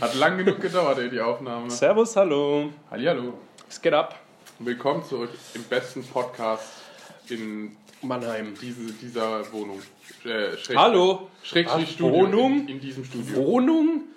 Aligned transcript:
Hat 0.00 0.14
lang 0.14 0.38
genug 0.38 0.60
gedauert, 0.60 0.98
ey, 0.98 1.10
die 1.10 1.20
Aufnahme. 1.20 1.70
Servus, 1.70 2.14
hallo. 2.16 2.70
Hallihallo. 2.90 3.34
Es 3.68 3.80
geht 3.80 3.92
ab. 3.92 4.18
Willkommen 4.58 5.02
zurück 5.04 5.30
im 5.54 5.62
besten 5.64 6.02
Podcast 6.04 6.82
in 7.28 7.76
Mannheim. 8.02 8.54
diese, 8.60 8.92
dieser 8.92 9.50
Wohnung. 9.52 9.80
Äh, 10.24 10.56
Schräg- 10.56 10.76
Hallo. 10.76 11.28
Schrägstrich? 11.42 11.92
Studio. 11.92 12.12
Wohnung? 12.12 12.60
In, 12.62 12.68
in 12.68 12.80
diesem 12.80 13.04
Studio. 13.04 13.36
Wohnung? 13.36 14.02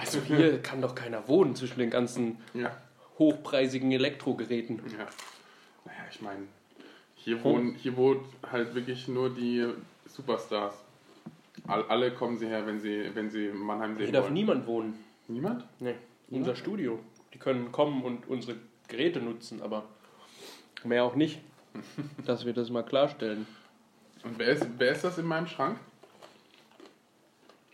Also 0.00 0.18
hier 0.20 0.60
kann 0.62 0.82
doch 0.82 0.96
keiner 0.96 1.28
wohnen 1.28 1.54
zwischen 1.54 1.78
den 1.78 1.90
ganzen 1.90 2.38
Ja. 2.54 2.72
hochpreisigen 3.20 3.92
Elektrogeräten. 3.92 4.80
ja. 4.98 5.06
Naja, 5.84 5.98
ich 6.10 6.20
meine, 6.20 6.40
hier 7.14 7.44
wohnen, 7.44 7.76
hier 7.76 7.96
wohnt 7.96 8.22
halt 8.50 8.74
wirklich 8.74 9.06
nur 9.06 9.30
die 9.32 9.64
Superstars. 10.06 10.74
All, 11.68 11.84
alle 11.84 12.10
kommen 12.10 12.36
sie 12.36 12.48
her, 12.48 12.66
wenn 12.66 12.80
sie, 12.80 13.08
wenn 13.14 13.30
sie 13.30 13.46
Mannheim 13.54 13.96
Hier 13.96 14.06
sehen 14.06 14.12
darf 14.14 14.24
wollen. 14.24 14.34
niemand 14.34 14.66
wohnen. 14.66 15.04
Niemand? 15.28 15.66
Nee, 15.80 15.96
unser 16.30 16.56
Studio. 16.56 17.00
Die 17.34 17.38
können 17.38 17.72
kommen 17.72 18.02
und 18.04 18.28
unsere 18.28 18.58
Geräte 18.88 19.20
nutzen, 19.20 19.60
aber 19.62 19.84
mehr 20.84 21.04
auch 21.04 21.14
nicht. 21.14 21.40
Dass 22.24 22.46
wir 22.46 22.52
das 22.52 22.70
mal 22.70 22.82
klarstellen. 22.84 23.46
Und 24.24 24.38
wer 24.38 24.48
ist, 24.48 24.66
wer 24.78 24.92
ist 24.92 25.04
das 25.04 25.18
in 25.18 25.26
meinem 25.26 25.46
Schrank? 25.46 25.78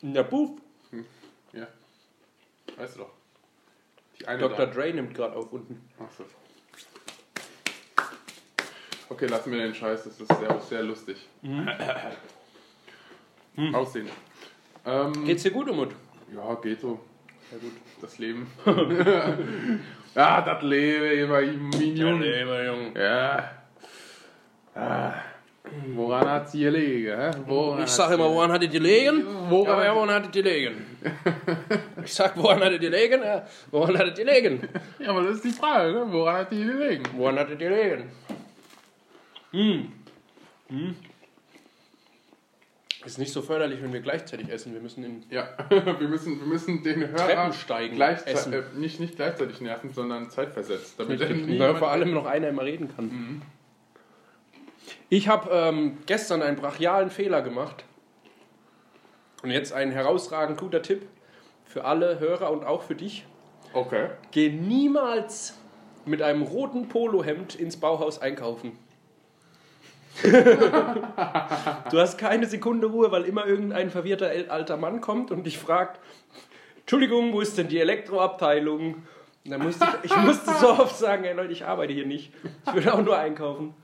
Ja, 0.01 0.23
Buff. 0.23 0.51
Ja. 1.53 1.69
Weißt 2.77 2.97
du 2.97 3.01
doch. 3.01 3.11
Die 4.19 4.27
eine 4.27 4.41
Dr. 4.41 4.67
da. 4.67 4.67
Dre 4.67 4.93
nimmt 4.93 5.15
gerade 5.15 5.37
auf 5.37 5.53
unten. 5.53 5.89
Achso. 5.99 6.25
Okay, 9.09 9.27
lassen 9.27 9.53
wir 9.53 9.59
den 9.59 9.75
Scheiß, 9.75 10.05
das 10.05 10.19
ist 10.19 10.29
sehr, 10.29 10.61
sehr 10.61 10.83
lustig. 10.83 11.29
Aussehen. 13.75 14.09
Ähm, 14.87 15.25
Geht's 15.27 15.43
dir 15.43 15.51
gut, 15.51 15.69
Umut? 15.69 15.95
Ja, 16.35 16.55
geht 16.55 16.81
so. 16.81 16.99
Ja 17.53 17.59
gut. 17.59 17.73
Das 18.01 18.19
Leben. 18.19 18.47
ja, 20.15 20.41
das 20.41 20.63
Leben, 20.63 21.19
immer 21.25 21.41
mein 21.43 21.97
Junge. 21.97 22.41
Junge. 22.41 22.93
Ja. 23.01 23.51
Ah. 24.75 25.13
Woran 25.95 26.29
hat 26.29 26.51
sie 26.51 26.61
gelegen? 26.61 27.17
hä? 27.19 27.31
Woran 27.47 27.85
Ich 27.85 27.91
sag 27.91 28.11
immer, 28.11 28.29
woran 28.31 28.51
hattet 28.53 28.75
ihr 28.75 28.81
gelegen? 28.81 29.25
Woran- 29.49 29.85
Ja, 29.85 29.95
woran 29.95 30.11
hattet 30.11 30.35
ihr 30.37 30.43
gelegen? 30.43 30.87
Ich 32.05 32.13
sag, 32.15 32.37
woran 32.37 32.59
hattet 32.61 32.83
ihr 32.83 32.91
gelegen? 32.91 33.23
Ja, 33.23 33.47
woran 33.71 33.97
hattet 33.97 34.19
ihr 34.19 34.25
gelegen? 34.25 34.69
Ja, 34.99 35.11
aber 35.11 35.23
das 35.23 35.37
ist 35.37 35.45
die 35.45 35.51
Frage, 35.53 35.93
ne? 35.93 36.07
Woran 36.11 36.35
hat 36.37 36.51
die 36.53 36.65
gelegen? 36.65 37.05
Woran 37.17 37.39
hattet 37.39 37.61
ihr 37.61 37.69
gelegen? 37.69 38.11
Hm. 39.53 39.93
Hm. 40.69 40.97
Ist 43.05 43.19
nicht 43.19 43.33
so 43.33 43.43
förderlich, 43.43 43.83
wenn 43.83 43.93
wir 43.93 44.01
gleichzeitig 44.01 44.49
essen. 44.49 44.73
Wir 44.75 44.81
müssen 44.81 45.03
in 45.05 45.25
Ja, 45.31 45.49
wir 45.71 46.09
müssen, 46.09 46.39
wir 46.39 46.47
müssen 46.47 46.83
den 46.85 47.09
Hörer 47.09 47.51
gleichzei- 47.51 48.31
essen. 48.31 48.53
äh, 48.53 48.63
nicht, 48.77 49.01
nicht 49.01 49.17
gleichzeitig 49.17 49.61
nerven, 49.61 49.91
sondern 49.93 50.31
zeitversetzt. 50.31 50.95
Damit 50.99 51.21
vor 51.79 51.91
allem 51.91 52.13
noch 52.15 52.27
einer 52.27 52.49
immer 52.49 52.63
reden 52.65 52.89
kann. 52.95 53.43
Ich 55.09 55.29
habe 55.29 55.51
ähm, 55.53 55.99
gestern 56.07 56.43
einen 56.43 56.57
brachialen 56.57 57.11
Fehler 57.11 57.43
gemacht. 57.43 57.85
Und 59.43 59.51
jetzt 59.51 59.73
ein 59.73 59.91
herausragend 59.91 60.59
guter 60.59 60.83
Tipp 60.83 61.03
für 61.65 61.85
alle 61.85 62.21
Hörer 62.21 62.51
und 62.53 62.65
auch 62.65 62.83
für 62.83 62.95
dich. 62.95 63.27
Okay. 63.73 64.11
Geh 64.31 64.51
niemals 64.51 65.59
mit 66.05 66.23
einem 66.23 66.43
roten 66.43 66.89
Polohemd 66.89 67.55
ins 67.57 67.77
Bauhaus 67.77 68.21
einkaufen. 68.21 68.79
Du 71.91 71.99
hast 71.99 72.19
keine 72.19 72.47
Sekunde 72.47 72.87
Ruhe, 72.87 73.11
weil 73.11 73.25
immer 73.25 73.47
irgendein 73.47 73.91
verwirrter 73.91 74.31
alter 74.49 74.77
Mann 74.77 75.01
kommt 75.01 75.31
und 75.31 75.45
dich 75.45 75.59
fragt, 75.59 76.01
Entschuldigung, 76.81 77.33
wo 77.33 77.41
ist 77.41 77.57
denn 77.59 77.69
die 77.69 77.81
Elektroabteilung? 77.81 78.95
Und 79.45 79.51
dann 79.51 79.63
musste 79.63 79.87
ich, 80.03 80.11
ich 80.11 80.17
musste 80.19 80.53
so 80.55 80.71
oft 80.71 80.97
sagen, 80.97 81.25
ey 81.25 81.35
Leute, 81.35 81.53
ich 81.53 81.65
arbeite 81.65 81.93
hier 81.93 82.07
nicht. 82.07 82.33
Ich 82.67 82.75
will 82.75 82.89
auch 82.89 83.03
nur 83.03 83.19
einkaufen. 83.19 83.75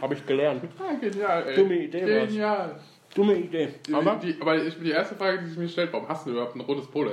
Habe 0.00 0.14
ich 0.14 0.26
gelernt. 0.26 0.64
Genial, 1.00 1.46
ey. 1.48 1.56
Dumme 1.56 1.74
Idee 1.76 2.02
war's. 2.02 2.28
Genial. 2.28 2.80
Dumme 3.14 3.34
Idee. 3.36 3.74
Aber, 3.92 4.10
Aber 4.10 4.20
die, 4.20 4.36
aber 4.40 4.56
ich, 4.56 4.78
die 4.78 4.90
erste 4.90 5.14
Frage, 5.14 5.38
die 5.42 5.48
sich 5.48 5.58
mir 5.58 5.68
stellt, 5.68 5.92
warum 5.92 6.08
hast 6.08 6.26
du 6.26 6.30
überhaupt 6.32 6.56
ein 6.56 6.60
rotes 6.60 6.86
Polo? 6.86 7.12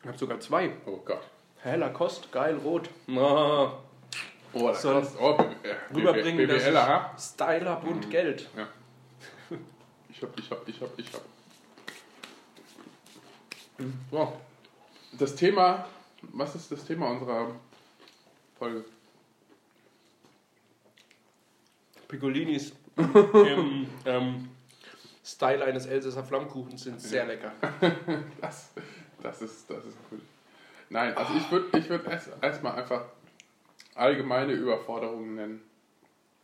ich 0.00 0.08
habe 0.08 0.18
sogar 0.18 0.40
zwei. 0.40 0.70
Oh 0.86 0.98
Gott. 1.04 1.20
Heller 1.60 1.90
Kost, 1.90 2.32
geil, 2.32 2.56
rot. 2.64 2.88
Ah, 3.16 3.72
Oh, 4.52 4.68
das 4.68 4.82
Soll 4.82 5.00
kostet, 5.00 5.20
oh, 5.20 5.38
rüberbringen, 5.94 6.48
dass 6.48 6.64
BWLer, 6.64 7.14
ich 7.16 7.22
Style 7.22 7.68
hab 7.68 7.84
und 7.84 8.10
Geld. 8.10 8.48
Ja. 8.56 8.68
Ich 10.10 10.22
hab, 10.22 10.38
ich 10.38 10.50
hab, 10.50 10.68
ich 10.68 10.80
hab, 10.80 10.98
ich 10.98 11.12
hab. 11.12 11.22
So. 14.10 14.40
Das 15.18 15.34
Thema, 15.34 15.86
was 16.22 16.54
ist 16.54 16.72
das 16.72 16.84
Thema 16.84 17.10
unserer 17.10 17.54
Folge? 18.58 18.84
Piccolinis 22.08 22.72
im 22.96 23.86
ähm, 24.06 24.48
Style 25.24 25.64
eines 25.64 25.86
Elsässer 25.86 26.24
Flammkuchens 26.24 26.82
sind 26.82 27.00
sehr 27.00 27.26
lecker. 27.26 27.52
Das, 28.40 28.70
das 29.22 29.42
ist, 29.42 29.70
das 29.70 29.84
ist 29.84 29.96
gut. 30.08 30.22
Nein, 30.90 31.14
also 31.16 31.34
ich 31.34 31.50
würde 31.50 31.78
ich 31.78 31.88
würd 31.88 32.06
erst, 32.06 32.30
erstmal 32.40 32.76
einfach 32.76 33.04
allgemeine 33.98 34.52
Überforderungen 34.52 35.34
nennen. 35.34 35.60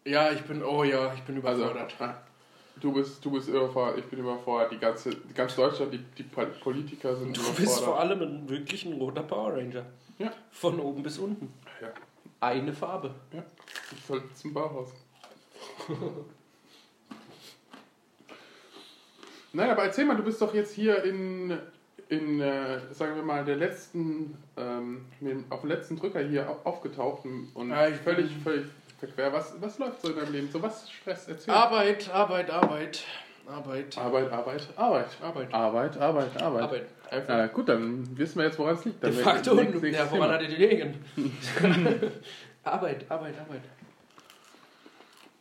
Ja, 0.05 0.31
ich 0.33 0.43
bin, 0.43 0.63
oh 0.63 0.85
ja, 0.85 1.15
ich 1.15 1.23
bin 1.23 1.37
Also, 1.45 1.63
überfordert. 1.71 1.95
du 2.81 2.93
bist, 2.93 3.25
du 3.25 3.31
bist 3.31 3.49
überfordert, 3.49 3.99
ich 3.99 4.05
bin 4.07 4.19
überfordert, 4.19 4.73
die 4.73 4.79
ganze, 4.79 5.15
die 5.15 5.33
ganz 5.35 5.57
Deutschland, 5.57 5.95
die, 5.95 5.99
die 6.19 6.25
Pol- 6.25 6.47
Politiker 6.63 7.15
sind 7.17 7.29
du 7.37 7.41
überfordert. 7.41 7.57
bist 7.57 7.81
vor 7.81 7.99
allem 8.01 8.21
ein 8.23 8.49
wirklich 8.49 8.85
ein 8.85 8.93
roter 8.95 9.23
Power 9.23 9.55
Ranger. 9.55 9.87
Ja. 10.19 10.33
Von 10.53 10.79
oben 10.81 11.03
bis 11.03 11.19
unten. 11.19 11.53
Ja, 11.81 11.89
Eine 12.41 12.73
Farbe. 12.73 13.15
ja. 13.33 13.43
Ich 13.93 14.05
soll 14.05 14.23
zum 14.35 14.53
Bauhaus. 14.55 14.91
Nein, 19.53 19.71
aber 19.71 19.85
erzähl 19.85 20.05
mal, 20.05 20.17
du 20.17 20.23
bist 20.25 20.41
doch 20.43 20.53
jetzt 20.55 20.75
hier 20.75 21.03
in, 21.05 21.57
in 22.09 22.41
äh, 22.41 22.79
sagen 22.93 23.17
wir 23.17 23.23
mal, 23.23 23.45
der 23.45 23.57
letzten, 23.57 24.37
ähm, 24.57 25.07
auf 25.51 25.61
dem 25.63 25.71
letzten 25.71 25.97
Drücker 25.97 26.21
hier 26.21 26.49
au- 26.49 26.61
aufgetaucht 26.65 27.25
und 27.25 27.71
Ja, 27.71 27.89
ich 27.89 27.97
völlig, 27.97 28.31
völlig 28.43 28.67
verquer. 28.99 29.33
Was, 29.33 29.55
was 29.61 29.79
läuft 29.79 30.03
so 30.03 30.11
in 30.11 30.17
deinem 30.17 30.33
Leben? 30.33 30.49
So 30.51 30.63
was 30.63 30.91
Stress? 30.91 31.29
Erzähl. 31.29 31.53
Arbeit, 31.55 32.09
Arbeit, 32.13 32.51
Arbeit. 32.51 33.05
Arbeit. 33.47 33.99
Arbeit, 33.99 34.33
Arbeit, 34.33 34.69
Arbeit. 34.77 35.09
Arbeit. 35.23 35.55
Arbeit, 35.55 35.97
Arbeit, 35.99 36.43
Arbeit. 36.43 36.63
Arbeit. 36.63 36.87
Einfach. 37.11 37.29
Ja, 37.39 37.47
gut, 37.49 37.69
dann 37.69 38.17
wissen 38.17 38.39
wir 38.39 38.47
jetzt, 38.47 38.59
woran 38.59 38.75
es 38.75 38.85
liegt. 38.87 39.03
De 39.03 39.11
Dann 39.13 39.21
facto. 39.23 39.55
nächstes- 39.55 39.83
nächstes 39.83 40.07
ja, 40.07 40.17
woran 40.17 40.31
hattet 40.31 40.51
ihr 40.51 40.57
gelegen? 40.69 41.05
Arbeit, 42.65 43.05
Arbeit, 43.11 43.35
Arbeit. 43.39 43.61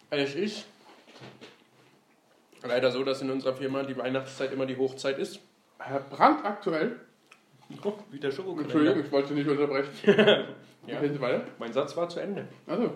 Es 0.09 0.35
ist 0.35 0.65
leider 2.61 2.91
so, 2.91 3.03
dass 3.03 3.21
in 3.21 3.29
unserer 3.31 3.55
Firma 3.55 3.83
die 3.83 3.97
Weihnachtszeit 3.97 4.51
immer 4.51 4.65
die 4.65 4.77
Hochzeit 4.77 5.17
ist. 5.17 5.39
Herr 5.85 5.99
Brandt 5.99 6.45
aktuell. 6.45 6.99
Oh, 7.83 7.93
wie 8.11 8.19
der 8.19 8.31
Schokokalender. 8.31 8.63
Entschuldigung, 8.63 9.03
ich 9.05 9.11
wollte 9.11 9.33
nicht 9.33 9.47
unterbrechen. 9.49 9.91
Ja. 10.85 11.01
Weiter. 11.21 11.45
Mein 11.59 11.71
Satz 11.71 11.95
war 11.95 12.09
zu 12.09 12.19
Ende. 12.19 12.45
Also. 12.67 12.91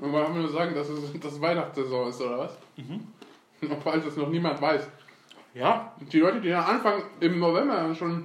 Wir 0.00 0.10
haben 0.22 0.40
nur 0.40 0.48
sagen, 0.48 0.74
dass 0.74 0.88
es 0.88 1.20
dass 1.20 1.38
Weihnachtssaison 1.38 2.08
ist, 2.08 2.18
oder 2.22 2.38
was? 2.38 2.56
Mhm. 2.78 3.08
Und 3.70 3.82
Falls 3.82 4.06
es 4.06 4.16
noch 4.16 4.30
niemand 4.30 4.58
weiß. 4.62 4.88
Ja, 5.52 5.92
Die 6.10 6.20
Leute, 6.20 6.40
die 6.40 6.48
dann 6.48 6.64
anfangen, 6.64 7.02
im 7.20 7.38
November 7.38 7.94
schon 7.94 8.24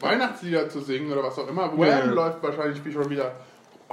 Weihnachtslieder 0.00 0.68
zu 0.70 0.80
singen 0.80 1.12
oder 1.12 1.22
was 1.22 1.38
auch 1.38 1.48
immer. 1.48 1.70
Wham 1.76 1.80
Ja. 1.86 2.04
läuft 2.06 2.42
wahrscheinlich 2.42 2.82
wie 2.84 2.92
schon 2.92 3.10
wieder. 3.10 3.32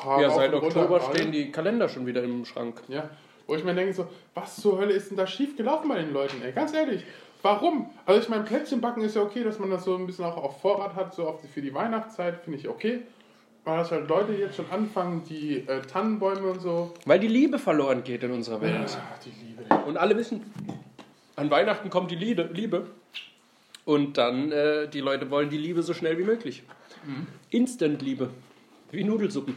ja 0.05 0.29
seit 0.29 0.53
Oktober 0.53 1.01
stehen 1.01 1.33
die 1.33 1.51
Kalender 1.51 1.89
schon 1.89 2.05
wieder 2.05 2.23
im 2.23 2.45
Schrank. 2.45 2.81
Ja, 2.87 3.09
wo 3.47 3.55
ich 3.55 3.63
mir 3.63 3.75
denke 3.75 3.93
so, 3.93 4.07
was 4.33 4.55
zur 4.61 4.77
Hölle 4.79 4.93
ist 4.93 5.09
denn 5.09 5.17
da 5.17 5.27
schief 5.27 5.55
gelaufen 5.57 5.89
bei 5.89 5.99
den 5.99 6.13
Leuten, 6.13 6.41
ey? 6.41 6.51
Ganz 6.53 6.73
ehrlich, 6.73 7.03
warum? 7.41 7.89
Also 8.05 8.21
ich 8.21 8.29
meine, 8.29 8.43
Plätzchenbacken 8.43 9.03
ist 9.03 9.15
ja 9.15 9.21
okay, 9.21 9.43
dass 9.43 9.59
man 9.59 9.69
das 9.69 9.83
so 9.83 9.95
ein 9.95 10.05
bisschen 10.05 10.25
auch 10.25 10.37
auf 10.37 10.61
Vorrat 10.61 10.95
hat, 10.95 11.13
so 11.13 11.27
auf 11.27 11.41
die, 11.41 11.47
für 11.47 11.61
die 11.61 11.73
Weihnachtszeit, 11.73 12.41
finde 12.43 12.59
ich 12.59 12.67
okay. 12.67 13.01
Aber 13.63 13.77
dass 13.77 13.91
halt 13.91 14.07
Leute 14.07 14.33
jetzt 14.33 14.55
schon 14.55 14.69
anfangen, 14.71 15.23
die 15.29 15.67
äh, 15.67 15.81
Tannenbäume 15.81 16.51
und 16.51 16.61
so. 16.61 16.93
Weil 17.05 17.19
die 17.19 17.27
Liebe 17.27 17.59
verloren 17.59 18.03
geht 18.03 18.23
in 18.23 18.31
unserer 18.31 18.59
Welt. 18.61 18.97
Ah, 18.97 19.19
die 19.23 19.33
Liebe. 19.45 19.83
Und 19.85 19.97
alle 19.97 20.17
wissen, 20.17 20.43
an 21.35 21.51
Weihnachten 21.51 21.89
kommt 21.89 22.09
die 22.09 22.15
Liebe. 22.15 22.87
Und 23.85 24.17
dann, 24.17 24.51
äh, 24.51 24.87
die 24.87 24.99
Leute 24.99 25.29
wollen 25.29 25.49
die 25.49 25.57
Liebe 25.57 25.83
so 25.83 25.93
schnell 25.93 26.17
wie 26.17 26.23
möglich. 26.23 26.63
Instant-Liebe. 27.49 28.29
Wie 28.91 29.03
Nudelsuppen. 29.03 29.55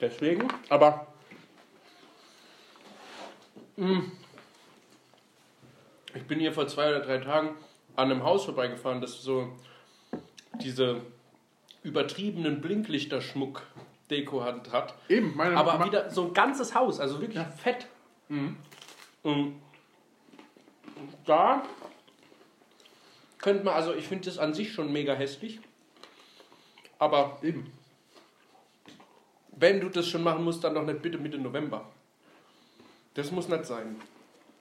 Deswegen, 0.00 0.48
aber 0.68 1.06
ich 6.14 6.22
bin 6.24 6.38
hier 6.40 6.52
vor 6.52 6.66
zwei 6.68 6.90
oder 6.90 7.00
drei 7.00 7.18
Tagen 7.18 7.56
an 7.96 8.10
einem 8.10 8.22
Haus 8.24 8.44
vorbeigefahren, 8.44 9.00
das 9.00 9.22
so 9.22 9.52
diese 10.60 11.00
übertriebenen 11.82 12.60
Blinklichterschmuck-Deko 12.60 14.42
hat, 14.44 14.70
hat. 14.72 14.94
Eben, 15.08 15.34
meine 15.36 15.56
Aber 15.56 15.78
Ma- 15.78 15.86
wieder 15.86 16.10
so 16.10 16.26
ein 16.26 16.34
ganzes 16.34 16.74
Haus, 16.74 17.00
also 17.00 17.20
wirklich 17.20 17.42
fett. 17.56 17.86
Mhm. 18.28 18.56
Und 19.22 19.60
da 21.24 21.62
könnte 23.38 23.64
man, 23.64 23.74
also 23.74 23.94
ich 23.94 24.06
finde 24.06 24.26
das 24.26 24.38
an 24.38 24.52
sich 24.52 24.72
schon 24.72 24.92
mega 24.92 25.14
hässlich. 25.14 25.60
Aber 26.98 27.38
Eben. 27.42 27.72
wenn 29.56 29.80
du 29.80 29.88
das 29.88 30.06
schon 30.08 30.22
machen 30.22 30.44
musst, 30.44 30.62
dann 30.64 30.74
doch 30.74 30.84
nicht 30.84 31.00
bitte 31.00 31.16
Mitte 31.16 31.38
November. 31.38 31.88
Das 33.20 33.30
muss 33.32 33.48
nicht 33.48 33.66
sein. 33.66 33.96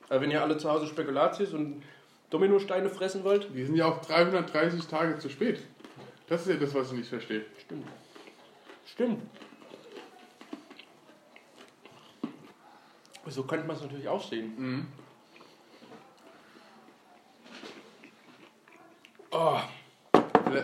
Also 0.09 0.21
wenn 0.21 0.31
ihr 0.31 0.41
alle 0.41 0.57
zu 0.57 0.69
Hause 0.69 0.85
Spekulatius 0.85 1.53
und 1.53 1.81
Dominosteine 2.29 2.89
fressen 2.89 3.23
wollt, 3.23 3.47
Die 3.55 3.63
sind 3.63 3.75
ja 3.77 3.85
auch 3.85 4.01
330 4.01 4.85
Tage 4.85 5.17
zu 5.17 5.29
spät. 5.29 5.61
Das 6.27 6.41
ist 6.41 6.49
ja 6.49 6.55
das, 6.55 6.73
was 6.75 6.87
ich 6.91 6.97
nicht 6.97 7.07
verstehe. 7.09 7.45
stimmt. 7.57 7.87
Stimmt. 8.85 9.21
So 13.27 13.43
könnte 13.43 13.65
man 13.65 13.77
es 13.77 13.81
natürlich 13.81 14.09
auch 14.09 14.27
sehen. 14.27 14.53
Mhm. 14.57 14.87
Oh. 19.31 19.57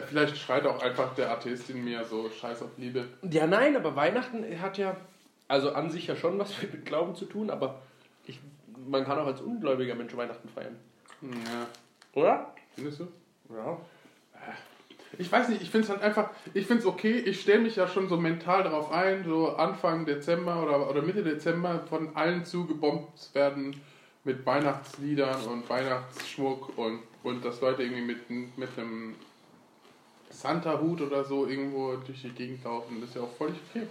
Vielleicht- 0.07 0.38
schreit 0.38 0.65
auch 0.65 0.81
einfach 0.81 1.15
der 1.15 1.31
Atheist 1.31 1.69
in 1.69 1.86
mir 1.86 2.03
so 2.03 2.30
Scheiß 2.30 2.62
auf 2.62 2.71
Liebe. 2.77 3.07
Ja, 3.21 3.48
nein, 3.48 3.77
aber 3.77 3.95
Weihnachten 3.95 4.44
hat 4.59 4.77
ja, 4.77 4.98
also 5.48 5.71
an 5.71 5.89
sich 5.91 6.07
ja 6.07 6.15
schon 6.18 6.38
was 6.39 6.62
mit 6.62 6.86
Glauben 6.86 7.15
zu 7.15 7.25
tun, 7.25 7.50
aber 7.51 7.81
man 8.87 9.05
kann 9.05 9.19
auch 9.19 9.27
als 9.27 9.41
ungläubiger 9.41 9.95
Mensch 9.95 10.15
Weihnachten 10.15 10.49
feiern. 10.49 10.75
Ja. 11.21 11.67
Oder? 12.13 12.53
Findest 12.75 12.99
du? 12.99 13.07
Ja. 13.49 13.77
Ich 15.17 15.31
weiß 15.31 15.49
nicht, 15.49 15.61
ich 15.61 15.69
finde 15.69 15.85
es 15.85 15.89
halt 15.89 16.01
einfach, 16.01 16.29
ich 16.53 16.65
finde 16.65 16.81
es 16.81 16.87
okay, 16.87 17.17
ich 17.17 17.41
stelle 17.41 17.61
mich 17.61 17.77
ja 17.77 17.87
schon 17.87 18.09
so 18.09 18.17
mental 18.17 18.63
darauf 18.63 18.91
ein, 18.91 19.23
so 19.23 19.55
Anfang 19.55 20.05
Dezember 20.05 20.61
oder, 20.61 20.89
oder 20.89 21.01
Mitte 21.01 21.23
Dezember 21.23 21.85
von 21.87 22.15
allen 22.15 22.43
zugebombt 22.43 23.33
werden 23.33 23.79
mit 24.25 24.45
Weihnachtsliedern 24.45 25.45
und 25.45 25.69
Weihnachtsschmuck 25.69 26.77
und, 26.77 26.99
und 27.23 27.45
dass 27.45 27.61
Leute 27.61 27.83
irgendwie 27.83 28.01
mit, 28.01 28.57
mit 28.57 28.69
einem 28.77 29.15
Santa-Hut 30.29 31.01
oder 31.01 31.23
so 31.23 31.47
irgendwo 31.47 31.95
durch 31.95 32.21
die 32.23 32.29
Gegend 32.31 32.63
laufen, 32.63 32.99
das 32.99 33.09
ist 33.09 33.15
ja 33.15 33.21
auch 33.21 33.35
völlig 33.38 33.55
okay. 33.69 33.88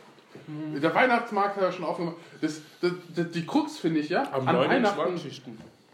Der 0.46 0.94
Weihnachtsmarkt 0.94 1.56
hat 1.56 1.62
ja 1.62 1.72
schon 1.72 1.84
aufgemacht. 1.84 2.16
Das, 2.40 2.60
das, 2.80 2.92
das, 3.14 3.30
die 3.30 3.46
Krux 3.46 3.78
finde 3.78 4.00
ich 4.00 4.08
ja, 4.08 4.30
Am 4.32 4.46
an 4.46 4.56
Weihnachten, 4.58 4.98
29. 4.98 5.42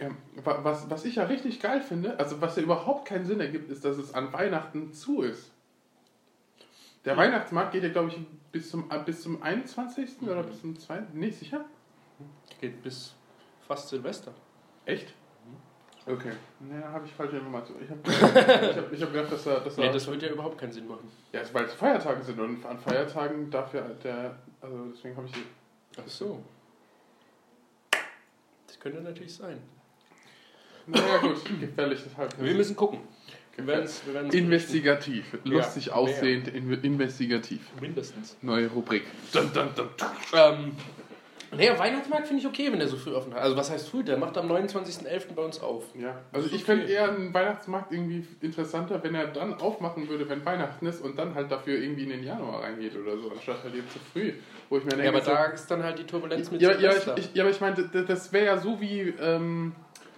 ja, 0.01 0.09
wa- 0.45 0.59
was, 0.63 0.89
was 0.91 1.05
ich 1.05 1.17
ja 1.17 1.25
richtig 1.25 1.61
geil 1.61 1.81
finde, 1.81 2.19
also 2.19 2.41
was 2.41 2.57
ja 2.57 2.63
überhaupt 2.63 3.07
keinen 3.07 3.27
Sinn 3.27 3.41
ergibt, 3.41 3.71
ist, 3.71 3.85
dass 3.85 3.97
es 3.99 4.13
an 4.15 4.33
Weihnachten 4.33 4.93
zu 4.93 5.23
ist. 5.23 5.51
Der 7.05 7.17
Weihnachtsmarkt 7.17 7.73
geht 7.73 7.83
ja, 7.83 7.89
glaube 7.91 8.09
ich, 8.09 8.19
bis 8.53 8.71
zum, 8.71 8.91
äh, 8.91 8.99
bis 9.05 9.23
zum 9.23 9.43
21. 9.43 10.23
oder 10.23 10.43
bis 10.43 10.61
zum 10.61 10.79
2. 10.79 11.03
Nee, 11.15 11.31
sicher? 11.31 11.65
Geht 12.61 12.83
bis 12.83 13.15
fast 13.67 13.89
Silvester. 13.89 14.33
Echt? 14.85 15.15
Okay. 16.07 16.33
Ne, 16.61 16.81
da 16.81 16.89
habe 16.93 17.07
ich 17.07 17.13
falsche 17.13 17.37
Informationen. 17.37 17.83
Ich 17.85 17.91
habe 17.91 18.01
ich 18.71 18.77
hab, 18.77 18.93
ich 18.93 19.03
hab 19.03 19.13
gedacht, 19.13 19.33
dass 19.33 19.47
er. 19.47 19.61
Dass 19.61 19.77
er 19.79 19.85
Nee, 19.87 19.93
das 19.93 20.07
würde 20.07 20.27
ja 20.27 20.33
überhaupt 20.33 20.59
keinen 20.59 20.73
Sinn 20.73 20.89
machen. 20.89 21.11
ja, 21.33 21.41
weil 21.53 21.65
es 21.67 21.75
Feiertage 21.75 22.23
sind 22.23 22.41
und 22.41 22.65
an 22.65 22.79
Feiertagen 22.79 23.51
dafür 23.51 23.83
der. 24.03 24.37
Also 24.61 24.87
deswegen 24.95 25.17
habe 25.17 25.27
ich 25.27 25.33
die. 25.33 25.45
Ach 25.99 26.09
so. 26.09 26.43
Das 28.67 28.79
könnte 28.81 29.01
natürlich 29.03 29.35
sein. 29.35 29.59
Naja, 30.87 31.19
gut, 31.19 31.45
gefährliches 31.61 32.17
Halbwissen. 32.17 32.45
Wir 32.45 32.55
müssen 32.55 32.77
gucken. 32.77 33.01
Wir 33.57 33.67
werden 33.67 33.85
es 33.85 34.07
wir 34.07 34.15
werden's 34.15 34.35
Investigativ. 34.35 35.37
Lustig 35.45 35.87
Ja, 35.87 35.93
aussehend, 35.95 36.49
in, 36.49 36.73
investigativ. 36.83 37.59
berichten. 37.69 37.81
mindestens. 37.83 38.37
Neue 38.41 38.69
Rubrik. 38.69 39.03
Dun, 39.33 39.53
dun, 39.53 39.69
dun. 39.77 39.89
Ähm, 40.35 40.77
naja, 41.57 41.79
Weihnachtsmarkt 41.79 42.29
finde 42.29 42.43
ich 42.43 42.47
okay, 42.47 42.71
wenn 42.71 42.79
der 42.79 42.89
so 42.89 42.97
früh 42.97 43.13
offen 43.13 43.35
hat. 43.35 43.43
Also 43.43 43.57
was 43.57 43.71
heißt 43.71 43.89
früh? 43.89 44.05
Der 44.05 44.17
macht 44.17 44.39
am 44.39 44.51
29.11. 44.51 45.35
bei 45.35 45.43
uns 45.43 45.61
auf. 45.61 45.85
Ja, 45.99 46.21
also 46.33 46.49
ich 46.55 46.63
fände 46.63 46.87
eher 46.87 47.09
einen 47.09 47.35
Weihnachtsmarkt 47.35 47.93
irgendwie 47.93 48.25
interessanter, 48.41 49.03
wenn 49.03 49.15
er 49.15 49.27
dann 49.29 49.55
aufmachen 49.55 50.09
würde, 50.09 50.29
wenn 50.29 50.45
Weihnachten 50.45 50.87
ist 50.87 51.01
und 51.01 51.19
dann 51.19 51.35
halt 51.35 51.51
dafür 51.51 51.79
irgendwie 51.79 52.05
in 52.05 52.11
den 52.11 52.23
Januar 52.23 52.63
reingeht 52.63 52.97
oder 52.97 53.17
so, 53.19 53.31
anstatt 53.31 53.65
halt 53.65 53.75
jetzt 53.75 53.93
zu 53.93 53.99
früh. 54.13 54.33
Wo 54.69 54.79
ich 54.79 54.85
mir 54.85 54.91
denke, 54.91 55.05
Ja, 55.07 55.11
aber 55.11 55.23
so, 55.23 55.31
da 55.33 55.45
ist 55.47 55.69
dann 55.71 55.83
halt 55.83 55.99
die 55.99 56.05
Turbulenz 56.05 56.51
mit 56.51 56.63
ja, 56.63 56.79
ja, 56.79 56.93
ich, 56.95 57.07
ich, 57.17 57.35
ja, 57.35 57.43
aber 57.43 57.51
ich 57.51 57.61
meine, 57.61 57.89
das, 57.93 58.07
das 58.07 58.33
wäre 58.33 58.47
ja 58.47 58.59
so 58.59 58.81
wie, 58.81 59.13
ähm, 59.21 59.73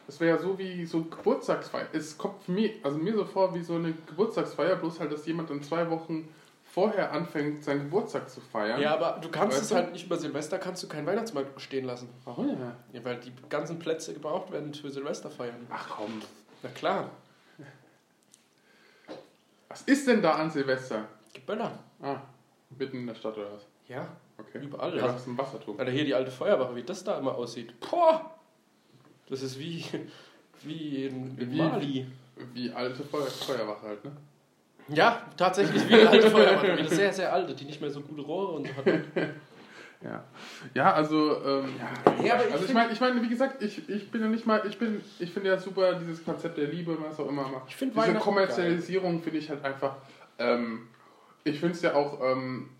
das 0.06 0.20
wäre 0.20 0.36
ja 0.36 0.42
so 0.42 0.58
wie 0.58 0.84
so 0.84 1.04
Geburtstagsfeier. 1.04 1.86
Es 1.94 2.18
kommt 2.18 2.42
für 2.42 2.52
mich, 2.52 2.72
also 2.82 2.98
mir 2.98 3.14
so 3.14 3.24
vor 3.24 3.54
wie 3.54 3.62
so 3.62 3.76
eine 3.76 3.94
Geburtstagsfeier, 4.06 4.76
bloß 4.76 5.00
halt, 5.00 5.12
dass 5.12 5.24
jemand 5.26 5.48
dann 5.48 5.62
zwei 5.62 5.88
Wochen 5.88 6.28
vorher 6.72 7.12
anfängt, 7.12 7.62
seinen 7.62 7.80
Geburtstag 7.84 8.30
zu 8.30 8.40
feiern. 8.40 8.80
ja, 8.80 8.94
aber 8.94 9.18
du 9.20 9.28
kannst 9.30 9.58
Weißt 9.58 9.70
es 9.70 9.74
halt 9.76 9.92
nicht 9.92 10.06
über 10.06 10.16
Silvester, 10.16 10.58
kannst 10.58 10.82
du 10.82 10.88
keinen 10.88 11.06
Weihnachtsmarkt 11.06 11.60
stehen 11.60 11.84
lassen. 11.84 12.08
Warum 12.24 12.48
ja? 12.48 12.76
Ja, 12.92 13.04
weil 13.04 13.16
die 13.20 13.32
ganzen 13.50 13.78
Plätze 13.78 14.14
gebraucht 14.14 14.50
werden 14.52 14.72
für 14.72 14.90
Silvester 14.90 15.30
feiern. 15.30 15.66
Ach 15.70 15.88
komm. 15.96 16.22
Na 16.62 16.70
klar, 16.70 17.10
Was 19.68 19.82
ist 19.82 20.06
denn 20.06 20.20
da 20.22 20.32
an 20.32 20.50
Silvester? 20.50 21.08
Geböller. 21.32 21.78
Ah, 22.02 22.16
mitten 22.78 22.98
in 22.98 23.06
der 23.06 23.14
Stadt 23.14 23.36
oder 23.36 23.52
was? 23.52 23.66
Ja, 23.88 24.06
Okay. 24.38 24.64
Überall. 24.64 24.96
Ja, 24.96 25.06
das 25.06 25.20
ist 25.22 25.26
ein 25.28 25.38
Wasserturm. 25.38 25.78
Alter, 25.78 25.92
hier 25.92 26.04
die 26.04 26.14
alte 26.14 26.30
Feuerwache, 26.30 26.74
wie 26.74 26.82
das 26.82 27.04
da 27.04 27.16
immer 27.18 27.34
aussieht. 27.34 27.78
Boah! 27.80 28.34
Das 29.28 29.40
ist 29.42 29.56
wie, 29.58 29.84
wie 30.62 31.06
in, 31.06 31.38
in 31.38 31.52
Wie- 31.52 31.56
Mali. 31.58 32.06
Wie 32.54 32.72
alte 32.72 33.04
Feuer 33.04 33.26
Feuerwache 33.26 33.86
halt, 33.86 34.04
ne? 34.04 34.12
Ja, 34.88 35.22
tatsächlich 35.36 35.88
wie 35.88 35.94
eine 35.94 36.10
alte 36.10 36.30
Feuerwache. 36.30 36.66
Wie 36.66 36.80
eine 36.80 36.88
sehr, 36.88 37.12
sehr 37.12 37.32
alte, 37.32 37.54
die 37.54 37.64
nicht 37.64 37.80
mehr 37.80 37.90
so 37.90 38.00
gute 38.00 38.22
Rohre 38.22 38.52
und 38.52 38.66
so 38.66 38.74
hat. 38.76 38.84
Ja. 40.04 40.24
Ja, 40.74 40.92
also, 40.94 41.36
ähm, 41.44 41.74
ja, 41.78 42.24
Ja, 42.24 42.34
aber 42.34 42.46
ich 42.48 42.52
also 42.52 42.64
ich 42.64 42.74
meine, 42.74 42.92
ich 42.92 43.00
meine, 43.00 43.22
wie 43.22 43.28
gesagt, 43.28 43.62
ich, 43.62 43.88
ich 43.88 44.10
bin 44.10 44.20
ja 44.20 44.26
nicht 44.26 44.46
mal, 44.46 44.60
ich 44.66 44.76
bin, 44.76 45.00
ich 45.20 45.30
finde 45.30 45.50
ja 45.50 45.58
super 45.58 45.94
dieses 45.94 46.24
Konzept 46.24 46.58
der 46.58 46.66
Liebe 46.66 46.90
und 46.90 47.04
was 47.04 47.20
auch 47.20 47.28
immer 47.28 47.46
macht. 47.46 47.68
Ich 47.68 47.76
find 47.76 47.94
Diese 47.94 48.14
Kommerzialisierung 48.14 49.22
finde 49.22 49.38
ich 49.38 49.48
halt 49.48 49.64
einfach, 49.64 49.94
ähm, 50.40 50.88
ich 51.44 51.60
finde 51.60 51.76
es 51.76 51.82
ja 51.82 51.94
auch, 51.94 52.20
ähm, 52.20 52.70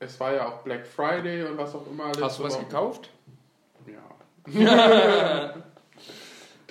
es 0.00 0.18
war 0.18 0.34
ja 0.34 0.48
auch 0.48 0.62
Black 0.62 0.84
Friday 0.86 1.44
und 1.44 1.56
was 1.56 1.72
auch 1.74 1.86
immer. 1.86 2.10
Hast 2.20 2.40
du 2.40 2.42
was 2.42 2.58
gekauft? 2.58 3.10
Ja. 3.86 5.54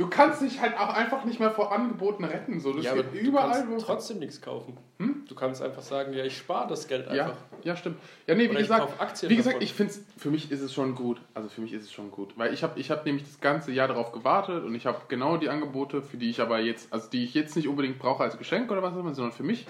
du 0.01 0.09
kannst 0.09 0.42
dich 0.42 0.59
halt 0.59 0.77
auch 0.77 0.94
einfach 0.94 1.24
nicht 1.25 1.39
mehr 1.39 1.51
vor 1.51 1.71
Angeboten 1.71 2.24
retten, 2.24 2.59
so. 2.59 2.74
Das 2.74 2.83
ja, 2.86 2.92
aber 2.94 3.03
geht 3.03 3.24
du 3.24 3.27
überall, 3.27 3.51
kannst 3.51 3.69
wo 3.69 3.77
trotzdem 3.77 4.19
nichts 4.19 4.42
kaufen. 4.42 4.77
Hm? 4.98 5.25
Du 5.27 5.36
kannst 5.36 5.62
einfach 5.62 5.81
sagen, 5.81 6.13
ja, 6.13 6.24
ich 6.25 6.38
spare 6.38 6.68
das 6.68 6.88
Geld 6.88 7.06
Ja, 7.12 7.25
einfach. 7.25 7.38
ja, 7.63 7.75
stimmt. 7.75 7.98
Ja, 8.27 8.36
nee, 8.36 8.45
wie 8.45 8.50
Oder 8.50 8.59
gesagt, 8.59 8.88
wie 9.30 9.36
gesagt, 9.36 9.56
davon. 9.56 9.62
ich 9.63 9.74
finde 9.74 9.94
es, 9.94 10.03
für 10.18 10.30
mich 10.31 10.51
ist 10.51 10.62
es 10.62 10.74
schon 10.74 10.95
gut. 10.95 11.21
Also 11.33 11.50
für 11.50 11.62
mich 11.62 11.71
ist 11.74 11.83
es 11.83 11.92
schon 11.92 12.12
gut. 12.12 12.38
Weil 12.38 12.53
ich 12.53 12.63
habe 12.63 12.80
ich 12.80 12.89
hab 12.92 13.06
nämlich 13.06 13.24
das 13.25 13.39
ganze 13.39 13.71
Jahr 13.71 13.88
darauf 13.88 14.12
gewartet 14.12 14.63
und 14.63 14.74
ich 14.75 14.86
habe 14.86 15.00
genau 15.07 15.37
die 15.37 15.49
Angebote, 15.49 16.02
für 16.02 16.18
die 16.18 16.30
ich 16.30 16.42
aber 16.42 16.59
jetzt, 16.59 16.92
also 16.92 17.09
die 17.09 17.23
ich 17.23 17.33
jetzt 17.33 17.56
nicht 17.56 17.68
unbedingt 17.68 17.99
brauche 17.99 18.23
als 18.23 18.37
Geschenk 18.37 18.71
oder 18.71 18.81
was 18.83 18.94
auch 18.94 18.99
immer, 18.99 19.14
sondern 19.14 19.31
für 19.33 19.44
mich. 19.44 19.66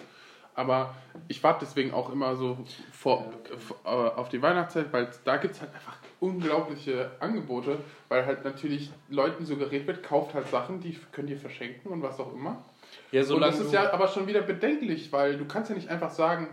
Aber 0.53 0.93
ich 1.29 1.41
warte 1.43 1.65
deswegen 1.65 1.93
auch 1.93 2.11
immer 2.11 2.35
so 2.35 2.57
vor, 2.91 3.31
f- 3.53 3.73
äh, 3.85 3.87
auf 3.87 4.27
die 4.29 4.41
Weihnachtszeit, 4.41 4.91
weil 4.91 5.07
da 5.23 5.37
gibt 5.37 5.55
es 5.55 5.61
halt 5.61 5.73
einfach 5.73 5.95
unglaubliche 6.21 7.11
Angebote, 7.19 7.79
weil 8.07 8.25
halt 8.25 8.45
natürlich 8.45 8.91
Leuten 9.09 9.43
suggeriert 9.43 9.87
wird, 9.87 10.03
kauft 10.03 10.35
halt 10.35 10.47
Sachen, 10.47 10.79
die 10.79 10.97
könnt 11.11 11.29
ihr 11.31 11.37
verschenken 11.37 11.91
und 11.91 12.03
was 12.03 12.19
auch 12.19 12.31
immer. 12.33 12.63
Ja, 13.11 13.21
Und 13.21 13.27
solange 13.27 13.53
das 13.53 13.65
ist 13.65 13.73
ja 13.73 13.91
aber 13.91 14.07
schon 14.07 14.27
wieder 14.27 14.41
bedenklich, 14.41 15.11
weil 15.11 15.37
du 15.37 15.45
kannst 15.45 15.71
ja 15.71 15.75
nicht 15.75 15.89
einfach 15.89 16.11
sagen, 16.11 16.47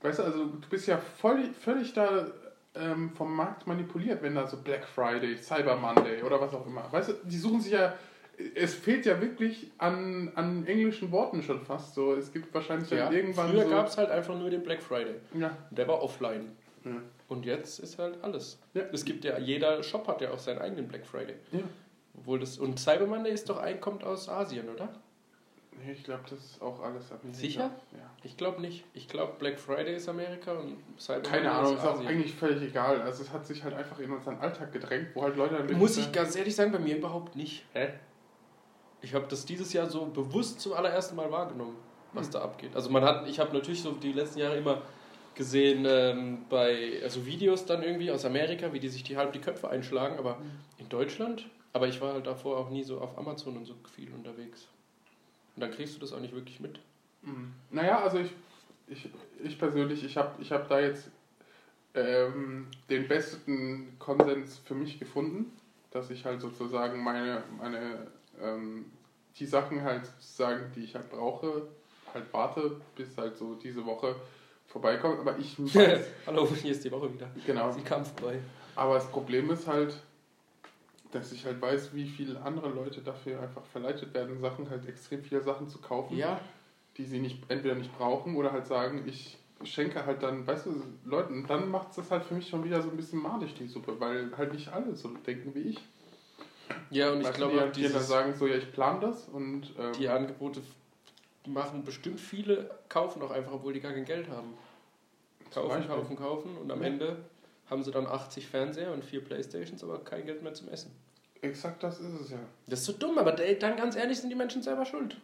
weißt 0.00 0.20
du, 0.20 0.22
also 0.22 0.44
du 0.46 0.68
bist 0.70 0.88
ja 0.88 0.96
voll, 0.96 1.50
völlig 1.60 1.92
da 1.92 2.28
ähm, 2.74 3.10
vom 3.10 3.36
Markt 3.36 3.66
manipuliert, 3.66 4.22
wenn 4.22 4.34
da 4.34 4.46
so 4.46 4.56
Black 4.56 4.86
Friday, 4.86 5.36
Cyber 5.36 5.76
Monday 5.76 6.22
oder 6.22 6.40
was 6.40 6.54
auch 6.54 6.66
immer. 6.66 6.90
Weißt 6.90 7.10
du, 7.10 7.12
die 7.24 7.36
suchen 7.36 7.60
sich 7.60 7.72
ja, 7.72 7.92
es 8.54 8.74
fehlt 8.74 9.04
ja 9.04 9.20
wirklich 9.20 9.70
an, 9.76 10.32
an 10.34 10.66
englischen 10.66 11.12
Worten 11.12 11.42
schon 11.42 11.60
fast 11.60 11.94
so. 11.94 12.14
Es 12.14 12.32
gibt 12.32 12.54
wahrscheinlich 12.54 12.88
ja, 12.88 13.10
irgendwann 13.10 13.50
früher 13.50 13.64
so... 13.64 13.70
gab 13.70 13.86
es 13.88 13.98
halt 13.98 14.10
einfach 14.10 14.34
nur 14.34 14.48
den 14.48 14.62
Black 14.62 14.82
Friday. 14.82 15.16
ja, 15.34 15.54
Der 15.70 15.86
war 15.86 16.02
offline. 16.02 16.52
ja, 16.84 16.92
Und 17.32 17.46
jetzt 17.46 17.78
ist 17.80 17.98
halt 17.98 18.22
alles. 18.22 18.58
Ja. 18.74 18.82
Es 18.92 19.04
gibt 19.04 19.24
ja, 19.24 19.38
jeder 19.38 19.82
Shop 19.82 20.06
hat 20.06 20.20
ja 20.20 20.30
auch 20.32 20.38
seinen 20.38 20.58
eigenen 20.60 20.86
Black 20.86 21.06
Friday. 21.06 21.36
ja. 21.52 21.60
Obwohl 22.14 22.38
das, 22.40 22.58
und 22.58 22.78
Cyber 22.78 23.06
Monday 23.06 23.32
ist 23.32 23.48
doch 23.48 23.56
ein, 23.56 23.80
kommt 23.80 24.04
aus 24.04 24.28
Asien, 24.28 24.68
oder? 24.68 24.90
Nee, 25.82 25.92
ich 25.92 26.04
glaube, 26.04 26.24
das 26.28 26.38
ist 26.40 26.60
auch 26.60 26.82
alles 26.82 27.10
Amerika. 27.10 27.32
Sicher? 27.32 27.70
Ja. 27.92 28.10
Ich 28.22 28.36
glaube 28.36 28.60
nicht. 28.60 28.84
Ich 28.92 29.08
glaube, 29.08 29.32
Black 29.38 29.58
Friday 29.58 29.96
ist 29.96 30.10
Amerika 30.10 30.52
und 30.52 30.76
Cyber 30.98 31.22
Keine 31.22 31.44
Monday 31.48 31.58
Ahnung, 31.58 31.72
ist 31.76 31.82
ist 31.82 31.88
auch 31.88 32.04
eigentlich 32.06 32.34
völlig 32.34 32.62
egal. 32.62 33.00
Also 33.00 33.22
es 33.22 33.32
hat 33.32 33.46
sich 33.46 33.64
halt 33.64 33.72
einfach 33.74 33.98
in 33.98 34.12
unseren 34.12 34.36
Alltag 34.38 34.72
gedrängt, 34.72 35.08
wo 35.14 35.22
halt 35.22 35.36
Leute 35.36 35.54
dann 35.54 35.78
Muss 35.78 35.96
ich 35.96 36.12
ganz 36.12 36.36
ehrlich 36.36 36.54
sagen, 36.54 36.70
bei 36.70 36.78
mir 36.78 36.98
überhaupt 36.98 37.34
nicht. 37.34 37.64
Hä? 37.72 37.88
Ich 39.00 39.14
habe 39.14 39.26
das 39.30 39.46
dieses 39.46 39.72
Jahr 39.72 39.88
so 39.88 40.04
bewusst 40.04 40.60
zum 40.60 40.74
allerersten 40.74 41.16
Mal 41.16 41.30
wahrgenommen, 41.32 41.76
was 42.12 42.26
Hm. 42.26 42.32
da 42.32 42.42
abgeht. 42.42 42.76
Also 42.76 42.90
man 42.90 43.02
hat, 43.02 43.26
ich 43.26 43.40
habe 43.40 43.54
natürlich 43.54 43.80
so 43.80 43.92
die 43.92 44.12
letzten 44.12 44.38
Jahre 44.40 44.58
immer 44.58 44.82
gesehen 45.34 45.84
ähm, 45.88 46.44
bei 46.48 47.00
also 47.02 47.26
Videos 47.26 47.64
dann 47.66 47.82
irgendwie 47.82 48.10
aus 48.10 48.24
Amerika, 48.24 48.72
wie 48.72 48.80
die 48.80 48.88
sich 48.88 49.02
die 49.02 49.16
halb 49.16 49.32
die 49.32 49.40
Köpfe 49.40 49.68
einschlagen, 49.70 50.18
aber 50.18 50.38
Hm. 50.38 50.50
in 50.78 50.88
Deutschland, 50.88 51.48
aber 51.72 51.88
ich 51.88 52.00
war 52.00 52.14
halt 52.14 52.26
davor 52.26 52.58
auch 52.58 52.70
nie 52.70 52.82
so 52.82 53.00
auf 53.00 53.16
Amazon 53.18 53.56
und 53.56 53.64
so 53.64 53.74
viel 53.94 54.12
unterwegs. 54.12 54.68
Und 55.56 55.62
dann 55.62 55.70
kriegst 55.70 55.96
du 55.96 56.00
das 56.00 56.12
auch 56.12 56.20
nicht 56.20 56.34
wirklich 56.34 56.60
mit. 56.60 56.80
Mhm. 57.22 57.52
Naja, 57.70 58.02
also 58.02 58.18
ich, 58.18 58.30
ich, 58.88 59.08
ich 59.42 59.58
persönlich, 59.58 60.04
ich 60.04 60.16
habe 60.16 60.40
ich 60.40 60.50
hab 60.52 60.68
da 60.68 60.80
jetzt 60.80 61.10
ähm, 61.94 62.68
den 62.88 63.06
besten 63.08 63.96
Konsens 63.98 64.58
für 64.64 64.74
mich 64.74 64.98
gefunden, 64.98 65.52
dass 65.90 66.10
ich 66.10 66.24
halt 66.24 66.40
sozusagen 66.40 67.02
meine, 67.02 67.42
meine 67.58 68.06
ähm, 68.40 68.86
die 69.38 69.46
Sachen 69.46 69.82
halt 69.82 70.02
sagen, 70.20 70.72
die 70.74 70.84
ich 70.84 70.94
halt 70.94 71.10
brauche, 71.10 71.68
halt 72.14 72.24
warte, 72.32 72.80
bis 72.96 73.16
halt 73.16 73.36
so 73.36 73.54
diese 73.54 73.84
Woche 73.84 74.16
vorbeikommt. 74.72 75.20
Aber 75.20 75.38
ich 75.38 75.58
weiß, 75.74 76.00
Hallo, 76.26 76.48
hier 76.60 76.72
ist 76.72 76.84
die 76.84 76.90
Woche 76.90 77.12
wieder. 77.12 77.30
genau. 77.46 77.70
Sie 77.70 77.82
kam 77.82 78.04
vorbei. 78.04 78.38
Aber 78.74 78.94
das 78.94 79.06
Problem 79.06 79.50
ist 79.50 79.66
halt, 79.66 79.94
dass 81.12 81.30
ich 81.32 81.44
halt 81.44 81.60
weiß, 81.60 81.94
wie 81.94 82.06
viele 82.06 82.40
andere 82.40 82.70
Leute 82.70 83.02
dafür 83.02 83.40
einfach 83.40 83.64
verleitet 83.66 84.14
werden, 84.14 84.40
Sachen 84.40 84.68
halt 84.70 84.88
extrem 84.88 85.22
viele 85.22 85.42
Sachen 85.42 85.68
zu 85.68 85.78
kaufen, 85.78 86.16
Ja, 86.16 86.40
die 86.96 87.04
sie 87.04 87.20
nicht 87.20 87.38
entweder 87.48 87.74
nicht 87.74 87.96
brauchen 87.96 88.34
oder 88.36 88.52
halt 88.52 88.66
sagen, 88.66 89.04
ich 89.06 89.38
schenke 89.62 90.04
halt 90.06 90.22
dann, 90.22 90.46
weißt 90.46 90.66
du, 90.66 90.82
Leuten, 91.04 91.46
dann 91.46 91.70
macht 91.70 91.90
es 91.90 91.96
das 91.96 92.10
halt 92.10 92.24
für 92.24 92.34
mich 92.34 92.48
schon 92.48 92.64
wieder 92.64 92.80
so 92.82 92.90
ein 92.90 92.96
bisschen 92.96 93.20
madig, 93.22 93.54
die 93.54 93.66
Suppe, 93.68 94.00
weil 94.00 94.30
halt 94.36 94.52
nicht 94.54 94.68
alle 94.72 94.94
so 94.96 95.08
denken 95.26 95.54
wie 95.54 95.68
ich. 95.70 95.78
ja 96.90 97.12
und 97.12 97.20
ich 97.20 97.26
Weißt 97.26 97.36
du, 97.36 97.38
glaube, 97.38 97.52
die, 97.52 97.60
auch 97.60 97.72
die 97.72 97.82
dann 97.82 97.92
dieses, 97.92 98.08
sagen 98.08 98.34
so, 98.34 98.46
ja, 98.46 98.56
ich 98.56 98.72
plane 98.72 99.00
das 99.00 99.28
und 99.28 99.72
ähm, 99.78 99.92
die 99.98 100.08
Angebote 100.08 100.62
machen 101.46 101.84
bestimmt 101.84 102.20
viele, 102.20 102.70
kaufen 102.88 103.22
auch 103.22 103.30
einfach, 103.30 103.52
obwohl 103.52 103.72
die 103.72 103.80
gar 103.80 103.92
kein 103.92 104.04
Geld 104.04 104.28
haben. 104.28 104.54
Kaufen, 105.52 105.86
kaufen, 105.86 106.16
kaufen 106.16 106.56
und 106.56 106.70
am 106.70 106.80
Ja. 106.80 106.86
Ende 106.86 107.16
haben 107.68 107.82
sie 107.82 107.90
dann 107.90 108.06
80 108.06 108.46
Fernseher 108.46 108.92
und 108.92 109.04
vier 109.04 109.22
Playstations, 109.24 109.82
aber 109.82 109.98
kein 110.04 110.24
Geld 110.26 110.42
mehr 110.42 110.54
zum 110.54 110.68
Essen. 110.68 110.90
exakt 111.40 111.82
das 111.82 111.98
ist 111.98 112.20
es 112.20 112.30
ja. 112.30 112.38
Das 112.68 112.80
ist 112.80 112.86
so 112.86 112.92
dumm, 112.92 113.18
aber 113.18 113.32
dann 113.32 113.76
ganz 113.76 113.96
ehrlich 113.96 114.18
sind 114.20 114.30
die 114.30 114.36
Menschen 114.36 114.62
selber 114.62 114.84
schuld. 114.84 115.16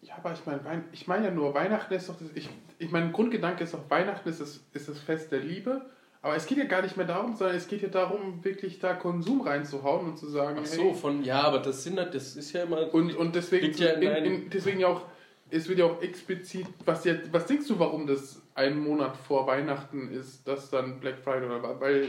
Ja, 0.00 0.16
aber 0.16 0.32
ich 0.32 0.44
meine, 0.44 0.84
ich 0.92 1.06
meine 1.06 1.26
ja 1.26 1.30
nur, 1.30 1.54
Weihnachten 1.54 1.94
ist 1.94 2.08
doch, 2.08 2.18
das, 2.18 2.28
ich, 2.34 2.48
ich 2.78 2.90
mein 2.90 3.12
Grundgedanke 3.12 3.64
ist 3.64 3.74
doch, 3.74 3.88
Weihnachten 3.90 4.28
ist 4.28 4.40
das, 4.40 4.60
ist 4.72 4.88
das 4.88 4.98
Fest 4.98 5.32
der 5.32 5.40
Liebe, 5.40 5.84
aber 6.24 6.36
es 6.36 6.46
geht 6.46 6.56
ja 6.56 6.64
gar 6.64 6.80
nicht 6.80 6.96
mehr 6.96 7.06
darum, 7.06 7.36
sondern 7.36 7.54
es 7.54 7.68
geht 7.68 7.82
ja 7.82 7.88
darum, 7.88 8.42
wirklich 8.42 8.78
da 8.78 8.94
Konsum 8.94 9.42
reinzuhauen 9.42 10.06
und 10.06 10.18
zu 10.18 10.26
sagen, 10.26 10.58
Ach 10.62 10.66
so, 10.66 10.82
hey, 10.82 10.94
von, 10.94 11.22
ja, 11.22 11.42
aber 11.42 11.58
das 11.58 11.84
sind 11.84 11.98
halt, 11.98 12.14
das 12.14 12.34
ist 12.34 12.52
ja 12.52 12.62
immer. 12.62 12.92
und, 12.94 13.14
und 13.14 13.34
deswegen, 13.34 13.70
ja 13.76 13.90
in 13.90 14.24
in, 14.24 14.50
deswegen 14.50 14.80
ja 14.80 14.88
auch, 14.88 15.02
es 15.50 15.68
wird 15.68 15.78
ja 15.80 15.84
auch 15.84 16.00
explizit, 16.00 16.66
was, 16.86 17.04
ja, 17.04 17.14
was 17.30 17.44
denkst 17.44 17.68
du, 17.68 17.78
warum 17.78 18.06
das 18.06 18.40
einen 18.54 18.82
Monat 18.82 19.18
vor 19.18 19.46
Weihnachten 19.46 20.10
ist, 20.10 20.48
dass 20.48 20.70
dann 20.70 20.98
Black 20.98 21.18
Friday 21.18 21.44
oder 21.46 21.62
was? 21.62 21.78
weil 21.80 22.08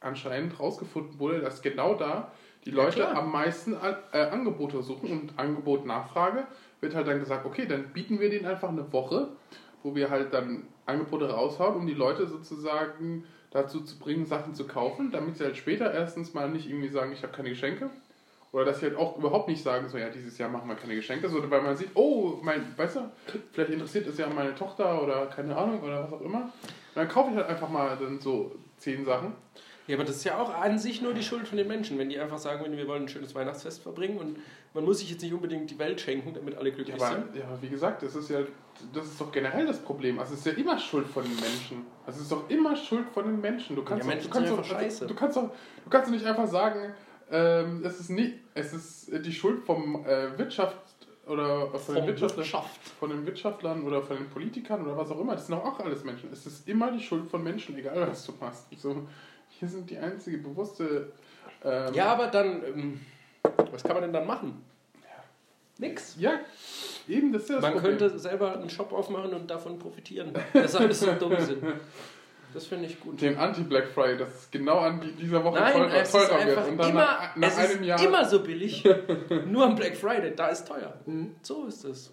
anscheinend 0.00 0.58
rausgefunden 0.58 1.18
wurde, 1.18 1.40
dass 1.40 1.60
genau 1.60 1.94
da 1.94 2.32
die 2.64 2.70
Ja, 2.70 2.76
Leute 2.76 2.96
klar. 3.02 3.16
am 3.16 3.30
meisten 3.32 3.74
äh, 4.12 4.18
Angebote 4.18 4.82
suchen 4.82 5.10
und 5.12 5.38
Angebot 5.38 5.84
Nachfrage 5.84 6.46
wird 6.80 6.94
halt 6.94 7.06
dann 7.06 7.20
gesagt, 7.20 7.44
okay, 7.44 7.66
dann 7.66 7.92
bieten 7.92 8.18
wir 8.18 8.30
denen 8.30 8.46
einfach 8.46 8.70
eine 8.70 8.90
Woche, 8.92 9.28
wo 9.82 9.94
wir 9.94 10.08
halt 10.10 10.32
dann 10.32 10.64
Angebote 10.86 11.30
raushauen, 11.30 11.76
um 11.76 11.86
die 11.86 11.94
Leute 11.94 12.26
sozusagen 12.26 13.24
dazu 13.52 13.80
zu 13.80 13.98
bringen, 13.98 14.26
Sachen 14.26 14.54
zu 14.54 14.66
kaufen, 14.66 15.10
damit 15.10 15.36
sie 15.36 15.44
halt 15.44 15.56
später 15.56 15.92
erstens 15.92 16.34
mal 16.34 16.48
nicht 16.48 16.68
irgendwie 16.68 16.88
sagen, 16.88 17.12
ich 17.12 17.22
habe 17.22 17.32
keine 17.32 17.50
Geschenke. 17.50 17.90
Oder 18.52 18.66
dass 18.66 18.80
sie 18.80 18.86
halt 18.86 18.96
auch 18.96 19.16
überhaupt 19.16 19.48
nicht 19.48 19.62
sagen, 19.62 19.88
so 19.88 19.96
ja, 19.96 20.10
dieses 20.10 20.36
Jahr 20.36 20.50
machen 20.50 20.68
wir 20.68 20.76
keine 20.76 20.94
Geschenke, 20.94 21.28
sondern 21.30 21.50
weil 21.50 21.62
man 21.62 21.76
sieht, 21.76 21.90
oh, 21.94 22.38
mein, 22.42 22.62
weißt 22.76 22.96
du, 22.96 23.10
vielleicht 23.52 23.70
interessiert 23.70 24.06
es 24.06 24.18
ja 24.18 24.28
meine 24.28 24.54
Tochter 24.54 25.02
oder 25.02 25.26
keine 25.26 25.56
Ahnung 25.56 25.80
oder 25.80 26.04
was 26.04 26.12
auch 26.12 26.20
immer. 26.20 26.42
Und 26.42 26.50
dann 26.96 27.08
kaufe 27.08 27.30
ich 27.30 27.36
halt 27.36 27.46
einfach 27.46 27.70
mal 27.70 27.96
dann 27.98 28.20
so 28.20 28.54
zehn 28.76 29.06
Sachen. 29.06 29.32
Ja, 29.88 29.96
aber 29.96 30.04
das 30.04 30.16
ist 30.16 30.24
ja 30.24 30.38
auch 30.40 30.54
an 30.54 30.78
sich 30.78 31.02
nur 31.02 31.12
die 31.12 31.22
Schuld 31.22 31.48
von 31.48 31.58
den 31.58 31.66
Menschen, 31.66 31.98
wenn 31.98 32.08
die 32.08 32.18
einfach 32.18 32.38
sagen, 32.38 32.64
wir 32.76 32.86
wollen 32.86 33.02
ein 33.02 33.08
schönes 33.08 33.34
Weihnachtsfest 33.34 33.82
verbringen 33.82 34.18
und 34.18 34.38
man 34.74 34.84
muss 34.84 35.00
sich 35.00 35.10
jetzt 35.10 35.22
nicht 35.22 35.32
unbedingt 35.34 35.70
die 35.70 35.78
Welt 35.78 36.00
schenken, 36.00 36.32
damit 36.34 36.56
alle 36.56 36.68
Ja, 36.70 36.74
glücklich 36.74 36.94
aber, 37.02 37.12
sind. 37.12 37.36
ja, 37.36 37.44
aber 37.46 37.60
wie 37.60 37.68
gesagt, 37.68 38.02
das 38.02 38.14
ist 38.14 38.30
ja, 38.30 38.40
das 38.94 39.06
ist 39.06 39.20
doch 39.20 39.32
generell 39.32 39.66
das 39.66 39.80
Problem. 39.80 40.18
Also 40.20 40.34
es 40.34 40.40
ist 40.40 40.46
ja 40.46 40.52
immer 40.52 40.78
Schuld 40.78 41.06
von 41.08 41.24
den 41.24 41.34
Menschen. 41.34 41.84
Also 42.06 42.18
es 42.18 42.22
ist 42.24 42.32
doch 42.32 42.48
immer 42.48 42.76
Schuld 42.76 43.08
von 43.12 43.24
den 43.26 43.40
Menschen. 43.40 43.74
Du 43.76 43.82
kannst 43.82 44.06
Ja, 44.06 44.14
doch, 44.14 44.22
du 44.22 44.28
kannst 44.30 44.50
doch, 44.52 44.64
scheiße. 44.64 45.06
Du 45.06 45.14
kannst 45.14 45.36
doch, 45.36 45.50
du 45.84 45.90
kannst 45.90 46.08
doch 46.08 46.12
nicht 46.14 46.26
einfach 46.26 46.46
sagen, 46.46 46.94
ähm, 47.30 47.82
es 47.84 47.98
ist 47.98 48.10
nicht, 48.10 48.34
es 48.54 48.72
ist 48.72 49.10
die 49.24 49.32
Schuld 49.32 49.64
vom 49.64 50.04
äh, 50.06 50.38
Wirtschaft 50.38 50.76
oder 51.26 51.70
von 51.78 51.94
den 51.94 52.06
Wirtschaftlern, 52.06 52.38
Wirtschaft. 52.38 52.80
von 52.98 53.10
den 53.10 53.26
Wirtschaftlern 53.26 53.82
oder 53.84 54.02
von 54.02 54.16
den 54.16 54.28
Politikern 54.28 54.82
oder 54.84 54.96
was 54.96 55.10
auch 55.10 55.20
immer. 55.20 55.34
Das 55.34 55.46
sind 55.46 55.54
auch 55.56 55.78
alles 55.80 56.04
Menschen. 56.04 56.30
Es 56.32 56.46
ist 56.46 56.68
immer 56.68 56.90
die 56.92 57.00
Schuld 57.00 57.30
von 57.30 57.42
Menschen, 57.42 57.76
egal 57.78 58.08
was 58.08 58.26
du 58.26 58.32
machst. 58.40 58.66
So, 58.76 59.06
hier 59.62 59.68
sind 59.68 59.88
die 59.90 59.96
einzige 59.98 60.38
bewusste. 60.38 61.12
Ähm, 61.62 61.94
Ja, 61.94 62.06
aber 62.06 62.26
dann, 62.26 62.64
ähm, 62.64 63.00
was 63.70 63.84
kann 63.84 63.92
man 63.92 64.02
denn 64.02 64.12
dann 64.12 64.26
machen? 64.26 64.64
Nix. 65.78 66.16
ja, 66.18 66.32
eben 67.08 67.32
das 67.32 67.42
ist 67.44 67.48
ja 67.50 67.54
das 67.56 67.62
Man 67.62 67.72
Problem. 67.74 67.96
könnte 67.98 68.18
selber 68.18 68.54
einen 68.58 68.68
Shop 68.68 68.92
aufmachen 68.92 69.32
und 69.34 69.48
davon 69.50 69.78
profitieren. 69.78 70.32
Das 70.52 70.64
ist 70.66 70.76
alles 70.76 71.00
so 71.00 71.12
dumm 71.14 71.38
sind. 71.40 71.62
Das 72.52 72.66
finde 72.66 72.86
ich 72.86 73.00
gut. 73.00 73.20
Den 73.20 73.36
Anti-Black 73.38 73.88
Friday, 73.88 74.18
das 74.18 74.34
ist 74.34 74.52
genau 74.52 74.80
an 74.80 75.00
die- 75.00 75.12
dieser 75.12 75.42
Woche 75.44 75.58
Nein, 75.60 75.72
teurer, 75.72 75.94
es 75.94 76.08
ist 76.08 76.12
teurer 76.12 76.44
wird. 76.46 76.58
einfach 76.58 76.70
Und 76.70 76.76
dann 76.78 76.90
immer, 76.90 77.00
nach, 77.00 77.36
nach 77.36 77.48
es 77.48 77.56
einem 77.58 77.80
ist 77.80 77.86
Jahr. 77.86 78.04
immer 78.04 78.24
so 78.26 78.42
billig. 78.42 78.84
Nur 79.46 79.64
am 79.64 79.74
Black 79.76 79.96
Friday, 79.96 80.34
da 80.36 80.48
ist 80.48 80.66
teuer. 80.68 80.92
So 81.42 81.66
ist 81.66 81.84
es. 81.84 82.12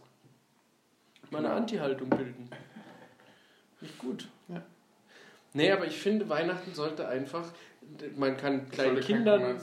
Mal 1.32 1.40
eine 1.40 1.48
Genau. 1.50 1.58
Anti-Haltung 1.60 2.10
bilden. 2.10 2.50
Nicht 3.82 3.98
gut. 4.00 4.28
Ja. 4.48 4.62
Nee, 5.54 5.72
aber 5.72 5.86
ich 5.86 6.00
finde, 6.00 6.30
Weihnachten 6.30 6.74
sollte 6.74 7.08
einfach, 7.08 7.46
man 8.16 8.38
kann 8.38 8.70
kleinen 8.70 9.00
Kindern, 9.00 9.60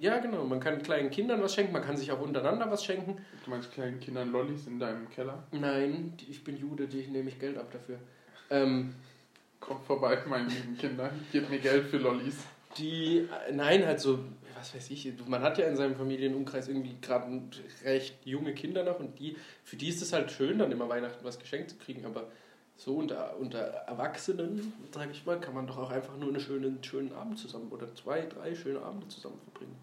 ja 0.00 0.18
genau, 0.18 0.44
man 0.44 0.60
kann 0.60 0.82
kleinen 0.82 1.10
Kindern 1.10 1.42
was 1.42 1.54
schenken, 1.54 1.72
man 1.72 1.82
kann 1.82 1.96
sich 1.96 2.10
auch 2.10 2.20
untereinander 2.20 2.70
was 2.70 2.84
schenken. 2.84 3.18
Du 3.44 3.50
meinst 3.50 3.72
kleinen 3.72 4.00
Kindern 4.00 4.32
Lollis 4.32 4.66
in 4.66 4.78
deinem 4.78 5.10
Keller? 5.10 5.44
Nein, 5.52 6.14
ich 6.28 6.42
bin 6.42 6.56
Jude, 6.56 6.88
die 6.88 7.06
nehme 7.06 7.28
ich 7.28 7.38
Geld 7.38 7.58
ab 7.58 7.70
dafür. 7.70 7.98
Ähm, 8.50 8.94
Kommt 9.60 9.84
vorbei, 9.84 10.18
meine 10.28 10.48
lieben 10.48 10.76
Kinder. 10.78 11.10
Gebt 11.32 11.50
mir 11.50 11.58
Geld 11.58 11.86
für 11.86 11.96
Lollis. 11.96 12.36
Die, 12.78 13.26
äh, 13.48 13.52
nein, 13.52 13.84
halt 13.86 14.00
so, 14.00 14.20
was 14.56 14.74
weiß 14.74 14.90
ich, 14.90 15.12
man 15.26 15.42
hat 15.42 15.58
ja 15.58 15.66
in 15.66 15.76
seinem 15.76 15.96
Familienumkreis 15.96 16.68
irgendwie 16.68 16.94
gerade 17.00 17.40
recht 17.84 18.14
junge 18.24 18.54
Kinder 18.54 18.84
noch 18.84 19.00
und 19.00 19.18
die, 19.18 19.36
für 19.64 19.76
die 19.76 19.88
ist 19.88 20.02
es 20.02 20.12
halt 20.12 20.30
schön, 20.30 20.58
dann 20.58 20.72
immer 20.72 20.88
Weihnachten 20.88 21.24
was 21.24 21.38
geschenkt 21.38 21.70
zu 21.70 21.76
kriegen, 21.76 22.04
aber 22.04 22.28
so 22.76 22.94
unter, 22.96 23.36
unter 23.38 23.58
Erwachsenen, 23.58 24.72
sage 24.92 25.10
ich 25.12 25.24
mal, 25.24 25.40
kann 25.40 25.54
man 25.54 25.66
doch 25.66 25.78
auch 25.78 25.90
einfach 25.90 26.16
nur 26.16 26.28
einen 26.28 26.40
schönen, 26.40 26.82
schönen 26.84 27.12
Abend 27.14 27.38
zusammen 27.38 27.68
oder 27.70 27.94
zwei, 27.94 28.22
drei 28.26 28.54
schöne 28.54 28.80
Abende 28.82 29.08
zusammen 29.08 29.38
verbringen. 29.44 29.76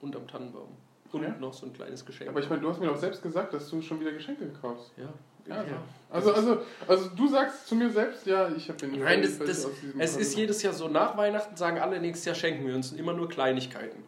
Unterm 0.00 0.26
Tannenbaum. 0.26 0.68
Und 1.12 1.22
Ja. 1.22 1.30
noch 1.40 1.54
so 1.54 1.66
ein 1.66 1.72
kleines 1.72 2.04
Geschenk. 2.04 2.30
Aber 2.30 2.40
ich 2.40 2.48
meine, 2.50 2.60
du 2.62 2.68
hast 2.68 2.80
mir 2.80 2.86
doch 2.86 2.96
selbst 2.96 3.22
gesagt, 3.22 3.52
dass 3.54 3.68
du 3.70 3.80
schon 3.80 4.00
wieder 4.00 4.12
Geschenke 4.12 4.48
kaufst. 4.60 4.92
ja. 4.96 5.08
Ja, 5.46 5.62
ja. 5.62 5.82
Also, 6.10 6.34
also, 6.34 6.60
also 6.86 7.08
du 7.16 7.26
sagst 7.26 7.66
zu 7.68 7.74
mir 7.74 7.88
selbst, 7.90 8.26
ja, 8.26 8.50
ich 8.50 8.68
habe 8.68 8.78
den. 8.78 8.98
Nein, 9.00 9.22
das, 9.22 9.38
das, 9.38 9.66
es 9.98 10.16
ist 10.16 10.36
jedes 10.36 10.62
Jahr 10.62 10.74
so, 10.74 10.88
nach 10.88 11.16
Weihnachten 11.16 11.56
sagen 11.56 11.78
alle, 11.78 11.98
nächstes 12.00 12.26
Jahr 12.26 12.34
schenken 12.34 12.66
wir 12.66 12.74
uns 12.74 12.92
immer 12.92 13.14
nur 13.14 13.30
Kleinigkeiten. 13.30 14.02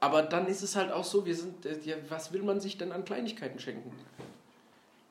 Aber 0.00 0.22
dann 0.22 0.46
ist 0.46 0.62
es 0.62 0.76
halt 0.76 0.90
auch 0.90 1.04
so, 1.04 1.26
wir 1.26 1.36
sind, 1.36 1.66
äh, 1.66 1.78
ja, 1.84 1.96
was 2.08 2.32
will 2.32 2.42
man 2.42 2.60
sich 2.60 2.78
denn 2.78 2.92
an 2.92 3.04
Kleinigkeiten 3.04 3.58
schenken? 3.58 3.92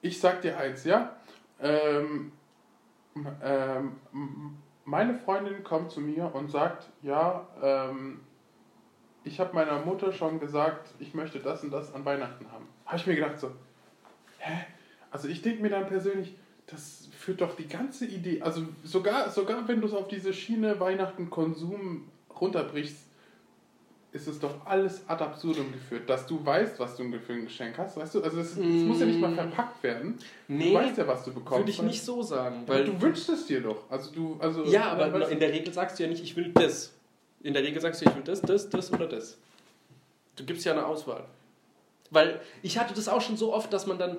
Ich 0.02 0.20
sag 0.20 0.42
dir 0.42 0.58
eins, 0.58 0.86
ja. 0.86 1.16
Ähm, 1.62 2.32
ähm, 3.44 3.96
meine 4.86 5.16
Freundin 5.16 5.64
kommt 5.64 5.92
zu 5.92 6.02
mir 6.02 6.34
und 6.34 6.50
sagt, 6.50 6.90
ja, 7.02 7.48
ähm, 7.62 8.22
ich 9.24 9.40
habe 9.40 9.54
meiner 9.54 9.80
Mutter 9.80 10.12
schon 10.12 10.40
gesagt, 10.40 10.90
ich 11.00 11.14
möchte 11.14 11.40
das 11.40 11.64
und 11.64 11.72
das 11.72 11.94
an 11.94 12.06
Weihnachten 12.06 12.52
haben. 12.52 12.68
Habe 12.86 12.98
ich 12.98 13.08
mir 13.08 13.16
gedacht 13.16 13.40
so, 13.40 13.52
hä? 14.40 14.66
Also 15.12 15.28
ich 15.28 15.42
denke 15.42 15.62
mir 15.62 15.70
dann 15.70 15.88
persönlich, 15.88 16.36
das 16.68 17.10
führt 17.18 17.42
doch 17.42 17.56
die 17.56 17.68
ganze 17.68 18.06
Idee, 18.06 18.42
also 18.42 18.62
sogar, 18.84 19.30
sogar 19.32 19.68
wenn 19.68 19.82
du 19.82 19.88
es 19.88 19.94
auf 19.94 20.08
diese 20.08 20.34
Schiene 20.34 20.80
Weihnachten 20.80 21.30
Konsum 21.30 22.08
runterbrichst, 22.40 23.09
ist 24.12 24.28
es 24.28 24.40
doch 24.40 24.66
alles 24.66 25.04
ad 25.08 25.24
absurdum 25.24 25.72
geführt, 25.72 26.10
dass 26.10 26.26
du 26.26 26.44
weißt, 26.44 26.80
was 26.80 26.96
du 26.96 27.04
für 27.20 27.34
ein 27.34 27.44
Geschenk 27.46 27.78
hast, 27.78 27.96
weißt 27.96 28.16
du? 28.16 28.24
Also 28.24 28.40
es, 28.40 28.52
es 28.52 28.58
muss 28.58 29.00
ja 29.00 29.06
nicht 29.06 29.20
mal 29.20 29.34
verpackt 29.36 29.84
werden. 29.84 30.18
Nee, 30.48 30.70
du 30.70 30.76
weißt 30.76 30.98
ja, 30.98 31.08
was 31.08 31.24
du 31.26 31.32
bekommst. 31.34 31.60
würde 31.60 31.72
ich 31.72 31.82
nicht 31.84 32.04
so 32.04 32.24
sagen. 32.24 32.64
Weil 32.66 32.86
du 32.86 33.00
wünschst 33.00 33.30
es 33.30 33.46
dir 33.46 33.62
doch. 33.62 33.90
Also 33.90 34.12
du, 34.12 34.38
also 34.40 34.64
ja, 34.66 34.92
aber 34.92 35.14
weißt 35.14 35.28
du- 35.30 35.34
in 35.34 35.40
der 35.40 35.52
Regel 35.52 35.72
sagst 35.74 36.00
du 36.00 36.04
ja 36.04 36.10
nicht, 36.10 36.24
ich 36.24 36.36
will 36.36 36.52
das. 36.54 36.92
In 37.42 37.54
der 37.54 37.62
Regel 37.64 37.80
sagst 37.82 38.02
du, 38.02 38.10
ich 38.10 38.16
will 38.16 38.24
das, 38.24 38.42
das, 38.42 38.70
das 38.70 38.92
oder 38.92 39.06
das. 39.08 39.38
Du 40.36 40.44
gibst 40.44 40.66
ja 40.66 40.72
eine 40.74 40.86
Auswahl. 40.86 41.26
Weil 42.12 42.42
ich 42.64 42.80
hatte 42.80 42.94
das 42.96 43.08
auch 43.08 43.22
schon 43.22 43.38
so 43.38 43.54
oft, 43.54 43.72
dass 43.72 43.86
man 43.86 44.00
dann, 44.00 44.18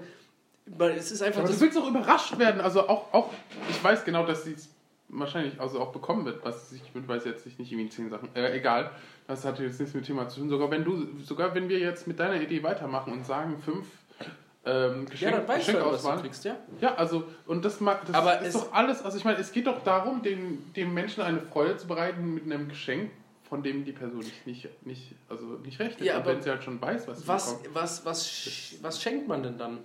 weil 0.66 0.92
es 0.92 1.10
ist 1.10 1.20
einfach 1.22 1.40
aber 1.42 1.50
du 1.50 1.60
willst 1.60 1.76
auch 1.76 1.88
überrascht 1.88 2.38
werden. 2.38 2.60
Also 2.60 2.86
auch, 2.88 3.12
auch 3.12 3.30
ich 3.68 3.82
weiß 3.82 4.04
genau, 4.04 4.24
dass 4.24 4.44
sie 4.44 4.52
es 4.52 4.68
wahrscheinlich 5.12 5.60
also 5.60 5.80
auch 5.80 5.92
bekommen 5.92 6.24
wird, 6.24 6.44
was 6.44 6.72
ich 6.72 6.82
weiß 6.94 7.24
jetzt 7.24 7.46
nicht 7.46 7.58
irgendwie 7.72 7.88
zehn 7.90 8.10
Sachen. 8.10 8.28
Äh, 8.34 8.56
egal. 8.56 8.90
Das 9.26 9.44
hat 9.44 9.58
jetzt 9.58 9.78
nichts 9.80 9.94
mit 9.94 10.04
dem 10.04 10.06
Thema 10.06 10.28
zu 10.28 10.40
tun. 10.40 10.48
Sogar 10.48 10.70
wenn 10.70 10.84
du, 10.84 11.06
sogar 11.22 11.54
wenn 11.54 11.68
wir 11.68 11.78
jetzt 11.78 12.06
mit 12.06 12.18
deiner 12.18 12.40
Idee 12.40 12.62
weitermachen 12.62 13.12
und 13.12 13.24
sagen 13.26 13.58
fünf 13.58 13.86
ähm, 14.64 15.04
ja, 15.04 15.10
Geschenk, 15.10 15.36
dann 15.36 15.48
weißt 15.48 15.68
du, 15.68 15.84
was 15.86 16.02
du 16.02 16.16
kriegst, 16.20 16.44
ja. 16.44 16.56
Ja, 16.80 16.94
also, 16.96 17.24
und 17.46 17.64
das, 17.64 17.80
ma- 17.80 17.98
das 18.06 18.14
Aber 18.14 18.40
ist 18.40 18.54
doch 18.56 18.72
alles, 18.74 19.02
also 19.02 19.16
ich 19.16 19.24
meine, 19.24 19.38
es 19.38 19.52
geht 19.52 19.66
doch 19.66 19.82
darum, 19.82 20.22
den, 20.22 20.72
dem 20.74 20.92
Menschen 20.92 21.22
eine 21.22 21.40
Freude 21.40 21.78
zu 21.78 21.86
bereiten 21.86 22.34
mit 22.34 22.44
einem 22.44 22.68
Geschenk, 22.68 23.10
von 23.48 23.62
dem 23.62 23.84
die 23.86 23.92
Person 23.92 24.18
nicht, 24.18 24.46
nicht, 24.46 24.86
nicht, 24.86 25.14
also 25.30 25.44
nicht 25.64 25.80
rechnet. 25.80 26.02
Ja, 26.02 26.16
und 26.16 26.22
aber 26.22 26.32
wenn 26.32 26.42
sie 26.42 26.50
halt 26.50 26.62
schon 26.62 26.80
weiß, 26.80 27.08
was 27.08 27.20
sie 27.22 27.28
Was, 27.28 27.56
bekommt. 27.56 27.74
was, 27.74 28.04
was, 28.04 28.74
was 28.82 29.02
schenkt 29.02 29.26
man 29.28 29.42
denn 29.42 29.56
dann? 29.56 29.78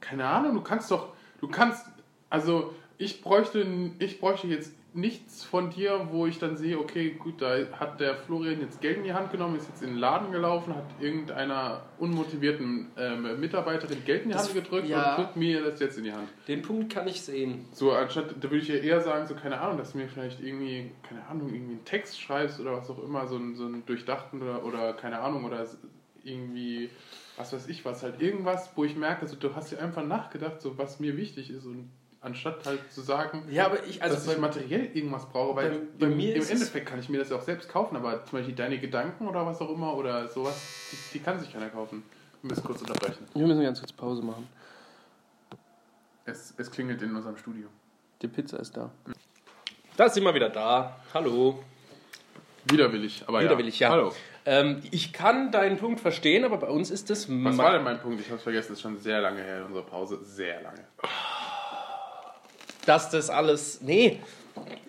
Keine 0.00 0.26
Ahnung, 0.26 0.54
du 0.54 0.62
kannst 0.62 0.90
doch, 0.90 1.12
du 1.40 1.46
kannst, 1.48 1.86
also 2.28 2.74
ich 3.00 3.22
bräuchte, 3.22 3.66
ich 3.98 4.20
bräuchte 4.20 4.46
jetzt 4.46 4.76
nichts 4.92 5.42
von 5.44 5.70
dir, 5.70 6.08
wo 6.10 6.26
ich 6.26 6.38
dann 6.38 6.56
sehe, 6.56 6.78
okay, 6.78 7.10
gut, 7.18 7.40
da 7.40 7.54
hat 7.78 7.98
der 8.00 8.14
Florian 8.16 8.60
jetzt 8.60 8.80
Geld 8.80 8.98
in 8.98 9.04
die 9.04 9.12
Hand 9.14 9.30
genommen, 9.30 9.56
ist 9.56 9.68
jetzt 9.68 9.82
in 9.82 9.90
den 9.90 9.98
Laden 9.98 10.32
gelaufen, 10.32 10.74
hat 10.74 10.84
irgendeiner 11.00 11.82
unmotivierten 11.98 12.88
ähm, 12.98 13.40
Mitarbeiterin 13.40 14.04
Geld 14.04 14.24
in 14.24 14.28
die 14.30 14.34
Das- 14.34 14.46
Hand 14.52 14.54
gedrückt 14.54 14.88
ja. 14.88 15.14
und 15.14 15.18
drückt 15.24 15.36
mir 15.36 15.62
das 15.62 15.78
jetzt 15.80 15.96
in 15.96 16.04
die 16.04 16.12
Hand. 16.12 16.28
Den 16.48 16.62
Punkt 16.62 16.92
kann 16.92 17.06
ich 17.08 17.22
sehen. 17.22 17.64
So, 17.72 17.92
anstatt, 17.92 18.34
da 18.38 18.42
würde 18.50 18.58
ich 18.58 18.68
ja 18.68 18.74
eher 18.76 19.00
sagen, 19.00 19.26
so, 19.28 19.34
keine 19.34 19.60
Ahnung, 19.60 19.78
dass 19.78 19.92
du 19.92 19.98
mir 19.98 20.08
vielleicht 20.08 20.40
irgendwie, 20.42 20.90
keine 21.08 21.24
Ahnung, 21.26 21.48
irgendwie 21.54 21.74
einen 21.76 21.84
Text 21.84 22.20
schreibst 22.20 22.60
oder 22.60 22.72
was 22.72 22.90
auch 22.90 23.02
immer, 23.02 23.26
so 23.28 23.36
einen, 23.36 23.54
so 23.54 23.64
einen 23.66 23.86
durchdachten 23.86 24.42
oder, 24.42 24.64
oder 24.64 24.92
keine 24.94 25.20
Ahnung, 25.20 25.44
oder 25.44 25.64
irgendwie, 26.24 26.90
was 27.36 27.52
weiß 27.52 27.68
ich 27.68 27.84
was, 27.84 28.02
halt 28.02 28.20
irgendwas, 28.20 28.70
wo 28.76 28.84
ich 28.84 28.96
merke, 28.96 29.26
so, 29.26 29.36
du 29.36 29.54
hast 29.54 29.70
dir 29.72 29.78
einfach 29.80 30.04
nachgedacht, 30.04 30.60
so, 30.60 30.76
was 30.78 31.00
mir 31.00 31.16
wichtig 31.16 31.50
ist 31.50 31.64
und 31.64 31.90
anstatt 32.22 32.64
halt 32.66 32.92
zu 32.92 33.00
sagen, 33.00 33.44
Ja, 33.50 33.66
aber 33.66 33.84
ich, 33.86 34.02
also 34.02 34.14
dass 34.14 34.26
ich 34.26 34.34
bei, 34.34 34.38
materiell 34.40 34.90
irgendwas 34.94 35.26
brauche, 35.28 35.56
weil 35.56 35.70
bei- 35.70 35.78
bei 36.00 36.06
im, 36.06 36.16
mir 36.16 36.36
im 36.36 36.46
Endeffekt 36.48 36.86
kann 36.86 36.98
ich 37.00 37.08
mir 37.08 37.18
das 37.18 37.30
ja 37.30 37.36
auch 37.36 37.42
selbst 37.42 37.68
kaufen, 37.68 37.96
aber 37.96 38.24
zum 38.26 38.38
Beispiel 38.38 38.54
deine 38.54 38.78
Gedanken 38.78 39.26
oder 39.28 39.44
was 39.46 39.60
auch 39.60 39.70
immer 39.70 39.94
oder 39.96 40.28
sowas, 40.28 40.54
die, 40.92 41.18
die 41.18 41.24
kann 41.24 41.38
sich 41.40 41.52
keiner 41.52 41.68
kaufen. 41.70 42.02
Wir 42.42 42.50
müssen 42.50 42.64
kurz 42.64 42.80
unterbrechen. 42.80 43.26
wir 43.34 43.46
müssen 43.46 43.62
ganz 43.62 43.78
kurz 43.80 43.92
Pause 43.92 44.22
machen. 44.22 44.48
Es, 46.24 46.54
es 46.56 46.70
klingelt 46.70 47.02
in 47.02 47.14
unserem 47.14 47.36
Studio. 47.36 47.68
Die 48.22 48.28
Pizza 48.28 48.58
ist 48.60 48.76
da. 48.76 48.90
Da 49.96 50.08
sind 50.08 50.22
wir 50.24 50.34
wieder 50.34 50.48
da. 50.50 50.96
Hallo. 51.12 51.62
Widerwillig, 52.66 53.24
aber 53.26 53.40
Widerwillig, 53.40 53.78
ja. 53.78 53.88
Hallo. 53.90 54.12
Ähm, 54.46 54.82
ich 54.90 55.12
kann 55.12 55.50
deinen 55.50 55.76
Punkt 55.78 56.00
verstehen, 56.00 56.44
aber 56.44 56.58
bei 56.58 56.68
uns 56.68 56.90
ist 56.90 57.10
das. 57.10 57.26
Was 57.28 57.56
war 57.58 57.72
denn 57.72 57.82
mein 57.84 58.00
Punkt? 58.00 58.20
Ich 58.20 58.26
habe 58.28 58.36
es 58.36 58.42
vergessen, 58.42 58.68
das 58.70 58.78
ist 58.78 58.82
schon 58.82 58.98
sehr 58.98 59.20
lange 59.20 59.42
her, 59.42 59.64
unsere 59.66 59.84
Pause. 59.84 60.18
Sehr 60.22 60.62
lange. 60.62 60.84
Dass 62.86 63.10
das 63.10 63.30
alles. 63.30 63.80
Nee, 63.82 64.20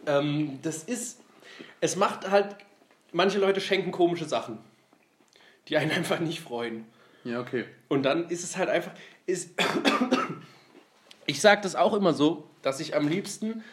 ähm, 0.06 0.60
das 0.62 0.84
ist. 0.84 1.20
Es 1.80 1.96
macht 1.96 2.30
halt. 2.30 2.56
Manche 3.14 3.40
Leute 3.40 3.60
schenken 3.60 3.92
komische 3.92 4.26
Sachen, 4.26 4.58
die 5.68 5.78
einen 5.78 5.92
einfach 5.98 6.20
nicht 6.20 6.40
freuen. 6.42 6.86
Ja, 7.24 7.40
okay. 7.42 7.66
Und 7.90 8.04
dann 8.04 8.30
ist 8.30 8.44
es 8.44 8.58
halt 8.58 8.70
einfach. 8.70 8.92
Ist 9.26 9.52
ich 11.26 11.42
sage 11.42 11.62
das 11.62 11.76
auch 11.76 11.94
immer 11.94 12.14
so, 12.14 12.48
dass 12.62 12.80
ich 12.80 12.96
am 12.96 13.08
liebsten. 13.08 13.64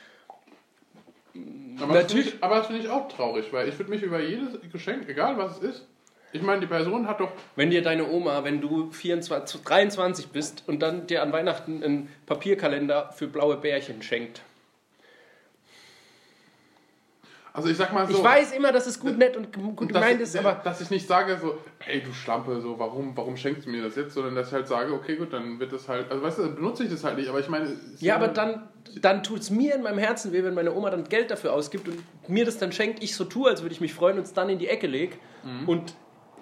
Aber 1.80 1.94
Natürlich- 1.94 2.02
das 2.02 2.12
finde 2.12 2.28
ich, 2.36 2.42
aber 2.42 2.56
das 2.56 2.66
finde 2.66 2.82
ich 2.82 2.88
auch 2.88 3.08
traurig, 3.08 3.52
weil 3.52 3.68
ich 3.68 3.78
würde 3.78 3.90
mich 3.90 4.02
über 4.02 4.20
jedes 4.20 4.58
Geschenk, 4.72 5.08
egal 5.08 5.38
was 5.38 5.58
es 5.58 5.62
ist, 5.62 5.86
ich 6.32 6.42
meine, 6.42 6.60
die 6.60 6.66
Person 6.66 7.08
hat 7.08 7.20
doch. 7.20 7.30
Wenn 7.56 7.70
dir 7.70 7.82
deine 7.82 8.08
Oma, 8.08 8.44
wenn 8.44 8.60
du 8.60 8.90
24, 8.90 9.62
23 9.62 10.28
bist 10.28 10.64
und 10.66 10.80
dann 10.80 11.06
dir 11.06 11.22
an 11.22 11.32
Weihnachten 11.32 11.82
einen 11.82 12.08
Papierkalender 12.26 13.12
für 13.12 13.26
blaue 13.26 13.56
Bärchen 13.56 14.02
schenkt. 14.02 14.42
Also 17.58 17.70
ich 17.70 17.76
sag 17.76 17.92
mal 17.92 18.06
so. 18.06 18.16
Ich 18.16 18.22
weiß 18.22 18.52
immer, 18.52 18.70
dass 18.70 18.86
es 18.86 19.00
gut 19.00 19.18
nett 19.18 19.36
und 19.36 19.52
gut 19.52 19.88
gemeint 19.88 20.20
ist, 20.20 20.36
aber 20.36 20.60
dass 20.62 20.80
ich 20.80 20.90
nicht 20.90 21.08
sage 21.08 21.38
so, 21.40 21.58
ey 21.84 22.00
du 22.00 22.12
Schlampe, 22.12 22.60
so 22.60 22.78
warum, 22.78 23.16
warum 23.16 23.36
schenkst 23.36 23.66
du 23.66 23.70
mir 23.70 23.82
das 23.82 23.96
jetzt, 23.96 24.14
sondern 24.14 24.36
dass 24.36 24.48
ich 24.48 24.54
halt 24.54 24.68
sage, 24.68 24.92
okay 24.92 25.16
gut, 25.16 25.32
dann 25.32 25.58
wird 25.58 25.72
das 25.72 25.88
halt, 25.88 26.08
also 26.08 26.22
weißt 26.22 26.38
du, 26.38 26.42
dann 26.42 26.54
benutze 26.54 26.84
ich 26.84 26.90
das 26.90 27.02
halt 27.02 27.16
nicht, 27.16 27.28
aber 27.28 27.40
ich 27.40 27.48
meine, 27.48 27.72
Ja, 27.98 28.14
aber 28.14 28.28
dann, 28.28 28.68
dann 29.00 29.24
tut 29.24 29.40
es 29.40 29.50
mir 29.50 29.74
in 29.74 29.82
meinem 29.82 29.98
Herzen 29.98 30.32
weh, 30.32 30.44
wenn 30.44 30.54
meine 30.54 30.72
Oma 30.72 30.90
dann 30.90 31.02
Geld 31.04 31.32
dafür 31.32 31.52
ausgibt 31.52 31.88
und 31.88 31.98
mir 32.28 32.44
das 32.44 32.58
dann 32.58 32.70
schenkt, 32.70 33.02
ich 33.02 33.16
so 33.16 33.24
tue, 33.24 33.50
als 33.50 33.62
würde 33.62 33.74
ich 33.74 33.80
mich 33.80 33.92
freuen 33.92 34.18
und 34.18 34.24
es 34.24 34.34
dann 34.34 34.48
in 34.50 34.60
die 34.60 34.68
Ecke 34.68 34.86
lege 34.86 35.16
und 35.66 35.94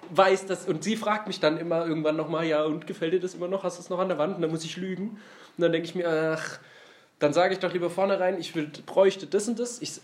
weiß 0.09 0.45
das 0.45 0.65
und 0.65 0.83
sie 0.83 0.95
fragt 0.95 1.27
mich 1.27 1.39
dann 1.39 1.57
immer 1.57 1.85
irgendwann 1.85 2.15
nochmal, 2.15 2.45
ja 2.45 2.63
und 2.63 2.87
gefällt 2.87 3.13
dir 3.13 3.19
das 3.19 3.35
immer 3.35 3.47
noch, 3.47 3.63
hast 3.63 3.77
du 3.77 3.81
es 3.81 3.89
noch 3.89 3.99
an 3.99 4.09
der 4.09 4.17
Wand 4.17 4.35
und 4.35 4.41
dann 4.41 4.51
muss 4.51 4.63
ich 4.63 4.77
lügen 4.77 5.09
und 5.57 5.61
dann 5.61 5.71
denke 5.71 5.87
ich 5.87 5.95
mir, 5.95 6.37
ach, 6.37 6.59
dann 7.19 7.33
sage 7.33 7.53
ich 7.53 7.59
doch 7.59 7.73
lieber 7.73 7.89
vornherein, 7.89 8.39
ich 8.39 8.55
will, 8.55 8.71
bräuchte 8.85 9.27
das 9.27 9.47
und 9.47 9.59
das, 9.59 9.81
ich, 9.81 9.99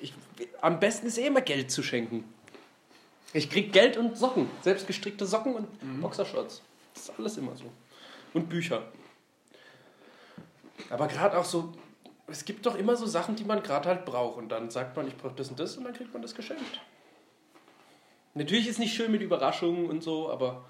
ich, 0.00 0.12
am 0.60 0.80
besten 0.80 1.06
ist 1.06 1.18
eh 1.18 1.26
immer 1.26 1.40
Geld 1.40 1.70
zu 1.70 1.82
schenken. 1.82 2.24
Ich 3.32 3.50
krieg 3.50 3.72
Geld 3.72 3.96
und 3.96 4.16
Socken, 4.16 4.48
selbst 4.62 4.86
gestrickte 4.86 5.26
Socken 5.26 5.54
und 5.54 6.00
Boxershorts, 6.00 6.62
das 6.94 7.02
ist 7.04 7.18
alles 7.18 7.36
immer 7.36 7.54
so. 7.56 7.64
Und 8.34 8.48
Bücher. 8.48 8.82
Aber 10.90 11.08
gerade 11.08 11.36
auch 11.38 11.44
so, 11.44 11.72
es 12.26 12.44
gibt 12.44 12.66
doch 12.66 12.76
immer 12.76 12.96
so 12.96 13.06
Sachen, 13.06 13.36
die 13.36 13.44
man 13.44 13.62
gerade 13.62 13.88
halt 13.88 14.04
braucht. 14.04 14.38
Und 14.38 14.50
dann 14.50 14.70
sagt 14.70 14.96
man, 14.96 15.08
ich 15.08 15.16
brauche 15.16 15.34
das 15.34 15.48
und 15.48 15.58
das 15.58 15.76
und 15.76 15.84
dann 15.84 15.94
kriegt 15.94 16.12
man 16.12 16.22
das 16.22 16.34
geschenkt. 16.34 16.80
Natürlich 18.38 18.68
ist 18.68 18.78
nicht 18.78 18.94
schön 18.94 19.12
mit 19.12 19.20
Überraschungen 19.20 19.86
und 19.90 20.02
so, 20.02 20.30
aber 20.30 20.64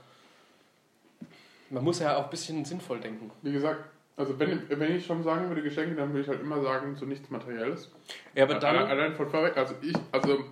man 1.71 1.85
muss 1.85 2.01
ja 2.01 2.17
auch 2.17 2.25
ein 2.25 2.31
bisschen 2.31 2.65
sinnvoll 2.65 2.99
denken. 3.01 3.31
wie 3.43 3.53
gesagt, 3.53 3.85
also 4.17 4.39
wenn, 4.41 4.69
wenn 4.69 4.97
ich 4.97 5.07
schon 5.07 5.23
sagen 5.23 5.49
würde 5.49 5.63
Geschenke, 5.63 5.95
dann 5.95 6.09
würde 6.13 6.23
ich 6.23 6.29
halt 6.29 6.41
immer 6.41 6.61
sagen, 6.63 6.97
so 6.97 7.05
nichts 7.07 7.31
Materielles. 7.31 7.91
Ja, 8.35 8.45
aber 8.45 8.57
Allein, 8.57 8.75
dann, 8.75 8.87
allein 8.89 9.15
von 9.15 9.29
vorweg, 9.29 9.57
also 9.57 9.75
ich, 9.81 9.95
also 10.11 10.45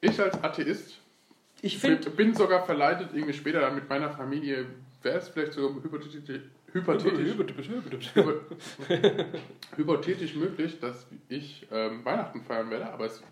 ich 0.00 0.20
als 0.20 0.42
Atheist 0.42 0.98
ich 1.62 1.78
finde, 1.78 2.10
bin 2.10 2.34
sogar 2.34 2.64
verleitet, 2.66 3.10
irgendwie 3.12 3.32
später 3.34 3.60
dann 3.60 3.74
mit 3.74 3.88
meiner 3.88 4.10
Familie, 4.10 4.66
wäre 5.02 5.18
es 5.18 5.28
vielleicht 5.28 5.52
sogar 5.52 5.82
hypothetisch, 5.82 6.40
hypothetisch, 6.72 7.34
hypo- 8.14 8.40
hypothetisch 9.76 10.34
möglich, 10.34 10.78
dass 10.80 11.06
ich 11.28 11.66
ähm, 11.70 12.04
Weihnachten 12.04 12.42
feiern 12.42 12.70
werde, 12.70 12.92
aber 12.92 13.06
es, 13.06 13.22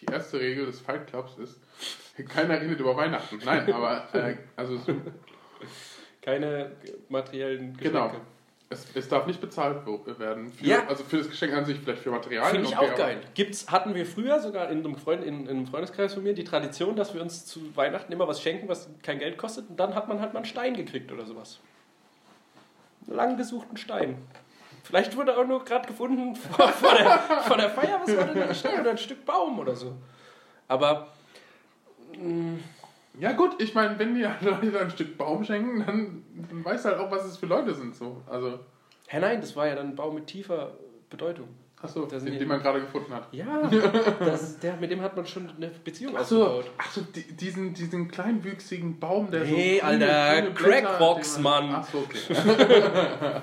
die 0.00 0.12
erste 0.12 0.40
Regel 0.40 0.66
des 0.66 0.80
Fight 0.80 1.06
Clubs 1.06 1.36
ist, 1.38 1.60
keiner 2.28 2.60
redet 2.60 2.80
über 2.80 2.96
Weihnachten. 2.96 3.38
Nein, 3.44 3.72
aber 3.72 4.08
äh, 4.12 4.36
also 4.56 4.74
es, 4.74 4.82
keine 6.20 6.72
materiellen 7.08 7.76
Geschenke. 7.76 7.98
genau. 7.98 8.12
Es, 8.72 8.86
es 8.94 9.08
darf 9.08 9.26
nicht 9.26 9.40
bezahlt 9.40 9.84
werden. 10.20 10.52
Für, 10.52 10.64
Ja. 10.64 10.86
Also 10.86 11.02
für 11.02 11.18
das 11.18 11.28
Geschenk 11.28 11.52
an 11.54 11.64
sich, 11.64 11.80
vielleicht 11.80 12.02
für 12.02 12.12
Materialien. 12.12 12.52
Finde 12.52 12.68
ich 12.68 12.78
okay, 12.78 12.92
auch 12.92 12.96
geil. 12.96 13.20
Gibt's, 13.34 13.68
hatten 13.68 13.96
wir 13.96 14.06
früher 14.06 14.38
sogar 14.38 14.70
in 14.70 14.78
einem, 14.78 14.94
Freund, 14.94 15.24
in, 15.24 15.46
in 15.46 15.48
einem 15.48 15.66
Freundeskreis 15.66 16.14
von 16.14 16.22
mir 16.22 16.34
die 16.34 16.44
Tradition, 16.44 16.94
dass 16.94 17.12
wir 17.12 17.20
uns 17.20 17.46
zu 17.46 17.76
Weihnachten 17.76 18.12
immer 18.12 18.28
was 18.28 18.40
schenken, 18.40 18.68
was 18.68 18.88
kein 19.02 19.18
Geld 19.18 19.38
kostet. 19.38 19.70
Und 19.70 19.80
dann 19.80 19.96
hat 19.96 20.06
man 20.06 20.20
halt 20.20 20.34
mal 20.34 20.38
einen 20.38 20.46
Stein 20.46 20.74
gekriegt 20.74 21.10
oder 21.10 21.26
sowas. 21.26 21.58
Einen 23.08 23.16
lang 23.16 23.36
gesuchten 23.36 23.76
Stein. 23.76 24.18
Vielleicht 24.82 25.16
wurde 25.16 25.36
auch 25.36 25.46
nur 25.46 25.64
gerade 25.64 25.86
gefunden 25.86 26.34
vor, 26.56 26.68
vor, 26.68 26.94
der, 26.96 27.18
vor 27.18 27.56
der 27.56 27.70
Feier, 27.70 28.00
was 28.04 28.16
war 28.16 28.24
denn 28.24 28.42
ein 28.42 28.54
Stein 28.54 28.80
oder 28.80 28.90
ein 28.90 28.98
Stück 28.98 29.24
Baum 29.24 29.58
oder 29.58 29.74
so. 29.76 29.94
Aber 30.68 31.08
Ja 33.18 33.32
gut, 33.32 33.60
ich 33.60 33.74
meine, 33.74 33.98
wenn 33.98 34.14
die 34.14 34.22
Leute 34.40 34.70
da 34.72 34.80
ein 34.80 34.90
Stück 34.90 35.16
Baum 35.18 35.44
schenken, 35.44 35.84
dann, 35.86 36.24
dann 36.50 36.64
weißt 36.64 36.84
du 36.84 36.88
halt 36.90 36.98
auch, 37.00 37.10
was 37.10 37.24
es 37.24 37.36
für 37.36 37.46
Leute 37.46 37.74
sind. 37.74 37.94
So. 37.94 38.22
Also, 38.28 38.60
Hä, 39.08 39.18
nein, 39.20 39.40
das 39.40 39.54
war 39.56 39.66
ja 39.66 39.74
dann 39.74 39.88
ein 39.88 39.96
Baum 39.96 40.14
mit 40.14 40.26
tiefer 40.28 40.70
Bedeutung. 41.10 41.48
achso, 41.82 42.06
Da 42.06 42.18
den, 42.18 42.32
die- 42.32 42.38
den 42.38 42.46
man 42.48 42.60
gerade 42.62 42.80
gefunden 42.80 43.12
hat. 43.12 43.26
Ja, 43.32 43.68
das 44.20 44.58
der, 44.60 44.76
mit 44.76 44.90
dem 44.92 45.02
hat 45.02 45.16
man 45.16 45.26
schon 45.26 45.50
eine 45.56 45.66
Beziehung 45.68 46.16
Achso, 46.16 46.44
aufgebaut. 46.46 46.70
ach 46.78 46.90
so, 46.92 47.00
die, 47.02 47.22
diesen, 47.36 47.74
diesen 47.74 48.08
kleinwüchsigen 48.08 49.00
Baum, 49.00 49.30
der 49.30 49.40
Nee, 49.44 49.78
so. 49.80 49.86
Alter, 49.86 50.06
grüne 50.06 50.50
Blätter- 50.52 50.80
Crackbox, 50.80 51.34
den 51.34 51.42
man- 51.42 51.66
Mann. 51.72 51.74
Achso, 51.80 51.98
okay. 51.98 53.42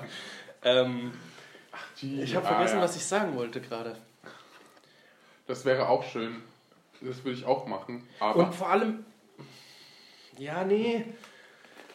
Ähm, 0.64 1.12
Die- 2.02 2.22
ich 2.22 2.34
habe 2.34 2.46
ah, 2.46 2.54
vergessen, 2.54 2.76
ja. 2.76 2.82
was 2.82 2.96
ich 2.96 3.04
sagen 3.04 3.36
wollte 3.36 3.60
gerade. 3.60 3.96
Das 5.46 5.64
wäre 5.64 5.88
auch 5.88 6.04
schön. 6.04 6.42
Das 7.00 7.24
würde 7.24 7.38
ich 7.38 7.44
auch 7.46 7.66
machen. 7.66 8.06
Aber 8.20 8.46
Und 8.46 8.54
vor 8.54 8.70
allem, 8.70 9.04
ja, 10.38 10.64
nee. 10.64 11.04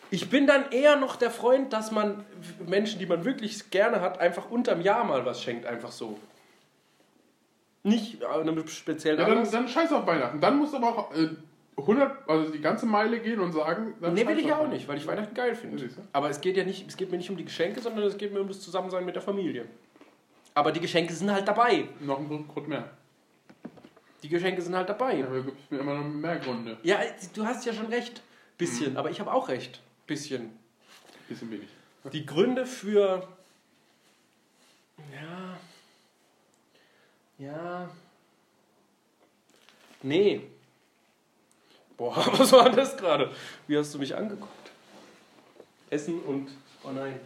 Ich 0.10 0.30
bin 0.30 0.46
dann 0.46 0.72
eher 0.72 0.96
noch 0.96 1.16
der 1.16 1.32
Freund, 1.32 1.74
dass 1.74 1.92
man 1.92 2.24
Menschen, 2.68 3.00
die 3.00 3.06
man 3.06 3.26
wirklich 3.26 3.72
gerne 3.72 4.00
hat, 4.02 4.20
einfach 4.20 4.50
unterm 4.52 4.82
Jahr 4.82 5.04
mal 5.04 5.26
was 5.26 5.42
schenkt, 5.42 5.66
einfach 5.66 5.92
so. 5.92 6.20
Nicht 7.82 8.24
einem 8.24 8.68
speziellen 8.68 9.20
ja, 9.20 9.28
dann, 9.28 9.50
dann 9.50 9.68
scheiß 9.68 9.92
auf 9.92 10.06
Weihnachten. 10.06 10.40
Dann 10.40 10.58
musst 10.58 10.74
du 10.74 10.78
aber 10.78 10.98
auch 10.98 11.16
äh, 11.16 11.30
100, 11.78 12.30
also 12.30 12.52
die 12.52 12.62
ganze 12.62 12.86
Meile 12.86 13.20
gehen 13.20 13.40
und 13.40 13.52
sagen. 13.52 13.96
Dann 14.00 14.14
Nee, 14.14 14.26
will 14.28 14.38
ich 14.40 14.46
ja 14.46 14.58
auch 14.58 14.68
nicht, 14.68 14.88
weil 14.88 14.98
ich 14.98 15.08
Weihnachten 15.08 15.34
geil 15.34 15.56
finde. 15.56 15.90
Aber 16.14 16.30
es 16.30 16.40
geht 16.40 16.56
ja 16.56 16.64
nicht, 16.64 16.88
es 16.88 16.96
geht 16.96 17.12
mir 17.12 17.18
nicht 17.18 17.30
um 17.30 17.38
die 17.38 17.46
Geschenke, 17.46 17.82
sondern 17.82 18.04
es 18.06 18.18
geht 18.18 18.32
mir 18.32 18.40
um 18.40 18.48
das 18.48 18.62
Zusammensein 18.62 19.06
mit 19.06 19.16
der 19.16 19.22
Familie. 19.24 19.66
Aber 20.56 20.72
die 20.72 20.80
Geschenke 20.80 21.14
sind 21.14 21.32
halt 21.32 21.48
dabei. 21.48 21.88
Noch 22.00 22.20
ein 22.20 22.48
Grund 22.48 22.68
mehr. 22.68 22.90
Die 24.22 24.30
Geschenke 24.30 24.62
sind 24.62 24.76
halt 24.76 24.88
dabei. 24.88 25.18
Ja, 25.18 25.26
aber 25.26 25.42
gibt 25.42 25.60
es 25.60 25.72
mir 25.72 25.80
immer 25.80 25.96
noch 25.96 26.06
mehr 26.06 26.38
Gründe. 26.40 26.78
Ja, 26.84 27.00
du 27.34 27.46
hast 27.46 27.66
ja 27.66 27.74
schon 27.74 27.88
recht. 27.88 28.22
Bisschen, 28.58 28.96
aber 28.96 29.10
ich 29.10 29.20
habe 29.20 29.34
auch 29.34 29.50
recht. 29.50 29.82
Bisschen. 30.08 30.52
Bisschen 31.28 31.52
wenig. 31.52 31.68
Die 32.12 32.26
Gründe 32.26 32.66
für. 32.66 33.28
Ja. 35.12 35.58
Ja. 37.38 37.90
Nee. 40.02 40.42
Boah, 41.98 42.16
was 42.38 42.52
war 42.52 42.70
das 42.70 42.96
gerade? 42.96 43.32
Wie 43.68 43.78
hast 43.78 43.94
du 43.94 44.00
mich 44.00 44.16
angeguckt? 44.16 44.72
Essen 45.90 46.22
und. 46.22 46.50
Oh 46.84 46.92
nein. 46.92 47.20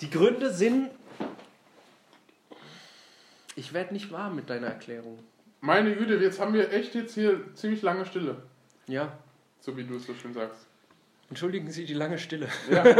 Die 0.00 0.10
Gründe 0.10 0.52
sind. 0.52 0.90
Ich 3.56 3.72
werde 3.72 3.92
nicht 3.92 4.10
warm 4.10 4.36
mit 4.36 4.50
deiner 4.50 4.68
Erklärung. 4.68 5.18
Meine 5.60 5.94
Güte, 5.94 6.14
jetzt 6.16 6.40
haben 6.40 6.52
wir 6.54 6.72
echt 6.72 6.94
jetzt 6.94 7.14
hier 7.14 7.54
ziemlich 7.54 7.82
lange 7.82 8.04
Stille. 8.04 8.42
Ja. 8.86 9.12
So 9.60 9.76
wie 9.76 9.84
du 9.84 9.96
es 9.96 10.06
so 10.06 10.14
schön 10.14 10.34
sagst. 10.34 10.66
Entschuldigen 11.30 11.70
Sie 11.70 11.84
die 11.84 11.94
lange 11.94 12.18
Stille. 12.18 12.48
Ja. 12.70 12.84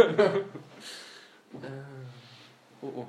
Oh 2.81 2.91
oh. 2.97 3.05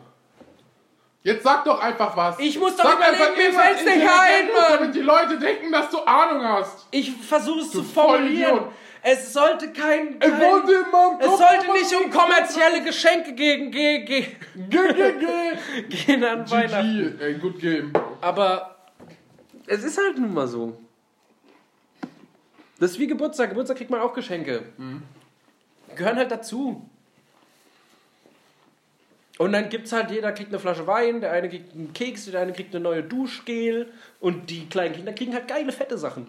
Jetzt 1.23 1.43
sag 1.43 1.65
doch 1.65 1.81
einfach 1.81 2.17
was. 2.17 2.39
Ich 2.39 2.57
muss 2.59 2.77
doch 2.77 2.85
sag 2.85 2.99
überlegen, 2.99 3.23
einfach 3.23 3.37
mir 3.37 3.53
fällt's 3.53 3.85
nicht 3.85 4.09
ein, 4.09 4.47
Mann. 4.53 4.65
Damit 4.71 4.95
die 4.95 5.01
Leute 5.01 5.39
denken, 5.39 5.73
dass 5.73 5.91
du 5.91 5.99
Ahnung 5.99 6.45
hast. 6.45 6.87
Ich 6.93 7.11
versuche 7.17 7.63
es 7.63 7.73
zu 7.73 7.83
formulieren. 7.83 8.51
Vollidiot. 8.53 8.73
Es 9.09 9.33
sollte 9.33 9.73
kein. 9.73 10.19
Kein 10.19 10.33
es 10.33 11.39
sollte 11.39 11.73
nicht 11.73 11.95
um 11.95 12.11
kommerzielle 12.11 12.83
Geschenke 12.83 13.35
gegen, 13.35 13.71
ge, 13.71 14.05
ge, 14.05 14.27
Geh, 14.69 14.93
geh, 14.93 15.13
geh. 15.13 15.83
gehen 15.83 16.25
an 16.33 16.51
Weihnachten. 16.51 17.17
Ey, 17.21 17.35
good 17.35 17.61
game. 17.61 17.93
Aber 18.21 18.77
es 19.69 19.85
ist 19.85 19.97
halt 19.97 20.19
nun 20.19 20.35
mal 20.35 20.49
so. 20.49 20.77
Das 22.81 22.91
ist 22.91 22.99
wie 22.99 23.07
Geburtstag. 23.07 23.51
Geburtstag 23.51 23.77
kriegt 23.77 23.91
man 23.91 24.01
auch 24.01 24.13
Geschenke. 24.13 24.65
Gehören 25.95 26.17
halt 26.17 26.33
dazu. 26.33 26.91
Und 29.39 29.53
dann 29.53 29.69
gibt's 29.69 29.93
halt, 29.93 30.11
jeder 30.11 30.33
kriegt 30.33 30.49
eine 30.49 30.59
Flasche 30.59 30.89
Wein, 30.89 31.21
der 31.21 31.31
eine 31.31 31.49
kriegt 31.49 31.73
einen 31.75 31.93
Keks, 31.93 32.25
der 32.29 32.41
eine 32.41 32.53
kriegt 32.53 32.75
eine 32.75 32.83
neue 32.83 33.05
Duschgel 33.05 33.93
und 34.19 34.51
die 34.51 34.69
kleinen 34.69 34.97
Kinder 34.97 35.13
kriegen 35.13 35.33
halt 35.33 35.47
geile, 35.47 35.71
fette 35.71 35.97
Sachen. 35.97 36.27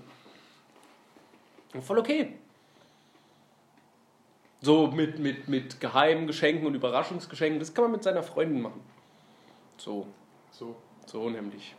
Und 1.73 1.83
voll 1.83 1.97
okay. 1.97 2.35
So 4.61 4.87
mit, 4.87 5.19
mit, 5.19 5.47
mit 5.47 5.79
geheimen 5.79 6.27
Geschenken 6.27 6.65
und 6.65 6.73
Überraschungsgeschenken, 6.73 7.59
das 7.59 7.73
kann 7.73 7.85
man 7.85 7.91
mit 7.91 8.03
seiner 8.03 8.23
Freundin 8.23 8.61
machen. 8.61 8.81
So. 9.77 10.07
So. 10.51 10.75
So 11.05 11.29
nämlich. 11.29 11.75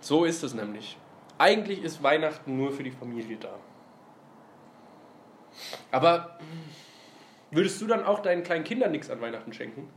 So 0.00 0.24
ist 0.24 0.42
es 0.42 0.54
nämlich. 0.54 0.96
Eigentlich 1.38 1.82
ist 1.82 2.02
Weihnachten 2.02 2.56
nur 2.56 2.72
für 2.72 2.82
die 2.82 2.90
Familie 2.90 3.36
da. 3.36 3.54
Aber 5.90 6.38
würdest 7.50 7.80
du 7.80 7.86
dann 7.86 8.04
auch 8.04 8.20
deinen 8.20 8.42
kleinen 8.42 8.64
Kindern 8.64 8.92
nichts 8.92 9.10
an 9.10 9.20
Weihnachten 9.20 9.52
schenken? 9.52 9.88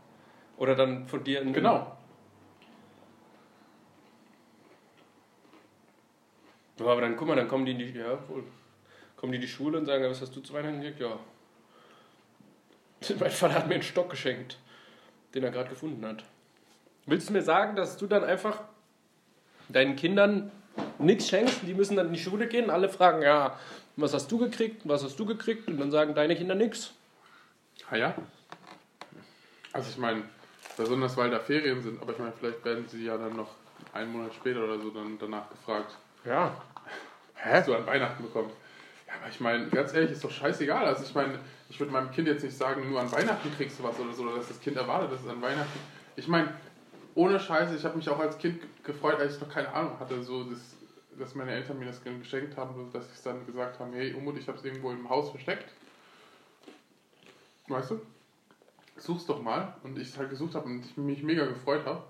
Oder 0.58 0.76
dann 0.76 1.08
von 1.08 1.24
dir 1.24 1.42
in 1.42 1.54
Genau. 1.54 1.98
Ja, 6.80 6.86
aber 6.86 7.02
dann 7.02 7.16
guck 7.16 7.28
mal, 7.28 7.36
dann 7.36 7.48
kommen 7.48 7.66
die 7.66 7.74
in 7.74 7.80
die, 7.80 7.92
ja, 7.92 8.18
wohl, 8.28 8.44
kommen 9.16 9.32
die 9.32 9.38
in 9.38 9.42
die 9.42 9.48
Schule 9.48 9.78
und 9.78 9.86
sagen, 9.86 10.04
was 10.04 10.22
hast 10.22 10.36
du 10.36 10.42
zu 10.42 10.54
Weihnachten 10.54 10.82
gekriegt? 10.82 11.02
Ja. 11.02 11.20
Mein 13.20 13.32
Vater 13.32 13.56
hat 13.56 13.68
mir 13.68 13.76
einen 13.76 13.84
Stock 13.84 14.10
geschenkt, 14.10 14.58
den 15.34 15.44
er 15.44 15.52
gerade 15.52 15.70
gefunden 15.70 16.06
hat. 16.06 16.24
Willst 17.06 17.30
du 17.30 17.34
mir 17.34 17.42
sagen, 17.42 17.76
dass 17.76 17.98
du 17.98 18.08
dann 18.08 18.24
einfach 18.24 18.60
deinen 19.70 19.96
Kindern 19.96 20.52
nichts 21.00 21.30
schenkst? 21.30 21.62
Die 21.64 21.74
müssen 21.74 21.96
dann 21.96 22.08
in 22.08 22.14
die 22.14 22.20
Schule 22.20 22.48
gehen, 22.48 22.70
alle 22.70 22.90
fragen, 22.90 23.22
ja, 23.22 23.58
was 23.96 24.14
hast 24.14 24.32
du 24.32 24.38
gekriegt, 24.38 24.82
was 24.86 25.04
hast 25.04 25.20
du 25.20 25.26
gekriegt? 25.26 25.68
Und 25.68 25.80
dann 25.80 25.92
sagen 25.92 26.14
deine 26.14 26.36
Kinder 26.36 26.56
nichts. 26.56 26.94
Ah 27.90 27.96
ja? 27.96 28.16
Also 29.74 29.90
ich 29.90 29.98
meine, 29.98 30.24
besonders 30.78 31.18
weil 31.18 31.30
da 31.30 31.40
Ferien 31.40 31.82
sind, 31.82 32.02
aber 32.02 32.14
ich 32.14 32.20
meine, 32.20 32.34
vielleicht 32.34 32.64
werden 32.64 32.88
sie 32.88 33.06
ja 33.06 33.18
dann 33.18 33.36
noch 33.36 33.50
einen 33.94 34.12
Monat 34.12 34.34
später 34.34 34.64
oder 34.64 34.80
so 34.80 34.92
dann 34.92 35.18
danach 35.20 35.50
gefragt, 35.50 35.98
Ja. 36.26 36.56
was 37.44 37.66
du 37.66 37.76
an 37.76 37.86
Weihnachten 37.88 38.22
bekommst. 38.22 38.56
Ja, 39.12 39.18
aber 39.20 39.30
ich 39.30 39.40
meine, 39.40 39.68
ganz 39.68 39.94
ehrlich, 39.94 40.12
ist 40.12 40.24
doch 40.24 40.32
scheißegal. 40.32 40.86
Also 40.86 41.04
ich 41.04 41.14
meine, 41.14 41.40
ich 41.70 41.80
würde 41.80 41.92
meinem 41.92 42.12
Kind 42.12 42.28
jetzt 42.28 42.44
nicht 42.44 42.56
sagen, 42.56 42.90
nur 42.90 43.02
an 43.02 43.12
Weihnachten 43.12 43.52
kriegst 43.56 43.80
du 43.80 43.84
was 43.84 44.00
oder 44.00 44.14
so, 44.14 44.24
oder 44.24 44.38
dass 44.38 44.48
das 44.48 44.62
Kind 44.62 44.78
erwartet, 44.78 45.12
dass 45.12 45.22
es 45.22 45.28
an 45.28 45.42
Weihnachten. 45.42 45.80
Ich 46.16 46.28
meine, 46.28 46.54
ohne 47.16 47.40
Scheiße, 47.40 47.76
ich 47.76 47.84
habe 47.84 47.98
mich 47.98 48.10
auch 48.10 48.20
als 48.20 48.38
Kind 48.38 48.62
gefreut, 48.84 49.20
als 49.20 49.36
ich 49.36 49.42
noch 49.42 49.50
keine 49.50 49.74
Ahnung 49.74 50.00
hatte, 50.00 50.24
so 50.24 50.46
das, 50.46 50.60
dass 51.20 51.36
meine 51.36 51.52
Eltern 51.52 51.78
mir 51.78 51.88
das 51.88 52.02
geschenkt 52.04 52.56
haben, 52.56 52.90
dass 52.94 53.06
sie 53.08 53.14
es 53.14 53.22
dann 53.22 53.46
gesagt 53.46 53.80
haben, 53.80 53.92
hey 53.94 54.14
Umut, 54.14 54.38
ich 54.38 54.48
habe 54.48 54.58
es 54.58 54.64
irgendwo 54.64 54.92
im 54.92 55.10
Haus 55.10 55.30
versteckt. 55.30 55.70
Weißt 57.68 57.92
du? 57.92 58.02
Such's 58.98 59.26
doch 59.26 59.42
mal. 59.42 59.76
Und 59.84 60.00
ich 60.00 60.10
es 60.10 60.18
halt 60.18 60.30
gesucht 60.30 60.56
habe 60.56 60.66
und 60.66 60.86
ich 60.86 60.96
mich 60.96 61.24
mega 61.24 61.46
gefreut 61.46 61.86
habe. 61.86 62.04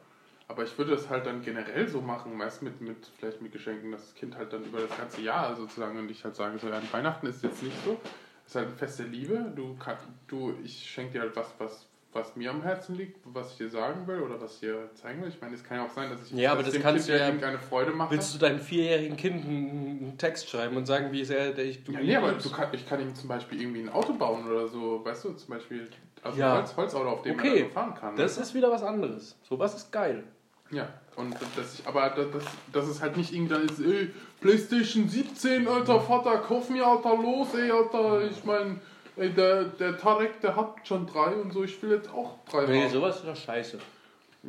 Aber 0.51 0.63
ich 0.65 0.77
würde 0.77 0.91
das 0.91 1.09
halt 1.09 1.25
dann 1.25 1.41
generell 1.41 1.87
so 1.87 2.01
machen, 2.01 2.37
weißt 2.37 2.61
mit, 2.61 2.81
mit 2.81 2.97
vielleicht 3.17 3.41
mit 3.41 3.53
Geschenken, 3.53 3.89
dass 3.93 4.01
das 4.07 4.15
Kind 4.15 4.35
halt 4.35 4.51
dann 4.51 4.65
über 4.65 4.81
das 4.81 4.97
ganze 4.97 5.21
Jahr 5.21 5.55
sozusagen 5.55 5.97
und 5.97 6.11
ich 6.11 6.25
halt 6.25 6.35
sage, 6.35 6.59
so 6.59 6.67
ja, 6.67 6.75
an 6.75 6.83
Weihnachten 6.91 7.25
ist 7.27 7.41
jetzt 7.41 7.63
nicht 7.63 7.75
so. 7.85 7.97
ist 8.45 8.55
halt 8.55 8.67
eine 8.67 8.75
feste 8.75 9.03
Liebe. 9.03 9.53
Du, 9.55 9.77
kann, 9.77 9.95
du 10.27 10.53
ich 10.61 10.89
schenke 10.91 11.13
dir 11.13 11.21
halt 11.21 11.37
was, 11.37 11.47
was, 11.57 11.87
was 12.11 12.35
mir 12.35 12.49
am 12.51 12.63
Herzen 12.63 12.97
liegt, 12.97 13.17
was 13.23 13.51
ich 13.53 13.59
dir 13.59 13.69
sagen 13.69 14.05
will 14.07 14.19
oder 14.19 14.41
was 14.41 14.55
ich 14.55 14.59
dir 14.59 14.89
zeigen 14.95 15.21
will. 15.21 15.29
Ich 15.29 15.39
meine, 15.39 15.55
es 15.55 15.63
kann 15.63 15.77
ja 15.77 15.85
auch 15.85 15.89
sein, 15.91 16.09
dass 16.09 16.21
ich 16.25 16.31
Ja, 16.33 16.51
aber 16.51 16.63
das 16.63 16.73
dem 16.73 16.81
kannst 16.81 17.05
Kind 17.07 17.15
du 17.15 17.21
ja- 17.21 17.27
irgendeine 17.27 17.57
Freude 17.57 17.91
mache. 17.91 18.11
Willst 18.11 18.33
du 18.35 18.37
deinem 18.37 18.59
vierjährigen 18.59 19.15
Kind 19.15 19.45
einen 19.45 20.17
Text 20.17 20.49
schreiben 20.49 20.75
und 20.75 20.85
sagen, 20.85 21.13
wie 21.13 21.23
sehr 21.23 21.53
der 21.53 21.63
ich 21.63 21.81
du 21.85 21.93
Ja, 21.93 22.01
nee, 22.01 22.15
aber 22.17 22.33
kann, 22.33 22.67
ich 22.73 22.85
kann 22.89 22.99
ihm 22.99 23.15
zum 23.15 23.29
Beispiel 23.29 23.61
irgendwie 23.61 23.83
ein 23.83 23.89
Auto 23.89 24.11
bauen 24.15 24.45
oder 24.51 24.67
so, 24.67 24.99
weißt 25.05 25.23
du, 25.23 25.31
zum 25.31 25.47
Beispiel 25.53 25.87
also 26.23 26.37
Ja. 26.37 26.51
ein 26.55 26.57
Holz, 26.57 26.75
Holzauto, 26.75 27.09
auf 27.09 27.21
dem 27.21 27.39
Okay, 27.39 27.63
so 27.63 27.69
fahren 27.69 27.95
kann. 27.95 28.17
Das 28.17 28.35
du? 28.35 28.41
ist 28.41 28.53
wieder 28.53 28.69
was 28.69 28.83
anderes. 28.83 29.37
Sowas 29.47 29.73
ist 29.75 29.93
geil. 29.93 30.25
Ja, 30.71 30.87
und 31.17 31.35
das 31.55 31.79
ich, 31.79 31.85
aber 31.87 32.09
das, 32.09 32.27
das, 32.71 32.87
ist 32.87 33.01
halt 33.01 33.17
nicht 33.17 33.33
irgendwie 33.33 33.53
dann 33.53 33.65
ist, 33.67 33.79
ey, 33.79 34.11
Playstation 34.39 35.07
17, 35.09 35.67
alter 35.67 35.99
Vater, 35.99 36.37
kauf 36.37 36.69
mir, 36.69 36.85
alter, 36.85 37.15
los, 37.17 37.53
ey, 37.53 37.69
alter, 37.69 38.23
ich 38.23 38.43
mein, 38.45 38.79
ey, 39.17 39.29
der, 39.33 39.65
der 39.65 39.97
Tarek, 39.97 40.39
der 40.41 40.55
hat 40.55 40.75
schon 40.87 41.05
drei 41.05 41.35
und 41.35 41.51
so, 41.51 41.63
ich 41.63 41.81
will 41.83 41.91
jetzt 41.91 42.09
auch 42.13 42.35
drei 42.49 42.65
Nee, 42.67 42.85
haben. 42.85 42.91
sowas 42.93 43.17
ist 43.17 43.27
doch 43.27 43.35
scheiße. 43.35 43.79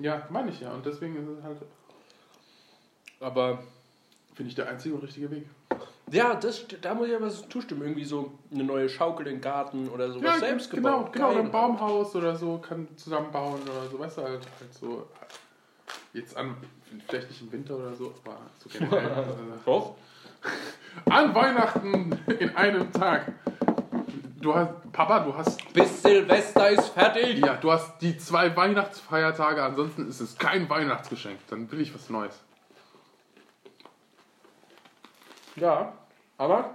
Ja, 0.00 0.26
meine 0.30 0.50
ich 0.50 0.60
ja, 0.60 0.72
und 0.72 0.86
deswegen 0.86 1.16
ist 1.16 1.38
es 1.38 1.44
halt, 1.44 1.58
Aber 3.20 3.58
finde 4.34 4.48
ich, 4.48 4.54
der 4.54 4.68
einzige 4.68 4.94
und 4.94 5.02
richtige 5.02 5.30
Weg. 5.30 5.46
ja, 6.10 6.34
das, 6.34 6.64
da 6.80 6.94
muss 6.94 7.08
ich 7.08 7.14
aber 7.14 7.28
so 7.30 7.44
zustimmen. 7.48 7.82
Irgendwie 7.82 8.04
so 8.04 8.32
eine 8.52 8.64
neue 8.64 8.88
Schaukel 8.88 9.26
im 9.26 9.40
Garten 9.40 9.88
oder 9.88 10.10
sowas 10.10 10.34
Ja, 10.34 10.38
selbst 10.38 10.70
genau, 10.70 10.98
gebaut. 11.00 11.12
genau, 11.12 11.28
Geil. 11.32 11.38
ein 11.40 11.50
Baumhaus 11.50 12.14
oder 12.14 12.36
so, 12.36 12.58
kann 12.58 12.86
zusammenbauen 12.96 13.60
oder 13.62 13.88
so, 13.90 13.98
weißt 13.98 14.18
du, 14.18 14.22
halt, 14.22 14.40
halt 14.60 14.74
so, 14.80 15.06
jetzt 16.12 16.36
an, 16.36 16.56
vielleicht 17.08 17.28
nicht 17.30 17.42
im 17.42 17.52
Winter 17.52 17.76
oder 17.76 17.94
so, 17.94 18.14
aber 18.24 18.38
so 18.58 18.68
generell. 18.78 19.26
äh. 19.66 19.80
An 21.10 21.34
Weihnachten 21.34 22.18
in 22.38 22.54
einem 22.56 22.92
Tag. 22.92 23.32
Du 24.40 24.54
hast, 24.54 24.92
Papa, 24.92 25.20
du 25.20 25.34
hast, 25.36 25.72
Bis 25.72 26.02
Silvester 26.02 26.70
ist 26.70 26.88
fertig. 26.88 27.38
ja, 27.38 27.54
du 27.54 27.70
hast 27.70 27.98
die 28.02 28.18
zwei 28.18 28.54
Weihnachtsfeiertage, 28.56 29.62
ansonsten 29.62 30.08
ist 30.08 30.20
es 30.20 30.36
kein 30.36 30.68
Weihnachtsgeschenk. 30.68 31.38
Dann 31.48 31.70
will 31.70 31.80
ich 31.80 31.94
was 31.94 32.10
Neues. 32.10 32.42
Ja, 35.56 35.92
aber 36.38 36.74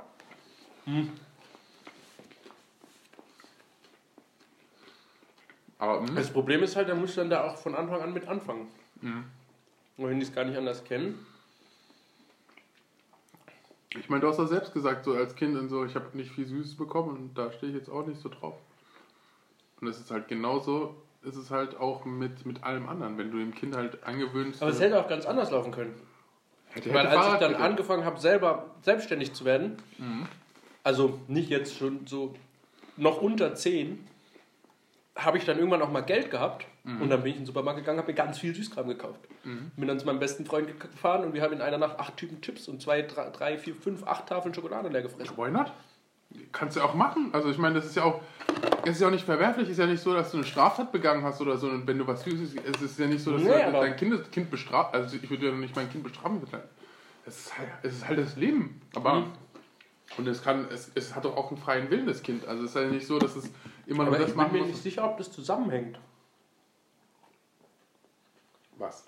Aber, 5.80 6.00
hm, 6.00 6.16
das 6.16 6.32
Problem 6.32 6.64
ist 6.64 6.76
halt, 6.76 6.90
da 6.90 6.96
musst 6.96 7.18
du 7.18 7.22
dann 7.22 7.30
da 7.30 7.44
auch 7.50 7.58
von 7.58 7.76
Anfang 7.76 8.02
an 8.02 8.14
mit 8.14 8.28
anfangen. 8.28 8.68
Und 9.02 10.10
wenn 10.10 10.20
die 10.20 10.26
es 10.26 10.34
gar 10.34 10.46
nicht 10.46 10.58
anders 10.58 10.84
kennen. 10.84 11.26
ich 13.98 14.10
meine, 14.10 14.22
du 14.22 14.28
hast 14.28 14.38
doch 14.38 14.48
selbst 14.48 14.74
gesagt, 14.74 15.06
so 15.06 15.14
als 15.14 15.36
Kind 15.36 15.58
und 15.58 15.70
so, 15.70 15.86
ich 15.86 15.96
habe 15.96 16.16
nicht 16.16 16.32
viel 16.32 16.46
Süßes 16.46 16.76
bekommen 16.76 17.16
und 17.18 17.38
da 17.38 17.52
stehe 17.52 17.72
ich 17.72 17.78
jetzt 17.78 17.90
auch 17.90 18.06
nicht 18.06 18.22
so 18.22 18.30
drauf. 18.30 18.56
Und 19.82 19.88
es 19.88 20.00
ist 20.00 20.12
halt 20.12 20.28
genauso, 20.28 20.96
ist 21.24 21.36
es 21.36 21.52
halt 21.52 21.78
auch 21.78 22.06
mit, 22.06 22.46
mit 22.46 22.64
allem 22.64 22.88
anderen, 22.90 23.18
wenn 23.18 23.32
du 23.32 23.38
dem 23.38 23.54
Kind 23.54 23.76
halt 23.76 24.04
angewöhnst. 24.04 24.62
Aber 24.62 24.72
es 24.72 24.80
hätte 24.80 25.00
auch 25.00 25.08
ganz 25.08 25.26
anders 25.26 25.52
laufen 25.52 25.72
können. 25.72 25.94
hätte, 26.70 26.94
Weil 26.94 27.08
als 27.08 27.16
ich 27.16 27.22
Fahrrad 27.22 27.42
dann 27.42 27.52
bitte. 27.54 27.64
angefangen 27.64 28.06
habe, 28.06 28.20
selber 28.20 28.76
selbstständig 28.82 29.34
zu 29.34 29.46
werden, 29.46 29.78
also 30.84 31.20
nicht 31.28 31.50
jetzt 31.50 31.78
schon 31.78 32.08
so 32.08 32.36
noch 32.98 33.22
unter 33.22 33.54
10, 33.56 34.08
habe 35.16 35.38
ich 35.38 35.46
dann 35.46 35.58
irgendwann 35.58 35.82
auch 35.82 35.92
mal 35.92 36.02
Geld 36.02 36.32
gehabt 36.32 36.66
und 36.88 37.10
dann 37.10 37.22
bin 37.22 37.32
ich 37.32 37.36
in 37.36 37.42
den 37.42 37.46
Supermarkt 37.46 37.80
gegangen, 37.80 38.00
habe 38.00 38.10
mir 38.12 38.16
ganz 38.16 38.40
viel 38.40 38.56
Süßkram 38.56 38.88
gekauft. 38.88 39.20
Bin 39.44 39.88
dann 39.88 40.00
zu 40.00 40.06
meinem 40.06 40.20
besten 40.20 40.46
Freund 40.46 40.68
ge- 40.68 40.76
gefahren 40.78 41.26
und 41.26 41.34
wir 41.34 41.42
haben 41.42 41.52
in 41.54 41.62
einer 41.62 41.78
Nacht 41.78 42.00
acht 42.00 42.16
Typen 42.16 42.40
Chips 42.42 42.68
und 42.70 42.82
zwei, 42.82 43.02
drei, 43.02 43.30
drei 43.30 43.58
vier, 43.58 43.76
fünf, 43.76 44.06
acht 44.08 44.28
Tafeln 44.28 44.54
Schokolade 44.54 44.88
leer 44.90 45.02
gefressen. 45.02 45.36
Why 45.38 45.52
not? 45.52 45.74
Kannst 46.52 46.76
du 46.78 46.82
auch 46.82 46.94
machen. 46.94 47.30
Also 47.34 47.50
ich 47.50 47.58
meine, 47.58 47.76
das 47.76 47.86
ist 47.86 47.96
ja 47.96 48.04
auch, 48.04 48.22
es 48.84 48.92
ist 48.96 49.02
ja 49.02 49.08
auch 49.08 49.12
nicht 49.12 49.26
verwerflich, 49.26 49.70
ist 49.70 49.78
ja 49.80 49.86
nicht 49.86 50.02
so, 50.02 50.14
dass 50.14 50.32
du 50.32 50.38
eine 50.38 50.46
Straftat 50.46 50.92
begangen 50.92 51.24
hast 51.24 51.40
oder 51.42 51.58
so, 51.58 51.68
und 51.70 51.88
wenn 51.88 51.98
du 51.98 52.08
was 52.08 52.24
Süßes, 52.24 52.56
es 52.74 52.82
ist 52.82 53.00
ja 53.00 53.08
nicht 53.08 53.24
so, 53.24 53.32
dass 53.34 53.42
Nee, 53.44 53.48
du 53.50 53.68
aber- 53.68 53.82
dein 53.82 53.96
Kind, 53.96 54.32
kind 54.32 54.50
bestraft, 54.52 54.94
also 54.94 55.16
ich 55.16 55.30
würde 55.30 55.48
ja 55.48 55.52
nicht 55.54 55.76
mein 55.76 55.90
Kind 55.90 56.04
bestrafen. 56.04 56.42
Es 57.26 57.40
ist 57.48 57.58
halt, 57.58 57.68
es 57.84 57.94
ist 57.98 58.08
halt 58.08 58.20
das 58.20 58.36
Leben. 58.38 58.82
Aber, 58.96 59.16
Mhm. 59.22 59.26
und 60.18 60.28
es 60.28 60.42
kann, 60.44 60.68
es, 60.74 60.92
es 60.96 61.16
hat 61.16 61.26
doch 61.26 61.36
auch 61.36 61.50
einen 61.52 61.60
freien 61.60 61.90
Willen, 61.90 62.06
das 62.06 62.22
Kind. 62.24 62.46
Also 62.48 62.64
es 62.64 62.70
ist 62.72 62.82
ja 62.82 62.88
nicht 62.90 63.08
so, 63.08 63.20
dass 63.20 63.36
es 63.36 63.50
immer 63.86 64.04
nur 64.04 64.08
Aber 64.14 64.18
das 64.20 64.28
ich 64.30 64.34
bin 64.36 64.38
machen 64.44 64.54
mir 64.54 64.60
muss. 64.60 64.68
nicht 64.70 64.84
sicher, 64.84 65.04
ob 65.06 65.18
das 65.18 65.32
zusammenhängt. 65.32 65.98
Was? 68.78 69.06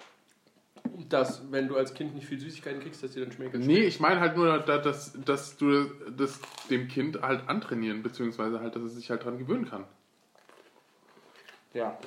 Dass, 1.10 1.42
wenn 1.52 1.68
du 1.68 1.76
als 1.78 1.94
Kind 1.94 2.16
nicht 2.16 2.28
viel 2.28 2.40
Süßigkeiten 2.40 2.82
kriegst, 2.82 3.04
dass 3.04 3.12
dir 3.12 3.24
dann 3.24 3.32
schmeckt. 3.32 3.54
Nee, 3.56 3.82
ich 3.82 4.00
meine 4.00 4.20
halt 4.20 4.36
nur, 4.36 4.60
da- 4.60 4.78
dass, 4.78 5.14
dass 5.26 5.58
du 5.58 5.86
das 6.18 6.40
dem 6.70 6.88
Kind 6.88 7.22
halt 7.22 7.48
antrainieren, 7.48 8.02
beziehungsweise 8.04 8.60
halt, 8.60 8.76
dass 8.76 8.84
es 8.84 8.96
sich 8.96 9.10
halt 9.10 9.24
dran 9.24 9.38
gewöhnen 9.38 9.70
kann. 9.70 9.84
Ja. 11.74 11.98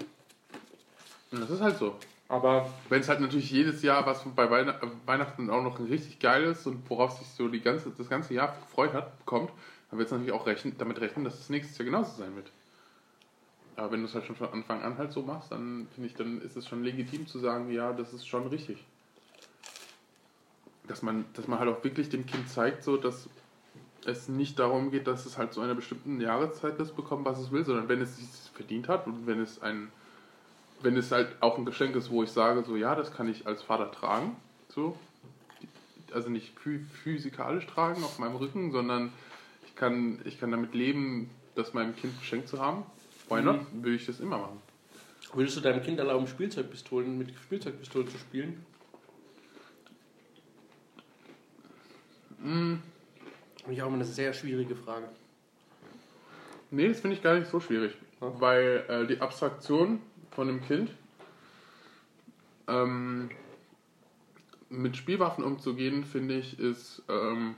Das 1.30 1.50
ist 1.50 1.60
halt 1.60 1.78
so. 1.78 1.96
Aber 2.28 2.72
Wenn 2.88 3.00
es 3.02 3.08
halt 3.08 3.20
natürlich 3.20 3.50
jedes 3.50 3.82
Jahr 3.82 4.06
was 4.06 4.24
bei 4.34 4.50
Weihn 4.50 4.72
Weihnachten 5.04 5.50
auch 5.50 5.62
noch 5.62 5.78
ein 5.78 5.86
richtig 5.86 6.18
geiles 6.18 6.66
und 6.66 6.88
worauf 6.88 7.18
sich 7.18 7.28
so 7.28 7.48
die 7.48 7.60
ganze, 7.60 7.90
das 7.90 8.08
ganze 8.08 8.32
Jahr 8.34 8.56
gefreut 8.66 8.94
hat, 8.94 9.12
kommt, 9.26 9.50
dann 9.90 9.98
wird 9.98 10.06
es 10.06 10.12
natürlich 10.12 10.32
auch 10.32 10.46
rechnen, 10.46 10.74
damit 10.78 11.00
rechnen, 11.00 11.24
dass 11.26 11.38
es 11.38 11.50
nächstes 11.50 11.76
Jahr 11.76 11.84
genauso 11.84 12.16
sein 12.18 12.34
wird. 12.34 12.50
Aber 13.76 13.92
wenn 13.92 14.00
du 14.00 14.06
es 14.06 14.14
halt 14.14 14.26
schon 14.26 14.36
von 14.36 14.52
Anfang 14.52 14.82
an 14.82 14.98
halt 14.98 15.12
so 15.12 15.22
machst, 15.22 15.50
dann 15.50 15.86
finde 15.94 16.08
ich, 16.08 16.14
dann 16.14 16.42
ist 16.42 16.56
es 16.56 16.68
schon 16.68 16.84
legitim 16.84 17.26
zu 17.26 17.38
sagen, 17.38 17.70
ja, 17.70 17.92
das 17.92 18.12
ist 18.12 18.26
schon 18.26 18.46
richtig. 18.48 18.84
Dass 20.88 21.02
man, 21.02 21.24
dass 21.34 21.48
man 21.48 21.58
halt 21.58 21.70
auch 21.70 21.82
wirklich 21.82 22.10
dem 22.10 22.26
Kind 22.26 22.48
zeigt, 22.48 22.82
so 22.82 22.96
dass 22.96 23.28
es 24.04 24.28
nicht 24.28 24.58
darum 24.58 24.90
geht, 24.90 25.06
dass 25.06 25.26
es 25.26 25.38
halt 25.38 25.52
zu 25.52 25.60
einer 25.60 25.74
bestimmten 25.74 26.20
Jahreszeit 26.20 26.78
das 26.78 26.92
bekommt, 26.92 27.24
was 27.24 27.38
es 27.38 27.50
will, 27.52 27.64
sondern 27.64 27.88
wenn 27.88 28.00
es 28.00 28.16
sich 28.16 28.50
verdient 28.52 28.88
hat 28.88 29.06
und 29.06 29.26
wenn 29.26 29.40
es 29.40 29.62
ein, 29.62 29.88
wenn 30.80 30.96
es 30.96 31.12
halt 31.12 31.36
auch 31.40 31.56
ein 31.56 31.64
Geschenk 31.64 31.94
ist, 31.94 32.10
wo 32.10 32.22
ich 32.22 32.30
sage, 32.30 32.64
so 32.64 32.76
ja, 32.76 32.94
das 32.94 33.12
kann 33.12 33.28
ich 33.28 33.46
als 33.46 33.62
Vater 33.62 33.90
tragen, 33.92 34.36
so, 34.68 34.96
also 36.12 36.28
nicht 36.28 36.58
phys- 36.58 36.84
physikalisch 36.90 37.66
tragen 37.66 38.02
auf 38.02 38.18
meinem 38.18 38.36
Rücken, 38.36 38.72
sondern 38.72 39.12
ich 39.66 39.76
kann, 39.76 40.20
ich 40.24 40.38
kann 40.40 40.50
damit 40.50 40.74
leben, 40.74 41.30
das 41.54 41.74
meinem 41.74 41.94
Kind 41.96 42.18
geschenkt 42.18 42.48
zu 42.48 42.60
haben. 42.60 42.84
Why 43.36 43.42
not? 43.42 43.60
Würde 43.72 43.96
ich 43.96 44.06
das 44.06 44.20
immer 44.20 44.38
machen. 44.38 44.60
Würdest 45.34 45.56
du 45.56 45.60
deinem 45.60 45.82
Kind 45.82 45.98
erlauben, 45.98 46.26
Spielzeugpistolen 46.26 47.16
mit 47.16 47.32
Spielzeugpistolen 47.34 48.08
zu 48.08 48.18
spielen? 48.18 48.64
Mm, 52.38 52.74
Finde 53.56 53.72
ich 53.72 53.82
auch 53.82 53.86
immer 53.86 53.96
eine 53.96 54.04
sehr 54.04 54.32
schwierige 54.32 54.74
Frage. 54.74 55.08
Nee, 56.70 56.88
das 56.88 57.00
finde 57.00 57.16
ich 57.16 57.22
gar 57.22 57.38
nicht 57.38 57.50
so 57.50 57.60
schwierig, 57.60 57.94
Ja. 58.20 58.40
weil 58.40 58.84
äh, 58.88 59.06
die 59.06 59.20
Abstraktion 59.20 60.00
von 60.30 60.48
einem 60.48 60.62
Kind 60.62 60.90
ähm, 62.66 63.30
mit 64.68 64.96
Spielwaffen 64.96 65.44
umzugehen, 65.44 66.04
finde 66.04 66.38
ich, 66.38 66.58
ist 66.58 67.02
ähm, 67.08 67.56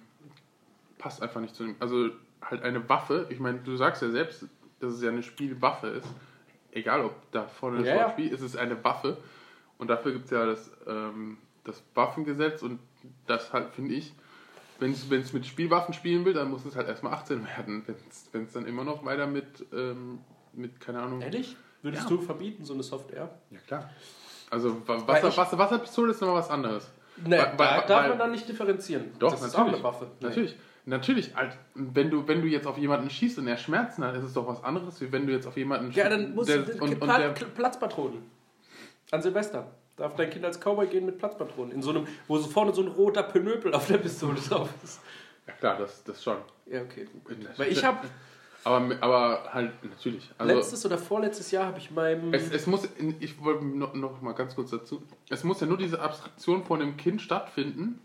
passt 0.98 1.22
einfach 1.22 1.40
nicht 1.40 1.54
zu 1.54 1.64
dem. 1.64 1.76
Also 1.80 2.10
halt 2.42 2.62
eine 2.62 2.88
Waffe. 2.88 3.26
Ich 3.30 3.38
meine, 3.38 3.58
du 3.58 3.76
sagst 3.76 4.02
ja 4.02 4.10
selbst, 4.10 4.46
dass 4.80 4.94
es 4.94 5.02
ja 5.02 5.10
eine 5.10 5.22
Spielwaffe 5.22 5.88
ist. 5.88 6.06
Egal, 6.72 7.04
ob 7.04 7.30
da 7.30 7.46
vorne 7.46 7.78
das 7.78 7.86
Ja. 7.86 8.10
Spiel 8.10 8.28
ist, 8.28 8.40
es 8.40 8.54
ist 8.54 8.56
eine 8.56 8.82
Waffe. 8.82 9.16
Und 9.78 9.88
dafür 9.88 10.12
gibt 10.12 10.26
es 10.26 10.30
ja 10.30 10.44
das, 10.46 10.70
ähm, 10.86 11.38
das 11.64 11.82
Waffengesetz 11.94 12.62
und 12.62 12.80
das 13.26 13.52
halt, 13.52 13.70
finde 13.74 13.94
ich, 13.94 14.12
wenn 14.80 14.92
es 14.92 15.32
mit 15.32 15.46
Spielwaffen 15.46 15.94
spielen 15.94 16.24
will, 16.24 16.32
dann 16.34 16.50
muss 16.50 16.64
es 16.64 16.76
halt 16.76 16.88
erstmal 16.88 17.14
18 17.14 17.46
werden. 17.46 17.84
Wenn 18.32 18.44
es 18.44 18.52
dann 18.52 18.66
immer 18.66 18.84
noch 18.84 19.04
weiter 19.04 19.26
mit, 19.26 19.64
ähm, 19.72 20.18
mit 20.52 20.80
keine 20.80 21.00
Ahnung. 21.02 21.20
Ehrlich? 21.20 21.56
Würdest 21.82 22.04
Ja. 22.04 22.08
du 22.16 22.22
verbieten, 22.22 22.64
so 22.64 22.74
eine 22.74 22.82
Software? 22.82 23.30
Ja, 23.50 23.58
klar. 23.66 23.90
Also 24.50 24.86
Wasser, 24.86 25.36
Wasser, 25.36 25.58
Wasserpistole 25.58 26.10
ist 26.12 26.20
nochmal 26.20 26.36
was 26.38 26.50
anderes. 26.50 26.90
Nee, 27.16 27.30
Weil- 27.30 27.38
da 27.38 27.46
weil- 27.46 27.56
darf 27.58 27.88
weil- 27.88 28.08
man 28.10 28.18
dann 28.18 28.30
nicht 28.32 28.48
differenzieren. 28.48 29.12
Doch, 29.18 29.30
das 29.30 29.42
ist 29.42 29.52
natürlich. 29.56 29.74
auch 29.74 29.74
eine 29.74 29.84
Waffe. 29.84 30.06
Nee. 30.20 30.26
Natürlich. 30.28 30.56
Natürlich, 30.86 31.34
halt, 31.34 31.56
wenn 31.74 32.10
du, 32.10 32.28
wenn 32.28 32.42
du 32.42 32.46
jetzt 32.46 32.66
auf 32.66 32.76
jemanden 32.76 33.08
schießt 33.08 33.38
und 33.38 33.48
er 33.48 33.56
Schmerzen 33.56 34.04
hat, 34.04 34.14
ist 34.16 34.24
es 34.24 34.34
doch 34.34 34.46
was 34.46 34.62
anderes, 34.62 35.00
wie 35.00 35.10
wenn 35.10 35.26
du 35.26 35.32
jetzt 35.32 35.46
auf 35.46 35.56
jemanden 35.56 35.90
Ja, 35.92 36.10
dann 36.10 36.34
muss 36.34 36.46
der, 36.46 36.58
und, 36.58 36.80
und, 36.80 37.00
und 37.00 37.08
der, 37.08 37.30
Platzpatronen. 37.30 38.22
An 39.10 39.22
Silvester. 39.22 39.70
Darf 39.96 40.16
dein 40.16 40.28
Kind 40.28 40.44
als 40.44 40.58
Cowboy 40.58 40.88
gehen 40.88 41.06
mit 41.06 41.18
Platzpatronen? 41.18 41.72
In 41.72 41.82
so 41.82 41.90
einem, 41.90 42.06
wo 42.26 42.36
so 42.36 42.48
vorne 42.48 42.74
so 42.74 42.82
ein 42.82 42.88
roter 42.88 43.22
Penöpel 43.22 43.72
auf 43.72 43.86
der 43.86 43.98
Pistole 43.98 44.40
drauf 44.40 44.68
ist. 44.82 45.00
Ja 45.46 45.52
klar, 45.54 45.78
das, 45.78 46.02
das 46.04 46.22
schon. 46.22 46.36
Ja, 46.66 46.82
okay. 46.82 47.06
Weil 47.56 47.70
ich 47.70 47.84
habe 47.84 48.06
Aber, 48.64 48.96
aber 49.00 49.44
halt, 49.52 49.72
natürlich. 49.84 50.30
Also, 50.38 50.54
letztes 50.54 50.86
oder 50.86 50.98
vorletztes 50.98 51.50
Jahr 51.50 51.66
habe 51.66 51.78
ich 51.78 51.90
meinem. 51.90 52.32
Es, 52.32 52.50
es 52.50 52.66
muss, 52.66 52.88
ich 53.20 53.42
wollte 53.42 53.64
noch, 53.64 53.94
noch 53.94 54.22
mal 54.22 54.32
ganz 54.32 54.54
kurz 54.54 54.70
dazu, 54.70 55.02
es 55.28 55.44
muss 55.44 55.60
ja 55.60 55.66
nur 55.66 55.76
diese 55.76 56.00
Abstraktion 56.00 56.64
von 56.64 56.80
dem 56.80 56.96
Kind 56.96 57.20
stattfinden. 57.20 58.00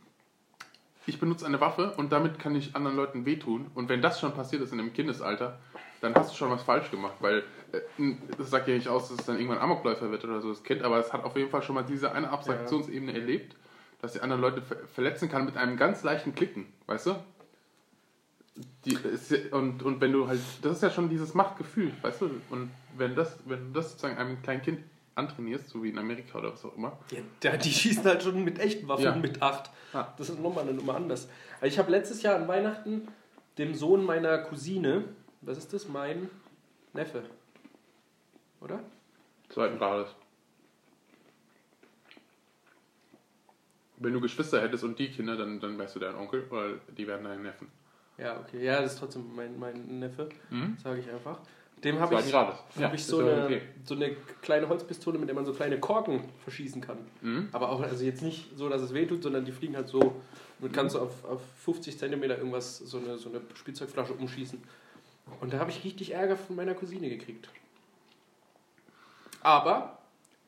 Ich 1.05 1.19
benutze 1.19 1.45
eine 1.45 1.59
Waffe 1.61 1.93
und 1.97 2.11
damit 2.11 2.39
kann 2.39 2.55
ich 2.55 2.75
anderen 2.75 2.95
Leuten 2.97 3.25
wehtun. 3.25 3.71
Und 3.73 3.89
wenn 3.89 4.01
das 4.01 4.19
schon 4.19 4.33
passiert 4.33 4.61
ist 4.61 4.73
in 4.73 4.79
einem 4.79 4.93
Kindesalter, 4.93 5.57
dann 6.01 6.13
hast 6.15 6.31
du 6.31 6.35
schon 6.35 6.49
was 6.51 6.63
falsch 6.63 6.91
gemacht, 6.91 7.15
weil 7.19 7.43
äh, 7.71 8.13
das 8.37 8.49
sagt 8.49 8.67
ja 8.67 8.75
nicht 8.75 8.87
aus, 8.87 9.09
dass 9.09 9.19
es 9.19 9.25
dann 9.25 9.37
irgendwann 9.37 9.59
Amokläufer 9.59 10.11
wird 10.11 10.23
oder 10.23 10.41
so, 10.41 10.49
das 10.49 10.63
Kind, 10.63 10.83
aber 10.83 10.97
es 10.97 11.11
hat 11.11 11.23
auf 11.23 11.35
jeden 11.35 11.49
Fall 11.49 11.61
schon 11.63 11.75
mal 11.75 11.83
diese 11.83 12.11
eine 12.11 12.29
Abstraktionsebene 12.29 13.13
erlebt, 13.13 13.55
dass 14.01 14.13
die 14.13 14.21
anderen 14.21 14.41
Leute 14.41 14.61
ver 14.61 14.77
verletzen 14.87 15.29
kann 15.29 15.45
mit 15.45 15.57
einem 15.57 15.77
ganz 15.77 16.03
leichten 16.03 16.35
Klicken, 16.35 16.67
weißt 16.85 17.07
du? 17.07 17.15
Die, 18.85 18.93
ist, 18.93 19.31
ja- 19.31 19.37
und, 19.51 19.83
und 19.83 20.01
wenn 20.01 20.11
du 20.11 20.27
halt, 20.27 20.41
das 20.61 20.77
ist 20.77 20.83
ja 20.83 20.89
schon 20.89 21.09
dieses 21.09 21.33
Machtgefühl, 21.33 21.91
weißt 22.01 22.21
du? 22.21 22.29
Und 22.49 22.71
wenn 22.97 23.15
das, 23.15 23.39
wenn 23.45 23.67
du 23.73 23.79
das 23.79 23.91
sozusagen 23.91 24.17
einem 24.17 24.41
kleinen 24.41 24.61
Kind 24.61 24.79
antrainierst, 25.15 25.67
so 25.69 25.83
wie 25.83 25.89
in 25.89 25.97
Amerika 25.97 26.37
oder 26.39 26.53
was 26.53 26.63
auch 26.65 26.75
immer, 26.75 26.97
Ja, 27.43 27.57
die 27.57 27.71
schießen 27.71 28.03
halt 28.05 28.23
schon 28.23 28.43
mit 28.43 28.59
echten 28.59 28.87
Waffen 28.87 29.03
Ja. 29.05 29.15
mit 29.15 29.41
8. 29.41 29.69
Ah. 29.93 30.07
Das 30.17 30.29
ist 30.29 30.39
nochmal 30.39 30.63
eine 30.63 30.73
Nummer 30.73 30.95
anders. 30.95 31.27
Ich 31.61 31.77
habe 31.79 31.91
letztes 31.91 32.21
Jahr 32.21 32.35
an 32.35 32.47
Weihnachten 32.47 33.07
dem 33.57 33.73
Sohn 33.75 34.05
meiner 34.05 34.37
Cousine, 34.39 35.03
was 35.41 35.57
ist 35.57 35.73
das? 35.73 35.87
Mein 35.87 36.29
Neffe. 36.93 37.23
Oder? 38.61 38.79
zweiten 39.49 39.77
Grades. 39.79 40.09
Wenn 43.97 44.13
du 44.13 44.21
Geschwister 44.21 44.61
hättest 44.61 44.83
und 44.83 44.97
die 44.99 45.09
Kinder, 45.09 45.35
dann, 45.35 45.59
dann 45.59 45.77
wärst 45.77 45.95
du 45.95 45.99
dein 45.99 46.15
Onkel 46.15 46.45
oder 46.49 46.75
die 46.97 47.05
wären 47.07 47.23
deine 47.23 47.41
Neffen. 47.41 47.67
Ja, 48.17 48.39
okay. 48.39 48.63
Ja, 48.63 48.81
das 48.81 48.93
ist 48.93 48.99
trotzdem 48.99 49.25
mein, 49.35 49.57
mein 49.59 49.99
Neffe, 49.99 50.29
Mhm. 50.49 50.77
sage 50.81 50.99
ich 50.99 51.09
einfach. 51.09 51.39
Dem 51.83 51.99
habe 51.99 52.15
ich, 52.15 52.33
hab 52.33 52.93
ich 52.93 52.99
ist 52.99 53.07
so, 53.07 53.21
ja 53.21 53.33
eine, 53.33 53.45
okay. 53.45 53.61
so 53.85 53.95
eine 53.95 54.15
kleine 54.41 54.67
Holzpistole, 54.67 55.17
mit 55.17 55.29
der 55.29 55.35
man 55.35 55.45
so 55.45 55.53
kleine 55.53 55.79
Korken 55.79 56.21
verschießen 56.43 56.81
kann. 56.81 56.97
Mhm. 57.21 57.49
Aber 57.53 57.69
auch 57.69 57.81
also 57.81 58.03
jetzt 58.03 58.21
nicht 58.21 58.57
so, 58.57 58.67
dass 58.67 58.81
es 58.81 58.93
wehtut, 58.93 59.23
sondern 59.23 59.45
die 59.45 59.51
fliegen 59.51 59.77
halt 59.77 59.87
so. 59.87 60.21
Und 60.59 60.73
kannst 60.73 60.95
du 60.95 60.99
auf, 60.99 61.23
auf 61.23 61.41
50 61.63 61.97
Zentimeter 61.97 62.37
irgendwas, 62.37 62.79
so 62.79 62.97
eine, 62.97 63.17
so 63.17 63.29
eine 63.29 63.39
Spielzeugflasche 63.53 64.13
umschießen. 64.13 64.61
Und 65.39 65.53
da 65.53 65.59
habe 65.59 65.71
ich 65.71 65.83
richtig 65.85 66.11
Ärger 66.11 66.35
von 66.35 66.55
meiner 66.55 66.73
Cousine 66.73 67.09
gekriegt. 67.09 67.47
Aber 69.41 69.99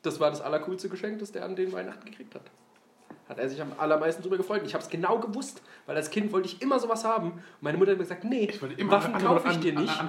das 0.02 0.20
war 0.20 0.30
das 0.30 0.42
allercoolste 0.42 0.90
Geschenk, 0.90 1.18
das 1.20 1.32
der 1.32 1.44
an 1.44 1.56
den 1.56 1.72
Weihnachten 1.72 2.04
gekriegt 2.04 2.34
hat. 2.34 2.42
Hat 3.32 3.38
er 3.38 3.48
sich 3.48 3.62
am 3.62 3.72
allermeisten 3.78 4.20
drüber 4.22 4.36
gefreut. 4.36 4.60
Und 4.60 4.66
ich 4.66 4.74
habe 4.74 4.84
es 4.84 4.90
genau 4.90 5.18
gewusst, 5.18 5.62
weil 5.86 5.96
als 5.96 6.10
Kind 6.10 6.32
wollte 6.32 6.48
ich 6.48 6.60
immer 6.60 6.78
sowas 6.78 7.02
haben. 7.02 7.32
Und 7.32 7.42
meine 7.62 7.78
Mutter 7.78 7.92
hat 7.92 7.96
mir 7.98 8.04
gesagt, 8.04 8.24
nee, 8.24 8.44
Ich 8.52 8.60
wollte 8.60 8.78
immer 8.78 8.92
Waffen 8.92 9.14
kaufe 9.16 9.48
ich 9.48 9.58
dir 9.60 9.72
nicht. 9.72 10.04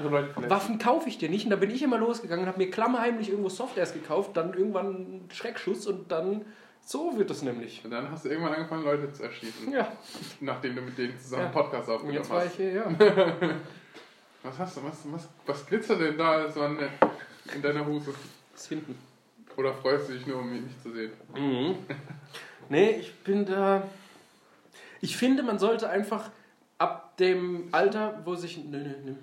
Waffen 0.49 0.77
kaufe 0.77 1.07
ich 1.07 1.17
dir 1.19 1.29
nicht. 1.29 1.45
Und 1.45 1.51
da 1.51 1.55
bin 1.55 1.71
ich 1.71 1.81
immer 1.81 1.97
losgegangen 1.97 2.43
und 2.43 2.49
habe 2.51 2.57
mir 2.61 2.69
klammerheimlich 2.69 3.29
irgendwo 3.29 3.47
Softwares 3.47 3.93
gekauft, 3.93 4.31
dann 4.35 4.53
irgendwann 4.53 4.87
einen 4.87 5.29
Schreckschuss 5.31 5.87
und 5.87 6.11
dann 6.11 6.41
so 6.85 7.17
wird 7.17 7.31
es 7.31 7.41
nämlich. 7.43 7.79
Und 7.85 7.91
dann 7.91 8.11
hast 8.11 8.25
du 8.25 8.29
irgendwann 8.29 8.55
angefangen, 8.55 8.83
Leute 8.83 9.09
zu 9.13 9.23
erschießen, 9.23 9.71
Ja, 9.71 9.87
nachdem 10.41 10.75
du 10.75 10.81
mit 10.81 10.97
denen 10.97 11.17
zusammen 11.17 11.43
Ja. 11.43 11.45
einen 11.47 11.53
Podcast 11.55 11.89
aufgenommen 11.89 12.17
jetzt 12.17 12.29
war 12.29 12.43
ich 12.43 12.49
hast. 12.49 12.57
hier, 12.57 12.73
ja. 12.73 12.85
Was 14.43 14.59
hast 14.59 14.75
du? 14.75 14.83
Was, 14.83 14.97
was, 15.09 15.29
was 15.45 15.65
glitzert 15.65 16.01
denn 16.01 16.17
da 16.17 16.51
so 16.51 16.59
an 16.59 16.77
in 17.55 17.61
deiner 17.61 17.85
Hose? 17.85 18.13
Das 18.51 18.67
hinten. 18.67 18.97
Oder 19.55 19.73
freust 19.75 20.09
du 20.09 20.13
dich 20.13 20.27
nur, 20.27 20.39
um 20.39 20.51
mich 20.51 20.61
nicht 20.63 20.81
zu 20.83 20.91
sehen? 20.91 21.11
Mhm. 21.33 21.75
Nee, 22.73 22.95
ich 23.01 23.13
bin 23.17 23.45
da. 23.45 23.87
Ich 24.99 25.15
finde, 25.15 25.43
man 25.43 25.59
sollte 25.59 25.91
einfach 25.91 26.31
ab 26.79 27.15
dem 27.17 27.67
Alter, 27.71 28.19
wo 28.25 28.33
sich. 28.33 28.57
Nö, 28.57 28.79
nö, 28.79 28.95
nö. 29.05 29.13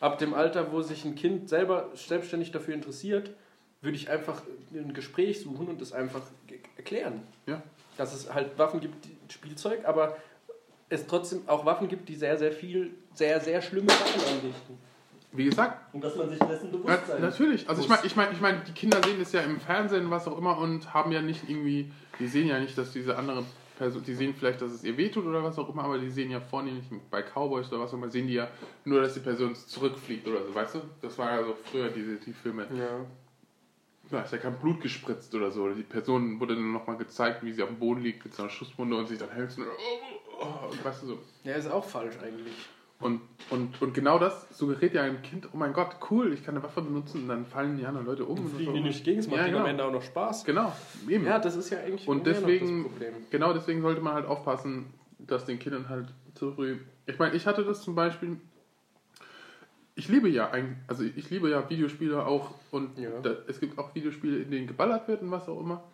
Ab 0.00 0.18
dem 0.18 0.34
Alter, 0.34 0.72
wo 0.72 0.82
sich 0.82 1.04
ein 1.04 1.14
Kind 1.14 1.48
selber 1.48 1.90
selbstständig 1.94 2.50
dafür 2.50 2.74
interessiert, 2.74 3.30
würde 3.80 3.96
ich 3.96 4.10
einfach 4.10 4.42
ein 4.74 4.92
Gespräch 4.92 5.40
suchen 5.40 5.68
und 5.68 5.80
das 5.80 5.92
einfach 5.92 6.22
erklären. 6.76 7.22
Ja. 7.46 7.62
Dass 7.96 8.12
es 8.12 8.34
halt 8.34 8.58
Waffen 8.58 8.80
gibt, 8.80 9.06
Spielzeug, 9.32 9.84
aber 9.84 10.16
es 10.88 11.06
trotzdem 11.06 11.42
auch 11.46 11.64
Waffen 11.64 11.86
gibt, 11.86 12.08
die 12.08 12.16
sehr, 12.16 12.36
sehr 12.36 12.50
viel, 12.50 12.90
sehr, 13.14 13.40
sehr 13.40 13.62
schlimme 13.62 13.88
Sachen 13.88 14.20
anrichten. 14.20 14.78
Wie 15.36 15.44
gesagt, 15.44 15.94
Und 15.94 16.02
dass 16.02 16.16
man 16.16 16.28
sich 16.28 16.38
dessen 16.38 16.68
Na, 16.72 16.78
bewusst 16.78 17.06
sein 17.06 17.20
natürlich. 17.20 17.68
Also 17.68 17.82
ich 17.82 17.88
meine, 17.88 18.06
ich 18.06 18.16
meine, 18.16 18.32
ich 18.32 18.40
meine, 18.40 18.60
die 18.66 18.72
Kinder 18.72 19.00
sehen 19.04 19.20
es 19.20 19.32
ja 19.32 19.40
im 19.42 19.60
Fernsehen, 19.60 20.10
was 20.10 20.26
auch 20.26 20.38
immer, 20.38 20.58
und 20.58 20.92
haben 20.94 21.12
ja 21.12 21.22
nicht 21.22 21.48
irgendwie, 21.48 21.90
die 22.18 22.26
sehen 22.26 22.48
ja 22.48 22.58
nicht, 22.58 22.76
dass 22.78 22.92
diese 22.92 23.16
andere 23.16 23.44
Person, 23.76 24.02
die 24.04 24.14
sehen 24.14 24.34
vielleicht, 24.34 24.62
dass 24.62 24.72
es 24.72 24.84
ihr 24.84 24.96
wehtut 24.96 25.26
oder 25.26 25.42
was 25.42 25.58
auch 25.58 25.68
immer, 25.68 25.84
aber 25.84 25.98
die 25.98 26.10
sehen 26.10 26.30
ja 26.30 26.40
vornehmlich 26.40 26.84
bei 27.10 27.22
Cowboys 27.22 27.68
oder 27.68 27.80
was 27.80 27.90
auch 27.90 27.98
immer, 27.98 28.10
sehen 28.10 28.26
die 28.26 28.34
ja 28.34 28.48
nur, 28.84 29.02
dass 29.02 29.14
die 29.14 29.20
Person 29.20 29.54
zurückfliegt 29.54 30.26
oder 30.26 30.44
so, 30.46 30.54
weißt 30.54 30.76
du? 30.76 30.80
Das 31.02 31.18
war 31.18 31.32
ja 31.32 31.44
so 31.44 31.56
früher 31.70 31.88
diese 31.90 32.16
die 32.16 32.32
Filme. 32.32 32.66
Ja. 32.74 33.04
Da 34.10 34.22
ist 34.22 34.32
ja 34.32 34.38
kein 34.38 34.56
Blut 34.58 34.80
gespritzt 34.80 35.34
oder 35.34 35.50
so. 35.50 35.68
Die 35.70 35.82
Person 35.82 36.38
wurde 36.38 36.54
dann 36.54 36.72
nochmal 36.72 36.96
gezeigt, 36.96 37.42
wie 37.42 37.52
sie 37.52 37.62
auf 37.62 37.68
dem 37.68 37.78
Boden 37.78 38.00
liegt 38.02 38.24
mit 38.24 38.34
so 38.34 38.44
einer 38.44 38.50
Schusswunde 38.50 38.96
und 38.96 39.08
sich 39.08 39.18
dann 39.18 39.30
hält 39.30 39.56
und, 39.58 39.66
oh, 39.66 40.40
oh, 40.40 40.70
und 40.70 40.84
weißt 40.84 41.02
du 41.02 41.06
so. 41.08 41.18
ja, 41.42 41.54
ist 41.54 41.70
auch 41.70 41.84
falsch 41.84 42.14
eigentlich. 42.22 42.54
Und, 42.98 43.20
und, 43.50 43.80
und 43.82 43.92
genau 43.92 44.18
das 44.18 44.46
suggeriert 44.56 44.94
ja 44.94 45.02
einem 45.02 45.20
Kind, 45.20 45.48
oh 45.52 45.56
mein 45.58 45.74
Gott, 45.74 45.96
cool, 46.10 46.32
ich 46.32 46.42
kann 46.42 46.54
eine 46.54 46.64
Waffe 46.64 46.80
benutzen 46.80 47.22
und 47.24 47.28
dann 47.28 47.44
fallen 47.44 47.76
die 47.76 47.84
anderen 47.84 48.06
Leute 48.06 48.24
um. 48.24 48.38
und 48.38 48.48
Fliegen 48.48 48.70
so. 48.70 48.76
die 48.76 48.80
nicht 48.82 49.04
gegen, 49.04 49.18
es 49.20 49.26
macht 49.28 49.40
Ja, 49.40 49.46
genau. 49.48 49.58
am 49.60 49.66
Ende 49.66 49.84
auch 49.84 49.92
noch 49.92 50.02
Spaß. 50.02 50.44
Genau, 50.44 50.72
eben. 51.06 51.26
Ja, 51.26 51.38
das 51.38 51.56
ist 51.56 51.68
ja 51.68 51.78
eigentlich 51.80 52.08
Und 52.08 52.26
deswegen- 52.26 52.84
das 52.84 52.92
Problem. 52.92 53.14
Genau 53.30 53.52
deswegen 53.52 53.82
sollte 53.82 54.00
man 54.00 54.14
halt 54.14 54.24
aufpassen, 54.26 54.86
dass 55.18 55.44
den 55.44 55.58
Kindern 55.58 55.90
halt 55.90 56.08
zu 56.34 56.52
früh. 56.52 56.78
Ich 57.04 57.18
meine, 57.18 57.34
ich 57.34 57.46
hatte 57.46 57.64
das 57.64 57.82
zum 57.82 57.94
Beispiel. 57.94 58.38
Ich 59.94 60.08
liebe 60.08 60.28
ja 60.28 60.50
ein, 60.50 60.82
also 60.88 61.04
ich 61.04 61.30
liebe 61.30 61.48
ja 61.50 61.68
Videospiele 61.70 62.24
auch 62.26 62.50
und 62.70 62.98
Ja. 62.98 63.10
da, 63.22 63.30
es 63.46 63.60
gibt 63.60 63.78
auch 63.78 63.94
Videospiele, 63.94 64.38
in 64.38 64.50
denen 64.50 64.66
geballert 64.66 65.06
wird 65.08 65.22
und 65.22 65.30
was 65.30 65.48
auch 65.48 65.60
immer. 65.60 65.84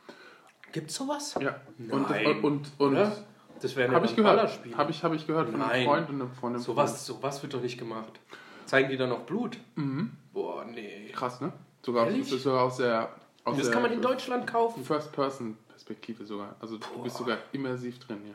Gibt's 0.72 0.94
sowas? 0.94 1.36
Ja. 1.40 1.60
Und, 1.90 2.10
Nein. 2.10 2.26
und, 2.26 2.44
und, 2.44 2.70
und 2.78 2.92
Oder? 2.92 3.16
Das 3.62 3.70
ich 4.10 4.16
gehört. 4.16 4.36
Ballerspiele. 4.36 4.76
Habe 4.76 4.90
ich, 4.90 5.02
hab 5.04 5.12
ich 5.14 5.26
gehört 5.26 5.48
von 5.50 5.60
einem 5.60 5.68
Nein. 5.70 5.84
Freund 5.86 6.08
und 6.10 6.14
einem- 6.22 6.32
von 6.32 6.52
einem 6.54 6.62
Sowas, 6.62 7.06
sowas 7.06 7.42
wird 7.42 7.54
doch 7.54 7.62
nicht 7.62 7.78
gemacht. 7.78 8.20
Zeigen 8.66 8.88
die 8.90 8.96
dann 8.96 9.08
noch 9.10 9.20
Blut? 9.24 9.56
Freund. 9.56 9.76
Mhm. 9.76 10.10
Boah, 10.32 10.64
nee. 10.64 11.10
Krass, 11.12 11.40
ne? 11.40 11.52
Sogar, 11.84 12.06
das 12.06 12.14
ist 12.16 12.42
sogar 12.42 12.62
aus 12.64 12.76
der, 12.76 13.14
aus 13.44 13.56
Das 13.56 13.64
der 13.66 13.72
kann 13.74 13.82
man 13.82 13.92
in 13.92 14.00
Deutschland 14.02 14.46
kaufen. 14.46 14.84
First-Person-Perspektive 14.84 16.24
sogar. 16.24 16.54
Also 16.60 16.78
du 16.78 17.02
bist 17.02 17.16
sogar 17.16 17.38
immersiv 17.52 17.98
drin, 17.98 18.20
ja. 18.28 18.34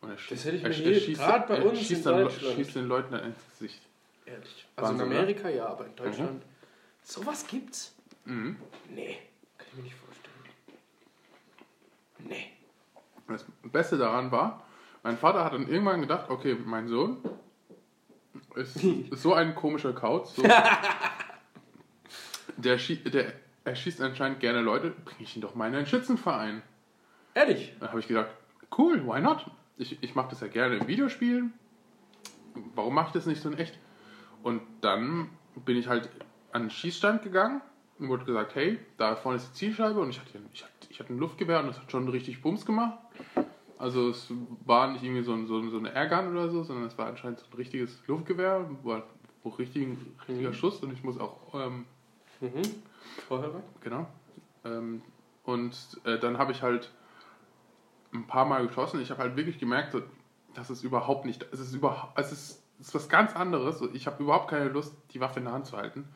Und 0.00 0.10
er 0.10 0.18
schießt, 0.18 0.44
hätte 0.44 0.56
ich 0.58 0.62
mir 0.62 0.68
er 0.68 0.74
hier- 0.74 1.00
schießt, 1.00 1.20
gerade 1.20 1.48
bei 1.48 1.62
uns 1.62 1.78
schießt 1.78 1.90
in 1.92 2.02
dann, 2.04 2.22
Deutschland. 2.24 2.54
schießt 2.56 2.74
den 2.76 2.86
Leuten 2.88 3.14
ins 3.14 3.36
Gesicht. 3.58 3.80
Ehrlich. 4.26 4.66
Also 4.76 4.92
in 4.92 4.98
Wahnsinn, 4.98 5.08
ne? 5.14 5.18
Amerika 5.20 5.48
ja, 5.48 5.66
aber 5.66 5.86
in 5.86 5.96
Deutschland. 5.96 6.42
Sowas 7.02 7.46
gibt's? 7.46 7.94
Mhm. 8.26 8.56
Nee, 8.94 9.18
kann 9.58 9.66
ich 9.70 9.74
mir 9.76 9.82
nicht 9.84 9.96
vorstellen. 9.96 10.34
Nee. 12.28 12.50
Das 13.28 13.44
Beste 13.62 13.96
daran 13.96 14.30
war, 14.30 14.64
mein 15.02 15.16
Vater 15.16 15.44
hat 15.44 15.54
dann 15.54 15.68
irgendwann 15.68 16.00
gedacht, 16.00 16.30
okay, 16.30 16.56
mein 16.64 16.88
Sohn 16.88 17.18
ist, 18.54 18.76
ist 18.76 19.10
so 19.22 19.34
ein 19.34 19.54
komischer 19.54 19.92
Kauz. 19.92 20.36
So, 20.36 20.42
der, 22.56 22.78
schie 22.78 22.96
der 22.96 23.32
er 23.64 23.74
schießt 23.74 24.02
anscheinend 24.02 24.40
gerne 24.40 24.60
Leute, 24.60 24.90
bringe 24.90 25.22
ich 25.22 25.34
ihn 25.36 25.42
doch 25.42 25.54
mal 25.54 25.68
in 25.68 25.74
einen 25.74 25.86
Schützenverein. 25.86 26.62
Ehrlich? 27.32 27.74
Dann 27.80 27.88
habe 27.88 28.00
ich 28.00 28.06
gesagt, 28.06 28.30
cool, 28.76 29.04
why 29.06 29.20
not? 29.20 29.46
Ich, 29.78 30.02
ich 30.02 30.14
mache 30.14 30.30
das 30.30 30.40
ja 30.40 30.48
gerne 30.48 30.76
im 30.76 30.86
Videospielen. 30.86 31.52
Warum 32.74 32.94
mache 32.94 33.08
ich 33.08 33.12
das 33.14 33.26
nicht 33.26 33.42
so 33.42 33.48
in 33.48 33.58
echt? 33.58 33.78
Und 34.42 34.60
dann 34.82 35.30
bin 35.64 35.76
ich 35.76 35.88
halt 35.88 36.10
an 36.52 36.64
den 36.64 36.70
Schießstand 36.70 37.22
gegangen 37.22 37.62
und 37.98 38.08
wurde 38.08 38.26
gesagt, 38.26 38.54
hey, 38.54 38.78
da 38.98 39.16
vorne 39.16 39.36
ist 39.36 39.48
die 39.48 39.54
Zielscheibe 39.54 39.98
und 39.98 40.10
ich 40.10 40.20
hatte, 40.20 40.38
ich 40.52 40.62
hatte, 40.62 40.73
ich 40.94 41.00
hatte 41.00 41.12
ein 41.12 41.18
Luftgewehr 41.18 41.60
und 41.60 41.66
das 41.66 41.80
hat 41.80 41.90
schon 41.90 42.08
richtig 42.08 42.40
Bums 42.40 42.64
gemacht. 42.64 42.96
Also 43.78 44.10
es 44.10 44.32
war 44.64 44.92
nicht 44.92 45.02
irgendwie 45.02 45.24
so, 45.24 45.32
ein, 45.32 45.46
so, 45.46 45.68
so 45.68 45.78
eine 45.78 45.92
Airgun 45.92 46.30
oder 46.30 46.48
so, 46.48 46.62
sondern 46.62 46.86
es 46.86 46.96
war 46.96 47.08
anscheinend 47.08 47.40
so 47.40 47.46
ein 47.50 47.54
richtiges 47.54 48.00
Luftgewehr, 48.06 48.70
wo, 48.82 49.02
wo 49.42 49.48
richtig, 49.50 49.88
richtiger 50.28 50.52
Schuss 50.52 50.82
und 50.84 50.92
ich 50.92 51.02
muss 51.02 51.18
auch 51.18 51.52
ähm, 51.54 51.84
Mhm. 52.40 52.62
Vorhörer? 53.28 53.62
Genau. 53.80 54.06
Ähm, 54.64 55.02
und 55.44 55.74
äh, 56.04 56.18
dann 56.18 56.38
habe 56.38 56.52
ich 56.52 56.62
halt 56.62 56.90
ein 58.12 58.26
paar 58.26 58.44
Mal 58.44 58.66
geschossen. 58.66 59.00
Ich 59.00 59.10
habe 59.10 59.22
halt 59.22 59.36
wirklich 59.36 59.58
gemerkt, 59.58 59.92
so, 59.92 60.02
das 60.54 60.70
ist 60.70 60.84
überhaupt 60.84 61.24
nicht, 61.24 61.46
es 61.52 61.60
ist 61.60 61.74
überhaupt, 61.74 62.18
es 62.18 62.32
ist, 62.32 62.62
es 62.80 62.88
ist 62.88 62.94
was 62.94 63.08
ganz 63.08 63.34
anderes. 63.34 63.82
Ich 63.92 64.06
habe 64.06 64.22
überhaupt 64.22 64.48
keine 64.48 64.68
Lust, 64.68 64.94
die 65.12 65.20
Waffe 65.20 65.38
in 65.40 65.46
der 65.46 65.54
Hand 65.54 65.66
zu 65.66 65.76
halten. 65.76 66.08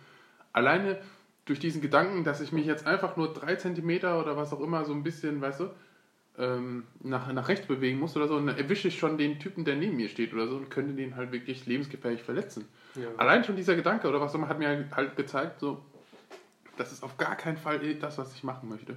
Alleine 0.53 1.01
durch 1.49 1.59
diesen 1.59 1.81
Gedanken, 1.81 2.25
dass 2.25 2.41
ich 2.41 2.53
mich 2.53 2.67
jetzt 2.67 2.87
einfach 2.87 3.17
nur 3.17 3.33
drei 3.33 3.57
Zentimeter 3.57 4.21
oder 4.21 4.37
was 4.37 4.53
auch 4.53 4.61
immer 4.61 4.85
so 4.85 4.93
ein 4.93 5.03
bisschen, 5.03 5.41
weißt 5.41 5.61
du, 5.61 5.71
ähm, 6.39 6.85
nach, 7.01 7.33
nach 7.33 7.49
rechts 7.49 7.67
bewegen 7.67 7.99
muss 7.99 8.17
oder 8.17 8.29
so, 8.29 8.37
und 8.37 8.47
dann 8.47 8.57
erwische 8.57 8.89
ich 8.89 8.99
schon 8.99 9.19
den 9.19 9.41
Typen, 9.41 9.65
der 9.65 9.77
neben 9.77 9.97
mir 9.97 10.09
steht 10.09 10.33
oder 10.33 10.47
so 10.47 10.57
und 10.57 10.71
könnte 10.71 10.93
den 10.93 11.17
halt 11.17 11.33
wirklich 11.33 11.67
lebensgefährlich 11.67 12.23
verletzen. 12.23 12.69
Ja. 12.95 13.09
Allein 13.17 13.45
schon 13.45 13.57
dieser 13.57 13.75
Gedanke 13.75 14.09
oder 14.09 14.21
was 14.21 14.33
auch 14.33 14.37
immer 14.37 14.49
hat 14.49 14.59
mir 14.59 14.89
halt 14.95 15.17
gezeigt, 15.17 15.61
so, 15.61 15.83
das 16.77 16.93
ist 16.93 17.03
auf 17.03 17.17
gar 17.17 17.35
keinen 17.35 17.57
Fall 17.57 17.81
das, 17.95 18.19
was 18.19 18.35
ich 18.35 18.45
machen 18.45 18.69
möchte. 18.69 18.97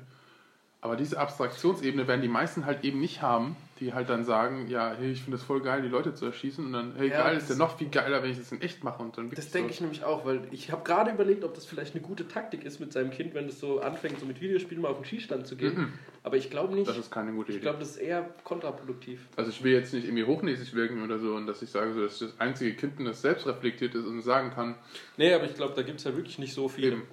Aber 0.82 0.96
diese 0.96 1.20
Abstraktionsebene 1.20 2.08
werden 2.08 2.22
die 2.22 2.28
meisten 2.28 2.66
halt 2.66 2.84
eben 2.84 3.00
nicht 3.00 3.22
haben, 3.22 3.56
die 3.82 3.94
halt 3.94 4.10
dann 4.10 4.24
sagen, 4.24 4.68
ja, 4.70 4.94
hey, 4.98 5.12
ich 5.12 5.24
finde 5.24 5.38
es 5.38 5.44
voll 5.44 5.60
geil, 5.62 5.82
die 5.82 5.88
Leute 5.90 6.14
zu 6.14 6.26
erschießen 6.26 6.64
und 6.64 6.72
dann, 6.72 6.94
hey, 6.96 7.10
Ja, 7.10 7.24
geil, 7.24 7.38
ist 7.38 7.50
ja 7.50 7.56
noch 7.56 7.78
viel 7.78 7.90
geiler, 7.90 8.22
wenn 8.24 8.30
ich 8.32 8.38
das 8.38 8.52
in 8.52 8.62
echt 8.62 8.84
mache 8.84 9.02
und 9.02 9.18
dann 9.18 9.30
Das 9.32 9.50
denke 9.50 9.70
so. 9.70 9.74
ich 9.74 9.82
nämlich 9.82 10.04
auch, 10.04 10.24
weil 10.24 10.42
ich 10.52 10.72
habe 10.72 10.84
gerade 10.84 11.12
überlegt, 11.12 11.44
ob 11.44 11.56
das 11.56 11.66
vielleicht 11.66 11.96
eine 11.96 12.04
gute 12.04 12.28
Taktik 12.28 12.64
ist 12.64 12.80
mit 12.80 12.94
seinem 12.94 13.10
Kind, 13.12 13.34
wenn 13.34 13.48
es 13.48 13.60
so 13.60 13.82
anfängt, 13.82 14.20
so 14.20 14.26
mit 14.28 14.40
Videospielen 14.40 14.82
mal 14.84 14.90
auf 14.90 14.98
den 15.00 15.06
Schießstand 15.06 15.48
zu 15.48 15.56
gehen. 15.58 15.76
Mhm. 15.78 15.94
Aber 16.24 16.38
ich 16.38 16.52
glaube 16.52 16.76
nicht. 16.76 16.88
Das 16.88 16.98
ist 16.98 17.10
keine 17.12 17.32
gute 17.34 17.50
ich 17.50 17.58
Idee. 17.58 17.64
glaube, 17.64 17.80
das 17.80 17.90
ist 17.92 17.98
eher 17.98 18.30
kontraproduktiv. 18.44 19.28
Also 19.36 19.50
ich 19.50 19.64
will 19.64 19.74
jetzt 19.74 19.92
nicht 19.94 20.06
irgendwie 20.06 20.24
hochnäsig 20.26 20.76
wirken 20.76 21.04
oder 21.04 21.18
so 21.18 21.34
und 21.34 21.48
dass 21.48 21.62
ich 21.64 21.70
sage, 21.72 21.94
so, 21.94 22.02
dass 22.04 22.20
das 22.20 22.40
einzige 22.40 22.76
Kind, 22.76 22.94
das 23.06 23.22
selbst 23.24 23.48
reflektiert 23.48 23.96
ist 23.96 24.06
und 24.06 24.22
sagen 24.22 24.52
kann, 24.52 24.76
Nee, 25.18 25.34
aber 25.34 25.46
ich 25.46 25.56
glaube, 25.56 25.74
da 25.76 25.82
gibt 25.82 25.98
es 25.98 26.04
ja 26.06 26.16
wirklich 26.16 26.38
nicht 26.38 26.54
so 26.54 26.68
viele. 26.70 26.90
Eben. 26.92 27.04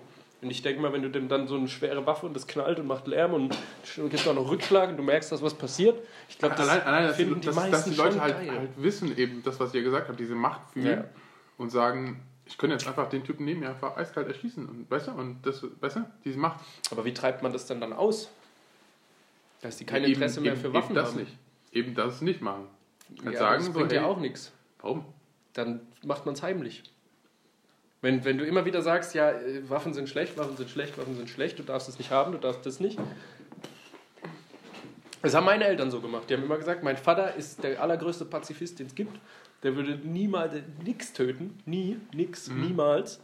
Und 0.40 0.50
ich 0.50 0.62
denke 0.62 0.80
mal, 0.80 0.92
wenn 0.92 1.02
du 1.02 1.10
dem 1.10 1.28
dann 1.28 1.48
so 1.48 1.56
eine 1.56 1.66
schwere 1.66 2.06
Waffe 2.06 2.26
und 2.26 2.34
das 2.34 2.46
knallt 2.46 2.78
und 2.78 2.86
macht 2.86 3.08
Lärm 3.08 3.34
und 3.34 3.56
gibt 4.08 4.26
auch 4.28 4.34
noch 4.34 4.48
Rückschlag 4.48 4.88
und 4.90 4.96
du 4.96 5.02
merkst, 5.02 5.32
dass 5.32 5.42
was 5.42 5.52
passiert, 5.54 6.00
ich 6.28 6.38
glaube, 6.38 6.54
das 6.54 6.68
allein, 6.68 6.82
allein 6.86 7.06
dass, 7.08 7.16
finden 7.16 7.34
die, 7.34 7.40
die 7.40 7.46
dass, 7.46 7.56
meisten 7.56 7.72
dass 7.72 7.84
die 7.84 7.94
Leute 7.94 8.12
schon 8.12 8.20
halt, 8.20 8.36
geil. 8.36 8.50
halt 8.52 8.70
wissen, 8.76 9.18
eben 9.18 9.42
das, 9.42 9.58
was 9.58 9.74
ihr 9.74 9.82
gesagt 9.82 10.08
habt, 10.08 10.20
diese 10.20 10.36
Macht 10.36 10.60
fühlen 10.72 10.86
Ja. 11.00 11.04
und 11.56 11.70
sagen, 11.70 12.20
ich 12.46 12.56
könnte 12.56 12.74
jetzt 12.74 12.86
einfach 12.86 13.08
den 13.08 13.24
Typen 13.24 13.44
neben 13.46 13.60
mir 13.60 13.70
einfach 13.70 13.96
eiskalt 13.96 14.28
erschießen 14.28 14.64
und 14.64 14.88
weißt 14.88 15.08
du, 15.08 15.10
und 15.12 15.44
das, 15.44 15.64
weißt 15.80 15.96
du, 15.96 16.04
diese 16.24 16.38
Macht. 16.38 16.60
Aber 16.92 17.04
wie 17.04 17.12
treibt 17.12 17.42
man 17.42 17.52
das 17.52 17.66
denn 17.66 17.80
dann 17.80 17.92
aus? 17.92 18.30
Dass 19.60 19.76
die 19.76 19.84
kein 19.84 20.04
Eben- 20.04 20.12
Interesse 20.14 20.40
mehr 20.40 20.52
eben- 20.52 20.60
für 20.60 20.72
Waffen 20.72 20.90
eben 20.90 20.94
das 20.94 21.08
haben. 21.10 21.20
nicht. 21.20 21.36
Eben 21.72 21.94
das 21.96 22.20
nicht 22.22 22.40
machen. 22.40 22.68
Ja, 23.24 23.32
sagen, 23.32 23.56
das 23.56 23.66
so, 23.66 23.72
bringt 23.72 23.90
ja 23.92 24.02
hey, 24.02 24.08
auch 24.08 24.18
nichts. 24.20 24.52
Warum? 24.80 25.04
Dann 25.54 25.80
macht 26.04 26.24
man 26.26 26.34
es 26.36 26.42
heimlich. 26.44 26.84
Wenn, 28.00 28.24
wenn 28.24 28.38
du 28.38 28.44
immer 28.44 28.64
wieder 28.64 28.80
sagst, 28.82 29.14
ja, 29.14 29.30
äh, 29.32 29.68
Waffen 29.68 29.92
sind 29.92 30.08
schlecht, 30.08 30.38
Waffen 30.38 30.56
sind 30.56 30.70
schlecht, 30.70 30.96
Waffen 30.98 31.16
sind 31.16 31.28
schlecht, 31.28 31.58
du 31.58 31.62
darfst 31.64 31.88
es 31.88 31.98
nicht 31.98 32.10
haben, 32.10 32.32
du 32.32 32.38
darfst 32.38 32.64
das 32.64 32.78
nicht. 32.78 32.98
Das 35.22 35.34
haben 35.34 35.46
meine 35.46 35.64
Eltern 35.64 35.90
so 35.90 36.00
gemacht. 36.00 36.30
Die 36.30 36.34
haben 36.34 36.44
immer 36.44 36.58
gesagt, 36.58 36.84
mein 36.84 36.96
Vater 36.96 37.34
ist 37.34 37.62
der 37.64 37.82
allergrößte 37.82 38.24
Pazifist, 38.24 38.78
den 38.78 38.86
es 38.86 38.94
gibt. 38.94 39.18
Der 39.64 39.74
würde 39.74 39.96
niemals 40.04 40.54
nichts 40.84 41.12
töten. 41.12 41.58
Nie, 41.66 41.98
nix, 42.14 42.48
Mhm. 42.48 42.60
niemals. 42.68 43.20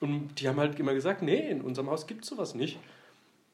Und 0.00 0.38
die 0.38 0.46
haben 0.48 0.60
halt 0.60 0.78
immer 0.78 0.92
gesagt, 0.92 1.22
nee, 1.22 1.48
in 1.50 1.62
unserem 1.62 1.88
Haus 1.90 2.06
gibt 2.06 2.24
es 2.24 2.30
sowas 2.30 2.54
nicht. 2.54 2.78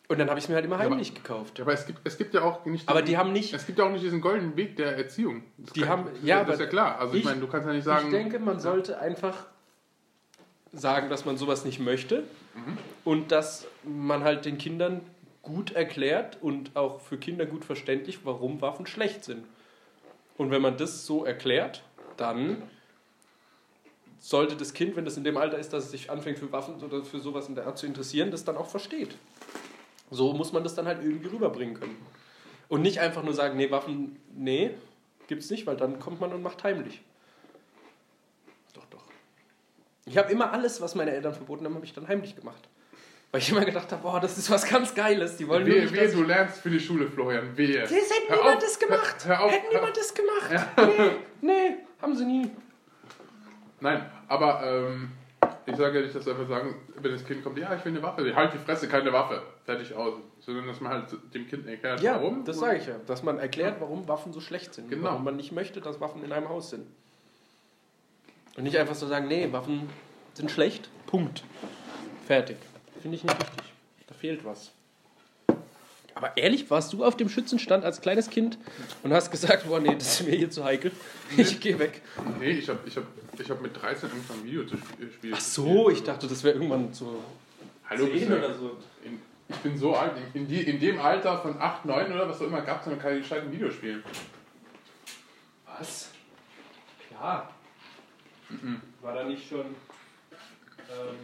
Und 0.09 0.19
dann 0.19 0.29
habe 0.29 0.39
ich 0.39 0.45
es 0.45 0.49
mir 0.49 0.57
halt 0.57 0.65
immer 0.67 0.75
aber- 0.75 0.91
heimlich 0.91 1.15
gekauft. 1.15 1.59
Ja, 1.59 1.65
aber 1.65 1.73
es 1.73 1.87
gibt, 1.87 2.01
es 2.05 2.19
gibt 2.19 2.35
ja 2.35 2.43
auch 2.43 2.67
nicht. 2.67 2.89
Aber 2.89 3.01
die 3.01 3.17
haben 3.17 3.33
nicht. 3.33 3.55
Es 3.55 3.65
gibt 3.65 3.79
ja 3.79 3.87
auch 3.87 3.91
nicht 3.93 4.05
diesen 4.05 4.21
goldenen 4.21 4.57
Weg 4.57 4.77
der 4.77 4.97
Erziehung. 4.99 5.45
Das 5.57 5.73
Die 5.73 5.81
kann, 5.81 5.89
haben- 5.91 6.09
ja, 6.25 6.41
das 6.41 6.49
ist 6.49 6.55
aber 6.57 6.65
ja 6.65 6.71
klar. 6.71 6.99
Also 6.99 7.15
ich, 7.15 7.21
ich- 7.21 7.25
meine, 7.25 7.41
du 7.41 7.47
kannst 7.47 7.67
ja 7.69 7.73
nicht 7.73 7.85
sagen. 7.85 8.07
ich 8.07 8.13
denke, 8.13 8.39
man 8.41 8.59
sollte 8.59 8.99
einfach 8.99 9.47
sagen, 10.75 11.09
dass 11.11 11.25
man 11.25 11.37
sowas 11.37 11.65
nicht 11.65 11.79
möchte 11.79 12.25
und 13.05 13.33
dass 13.33 13.67
man 13.85 14.25
halt 14.25 14.45
den 14.45 14.59
Kindern 14.59 15.01
gut 15.43 15.73
erklärt 15.73 16.39
und 16.41 16.75
auch 16.75 17.01
für 17.01 17.19
Kinder 17.19 17.47
gut 17.47 17.65
verständlich, 17.65 18.21
warum 18.25 18.61
Waffen 18.61 18.87
schlecht 18.87 19.25
sind. 19.25 19.45
Und 20.37 20.51
wenn 20.51 20.63
man 20.63 20.77
das 20.77 21.07
so 21.07 21.25
erklärt, 21.25 21.83
dann 22.17 22.63
sollte 24.19 24.57
das 24.57 24.73
Kind, 24.73 24.97
wenn 24.97 25.05
das 25.05 25.17
in 25.17 25.25
dem 25.25 25.37
Alter 25.37 25.59
ist, 25.59 25.73
dass 25.73 25.85
es 25.85 25.91
sich 25.91 26.11
anfängt 26.11 26.39
für 26.39 26.51
Waffen 26.51 26.83
oder 26.83 27.05
für 27.05 27.21
sowas 27.21 27.49
in 27.49 27.55
der 27.55 27.67
Art 27.67 27.77
zu 27.77 27.87
interessieren, 27.87 28.31
das 28.31 28.45
dann 28.45 28.57
auch 28.57 28.69
versteht. 28.69 29.17
So 30.11 30.33
muss 30.33 30.53
man 30.53 30.63
das 30.65 30.75
dann 30.75 30.87
halt 30.87 31.03
irgendwie 31.03 31.29
rüberbringen 31.29 31.75
können. 31.75 31.97
Und 32.69 32.83
nicht 32.83 33.01
einfach 33.01 33.23
nur 33.23 33.35
sagen, 33.35 33.57
nee, 33.57 33.71
Waffen, 33.71 34.17
nee, 34.35 34.71
gibt's 35.29 35.51
nicht, 35.51 35.67
weil 35.67 35.77
dann 35.77 36.01
kommt 36.01 36.21
man 36.21 36.33
und 36.33 36.43
macht 36.43 36.65
heimlich. 36.65 37.03
Ich 40.07 40.19
habe 40.19 40.31
immer 40.33 40.53
alles, 40.53 40.81
was 40.81 40.95
meine 40.95 41.13
Eltern 41.13 41.35
verboten 41.35 41.65
haben, 41.65 41.75
habe 41.75 41.85
ich 41.85 41.93
dann 41.95 42.07
heimlich 42.09 42.37
gemacht. 42.37 42.69
Weil 43.33 43.41
ich 43.41 43.51
immer 43.51 43.65
gedacht 43.65 43.91
habe, 43.91 44.03
boah, 44.03 44.21
das 44.21 44.39
ist 44.39 44.49
was 44.51 44.69
ganz 44.69 44.95
Geiles. 44.95 45.37
Die 45.37 45.49
wollen 45.49 45.67
nur 45.67 45.75
Wehe, 45.75 45.83
nicht, 45.83 45.95
wehe, 45.95 46.09
du 46.09 46.23
lernst 46.23 46.59
für 46.59 46.71
die 46.71 46.79
Schule, 46.79 47.09
Florian. 47.09 47.57
Wehe. 47.57 47.81
Das 47.81 47.91
hätten 47.91 48.29
Hör 48.29 48.37
niemand 48.37 48.63
das 48.63 48.79
gemacht. 48.79 49.17
Hör, 49.25 49.39
hör 49.39 49.45
auf. 49.45 49.51
hätten 49.53 49.65
hör, 49.73 49.75
niemand 49.81 49.97
das 49.97 50.15
gemacht. 50.15 50.67
Nee, 50.77 51.11
nee, 51.41 51.77
haben 52.01 52.15
sie 52.15 52.25
nie. 52.27 52.51
Nein, 53.81 54.09
aber 54.29 54.63
ähm, 54.65 55.11
ich 55.67 55.75
sage 55.77 55.99
ja 55.99 56.05
nicht, 56.05 56.15
dass 56.15 56.25
wir 56.27 56.35
einfach 56.35 56.49
sagen, 56.49 56.77
wenn 57.01 57.11
das 57.13 57.25
Kind 57.25 57.43
kommt, 57.43 57.59
ja, 57.59 57.75
ich 57.75 57.85
will 57.85 57.93
eine 57.93 58.03
Waffe. 58.03 58.37
Halt 58.37 58.55
die 58.55 58.59
Fresse, 58.59 58.87
keine 58.89 59.13
Waffe. 59.13 59.43
Fertig 59.65 59.95
aus. 59.95 60.15
Sondern 60.41 60.67
dass 60.69 60.81
man 60.81 60.93
halt 60.93 61.07
dem 61.35 61.49
Kind 61.49 61.67
erklärt, 61.67 62.01
Ja, 62.03 62.15
warum. 62.15 62.45
das 62.45 62.59
sage 62.59 62.77
ich 62.79 62.87
ja. 62.87 62.95
Dass 63.07 63.23
man 63.23 63.39
erklärt, 63.39 63.81
warum 63.81 64.07
Waffen 64.07 64.33
so 64.33 64.41
schlecht 64.41 64.75
sind. 64.75 64.91
Genau. 64.91 65.05
Warum 65.05 65.25
man 65.25 65.37
nicht 65.37 65.51
möchte, 65.53 65.81
dass 65.81 66.01
Waffen 66.01 66.23
in 66.23 66.33
einem 66.33 66.49
Haus 66.51 66.71
sind. 66.71 66.87
Und 68.57 68.65
nicht 68.65 68.77
einfach 68.77 68.95
so 68.95 69.07
sagen, 69.07 69.29
nee, 69.29 69.51
Waffen 69.53 69.89
sind 70.35 70.51
schlecht. 70.51 70.89
Punkt. 71.07 71.45
Fertig. 72.27 72.57
Finde 73.03 73.17
ich 73.17 73.25
nicht 73.25 73.35
richtig. 73.35 73.73
Da 74.07 74.15
fehlt 74.15 74.45
was. 74.45 74.71
Aber 76.15 76.37
ehrlich, 76.37 76.71
warst 76.71 76.93
du 76.93 77.05
auf 77.05 77.17
dem 77.17 77.29
Schützenstand 77.29 77.85
als 77.85 78.01
kleines 78.01 78.31
Kind 78.31 78.57
und 79.03 79.13
hast 79.13 79.33
gesagt, 79.33 79.67
boah, 79.67 79.81
nee, 79.81 79.95
das 79.95 80.21
ist 80.21 80.29
mir 80.29 80.37
hier 80.37 80.51
zu 80.51 80.65
heikel. 80.65 80.93
Ich 81.37 81.59
gehe 81.61 81.79
weg. 81.79 82.03
Nee, 82.39 82.51
ich 82.51 82.69
habe 82.69 82.79
ich 82.87 82.97
hab, 82.97 83.03
ich 83.37 83.51
hab 83.51 83.61
mit 83.61 83.81
13 83.81 84.11
angefangen, 84.11 84.45
Video 84.45 84.65
zu 84.65 84.77
äh, 84.77 85.13
spielen. 85.13 85.35
Ach 85.37 85.41
so, 85.41 85.91
ich 85.91 86.05
dachte, 86.05 86.29
das 86.29 86.45
wäre 86.45 86.55
irgendwann 86.55 86.93
so 86.95 87.21
Hallo, 87.91 88.07
10 88.07 88.13
bist 88.13 88.31
du- 88.31 88.37
oder 88.37 88.55
so. 88.55 88.77
in, 89.05 89.21
ich 89.49 89.57
bin 89.57 89.77
so 89.77 89.97
alt, 89.97 90.13
in, 90.35 90.47
die, 90.47 90.63
in 90.63 90.79
dem 90.79 91.01
Alter 91.01 91.39
von 91.41 91.61
8, 91.61 91.85
9 91.85 92.13
oder 92.13 92.29
was 92.29 92.41
auch 92.41 92.47
immer 92.47 92.63
gab 92.63 92.83
es 92.83 92.87
noch 92.87 92.99
keine 92.99 93.19
gescheiten 93.19 93.51
Videospiele. 93.51 94.03
Was? 95.67 96.11
Klar. 97.09 97.54
War 99.03 99.15
da 99.15 99.25
nicht 99.25 99.49
schon. 99.49 99.61
Ähm, 99.67 101.19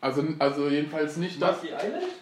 Also, 0.00 0.24
also 0.38 0.68
jedenfalls 0.68 1.16
nicht 1.16 1.40
das. 1.40 1.62
Monkey 1.62 1.74
Island? 1.74 2.12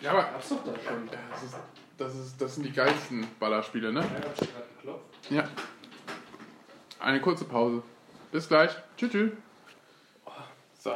Ja, 0.00 0.10
aber 0.12 0.22
Gab's 0.24 0.48
doch 0.50 0.62
da 0.64 0.72
schon. 0.86 1.08
das, 1.30 1.42
ist, 1.42 1.56
das, 1.98 2.14
ist, 2.14 2.40
das 2.40 2.54
sind 2.54 2.64
die 2.64 2.72
geilsten 2.72 3.26
Ballerspiele, 3.40 3.92
ne? 3.92 4.00
Ja, 4.00 4.06
hab 4.28 4.36
schon 4.38 4.48
gerade 4.48 4.66
geklopft. 4.76 5.30
Ja. 5.30 5.48
Eine 7.00 7.20
kurze 7.20 7.44
Pause. 7.44 7.82
Bis 8.30 8.46
gleich. 8.48 8.70
Tschüss. 8.96 9.10
tschüss. 9.10 9.30
So. 10.78 10.94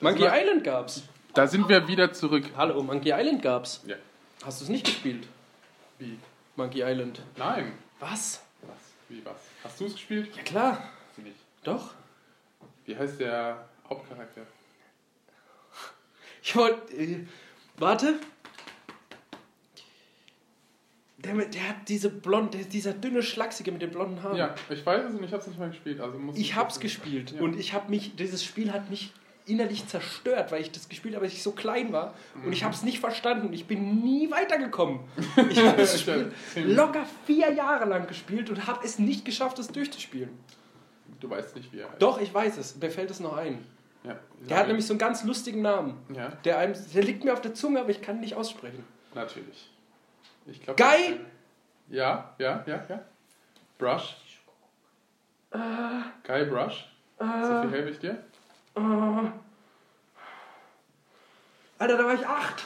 Monkey 0.00 0.22
wir- 0.22 0.32
Island 0.34 0.64
gab's. 0.64 1.02
Da 1.34 1.46
sind 1.46 1.68
wir 1.68 1.86
wieder 1.88 2.12
zurück. 2.12 2.44
Hallo, 2.56 2.82
Monkey 2.82 3.10
Island 3.12 3.42
gab's. 3.42 3.82
Ja. 3.86 3.96
Hast 4.44 4.60
du 4.60 4.64
es 4.64 4.70
nicht 4.70 4.84
gespielt? 4.86 5.26
Wie? 5.98 6.18
Monkey 6.56 6.82
Island. 6.82 7.20
Nein. 7.36 7.72
Was? 8.00 8.42
Was? 8.62 8.76
Wie 9.08 9.24
was? 9.24 9.36
Hast 9.64 9.80
du 9.80 9.86
es 9.86 9.92
gespielt? 9.94 10.34
Ja 10.36 10.42
klar. 10.42 10.88
Sie 11.16 11.22
nicht. 11.22 11.36
Doch. 11.64 11.94
Wie 12.86 12.96
heißt 12.96 13.20
der 13.20 13.68
Hauptcharakter? 13.88 14.42
Ich 16.42 16.54
wollte. 16.56 16.94
Äh, 16.94 17.26
warte. 17.76 18.18
Der, 21.18 21.34
mit- 21.34 21.52
der 21.52 21.68
hat 21.70 21.88
diese 21.88 22.10
blonde, 22.10 22.58
dieser 22.64 22.92
dünne 22.92 23.22
Schlachsige 23.24 23.72
mit 23.72 23.82
den 23.82 23.90
blonden 23.90 24.22
Haaren. 24.22 24.36
Ja, 24.36 24.54
ich 24.70 24.86
weiß 24.86 25.06
es 25.06 25.14
und 25.16 25.24
ich 25.24 25.32
habe 25.32 25.40
es 25.42 25.48
nicht 25.48 25.58
mal 25.58 25.68
gespielt. 25.68 26.00
Also 26.00 26.16
muss 26.18 26.38
Ich 26.38 26.54
hab's 26.54 26.78
gespielt 26.78 27.32
Ja. 27.32 27.40
und 27.40 27.58
ich 27.58 27.72
habe 27.72 27.90
mich, 27.90 28.14
dieses 28.14 28.44
Spiel 28.44 28.72
hat 28.72 28.88
mich 28.88 29.12
innerlich 29.48 29.86
zerstört, 29.86 30.52
weil 30.52 30.60
ich 30.60 30.70
das 30.70 30.88
gespielt 30.88 31.14
habe, 31.14 31.24
als 31.24 31.34
ich 31.34 31.42
so 31.42 31.52
klein 31.52 31.92
war 31.92 32.14
und 32.44 32.52
ich 32.52 32.64
habe 32.64 32.74
es 32.74 32.82
nicht 32.82 33.00
verstanden. 33.00 33.52
Ich 33.52 33.66
bin 33.66 34.02
nie 34.02 34.30
weitergekommen. 34.30 35.00
Ich 35.50 35.58
habe 35.58 35.76
das 35.76 36.00
Spiel 36.00 36.32
locker 36.56 37.04
vier 37.26 37.52
Jahre 37.52 37.86
lang 37.86 38.06
gespielt 38.06 38.50
und 38.50 38.66
habe 38.66 38.84
es 38.84 38.98
nicht 38.98 39.24
geschafft, 39.24 39.58
es 39.58 39.68
durchzuspielen. 39.68 40.30
Du 41.20 41.28
weißt 41.30 41.56
nicht, 41.56 41.72
wie 41.72 41.80
er 41.80 41.88
heißt. 41.90 42.00
Doch, 42.02 42.20
ich 42.20 42.32
weiß 42.32 42.58
es. 42.58 42.76
Mir 42.76 42.90
fällt 42.90 43.10
es 43.10 43.18
noch 43.20 43.36
ein. 43.36 43.64
Ja. 44.04 44.16
Der 44.48 44.58
hat 44.58 44.66
nämlich 44.68 44.86
so 44.86 44.92
einen 44.92 44.98
ganz 45.00 45.24
lustigen 45.24 45.62
Namen. 45.62 45.98
Ja, 46.14 46.28
Der, 46.44 46.58
einem, 46.58 46.74
der 46.94 47.02
liegt 47.02 47.24
mir 47.24 47.32
auf 47.32 47.40
der 47.40 47.54
Zunge, 47.54 47.80
aber 47.80 47.90
ich 47.90 48.00
kann 48.00 48.16
ihn 48.16 48.20
nicht 48.20 48.34
aussprechen. 48.34 48.84
natürlich. 49.14 49.70
Ich 50.46 50.62
glaub, 50.62 50.76
Guy? 50.76 51.20
Ja, 51.90 52.34
ja, 52.38 52.62
ja, 52.66 52.84
ja. 52.88 53.02
Brush. 53.78 54.16
Äh. 55.50 55.58
Guy 56.26 56.44
Brush. 56.46 56.88
so 57.18 57.24
viel 57.62 57.70
helfe 57.70 57.90
ich 57.90 57.98
dir. 57.98 58.22
Alter, 61.78 61.96
da 61.98 62.04
war 62.04 62.14
ich 62.14 62.26
acht. 62.26 62.64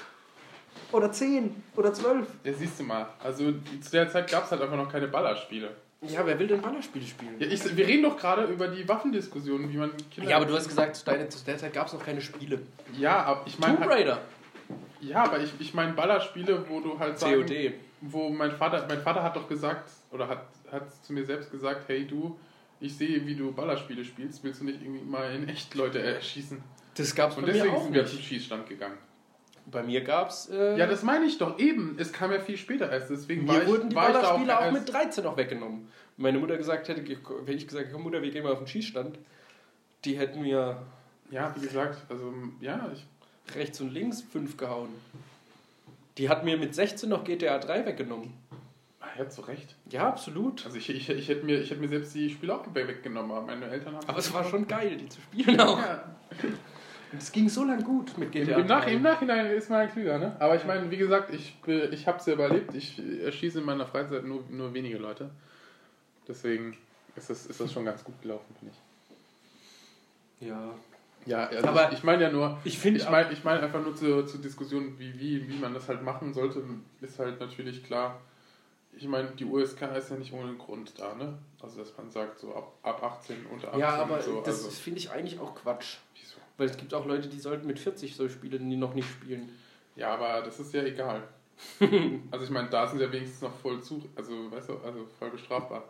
Oder 0.93 1.11
zehn. 1.13 1.63
Oder 1.77 1.93
zwölf. 1.93 2.27
Ja, 2.45 2.53
siehst 2.53 2.79
du 2.81 2.85
mal. 2.85 3.07
Also 3.23 3.53
zu 3.81 3.91
der 3.93 4.09
Zeit 4.11 4.31
gab 4.31 4.45
es 4.45 4.51
halt 4.51 4.63
einfach 4.63 4.77
noch 4.77 4.91
keine 4.91 5.09
Ballerspiele. 5.09 5.71
Ja, 6.03 6.27
wer 6.27 6.39
will 6.39 6.49
denn 6.49 6.61
Ballerspiele 6.61 7.07
spielen? 7.07 7.37
Ja, 7.39 7.47
ich, 7.47 7.77
wir 7.77 7.87
reden 7.87 8.03
doch 8.03 8.17
gerade 8.17 8.45
über 8.45 8.69
die 8.69 8.87
Waffendiskussion, 8.89 9.73
wie 9.73 9.77
man 9.77 9.93
Kinder. 10.11 10.31
Ja, 10.31 10.37
aber 10.37 10.47
du 10.47 10.55
hast 10.55 10.69
gesagt, 10.69 10.97
zu 10.97 11.05
deiner- 11.05 11.31
zu 11.31 11.45
der 11.45 11.59
Zeit 11.59 11.73
gab 11.73 11.87
es 11.87 11.93
noch 11.93 12.05
keine 12.05 12.21
Spiele. 12.21 12.61
Ja, 12.99 13.23
aber 13.23 13.43
ich 13.47 13.59
meine. 13.59 13.77
Tomb 13.77 13.87
Halt, 13.89 14.01
Raider. 14.01 14.19
ja, 15.01 15.23
aber 15.25 15.39
ich, 15.41 15.53
ich 15.61 15.73
meine 15.75 15.93
Ballerspiele, 15.93 16.69
wo 16.69 16.81
du 16.81 16.99
halt 16.99 17.19
sagen, 17.19 17.47
COD. 17.47 17.75
wo 18.01 18.31
mein 18.31 18.51
Vater, 18.51 18.85
mein 18.89 19.01
Vater 19.01 19.23
hat 19.23 19.37
doch 19.37 19.49
gesagt, 19.49 19.89
oder 20.11 20.27
hat, 20.29 20.45
hat 20.73 20.83
zu 21.05 21.13
mir 21.13 21.25
selbst 21.25 21.51
gesagt, 21.53 21.85
hey 21.89 22.05
du, 22.07 22.37
ich 22.83 22.97
sehe, 22.97 23.27
wie 23.27 23.35
du 23.35 23.53
Ballerspiele 23.53 24.05
spielst, 24.05 24.43
willst 24.45 24.61
du 24.61 24.65
nicht 24.65 24.83
irgendwie 24.83 25.05
mal 25.05 25.33
in 25.35 25.49
echt 25.49 25.75
Leute 25.75 26.01
erschießen? 26.03 26.63
Das 26.95 27.15
gab's 27.15 27.37
Und 27.37 27.43
bei 27.47 27.53
mir 27.53 27.55
deswegen 27.55 27.75
auch 27.75 27.85
sind 27.85 27.95
wir 27.95 28.03
nicht. 28.03 28.13
zum 28.15 28.23
Schießstand 28.23 28.69
gegangen. 28.69 28.99
Bei 29.67 29.83
mir 29.83 30.03
gab's. 30.03 30.49
Äh, 30.51 30.77
Ja, 30.77 30.87
das 30.87 31.03
meine 31.03 31.25
ich 31.25 31.39
doch 31.39 31.59
eben. 31.59 31.97
Es 31.99 32.13
kam 32.13 32.33
ja 32.33 32.41
viel 32.41 32.57
später 32.57 32.91
erst, 32.91 33.11
deswegen 33.11 33.47
war 33.47 33.57
mir 33.57 33.63
ich, 33.63 33.69
wurden 33.69 33.89
die 33.91 33.97
war 33.97 34.09
ich 34.09 34.15
da 34.15 34.21
Ballerspiele 34.21 34.59
auch, 34.59 34.63
erst- 34.63 34.73
mit 34.75 34.93
13 34.93 35.25
noch 35.25 35.37
weggenommen. 35.37 35.89
Meine 36.17 36.39
Mutter 36.39 36.57
gesagt 36.59 36.89
hätte, 36.89 37.03
wenn 37.07 37.57
ich 37.57 37.67
gesagt 37.67 37.85
hätte, 37.87 37.93
komm 37.95 38.03
Mutter, 38.03 38.21
wir 38.21 38.31
gehen 38.31 38.43
mal 38.45 38.53
auf 38.53 38.59
den 38.59 38.67
Schießstand, 38.67 39.19
die 40.05 40.19
hätten 40.19 40.43
mir 40.43 40.83
Ja, 41.31 41.55
wie 41.57 41.61
gesagt, 41.67 41.99
also 42.11 42.35
ja, 42.61 42.91
ich, 42.93 43.07
rechts 43.57 43.81
und 43.81 43.93
links 43.93 44.21
fünf 44.21 44.57
gehauen. 44.57 44.91
Die 46.19 46.29
hat 46.29 46.45
mir 46.45 46.59
mit 46.59 46.75
16 46.75 47.09
noch 47.09 47.25
GTA 47.25 47.59
3 47.59 47.87
weggenommen. 47.87 48.35
Ja, 49.19 49.29
zu 49.29 49.43
Recht. 49.43 49.77
Ja, 49.91 50.09
absolut. 50.09 50.65
Also 50.65 50.77
ich, 50.77 50.89
ich, 50.91 51.09
ich, 51.09 51.29
hätte 51.29 51.45
mir, 51.45 51.61
ich 51.61 51.71
hätte 51.71 51.81
mir 51.81 51.89
selbst 51.89 52.15
die 52.15 52.31
Spiele 52.31 52.55
auch 52.55 52.65
weggenommen, 52.75 53.31
aber 53.31 53.43
meine 53.47 53.67
Eltern 53.67 53.97
haben... 53.97 54.09
Aber 54.09 54.19
es 54.19 54.33
war 54.33 54.45
schon 54.45 54.67
geil, 54.67 54.97
die 54.97 55.09
zu 55.09 55.21
spielen 55.21 55.61
auch. 55.61 55.79
Ja. 55.79 56.05
Und 57.13 57.19
es 57.19 57.31
ging 57.31 57.49
so 57.49 57.65
lang 57.65 57.83
gut 57.85 58.17
mit 58.17 58.35
Im, 58.35 58.47
GTA 58.47 58.59
im, 58.59 58.67
Nach, 58.67 58.85
3. 58.85 58.93
Im 58.93 59.03
Nachhinein 59.03 59.47
ist 59.47 59.71
man 59.71 59.91
klüger, 59.91 60.19
ne? 60.19 60.37
Aber 60.39 60.57
ich 60.57 60.65
meine, 60.65 60.91
wie 60.91 60.97
gesagt, 60.97 61.33
ich, 61.35 61.57
ich 61.67 62.07
habe 62.07 62.19
es 62.19 62.27
ja 62.27 62.35
überlebt. 62.35 62.75
Ich 62.75 63.01
erschieße 63.23 63.59
in 63.59 63.65
meiner 63.65 63.87
Freizeit 63.87 64.25
nur, 64.25 64.45
nur 64.51 64.73
wenige 64.73 64.99
Leute. 64.99 65.31
Deswegen 66.27 66.77
ist 67.17 67.29
das, 67.29 67.47
ist 67.47 67.61
das 67.61 67.73
schon 67.73 67.85
ganz 67.85 68.03
gut 68.05 68.21
gelaufen, 68.23 68.55
finde 68.59 68.75
ich. 70.41 70.49
Ja. 70.49 70.75
Ja, 71.25 71.47
also 71.47 71.69
Aber 71.69 71.93
ich, 71.93 71.99
ich 71.99 72.05
meine 72.05 72.25
ja 72.25 72.33
nur, 72.33 72.59
Ich 72.65 72.79
finde 72.79 72.99
ich 72.99 73.09
meine 73.09 73.33
ich 73.33 73.45
mein 73.45 73.61
einfach 73.61 73.81
nur 73.81 73.95
zur, 73.95 74.27
zur 74.27 74.41
Diskussion, 74.41 74.99
wie, 74.99 75.19
wie, 75.21 75.49
wie 75.49 75.59
man 75.59 75.73
das 75.73 75.89
halt 75.89 76.03
machen 76.03 76.35
sollte, 76.35 76.65
ist 77.01 77.19
halt 77.19 77.39
natürlich 77.39 77.85
klar. 77.85 78.21
Ich 78.95 79.09
meine, 79.09 79.31
die 79.31 79.45
USK 79.45 79.83
ist 79.97 80.11
ja 80.11 80.17
nicht 80.17 80.33
ohne 80.33 80.55
Grund 80.55 80.99
da, 80.99 81.15
ne? 81.15 81.39
Also, 81.61 81.79
dass 81.79 81.97
man 81.97 82.11
sagt, 82.11 82.39
so 82.39 82.55
ab, 82.55 82.79
ab 82.83 83.03
18, 83.03 83.47
unter 83.47 83.69
18 83.69 83.81
Ja, 83.81 83.97
aber 83.97 84.21
so. 84.21 84.41
das 84.43 84.65
also, 84.65 84.71
finde 84.71 85.01
ich 85.01 85.11
eigentlich 85.11 85.41
auch 85.41 85.55
Quatsch. 85.55 85.97
wieso? 86.21 86.37
Weil 86.59 86.69
es 86.69 86.77
gibt 86.77 86.93
auch 86.93 87.07
Leute, 87.07 87.29
die 87.29 87.41
sollten 87.41 87.67
mit 87.67 87.79
40 87.79 88.15
so 88.15 88.29
spielen, 88.29 88.69
die 88.69 88.77
noch 88.77 88.95
nicht 88.95 89.09
spielen. 89.09 89.49
Ja, 89.97 90.15
aber 90.15 90.43
das 90.43 90.61
ist 90.61 90.75
ja 90.75 90.83
egal. 90.83 91.27
also 92.31 92.45
ich 92.45 92.51
meine, 92.51 92.69
da 92.69 92.87
sind 92.87 93.01
ja 93.01 93.11
wenigstens 93.11 93.43
noch 93.43 93.55
voll 93.55 93.83
zu, 93.83 94.03
also 94.15 94.51
weißt 94.51 94.69
du, 94.71 94.79
also 94.79 95.07
voll 95.19 95.31
bestrafbar. 95.31 95.89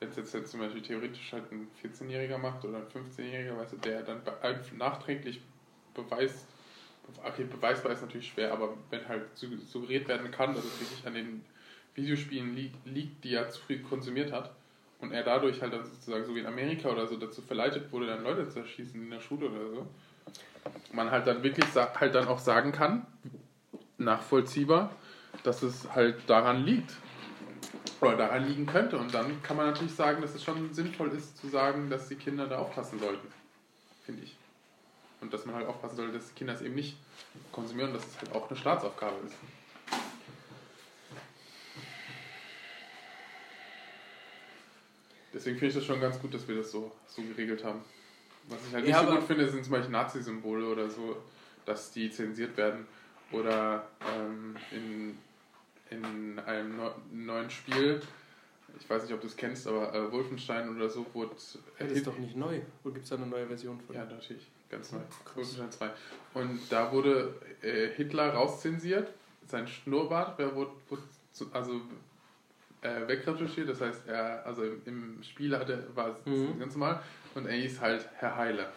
Wenn 0.00 0.10
es 0.10 0.16
jetzt, 0.16 0.34
jetzt 0.34 0.50
zum 0.50 0.60
Beispiel 0.60 0.82
theoretisch 0.82 1.32
halt 1.32 1.50
ein 1.50 1.68
14-Jähriger 1.82 2.38
macht 2.38 2.64
oder 2.64 2.78
ein 2.78 2.86
15-Jähriger, 2.86 3.56
weißt 3.56 3.72
du, 3.72 3.76
der 3.78 4.02
dann 4.02 4.22
ein- 4.42 4.60
nachträglich 4.76 5.40
beweist, 5.94 6.46
okay, 7.24 7.44
beweisbar 7.44 7.92
ist 7.92 8.02
natürlich 8.02 8.28
schwer, 8.28 8.52
aber 8.52 8.76
wenn 8.90 9.06
halt 9.08 9.24
su- 9.34 9.56
suggeriert 9.56 10.06
werden 10.08 10.30
kann, 10.30 10.54
dass 10.54 10.64
es 10.64 10.80
wirklich 10.80 11.06
an 11.06 11.14
den 11.14 11.44
Videospielen 11.98 12.54
li 12.54 12.72
liegt, 12.84 13.24
die 13.24 13.34
er 13.34 13.50
zu 13.50 13.60
früh 13.60 13.80
konsumiert 13.80 14.32
hat 14.32 14.54
und 15.00 15.12
er 15.12 15.22
dadurch 15.22 15.60
halt 15.60 15.72
sozusagen 15.72 16.24
so 16.24 16.34
wie 16.34 16.40
in 16.40 16.46
Amerika 16.46 16.88
oder 16.88 17.06
so 17.06 17.16
dazu 17.16 17.42
verleitet 17.42 17.92
wurde, 17.92 18.06
dann 18.06 18.22
Leute 18.22 18.48
zu 18.48 18.60
erschießen 18.60 19.00
in 19.00 19.10
der 19.10 19.20
Schule 19.20 19.48
oder 19.50 19.70
so, 19.70 19.86
man 20.92 21.10
halt 21.10 21.26
dann 21.26 21.42
wirklich 21.42 21.66
halt 21.74 22.14
dann 22.14 22.28
auch 22.28 22.38
sagen 22.38 22.72
kann, 22.72 23.06
nachvollziehbar, 23.98 24.90
dass 25.42 25.62
es 25.62 25.92
halt 25.94 26.28
daran 26.28 26.64
liegt. 26.64 26.94
Oder 28.00 28.16
daran 28.16 28.46
liegen 28.46 28.66
könnte. 28.66 28.96
Und 28.96 29.12
dann 29.12 29.42
kann 29.42 29.56
man 29.56 29.66
natürlich 29.66 29.94
sagen, 29.94 30.22
dass 30.22 30.32
es 30.32 30.44
schon 30.44 30.72
sinnvoll 30.72 31.08
ist 31.08 31.36
zu 31.36 31.48
sagen, 31.48 31.90
dass 31.90 32.08
die 32.08 32.14
Kinder 32.14 32.46
da 32.46 32.58
aufpassen 32.58 33.00
sollten. 33.00 33.26
Finde 34.04 34.22
ich. 34.22 34.36
Und 35.20 35.32
dass 35.32 35.44
man 35.46 35.56
halt 35.56 35.66
aufpassen 35.66 35.96
sollte, 35.96 36.12
dass 36.12 36.28
die 36.28 36.34
Kinder 36.34 36.54
es 36.54 36.62
eben 36.62 36.76
nicht 36.76 36.96
konsumieren, 37.50 37.92
dass 37.92 38.06
es 38.06 38.20
halt 38.20 38.32
auch 38.32 38.48
eine 38.48 38.56
Staatsaufgabe 38.56 39.16
ist. 39.26 39.34
Deswegen 45.38 45.56
finde 45.56 45.68
ich 45.68 45.74
das 45.76 45.84
schon 45.84 46.00
ganz 46.00 46.18
gut, 46.18 46.34
dass 46.34 46.48
wir 46.48 46.56
das 46.56 46.72
so, 46.72 46.90
so 47.06 47.22
geregelt 47.22 47.62
haben. 47.62 47.80
Was 48.48 48.58
ich 48.66 48.74
halt 48.74 48.84
nicht 48.84 48.92
Ja, 48.92 49.06
so 49.06 49.14
gut 49.14 49.22
finde, 49.22 49.48
sind 49.48 49.62
zum 49.64 49.70
Beispiel 49.72 49.92
Nazi-Symbole 49.92 50.66
oder 50.66 50.90
so, 50.90 51.16
dass 51.64 51.92
die 51.92 52.10
zensiert 52.10 52.56
werden. 52.56 52.88
Oder 53.30 53.86
ähm, 54.16 54.56
in, 54.72 55.16
in 55.90 56.38
einem 56.40 56.76
neu- 56.76 56.90
neuen 57.12 57.50
Spiel, 57.50 58.02
ich 58.80 58.90
weiß 58.90 59.04
nicht, 59.04 59.12
ob 59.14 59.20
du 59.20 59.28
es 59.28 59.36
kennst, 59.36 59.68
aber 59.68 59.94
äh, 59.94 60.10
Wolfenstein 60.10 60.74
oder 60.74 60.88
so 60.88 61.06
wurde. 61.12 61.30
Das 61.36 61.92
ist 61.92 62.04
doch 62.08 62.18
nicht 62.18 62.34
neu. 62.36 62.60
Oder 62.82 62.94
gibt 62.94 63.04
es 63.04 63.10
da 63.10 63.14
eine 63.16 63.26
neue 63.26 63.46
Version 63.46 63.78
von? 63.80 63.94
Ja, 63.94 64.06
natürlich, 64.06 64.44
ganz 64.68 64.90
neu. 64.90 64.98
Krass. 65.24 65.36
Wolfenstein 65.36 65.70
2. 65.70 65.90
Und 66.34 66.58
da 66.68 66.90
wurde 66.90 67.32
äh, 67.62 67.90
Hitler 67.90 68.34
rauszensiert, 68.34 69.12
sein 69.46 69.68
Schnurrbart, 69.68 70.36
wurde, 70.40 70.72
wurde 70.88 71.02
also 71.52 71.80
äh, 72.82 73.06
wegretuschiert, 73.08 73.68
das 73.68 73.80
heißt, 73.80 74.06
er, 74.06 74.44
also 74.46 74.62
im, 74.62 74.80
im 74.86 75.22
Spiel 75.22 75.56
hatte, 75.58 75.86
war 75.94 76.08
es 76.08 76.26
Mhm. 76.26 76.58
ganz 76.58 76.74
normal 76.74 77.00
und 77.34 77.46
er 77.46 77.56
hieß 77.56 77.80
halt 77.80 78.08
Herr 78.16 78.36
Heiler. 78.36 78.72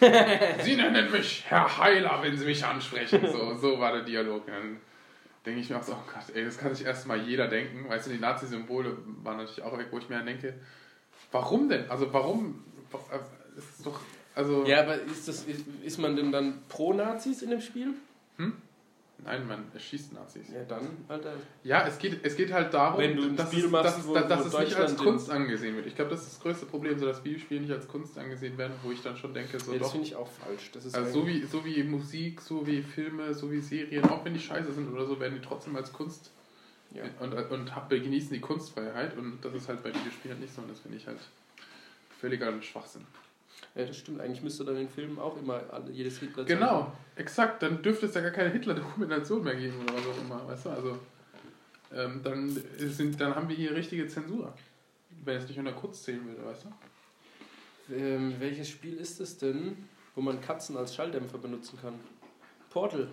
Sie 0.62 0.76
nennen 0.76 1.10
mich 1.10 1.44
Herr 1.48 1.78
Heiler, 1.78 2.20
wenn 2.22 2.36
Sie 2.36 2.44
mich 2.46 2.64
ansprechen. 2.64 3.26
So, 3.26 3.56
so 3.56 3.80
war 3.80 3.92
der 3.92 4.02
Dialog. 4.02 4.46
Und 4.46 4.52
dann 4.52 4.76
denke 5.44 5.60
ich 5.60 5.70
mir 5.70 5.78
auch 5.78 5.82
so, 5.82 5.92
oh 5.94 6.12
Gott, 6.12 6.34
ey, 6.36 6.44
das 6.44 6.58
kann 6.58 6.72
sich 6.74 6.86
erstmal 6.86 7.18
jeder 7.22 7.48
denken. 7.48 7.88
Weißt 7.88 8.06
du, 8.06 8.12
die 8.12 8.20
Nazi-Symbole 8.20 8.96
waren 9.24 9.38
natürlich 9.38 9.62
auch 9.62 9.76
weg, 9.76 9.88
wo 9.90 9.98
ich 9.98 10.08
mir 10.08 10.16
dann 10.18 10.26
denke, 10.26 10.54
warum 11.32 11.68
denn? 11.68 11.90
Also 11.90 12.12
warum? 12.12 12.62
Es 13.58 13.78
ist 13.78 13.86
doch, 13.86 13.98
also... 14.36 14.64
Ja, 14.64 14.82
aber 14.82 14.94
ist, 15.02 15.26
das, 15.26 15.44
ist, 15.44 15.64
ist 15.84 15.98
man 15.98 16.14
denn 16.14 16.30
dann 16.30 16.62
pro 16.68 16.92
Nazis 16.92 17.42
in 17.42 17.50
dem 17.50 17.60
Spiel? 17.60 17.94
Nein, 19.24 19.46
man 19.46 19.64
erschießt 19.74 20.12
Nazis. 20.12 20.48
Ja, 20.52 20.62
dann, 20.64 20.86
Alter. 21.08 21.34
Ja, 21.62 21.86
es 21.86 21.98
geht, 21.98 22.24
es 22.24 22.36
geht 22.36 22.52
halt 22.52 22.72
darum, 22.72 23.00
Wenn 23.00 23.16
du 23.16 23.24
ein 23.24 23.36
dass, 23.36 23.48
Spiel 23.50 23.64
es, 23.66 23.70
machst, 23.70 23.98
dass, 23.98 24.06
wo- 24.06 24.14
dass, 24.14 24.28
dass 24.28 24.46
es 24.46 24.58
nicht 24.58 24.76
als 24.76 24.96
Kunst 24.96 25.30
angesehen 25.30 25.76
wird. 25.76 25.86
Ich 25.86 25.94
glaube, 25.96 26.10
das 26.10 26.22
ist 26.22 26.34
das 26.34 26.40
größte 26.40 26.66
Problem, 26.66 26.98
so 26.98 27.06
dass 27.06 27.22
Videospiele 27.24 27.60
nicht 27.60 27.72
als 27.72 27.86
Kunst 27.88 28.16
angesehen 28.18 28.56
werden, 28.58 28.72
wo 28.82 28.90
ich 28.92 29.02
dann 29.02 29.16
schon 29.16 29.34
denke, 29.34 29.58
so 29.60 29.72
Ja, 29.72 29.78
das 29.78 29.90
finde 29.92 30.06
ich 30.06 30.16
auch 30.16 30.28
falsch. 30.28 30.70
Das 30.72 30.84
ist 30.84 30.94
Also 30.94 31.20
so 31.20 31.26
wie, 31.26 31.42
so 31.44 31.64
wie 31.64 31.82
Musik, 31.82 32.40
so 32.40 32.66
wie 32.66 32.82
Filme, 32.82 33.34
so 33.34 33.50
wie 33.50 33.60
Serien, 33.60 34.04
auch 34.08 34.24
wenn 34.24 34.34
die 34.34 34.40
scheiße 34.40 34.72
sind 34.72 34.92
oder 34.92 35.06
so, 35.06 35.18
werden 35.20 35.38
die 35.40 35.46
trotzdem 35.46 35.76
als 35.76 35.92
Kunst 35.92 36.30
ja. 36.92 37.04
und, 37.20 37.32
und 37.34 37.74
hab- 37.76 37.90
genießen 37.90 38.32
die 38.32 38.40
Kunstfreiheit 38.40 39.16
und 39.16 39.38
das 39.42 39.54
ist 39.54 39.68
halt 39.68 39.82
bei 39.82 39.90
Videospielen 39.94 40.40
nicht 40.40 40.54
so 40.54 40.62
und 40.62 40.70
das 40.70 40.80
finde 40.80 40.96
ich 40.96 41.06
halt 41.06 41.18
völliger 42.20 42.60
Schwachsinn. 42.62 43.06
Ja, 43.74 43.84
das 43.84 43.96
stimmt. 43.96 44.20
Eigentlich 44.20 44.42
müsste 44.42 44.64
dann 44.64 44.76
in 44.76 44.88
Filmen 44.88 45.18
auch 45.18 45.36
immer 45.36 45.62
jedes 45.92 46.18
Hitler 46.18 46.44
Genau, 46.44 46.92
exakt. 47.16 47.62
Dann 47.62 47.82
dürfte 47.82 48.06
es 48.06 48.14
ja 48.14 48.20
gar 48.20 48.32
keine 48.32 48.50
Hitler-Dokumentation 48.50 49.44
mehr 49.44 49.54
geben 49.54 49.76
oder 49.82 49.94
was 49.94 50.06
auch 50.06 50.20
immer, 50.20 50.48
weißt 50.48 50.66
du? 50.66 50.70
Also 50.70 50.98
ähm, 51.92 52.20
dann, 52.22 52.48
sind, 52.76 53.20
dann 53.20 53.34
haben 53.34 53.48
wir 53.48 53.56
hier 53.56 53.74
richtige 53.74 54.06
Zensur. 54.06 54.52
Wenn 55.24 55.36
es 55.36 55.48
nicht 55.48 55.58
unter 55.58 55.72
Kurz 55.72 56.02
zählen 56.02 56.24
würde, 56.26 56.44
weißt 56.44 56.64
du? 56.64 57.94
Ähm, 57.94 58.34
welches 58.38 58.68
Spiel 58.68 58.96
ist 58.96 59.20
es 59.20 59.36
denn, 59.38 59.88
wo 60.14 60.20
man 60.20 60.40
Katzen 60.40 60.76
als 60.76 60.94
Schalldämpfer 60.94 61.38
benutzen 61.38 61.78
kann? 61.80 61.94
Portal. 62.70 63.08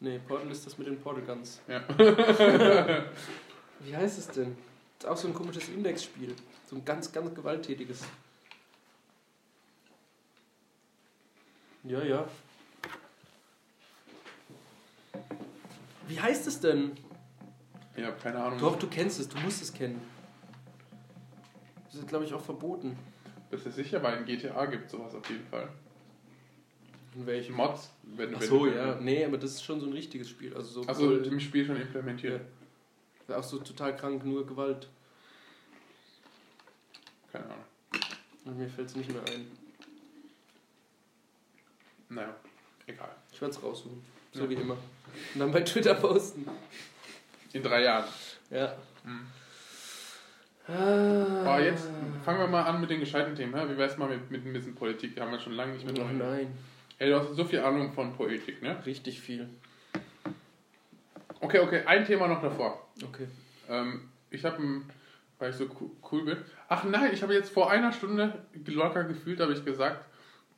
Nee, 0.00 0.18
Portal 0.26 0.50
ist 0.50 0.66
das 0.66 0.76
mit 0.76 0.86
den 0.86 0.98
Portal 0.98 1.22
Guns. 1.22 1.60
Ja. 1.66 1.82
Wie 3.80 3.96
heißt 3.96 4.18
es 4.18 4.28
denn? 4.28 4.56
Das 4.98 5.04
ist 5.04 5.10
auch 5.10 5.16
so 5.16 5.28
ein 5.28 5.34
komisches 5.34 5.68
Indexspiel. 5.68 6.34
So 6.68 6.76
ein 6.76 6.84
ganz, 6.84 7.10
ganz 7.10 7.34
gewalttätiges. 7.34 8.02
Ja, 11.84 12.02
ja. 12.02 12.28
Wie 16.08 16.20
heißt 16.20 16.46
es 16.46 16.60
denn? 16.60 16.92
Ich 17.96 18.04
habe 18.04 18.16
keine 18.20 18.42
Ahnung. 18.42 18.58
Doch, 18.58 18.78
du 18.78 18.88
kennst 18.88 19.20
es, 19.20 19.28
du 19.28 19.38
musst 19.38 19.62
es 19.62 19.72
kennen. 19.72 20.00
Das 21.86 21.94
ist, 21.96 22.08
glaube 22.08 22.24
ich, 22.24 22.34
auch 22.34 22.40
verboten. 22.40 22.96
Das 23.50 23.64
ist 23.66 23.76
sicher, 23.76 24.02
weil 24.02 24.18
in 24.18 24.24
GTA 24.24 24.66
gibt 24.66 24.90
sowas 24.90 25.14
auf 25.14 25.28
jeden 25.30 25.46
Fall. 25.46 25.68
In 27.14 27.26
welchem? 27.26 27.54
Mods, 27.54 27.90
wenn 28.02 28.34
Ach 28.34 28.40
wenn 28.40 28.48
so, 28.48 28.66
wenn- 28.66 28.74
ja. 28.74 28.94
Nee, 29.00 29.24
aber 29.24 29.38
das 29.38 29.52
ist 29.52 29.62
schon 29.62 29.78
so 29.80 29.86
ein 29.86 29.92
richtiges 29.92 30.28
Spiel. 30.28 30.54
Also 30.56 30.82
so 30.82 30.88
Also 30.88 31.16
im 31.18 31.38
Spiel 31.38 31.64
schon 31.64 31.76
implementiert. 31.76 32.42
Ja. 33.28 33.38
Auch 33.38 33.44
so 33.44 33.58
total 33.58 33.94
krank, 33.96 34.24
nur 34.24 34.44
Gewalt. 34.46 34.88
Keine 37.30 37.44
Ahnung. 37.44 37.64
Und 38.44 38.58
mir 38.58 38.68
fällt 38.68 38.88
es 38.88 38.96
nicht 38.96 39.10
mehr 39.12 39.22
ein. 39.32 39.46
Naja, 42.14 42.34
egal. 42.86 43.08
Ich 43.32 43.40
werde 43.40 43.54
es 43.54 43.62
raussuchen. 43.62 44.02
So 44.32 44.44
Ja. 44.44 44.50
wie 44.50 44.54
immer. 44.54 44.74
Und 45.34 45.40
dann 45.40 45.52
bei 45.52 45.60
Twitter 45.60 45.94
posten. 45.94 46.46
In 47.52 47.62
drei 47.62 47.82
Jahren. 47.82 48.04
Ja. 48.50 48.74
Mhm. 49.04 49.26
Ah. 50.66 51.40
Aber 51.42 51.60
jetzt 51.62 51.86
fangen 52.24 52.38
wir 52.40 52.46
mal 52.46 52.62
an 52.62 52.80
mit 52.80 52.88
den 52.90 53.00
gescheiten 53.00 53.34
Themen. 53.36 53.52
Wie 53.70 53.76
wär's 53.76 53.98
mal 53.98 54.08
mit, 54.08 54.30
mit 54.30 54.46
ein 54.46 54.52
bisschen 54.52 54.74
Politik? 54.74 55.14
Da 55.14 55.22
haben 55.22 55.32
wir 55.32 55.38
schon 55.38 55.52
lange 55.52 55.74
nicht 55.74 55.84
mehr 55.84 56.04
Oh 56.04 56.08
nein. 56.12 56.56
Ey, 56.98 57.10
du 57.10 57.18
hast 57.18 57.34
so 57.34 57.44
viel 57.44 57.60
Ahnung 57.60 57.92
von 57.92 58.14
Politik, 58.16 58.62
ne? 58.62 58.76
Richtig 58.86 59.20
viel. 59.20 59.48
Okay, 61.40 61.58
okay, 61.58 61.82
ein 61.84 62.06
Thema 62.06 62.28
noch 62.28 62.40
davor. 62.40 62.88
Okay. 63.02 63.26
Ähm, 63.68 64.08
ich 64.30 64.44
habe, 64.44 64.58
weil 65.38 65.50
ich 65.50 65.56
so 65.56 65.64
coo- 65.64 65.90
cool 66.10 66.24
bin. 66.24 66.38
Ach 66.68 66.84
nein, 66.84 67.10
ich 67.12 67.22
habe 67.22 67.34
jetzt 67.34 67.50
vor 67.52 67.70
einer 67.70 67.92
Stunde 67.92 68.44
locker 68.66 69.04
gefühlt, 69.04 69.40
habe 69.40 69.52
ich 69.52 69.64
gesagt, 69.64 70.04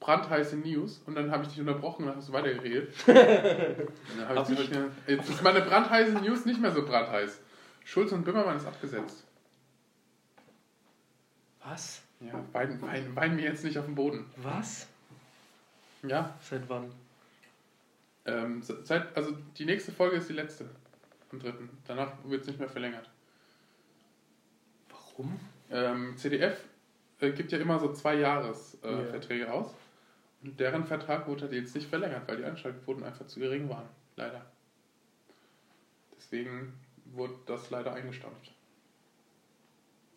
brandheiße 0.01 0.57
News. 0.57 1.01
Und 1.07 1.15
dann 1.15 1.31
habe 1.31 1.43
ich 1.45 1.51
dich 1.51 1.61
unterbrochen 1.61 2.03
und 2.03 2.09
dann 2.09 2.17
hast 2.19 2.29
du 2.29 2.33
weitergeredet. 2.33 2.93
Und 3.07 3.15
dann 3.17 4.29
hab 4.29 4.37
Hab 4.37 4.51
ich 4.51 4.69
gesagt, 4.71 4.91
jetzt 5.07 5.31
ist 5.31 5.43
meine 5.43 5.61
brandheiße 5.63 6.13
News 6.21 6.45
nicht 6.45 6.61
mehr 6.61 6.73
so 6.73 6.85
brandheiß. 6.85 7.41
Schulz 7.85 8.13
und 8.13 8.25
Böhmermann 8.25 8.57
ist 8.57 8.67
abgesetzt. 8.67 9.25
Was? 11.65 12.03
Ja, 12.21 12.33
weinen, 12.53 12.81
weinen, 12.81 13.15
weinen 13.17 13.37
mir 13.37 13.43
jetzt 13.45 13.65
nicht 13.65 13.79
auf 13.79 13.85
den 13.85 13.95
Boden. 13.95 14.25
Was? 14.37 14.87
Ja, 16.03 16.35
Seit 16.41 16.69
wann? 16.69 16.93
ähm, 18.25 18.63
se- 18.63 18.81
seit, 18.85 19.15
also 19.17 19.33
die 19.59 19.65
nächste 19.65 19.93
Folge 19.93 20.17
ist 20.17 20.29
die 20.29 20.33
letzte. 20.35 20.69
Am 21.33 21.41
dritten. 21.41 21.69
Danach 21.87 22.13
wird 22.25 22.43
es 22.43 22.47
nicht 22.49 22.59
mehr 22.61 22.69
verlängert. 22.69 23.09
Warum? 24.91 25.39
Ähm, 25.71 26.17
CDF 26.17 26.61
äh, 27.21 27.33
gibt 27.33 27.51
ja 27.53 27.59
immer 27.59 27.79
so 27.81 27.93
zwei 27.93 28.15
Jahresverträge 28.15 29.03
äh. 29.09 29.11
Verträge 29.11 29.53
aus. 29.53 29.75
Und 30.47 30.61
deren 30.61 30.87
Vertrag 30.87 31.27
wurde 31.27 31.43
halt 31.43 31.53
jetzt 31.53 31.75
nicht 31.75 31.89
verlängert, 31.89 32.23
weil 32.29 32.37
die 32.37 32.45
Einschaltquoten 32.45 33.03
einfach 33.03 33.27
zu 33.27 33.41
gering 33.41 33.69
waren. 33.69 33.87
Leider. 34.15 34.47
Deswegen 36.17 36.73
wurde 37.07 37.35
das 37.47 37.69
leider 37.71 37.93
eingestampft. 37.93 38.53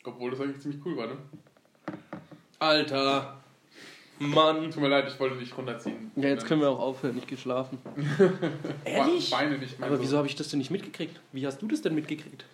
Obwohl 0.04 0.30
das 0.32 0.40
eigentlich 0.40 0.62
ziemlich 0.62 0.86
cool 0.86 0.98
war, 0.98 1.08
ne? 1.08 1.18
Alter. 2.60 3.42
Mann. 4.20 4.70
Tut 4.70 4.84
mir 4.84 4.90
leid, 4.90 5.08
ich 5.08 5.20
wollte 5.20 5.38
dich 5.38 5.58
runterziehen. 5.58 6.12
Ja, 6.16 6.30
jetzt 6.30 6.46
können 6.46 6.62
wir 6.62 6.70
auch 6.70 6.80
aufhören. 6.80 7.18
Ich 7.18 7.26
gehe 7.26 7.38
schlafen. 7.38 7.80
Ehrlich? 8.86 9.32
Beine 9.32 9.58
nicht 9.58 9.80
mehr 9.80 9.88
Aber 9.88 9.98
so. 9.98 10.04
wieso 10.04 10.18
habe 10.18 10.28
ich 10.28 10.36
das 10.36 10.50
denn 10.50 10.60
nicht 10.60 10.70
mitgekriegt? 10.70 11.20
Wie 11.32 11.48
hast 11.48 11.60
du 11.62 11.68
das 11.68 11.82
denn 11.82 11.96
mitgekriegt? 11.96 12.46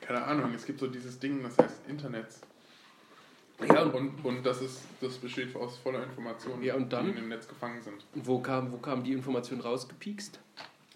Keine 0.00 0.24
Ahnung, 0.24 0.54
es 0.54 0.64
gibt 0.64 0.80
so 0.80 0.86
dieses 0.86 1.18
Ding, 1.18 1.42
das 1.42 1.58
heißt 1.58 1.86
Internet. 1.86 2.28
Ja, 3.66 3.82
und 3.82 4.24
Und, 4.24 4.46
das, 4.46 4.62
ist, 4.62 4.82
das 5.00 5.16
besteht 5.18 5.54
aus 5.56 5.76
voller 5.78 6.04
Informationen, 6.04 6.62
Ja, 6.62 6.74
und 6.76 6.92
dann? 6.92 7.04
die 7.06 7.10
in 7.10 7.16
dem 7.16 7.28
Netz 7.28 7.48
gefangen 7.48 7.82
sind. 7.82 8.04
wo 8.14 8.38
kam, 8.40 8.70
wo 8.72 8.76
kam 8.78 9.02
die 9.02 9.12
Information 9.12 9.60
rausgepiekst? 9.60 10.38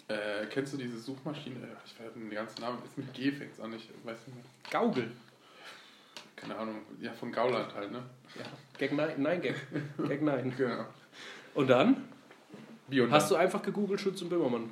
Äh, 0.07 0.45
kennst 0.49 0.73
du 0.73 0.77
diese 0.77 0.99
Suchmaschine? 0.99 1.55
Äh, 1.57 1.67
Ich 1.85 1.99
weiß 1.99 2.13
den 2.13 2.29
ganzen 2.29 2.61
Namen. 2.61 2.77
Ist 2.85 2.97
mit 2.97 3.13
G 3.13 3.31
fängt's 3.31 3.59
an, 3.59 3.73
ich 3.73 3.89
weiß 4.03 4.27
nicht 4.27 4.35
mehr. 4.35 4.45
Gaugel. 4.71 5.11
Keine 6.35 6.55
Ahnung. 6.57 6.77
Ja, 7.01 7.13
von 7.13 7.31
Gauland 7.31 7.73
halt, 7.73 7.91
ne? 7.91 8.03
Ja. 8.37 8.45
Gag 8.77 8.93
nein, 8.93 9.13
nein, 9.21 9.41
Gag. 9.41 9.55
Gag 10.07 10.21
nein. 10.21 10.53
Genau. 10.57 10.85
Und 11.55 11.67
dann? 11.69 12.03
Wie 12.87 12.99
und 13.01 13.11
Hast 13.11 13.31
du 13.31 13.35
einfach 13.35 13.61
gegoogelt 13.61 14.01
Schutz 14.01 14.21
und 14.21 14.29
Böhmermann? 14.29 14.69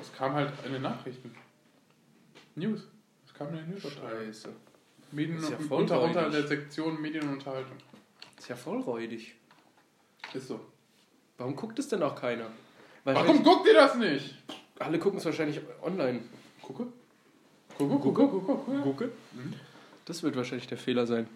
Es 0.00 0.12
kam 0.12 0.34
halt 0.34 0.52
in 0.66 0.72
den 0.72 0.82
Nachrichten. 0.82 1.34
News. 2.54 2.86
Es 3.26 3.32
kam 3.34 3.48
in 3.48 3.56
den 3.56 3.70
News. 3.70 3.82
Scheiße. 3.82 4.50
Medien 5.14 5.38
Ist 5.38 5.50
ja 5.50 5.56
unter, 5.70 6.02
unter 6.02 6.30
der 6.30 6.46
Sektion 6.46 7.00
Medien 7.00 7.24
und 7.28 7.34
Unterhaltung. 7.34 7.76
Ist 8.38 8.48
ja 8.48 8.56
voll 8.56 8.80
räudig. 8.80 9.34
Ist 10.32 10.48
so. 10.48 10.60
Warum 11.38 11.56
guckt 11.56 11.78
es 11.78 11.88
denn 11.88 12.02
auch 12.02 12.14
keiner? 12.14 12.46
Weil 13.04 13.14
Warum 13.14 13.42
guckt 13.42 13.66
ihr 13.66 13.74
das 13.74 13.96
nicht? 13.96 14.34
alle 14.78 14.98
gucken 14.98 15.18
es 15.18 15.24
wahrscheinlich 15.24 15.60
online. 15.82 16.20
Gucke. 16.62 16.86
Gucke, 17.76 17.98
gucke, 17.98 18.28
gucke, 18.28 18.54
gucke. 18.54 18.80
Gucke? 18.82 19.04
Mhm. 19.32 19.54
Das 20.04 20.22
wird 20.22 20.36
wahrscheinlich 20.36 20.66
der 20.66 20.78
Fehler 20.78 21.06
sein. 21.06 21.28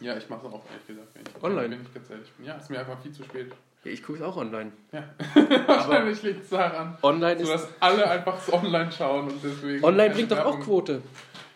Ja, 0.00 0.16
ich 0.16 0.28
mache 0.28 0.46
es 0.46 0.52
auch, 0.52 0.62
ehrlich 0.70 0.86
gesagt. 0.86 1.08
Wenn 1.14 1.22
ich, 1.22 1.42
Online? 1.42 1.70
Wenn 1.70 1.82
ich 1.82 1.94
ganz 1.94 2.10
ehrlich 2.10 2.32
bin. 2.32 2.46
Ja, 2.46 2.54
ist 2.54 2.70
mir 2.70 2.80
einfach 2.80 3.00
viel 3.00 3.12
zu 3.12 3.24
spät. 3.24 3.52
Ja, 3.84 3.90
ich 3.90 4.02
gucke 4.02 4.18
es 4.18 4.24
auch 4.24 4.36
online. 4.36 4.72
Ja. 4.92 5.04
Wahrscheinlich 5.66 6.22
liegt 6.22 6.44
es 6.44 6.50
daran. 6.50 6.96
Online 7.02 7.44
So 7.44 7.52
ist. 7.52 7.64
dass 7.64 7.68
alle 7.80 8.08
einfach 8.08 8.48
online 8.52 8.90
schauen 8.92 9.28
und 9.28 9.42
deswegen. 9.42 9.84
Online 9.84 10.14
bringt 10.14 10.30
doch 10.32 10.44
auch. 10.44 10.60
Quote. 10.60 11.02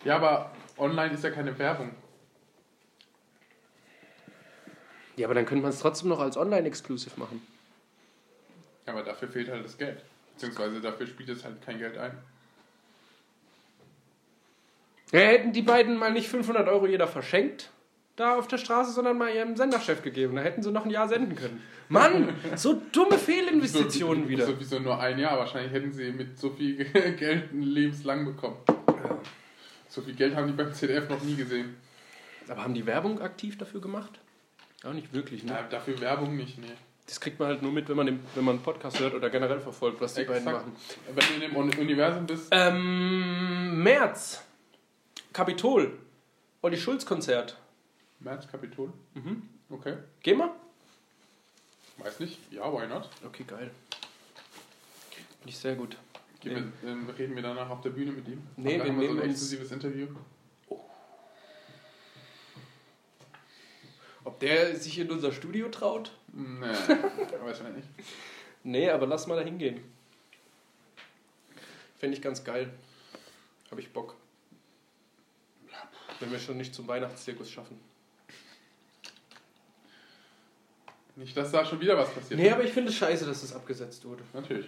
Ja, 0.03 0.17
aber 0.17 0.51
online 0.83 1.13
ist 1.13 1.23
ja 1.23 1.31
keine 1.31 1.57
Werbung. 1.57 1.91
Ja, 5.15 5.27
aber 5.27 5.35
dann 5.35 5.45
könnte 5.45 5.61
man 5.61 5.71
es 5.71 5.79
trotzdem 5.79 6.09
noch 6.09 6.19
als 6.19 6.37
Online-Exclusive 6.37 7.19
machen. 7.19 7.41
Ja, 8.85 8.93
aber 8.93 9.03
dafür 9.03 9.27
fehlt 9.27 9.49
halt 9.49 9.63
das 9.63 9.77
Geld. 9.77 10.03
Beziehungsweise 10.33 10.81
dafür 10.81 11.07
spielt 11.07 11.29
es 11.29 11.43
halt 11.43 11.61
kein 11.61 11.77
Geld 11.77 11.97
ein. 11.97 12.17
Ja, 15.11 15.19
hätten 15.19 15.53
die 15.53 15.61
beiden 15.61 15.97
mal 15.97 16.11
nicht 16.11 16.27
500 16.27 16.67
Euro 16.67 16.87
jeder 16.87 17.07
verschenkt, 17.07 17.69
da 18.15 18.35
auf 18.35 18.47
der 18.47 18.57
Straße, 18.57 18.91
sondern 18.91 19.17
mal 19.17 19.33
ihrem 19.33 19.55
Senderchef 19.55 20.01
gegeben. 20.01 20.35
Da 20.35 20.41
hätten 20.41 20.63
sie 20.63 20.71
noch 20.71 20.85
ein 20.85 20.91
Jahr 20.91 21.07
senden 21.07 21.35
können. 21.35 21.61
Mann, 21.87 22.35
so 22.55 22.81
dumme 22.91 23.19
Fehlinvestitionen 23.19 24.23
so, 24.23 24.29
wieder. 24.29 24.45
So, 24.47 24.59
wieso 24.59 24.79
nur 24.79 24.99
ein 24.99 25.19
Jahr? 25.19 25.37
Wahrscheinlich 25.37 25.71
hätten 25.71 25.93
sie 25.93 26.11
mit 26.11 26.39
so 26.39 26.49
viel 26.49 26.83
Geld 27.19 27.49
lebenslang 27.53 28.25
bekommen. 28.25 28.57
So 29.93 30.01
viel 30.01 30.15
Geld 30.15 30.35
haben 30.35 30.47
die 30.47 30.53
beim 30.53 30.73
CDF 30.73 31.07
noch 31.07 31.21
nie 31.21 31.35
gesehen. 31.35 31.75
Aber 32.47 32.63
haben 32.63 32.73
die 32.73 32.83
Werbung 32.87 33.21
aktiv 33.21 33.59
dafür 33.59 33.79
gemacht? 33.79 34.19
Auch 34.83 34.91
nicht 34.93 35.13
wirklich, 35.13 35.43
ne? 35.43 35.51
Ja, 35.51 35.61
dafür 35.69 36.01
Werbung 36.01 36.35
nicht, 36.35 36.57
nee. 36.57 36.65
Das 37.05 37.19
kriegt 37.19 37.37
man 37.39 37.49
halt 37.49 37.61
nur 37.61 37.71
mit, 37.71 37.87
wenn 37.89 37.97
man, 37.97 38.07
den, 38.07 38.19
wenn 38.33 38.43
man 38.43 38.55
einen 38.55 38.63
Podcast 38.63 38.99
hört 38.99 39.13
oder 39.13 39.29
generell 39.29 39.59
verfolgt, 39.59 40.01
was 40.01 40.15
die 40.15 40.21
Exakt. 40.21 40.43
beiden 40.45 40.59
machen. 40.59 40.75
Wenn 41.13 41.27
du 41.27 41.33
in 41.35 41.39
dem 41.41 41.55
Uni- 41.55 41.77
Universum 41.77 42.25
bist, 42.25 42.47
Ähm, 42.49 43.83
März. 43.83 44.41
Kapitol. 45.31 45.99
Olli 46.63 46.77
Schulz-Konzert. 46.77 47.55
März 48.19 48.47
Kapitol. 48.49 48.91
Mhm. 49.13 49.47
Okay. 49.69 49.97
Gehen 50.23 50.39
wir? 50.39 50.55
Weiß 51.97 52.19
nicht. 52.19 52.39
Ja, 52.51 52.63
why 52.73 52.87
not? 52.87 53.09
Okay, 53.23 53.43
geil. 53.45 53.69
Finde 55.39 55.49
ich 55.49 55.57
sehr 55.57 55.75
gut. 55.75 55.97
Gehen 56.43 56.73
wir, 56.81 56.89
ähm, 56.89 57.09
reden 57.09 57.35
wir 57.35 57.41
danach 57.41 57.69
auf 57.69 57.79
der 57.81 57.91
Bühne 57.91 58.11
mit 58.11 58.27
ihm? 58.27 58.41
Nee, 58.57 58.77
Haben 58.79 58.99
wir 58.99 59.01
wir 59.01 59.15
so 59.15 59.21
ein 59.21 59.29
exklusives 59.29 59.71
Interview. 59.71 60.07
Ob 64.25 64.39
der 64.39 64.75
sich 64.75 64.99
in 64.99 65.09
unser 65.09 65.31
Studio 65.31 65.69
traut? 65.69 66.11
Nee, 66.33 66.65
wahrscheinlich 67.41 67.85
nicht. 67.97 68.09
Nee, 68.63 68.89
aber 68.89 69.07
lass 69.07 69.27
mal 69.27 69.35
da 69.37 69.41
hingehen. 69.43 69.81
Fände 71.97 72.17
ich 72.17 72.21
ganz 72.21 72.43
geil. 72.43 72.73
Habe 73.71 73.79
ich 73.79 73.91
Bock. 73.91 74.15
Wenn 76.19 76.31
wir 76.31 76.39
schon 76.39 76.57
nicht 76.57 76.75
zum 76.75 76.87
Weihnachtszirkus 76.87 77.49
schaffen. 77.49 77.79
Nicht, 81.15 81.35
dass 81.37 81.51
da 81.51 81.63
schon 81.65 81.79
wieder 81.79 81.97
was 81.97 82.09
passiert. 82.13 82.39
Nee, 82.39 82.49
aber 82.49 82.63
ich 82.63 82.71
finde 82.71 82.89
es 82.89 82.95
scheiße, 82.97 83.25
dass 83.25 83.41
das 83.41 83.53
abgesetzt 83.53 84.03
wurde. 84.05 84.23
Natürlich. 84.33 84.67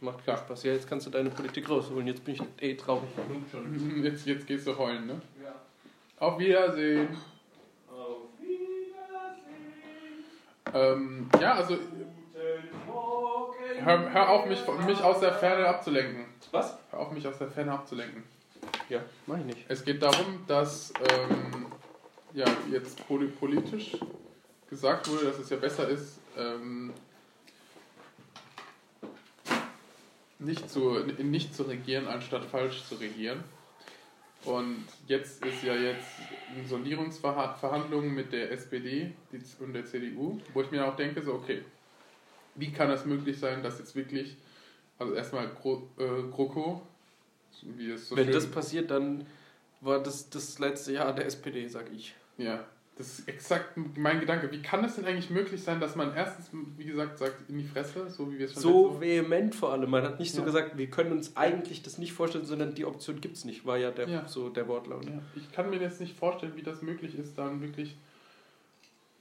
Macht 0.00 0.22
Klar. 0.24 0.36
keinen 0.36 0.46
Spaß. 0.46 0.62
Ja, 0.64 0.72
jetzt 0.72 0.88
kannst 0.88 1.06
du 1.06 1.10
deine 1.10 1.30
Politik 1.30 1.68
rausholen. 1.68 2.06
Jetzt 2.06 2.24
bin 2.24 2.34
ich 2.34 2.42
eh 2.62 2.74
traurig 2.74 3.08
genug 3.16 3.42
schon. 3.50 4.02
Jetzt, 4.04 4.26
jetzt 4.26 4.46
gehst 4.46 4.66
du 4.66 4.76
heulen, 4.76 5.06
ne? 5.06 5.20
Ja. 5.42 5.54
Auf 6.18 6.38
Wiedersehen. 6.38 7.08
Auf 7.90 8.18
Wiedersehen. 8.40 8.94
Ähm, 10.74 11.28
ja, 11.40 11.54
also 11.54 11.78
hör, 13.82 14.12
hör 14.12 14.28
auf, 14.30 14.46
mich, 14.46 14.60
mich 14.86 15.02
aus 15.02 15.20
der 15.20 15.32
Ferne 15.32 15.66
abzulenken. 15.66 16.24
Was? 16.52 16.76
Hör 16.90 17.00
auf, 17.00 17.12
mich 17.12 17.26
aus 17.26 17.38
der 17.38 17.48
Ferne 17.48 17.72
abzulenken. 17.72 18.22
Ja, 18.88 19.00
mach 19.26 19.38
ich 19.38 19.44
nicht. 19.44 19.64
Es 19.68 19.84
geht 19.84 20.02
darum, 20.02 20.44
dass 20.46 20.92
ähm, 21.10 21.66
ja, 22.34 22.44
jetzt 22.70 23.00
poli- 23.08 23.28
politisch 23.28 23.96
gesagt 24.68 25.08
wurde, 25.08 25.26
dass 25.26 25.38
es 25.38 25.48
ja 25.50 25.56
besser 25.56 25.88
ist, 25.88 26.18
ähm, 26.36 26.92
nicht, 30.38 30.68
zu, 30.70 30.98
nicht 31.00 31.54
zu 31.54 31.64
regieren, 31.64 32.06
anstatt 32.08 32.44
falsch 32.44 32.84
zu 32.84 32.96
regieren. 32.96 33.42
Und 34.44 34.84
jetzt 35.08 35.44
ist 35.44 35.62
ja 35.64 35.74
jetzt 35.74 36.06
eine 36.54 36.66
Sondierungsverhandlung 36.66 38.14
mit 38.14 38.32
der 38.32 38.52
SPD 38.52 39.12
und 39.60 39.72
der 39.72 39.84
CDU, 39.86 40.38
wo 40.52 40.62
ich 40.62 40.70
mir 40.70 40.86
auch 40.86 40.94
denke, 40.94 41.22
so 41.22 41.34
okay, 41.34 41.62
wie 42.54 42.70
kann 42.72 42.90
es 42.90 43.04
möglich 43.04 43.38
sein, 43.38 43.62
dass 43.62 43.78
jetzt 43.78 43.94
wirklich 43.96 44.36
Also 44.98 45.14
erstmal 45.14 45.48
Gro 45.48 45.90
äh, 45.98 46.22
GroKo, 46.30 46.80
wie 47.62 47.90
es 47.90 48.08
so 48.08 48.16
Wenn 48.16 48.24
schön- 48.24 48.32
das 48.34 48.46
passiert, 48.50 48.90
dann 48.90 49.26
war 49.80 50.02
das 50.02 50.30
das 50.30 50.58
letzte 50.58 50.92
Jahr 50.92 51.12
der 51.14 51.26
SPD, 51.26 51.66
sag 51.68 51.90
ich. 51.92 52.14
Ja, 52.38 52.64
das 52.96 53.18
ist 53.18 53.28
exakt 53.28 53.76
mein 53.96 54.20
Gedanke. 54.20 54.50
Wie 54.50 54.62
kann 54.62 54.82
es 54.84 54.96
denn 54.96 55.04
eigentlich 55.04 55.28
möglich 55.30 55.62
sein, 55.62 55.80
dass 55.80 55.96
man 55.96 56.14
erstens, 56.14 56.50
wie 56.78 56.84
gesagt, 56.84 57.18
sagt, 57.18 57.48
in 57.50 57.58
die 57.58 57.64
Fresse, 57.64 58.08
so 58.08 58.32
wie 58.32 58.38
wir 58.38 58.46
es 58.46 58.54
schon 58.54 58.62
So 58.62 59.00
vehement 59.00 59.54
vor 59.54 59.72
allem. 59.72 59.90
Man 59.90 60.02
hat 60.02 60.18
nicht 60.18 60.32
so 60.32 60.40
Ja. 60.40 60.46
gesagt, 60.46 60.78
wir 60.78 60.88
können 60.88 61.12
uns 61.12 61.36
eigentlich 61.36 61.82
das 61.82 61.98
nicht 61.98 62.14
vorstellen, 62.14 62.46
sondern 62.46 62.74
die 62.74 62.86
Option 62.86 63.20
gibt 63.20 63.36
es 63.36 63.44
nicht, 63.44 63.66
war 63.66 63.76
ja, 63.76 63.90
der, 63.90 64.08
Ja. 64.08 64.26
so 64.28 64.48
der 64.48 64.66
Wortlaut. 64.66 65.04
Ja, 65.04 65.20
ich 65.34 65.52
kann 65.52 65.68
mir 65.68 65.76
jetzt 65.78 66.00
nicht 66.00 66.16
vorstellen, 66.18 66.52
wie 66.56 66.62
das 66.62 66.80
möglich 66.80 67.18
ist, 67.18 67.36
dann 67.36 67.60
wirklich. 67.60 67.96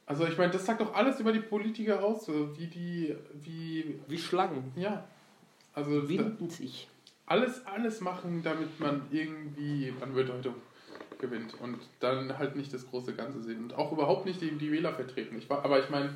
Also 0.05 0.25
ich 0.25 0.37
meine, 0.37 0.53
das 0.53 0.65
sagt 0.65 0.81
doch 0.81 0.93
alles 0.93 1.19
über 1.19 1.33
die 1.33 1.39
Politiker 1.39 2.03
aus, 2.03 2.25
so 2.25 2.57
wie 2.57 2.67
die, 2.67 3.15
wie, 3.33 3.99
Wie 4.07 4.17
Schlangen. 4.19 4.71
ja, 4.75 5.03
also 5.73 6.07
Winden 6.07 6.49
sich. 6.49 6.87
alles, 7.25 7.65
alles 7.65 7.99
machen, 8.01 8.41
damit 8.43 8.79
man 8.79 9.01
irgendwie 9.11 9.91
an 9.99 10.13
Bedeutung 10.13 10.53
gewinnt 11.19 11.53
und 11.61 11.79
dann 11.99 12.37
halt 12.37 12.55
nicht 12.55 12.73
das 12.73 12.87
große 12.89 13.13
Ganze 13.13 13.41
sehen 13.41 13.63
und 13.63 13.73
auch 13.73 13.91
überhaupt 13.91 14.25
nicht 14.25 14.41
die, 14.41 14.51
die 14.51 14.71
Wähler 14.71 14.93
vertreten. 14.93 15.37
Ich, 15.37 15.49
aber 15.49 15.79
ich 15.79 15.89
meine, 15.89 16.15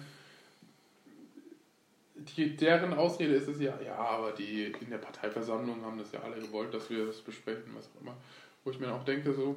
die, 2.15 2.55
deren 2.55 2.93
Ausrede 2.93 3.33
ist 3.33 3.47
es 3.47 3.59
ja, 3.59 3.77
ja, 3.85 3.95
aber 3.95 4.31
die 4.31 4.73
in 4.79 4.89
der 4.89 4.97
Parteiversammlung 4.97 5.83
haben 5.83 5.97
das 5.97 6.11
ja 6.11 6.21
alle 6.21 6.39
gewollt, 6.39 6.73
dass 6.73 6.89
wir 6.89 7.07
das 7.07 7.21
besprechen, 7.21 7.73
was 7.75 7.89
auch 7.95 8.01
immer. 8.01 8.15
Wo 8.63 8.71
ich 8.71 8.79
mir 8.79 8.93
auch 8.93 9.05
denke, 9.05 9.33
so, 9.33 9.55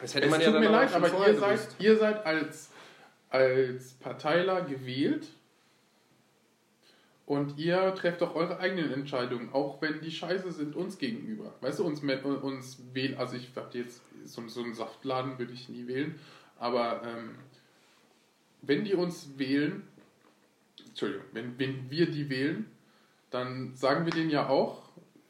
Das 0.00 0.14
es 0.14 0.44
tut 0.44 0.60
mir 0.60 0.70
leid, 0.70 0.94
aber 0.94 1.26
ihr 1.26 1.38
seid, 1.38 1.68
ihr 1.78 1.96
seid 1.96 2.24
als, 2.24 2.70
als 3.30 3.94
Parteiler 3.94 4.62
gewählt 4.62 5.28
und 7.26 7.58
ihr 7.58 7.94
trefft 7.94 8.20
doch 8.20 8.34
eure 8.34 8.58
eigenen 8.58 8.92
Entscheidungen, 8.92 9.50
auch 9.52 9.80
wenn 9.80 10.00
die 10.00 10.10
scheiße 10.10 10.52
sind 10.52 10.74
uns 10.74 10.98
gegenüber. 10.98 11.54
Weißt 11.60 11.78
du, 11.78 11.84
uns, 11.84 12.02
uns 12.02 12.82
wählen, 12.92 13.16
also 13.16 13.36
ich 13.36 13.50
hab 13.54 13.74
jetzt 13.74 14.02
so, 14.24 14.46
so 14.48 14.62
einen 14.62 14.74
Saftladen 14.74 15.38
würde 15.38 15.52
ich 15.52 15.68
nie 15.68 15.86
wählen, 15.86 16.18
aber 16.58 17.02
ähm, 17.04 17.36
wenn 18.62 18.84
die 18.84 18.94
uns 18.94 19.30
wählen, 19.36 19.82
Entschuldigung, 20.88 21.26
wenn, 21.32 21.58
wenn 21.58 21.90
wir 21.90 22.10
die 22.10 22.28
wählen, 22.28 22.66
dann 23.30 23.74
sagen 23.74 24.04
wir 24.04 24.12
denen 24.12 24.30
ja 24.30 24.48
auch 24.48 24.82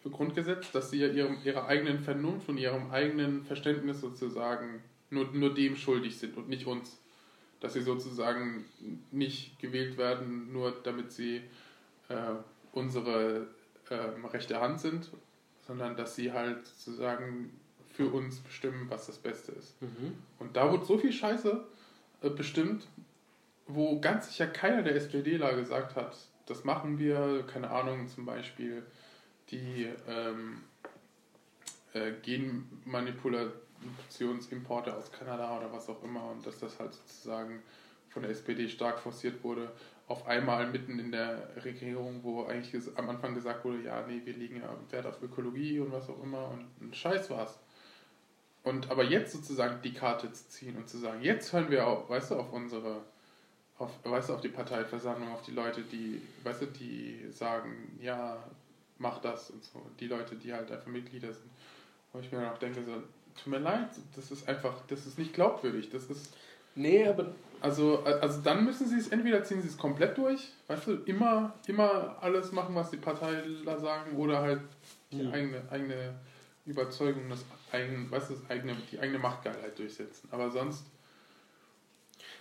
für 0.03 0.11
Grundgesetz, 0.11 0.72
dass 0.72 0.90
sie 0.90 0.99
ja 0.99 1.09
ihrem, 1.09 1.38
ihrer 1.45 1.66
eigenen 1.66 2.01
Vernunft 2.01 2.49
und 2.49 2.59
ihrem 2.59 2.90
eigenen 2.90 3.45
Verständnis 3.45 4.01
sozusagen 4.01 4.82
nur, 5.11 5.26
nur 5.32 5.55
dem 5.55 5.76
schuldig 5.76 6.18
sind 6.18 6.36
und 6.36 6.49
nicht 6.49 6.66
uns. 6.66 6.99
Dass 7.61 7.74
sie 7.74 7.82
sozusagen 7.82 8.64
nicht 9.12 9.61
gewählt 9.61 9.97
werden, 9.97 10.53
nur 10.53 10.72
damit 10.82 11.12
sie 11.12 11.43
äh, 12.09 12.15
unsere 12.73 13.47
ähm, 13.91 14.25
rechte 14.25 14.61
Hand 14.61 14.81
sind, 14.81 15.11
sondern 15.67 15.97
dass 15.97 16.17
sie 16.17 16.33
halt 16.33 16.67
sozusagen 16.67 17.59
für 17.91 18.09
uns 18.09 18.41
bestimmen, 18.41 18.87
was 18.89 19.07
das 19.07 19.19
Beste 19.19 19.53
ist. 19.53 19.81
Mhm. 19.83 20.17
Und 20.39 20.57
da 20.57 20.73
wurde 20.73 20.85
so 20.85 20.99
viel 20.99 21.13
Scheiße 21.13 21.65
äh, 22.23 22.31
bestimmt, 22.31 22.87
wo 23.67 24.01
ganz 24.01 24.29
sicher 24.29 24.47
keiner 24.47 24.83
der 24.83 24.97
SPDler 24.97 25.55
gesagt 25.55 25.97
hat, 25.97 26.17
das 26.47 26.65
machen 26.65 26.99
wir, 26.99 27.45
keine 27.47 27.71
Ahnung, 27.71 28.09
zum 28.09 28.25
Beispiel 28.27 28.83
die 29.51 29.89
ähm, 30.09 30.63
äh, 31.93 32.11
Genmanipulationsimporte 32.23 34.97
aus 34.97 35.13
Kanada 35.13 35.57
oder 35.57 35.73
was 35.73 35.89
auch 35.89 36.03
immer 36.03 36.31
und 36.31 36.45
dass 36.47 36.59
das 36.59 36.81
halt 36.81 36.95
sozusagen 36.95 37.63
von 38.09 38.23
der 38.23 38.33
SPD 38.33 38.69
stark 38.69 38.99
forciert 38.99 39.45
wurde, 39.45 39.71
auf 40.09 40.27
einmal 40.27 40.67
mitten 40.67 40.99
in 40.99 41.13
der 41.13 41.49
Regierung, 41.65 42.23
wo 42.23 42.45
eigentlich 42.45 42.75
am 42.97 43.09
Anfang 43.09 43.35
gesagt 43.35 43.65
wurde, 43.65 43.83
ja, 43.83 44.05
nee, 44.07 44.21
wir 44.25 44.35
legen 44.35 44.57
ja 44.57 44.69
Wert 44.91 45.07
auf 45.07 45.23
Ökologie 45.23 45.81
und 45.81 45.93
was 45.93 46.09
auch 46.09 46.23
immer 46.23 46.51
und 46.51 46.69
ein 46.81 46.95
Scheiß 46.95 47.31
war's. 47.31 47.59
Und 48.63 48.91
aber 48.91 49.05
jetzt 49.05 49.33
sozusagen 49.33 49.83
die 49.83 49.93
Karte 49.93 50.33
zu 50.33 50.49
ziehen 50.49 50.77
und 50.77 50.89
zu 50.89 50.99
sagen, 50.99 51.23
jetzt 51.23 51.53
hören 51.53 51.71
wir 51.71 51.87
auf, 51.87 52.09
weißt 52.09 52.31
du, 52.31 52.37
auf 52.37 52.53
unsere, 52.53 53.03
auf, 53.79 53.91
weißt 54.05 54.29
du, 54.29 54.35
auf 54.35 54.41
die 54.41 54.49
Parteiversammlung, 54.49 55.33
auf 55.33 55.43
die 55.43 55.53
Leute, 55.53 55.83
die, 55.83 56.23
weißt 56.45 56.63
du, 56.63 56.67
die 56.67 57.27
sagen, 57.31 57.99
ja, 58.01 58.43
mach 58.99 59.21
das 59.21 59.51
und 59.51 59.65
so. 59.65 59.83
Die 59.99 60.07
Leute, 60.07 60.37
die 60.37 60.53
halt 60.53 60.71
einfach 60.71 60.87
Mitglieder 60.87 61.33
sind. 61.33 61.51
Wo 62.13 62.21
ich 62.21 62.31
mir 62.31 62.41
dann 62.41 62.51
auch 62.53 62.59
denke, 62.59 62.85
so, 62.85 63.03
tut 63.35 63.47
mir 63.47 63.59
leid, 63.59 63.89
das 64.15 64.31
ist 64.31 64.49
einfach, 64.49 64.75
das 64.87 65.07
ist 65.07 65.19
nicht 65.19 65.35
glaubwürdig. 65.35 65.91
Das 65.91 66.05
ist, 66.05 66.35
Nee, 66.75 67.07
aber 67.07 67.35
also, 67.61 68.03
also 68.05 68.41
dann 68.41 68.64
müssen 68.64 68.89
sie 68.89 68.99
es, 68.99 69.09
entweder 69.09 69.45
ziehen 69.45 69.62
sie 69.62 69.68
es 69.68 69.79
komplett 69.79 70.18
durch, 70.18 70.53
weißt 70.66 70.87
du, 70.89 70.93
immer, 71.05 71.55
immer 71.68 72.16
alles 72.20 72.51
machen, 72.51 72.75
was 72.75 72.91
die 72.91 72.97
Parteiler 72.97 73.79
sagen, 73.79 74.16
oder 74.16 74.41
halt 74.41 74.62
die 75.12 75.23
Mhm. 75.23 75.33
eigene, 75.33 75.62
eigene 75.70 76.14
Überzeugung, 76.66 77.29
das 77.31 77.45
eigen, 77.70 78.11
weißt 78.11 78.31
du, 78.31 78.35
das 78.35 78.51
eigene, 78.51 78.75
die 78.91 78.99
eigene 78.99 79.18
Machtgeilheit 79.20 79.79
durchsetzen. 79.79 80.29
Aber 80.33 80.51
sonst 80.51 80.87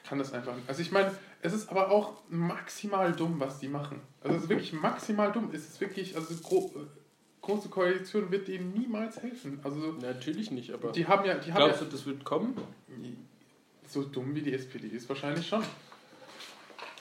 kann 0.07 0.17
das 0.17 0.33
einfach 0.33 0.55
nicht. 0.55 0.67
Also 0.67 0.81
ich 0.81 0.91
meine, 0.91 1.11
es 1.41 1.53
ist 1.53 1.69
aber 1.69 1.91
auch 1.91 2.13
maximal 2.29 3.11
dumm, 3.11 3.39
was 3.39 3.59
die 3.59 3.67
machen. 3.67 4.01
Also 4.23 4.37
es 4.37 4.43
ist 4.43 4.49
wirklich 4.49 4.73
maximal 4.73 5.31
dumm. 5.31 5.49
Es 5.53 5.67
ist 5.67 5.79
wirklich, 5.81 6.15
also 6.15 6.33
gro 6.41 6.71
große 7.41 7.69
Koalition 7.69 8.29
wird 8.31 8.47
denen 8.47 8.71
niemals 8.73 9.21
helfen. 9.21 9.59
Also 9.63 9.93
natürlich 9.93 10.51
nicht, 10.51 10.71
aber 10.73 10.91
die 10.91 11.07
haben 11.07 11.25
ja, 11.25 11.35
die 11.35 11.51
haben 11.51 11.57
glaubst 11.57 11.81
ja, 11.81 11.85
du, 11.85 11.91
das 11.91 12.05
wird 12.05 12.23
kommen? 12.23 12.55
So 13.93 14.03
dumm 14.03 14.35
wie 14.35 14.41
die 14.41 14.53
SPD 14.53 14.87
ist 14.87 15.07
wahrscheinlich 15.09 15.47
schon. 15.47 15.63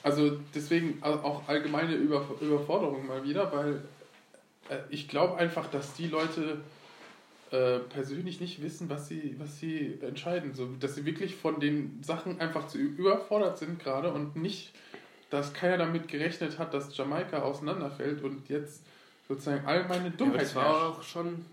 Also 0.02 0.38
deswegen 0.54 0.98
au- 1.02 1.20
auch 1.22 1.48
allgemeine 1.48 1.94
Über 1.94 2.26
Überforderung 2.40 3.06
mal 3.06 3.22
wieder, 3.24 3.52
weil 3.52 3.82
äh, 4.70 4.78
ich 4.88 5.08
glaube 5.08 5.36
einfach, 5.36 5.70
dass 5.70 5.92
die 5.94 6.06
Leute 6.08 6.60
äh, 7.50 7.80
persönlich 7.80 8.40
nicht 8.40 8.62
wissen, 8.62 8.88
was 8.88 9.08
sie, 9.08 9.34
was 9.38 9.58
sie 9.58 9.98
entscheiden. 10.00 10.54
So, 10.54 10.66
dass 10.80 10.94
sie 10.94 11.04
wirklich 11.04 11.36
von 11.36 11.60
den 11.60 12.02
Sachen 12.02 12.40
einfach 12.40 12.66
zu 12.68 12.78
überfordert 12.78 13.58
sind 13.58 13.78
gerade 13.78 14.12
und 14.12 14.36
nicht, 14.36 14.72
dass 15.30 15.52
keiner 15.52 15.76
damit 15.76 16.08
gerechnet 16.08 16.58
hat, 16.58 16.72
dass 16.74 16.96
Jamaika 16.96 17.42
auseinanderfällt 17.42 18.22
und 18.22 18.48
jetzt 18.48 18.82
sozusagen 19.28 19.66
allgemeine 19.66 20.04
Ja, 20.04 20.06
aber 20.08 20.16
Dummheit 20.16 20.40
das 20.42 20.54
war 20.54 20.88
auch 20.88 21.02
schon. 21.02 21.44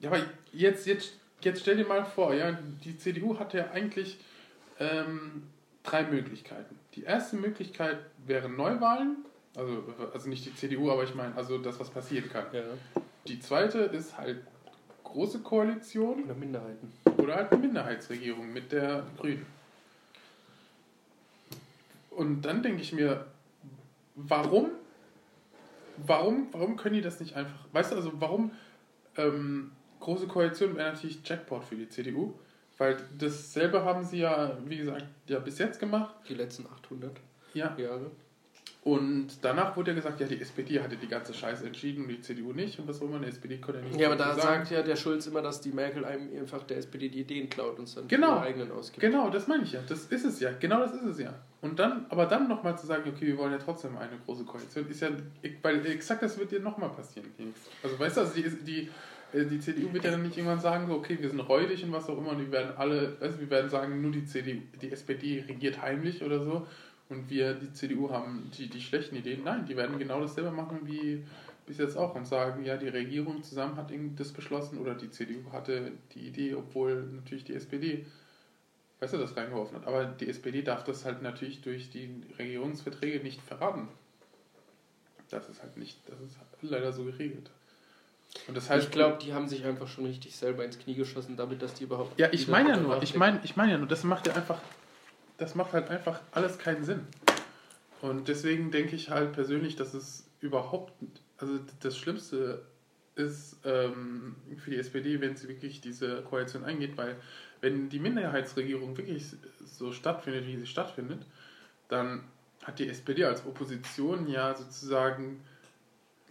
ja, 0.00 0.10
aber 0.10 0.20
jetzt, 0.52 0.86
jetzt, 0.86 1.14
jetzt 1.44 1.60
stell 1.60 1.76
dir 1.76 1.86
mal 1.86 2.04
vor, 2.04 2.34
ja, 2.34 2.52
die 2.84 2.96
CDU 2.96 3.38
hat 3.38 3.54
ja 3.54 3.70
eigentlich 3.70 4.18
ähm, 4.80 5.44
drei 5.82 6.04
Möglichkeiten. 6.04 6.78
Die 6.94 7.04
erste 7.04 7.36
Möglichkeit 7.36 7.98
wären 8.26 8.56
Neuwahlen, 8.56 9.24
also, 9.56 9.84
also 10.12 10.28
nicht 10.28 10.44
die 10.46 10.54
CDU, 10.54 10.90
aber 10.90 11.04
ich 11.04 11.14
meine, 11.14 11.36
also 11.36 11.58
das, 11.58 11.78
was 11.78 11.90
passieren 11.90 12.28
kann. 12.30 12.46
Ja. 12.52 12.62
Die 13.26 13.38
zweite 13.38 13.78
ist 13.78 14.18
halt 14.18 14.42
große 15.04 15.40
Koalition 15.40 16.24
Oder 16.24 16.34
Minderheiten. 16.34 16.92
oder 17.18 17.36
halt 17.36 17.52
eine 17.52 17.60
Minderheitsregierung 17.60 18.52
mit 18.52 18.72
der 18.72 19.06
Grünen. 19.16 19.46
Und 22.10 22.42
dann 22.42 22.62
denke 22.62 22.82
ich 22.82 22.92
mir, 22.92 23.26
warum, 24.14 24.70
warum, 25.98 26.48
warum 26.52 26.76
können 26.76 26.96
die 26.96 27.00
das 27.00 27.20
nicht 27.20 27.36
einfach, 27.36 27.58
weißt 27.72 27.92
du, 27.92 27.96
also 27.96 28.12
warum 28.14 28.52
ähm, 29.16 29.72
große 30.04 30.26
Koalition 30.26 30.76
wäre 30.76 30.92
natürlich 30.92 31.18
Jackpot 31.24 31.64
für 31.64 31.76
die 31.76 31.88
CDU, 31.88 32.34
weil 32.78 32.96
dasselbe 33.18 33.82
haben 33.84 34.04
sie 34.04 34.18
ja, 34.18 34.56
wie 34.66 34.76
gesagt, 34.78 35.04
ja 35.28 35.38
bis 35.38 35.58
jetzt 35.58 35.80
gemacht. 35.80 36.14
Die 36.28 36.34
letzten 36.34 36.66
800 36.66 37.12
Ja. 37.54 37.74
Jahre. 37.76 38.10
Und 38.82 39.28
danach 39.40 39.74
wurde 39.78 39.92
ja 39.92 39.94
gesagt, 39.94 40.20
ja, 40.20 40.26
die 40.26 40.38
SPD 40.38 40.78
hatte 40.78 40.96
die 40.98 41.06
ganze 41.08 41.32
Scheiße 41.32 41.64
entschieden 41.66 42.02
und 42.02 42.08
die 42.10 42.20
CDU 42.20 42.52
nicht 42.52 42.78
und 42.78 42.86
was 42.86 43.00
auch 43.00 43.06
immer, 43.06 43.18
die 43.18 43.28
SPD 43.28 43.56
konnte 43.56 43.80
ja 43.80 43.86
nicht 43.86 43.98
Ja, 43.98 44.08
aber 44.08 44.16
da 44.16 44.34
sagen. 44.34 44.40
sagt 44.66 44.70
ja 44.72 44.82
der 44.82 44.96
Schulz 44.96 45.26
immer, 45.26 45.40
dass 45.40 45.62
die 45.62 45.70
Merkel 45.72 46.04
einem 46.04 46.28
einfach 46.38 46.62
der 46.64 46.76
SPD 46.76 47.08
die 47.08 47.20
Ideen 47.20 47.48
klaut 47.48 47.78
und 47.78 47.84
es 47.84 47.94
dann 47.94 48.06
Genau. 48.08 48.40
eigenen 48.40 48.70
ausgibt. 48.72 49.00
Genau, 49.00 49.30
das 49.30 49.46
meine 49.48 49.62
ich 49.62 49.72
ja. 49.72 49.80
Das 49.88 50.04
ist 50.04 50.24
es 50.26 50.38
ja. 50.40 50.50
Genau 50.60 50.80
das 50.80 50.92
ist 50.92 51.04
es 51.04 51.18
ja. 51.18 51.32
Und 51.62 51.78
dann, 51.78 52.04
aber 52.10 52.26
dann 52.26 52.46
nochmal 52.46 52.76
zu 52.78 52.86
sagen, 52.86 53.04
okay, 53.08 53.26
wir 53.26 53.38
wollen 53.38 53.52
ja 53.52 53.58
trotzdem 53.58 53.96
eine 53.96 54.18
große 54.26 54.44
Koalition, 54.44 54.86
ist 54.86 55.00
ja, 55.00 55.08
weil 55.62 55.86
exakt 55.86 56.22
das 56.22 56.38
wird 56.38 56.50
dir 56.50 56.60
nochmal 56.60 56.90
passieren. 56.90 57.28
Also 57.82 57.98
weißt 57.98 58.18
du, 58.18 58.20
also 58.20 58.34
die, 58.34 58.50
die, 58.64 58.90
die 59.34 59.58
CDU 59.58 59.92
wird 59.92 60.04
ja 60.04 60.12
dann 60.12 60.22
nicht 60.22 60.36
irgendwann 60.36 60.60
sagen, 60.60 60.86
so, 60.86 60.94
okay, 60.94 61.18
wir 61.20 61.28
sind 61.28 61.40
räudig 61.40 61.82
und 61.84 61.92
was 61.92 62.08
auch 62.08 62.18
immer, 62.18 62.30
und 62.30 62.38
die 62.38 62.52
werden 62.52 62.76
alle, 62.76 63.16
du, 63.20 63.40
wir 63.40 63.50
werden 63.50 63.68
sagen, 63.68 64.00
nur 64.00 64.12
die 64.12 64.24
CDU, 64.24 64.60
die 64.80 64.92
SPD 64.92 65.44
regiert 65.48 65.82
heimlich 65.82 66.22
oder 66.22 66.40
so 66.40 66.66
und 67.08 67.28
wir, 67.30 67.54
die 67.54 67.72
CDU, 67.72 68.10
haben 68.10 68.50
die, 68.56 68.68
die 68.68 68.80
schlechten 68.80 69.16
Ideen. 69.16 69.42
Nein, 69.44 69.66
die 69.66 69.76
werden 69.76 69.98
genau 69.98 70.20
dasselbe 70.20 70.50
machen 70.50 70.80
wie 70.84 71.24
bis 71.66 71.78
jetzt 71.78 71.96
auch 71.96 72.14
und 72.14 72.26
sagen, 72.26 72.64
ja, 72.64 72.76
die 72.76 72.88
Regierung 72.88 73.42
zusammen 73.42 73.76
hat 73.76 73.90
das 74.16 74.32
beschlossen 74.32 74.78
oder 74.78 74.94
die 74.94 75.10
CDU 75.10 75.50
hatte 75.50 75.92
die 76.14 76.26
Idee, 76.28 76.54
obwohl 76.54 77.02
natürlich 77.04 77.44
die 77.44 77.54
SPD 77.54 78.04
du, 79.00 79.18
das 79.18 79.36
reingeworfen 79.36 79.78
hat. 79.78 79.86
Aber 79.86 80.04
die 80.04 80.28
SPD 80.28 80.62
darf 80.62 80.84
das 80.84 81.04
halt 81.04 81.22
natürlich 81.22 81.62
durch 81.62 81.90
die 81.90 82.22
Regierungsverträge 82.38 83.22
nicht 83.22 83.40
verraten. 83.40 83.88
Das 85.30 85.48
ist 85.48 85.62
halt 85.62 85.76
nicht, 85.76 85.98
das 86.06 86.20
ist 86.20 86.38
leider 86.62 86.92
so 86.92 87.04
geregelt. 87.04 87.50
Und 88.48 88.56
das 88.56 88.68
heißt, 88.68 88.86
ich 88.86 88.90
glaube, 88.90 89.18
die 89.22 89.32
haben 89.32 89.48
sich 89.48 89.64
einfach 89.64 89.88
schon 89.88 90.06
richtig 90.06 90.36
selber 90.36 90.64
ins 90.64 90.78
Knie 90.78 90.94
geschossen, 90.94 91.36
damit 91.36 91.62
dass 91.62 91.74
die 91.74 91.84
überhaupt. 91.84 92.18
ja, 92.18 92.28
ich 92.32 92.48
meine 92.48 92.70
ja 92.70 92.76
nur, 92.76 93.02
ich 93.02 93.14
meine, 93.14 93.40
ich 93.44 93.56
meine 93.56 93.72
ja 93.72 93.78
nur, 93.78 93.88
das 93.88 94.04
macht 94.04 94.26
ja 94.26 94.34
einfach, 94.34 94.60
das 95.38 95.54
macht 95.54 95.72
halt 95.72 95.88
einfach 95.88 96.20
alles 96.32 96.58
keinen 96.58 96.84
Sinn. 96.84 97.06
Und 98.00 98.28
deswegen 98.28 98.70
denke 98.70 98.96
ich 98.96 99.10
halt 99.10 99.32
persönlich, 99.32 99.76
dass 99.76 99.94
es 99.94 100.28
überhaupt, 100.40 100.92
also 101.38 101.58
das 101.80 101.96
Schlimmste 101.96 102.66
ist 103.14 103.56
ähm, 103.64 104.36
für 104.58 104.70
die 104.70 104.76
SPD, 104.76 105.20
wenn 105.20 105.36
sie 105.36 105.48
wirklich 105.48 105.80
diese 105.80 106.22
Koalition 106.22 106.64
eingeht, 106.64 106.96
weil 106.96 107.16
wenn 107.60 107.88
die 107.88 107.98
Minderheitsregierung 107.98 108.96
wirklich 108.96 109.24
so 109.64 109.92
stattfindet, 109.92 110.46
wie 110.46 110.56
sie 110.56 110.66
stattfindet, 110.66 111.24
dann 111.88 112.24
hat 112.62 112.78
die 112.78 112.88
SPD 112.88 113.24
als 113.24 113.46
Opposition 113.46 114.28
ja 114.28 114.54
sozusagen 114.54 115.40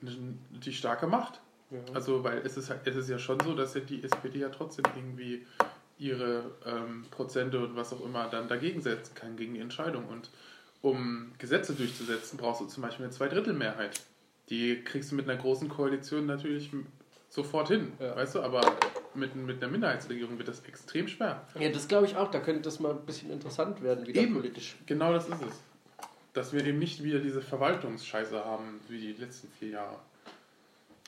die 0.01 0.73
starke 0.73 1.07
Macht. 1.07 1.39
Ja. 1.73 1.93
Also, 1.93 2.23
weil 2.23 2.39
es 2.39 2.55
ist, 2.55 2.69
halt, 2.69 2.85
es 2.85 2.95
ist 2.95 3.09
ja 3.09 3.17
schon 3.17 3.39
so, 3.39 3.55
dass 3.55 3.73
ja 3.73 3.81
die 3.81 4.03
SPD 4.03 4.39
ja 4.39 4.49
trotzdem 4.49 4.85
irgendwie 4.95 5.45
ihre 5.97 6.43
ähm, 6.65 7.05
Prozente 7.11 7.63
und 7.63 7.75
was 7.75 7.93
auch 7.93 8.03
immer 8.05 8.27
dann 8.29 8.47
dagegen 8.47 8.81
setzen 8.81 9.15
kann, 9.15 9.35
gegen 9.35 9.53
die 9.53 9.59
Entscheidung. 9.59 10.05
Und 10.07 10.29
um 10.81 11.31
Gesetze 11.37 11.73
durchzusetzen, 11.73 12.37
brauchst 12.37 12.61
du 12.61 12.65
zum 12.65 12.83
Beispiel 12.83 13.05
eine 13.05 13.13
Zweidrittelmehrheit. 13.13 14.01
Die 14.49 14.83
kriegst 14.83 15.11
du 15.11 15.15
mit 15.15 15.29
einer 15.29 15.39
großen 15.39 15.69
Koalition 15.69 16.25
natürlich 16.25 16.69
sofort 17.29 17.69
hin, 17.69 17.93
ja. 17.99 18.15
weißt 18.15 18.35
du, 18.35 18.41
aber 18.41 18.61
mit, 19.15 19.35
mit 19.35 19.63
einer 19.63 19.71
Minderheitsregierung 19.71 20.37
wird 20.37 20.49
das 20.49 20.63
extrem 20.65 21.07
schwer. 21.07 21.41
Ja, 21.59 21.69
das 21.69 21.87
glaube 21.87 22.05
ich 22.05 22.15
auch, 22.15 22.29
da 22.29 22.39
könnte 22.39 22.61
das 22.61 22.79
mal 22.79 22.91
ein 22.91 23.05
bisschen 23.05 23.31
interessant 23.31 23.81
werden, 23.81 24.05
wieder 24.05 24.21
eben, 24.21 24.33
politisch. 24.33 24.75
Genau 24.85 25.13
das 25.13 25.27
ist 25.27 25.41
es. 25.41 25.63
Dass 26.33 26.53
wir 26.53 26.65
eben 26.65 26.79
nicht 26.79 27.03
wieder 27.03 27.19
diese 27.19 27.41
Verwaltungsscheiße 27.41 28.43
haben, 28.43 28.79
wie 28.87 28.99
die 28.99 29.13
letzten 29.13 29.47
vier 29.59 29.69
Jahre. 29.69 29.95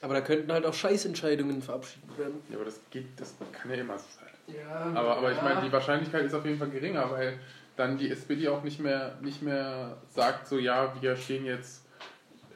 Aber 0.01 0.13
da 0.13 0.21
könnten 0.21 0.51
halt 0.51 0.65
auch 0.65 0.73
Scheißentscheidungen 0.73 1.61
verabschiedet 1.61 2.17
werden. 2.17 2.41
Ja, 2.49 2.57
aber 2.57 2.65
das 2.65 2.79
geht, 2.91 3.07
das 3.17 3.35
kann 3.51 3.71
ja 3.71 3.77
immer 3.77 3.97
so 3.97 4.05
sein. 4.19 4.25
Ja, 4.47 4.91
aber, 4.93 5.17
aber 5.17 5.31
ich 5.31 5.41
meine, 5.41 5.61
die 5.61 5.71
Wahrscheinlichkeit 5.71 6.25
ist 6.25 6.33
auf 6.33 6.45
jeden 6.45 6.59
Fall 6.59 6.69
geringer, 6.69 7.09
weil 7.09 7.39
dann 7.75 7.97
die 7.97 8.09
SPD 8.09 8.47
auch 8.47 8.63
nicht 8.63 8.79
mehr, 8.79 9.17
nicht 9.21 9.41
mehr 9.41 9.97
sagt, 10.09 10.47
so 10.47 10.57
ja, 10.57 10.93
wir 11.01 11.15
stehen 11.15 11.45
jetzt 11.45 11.85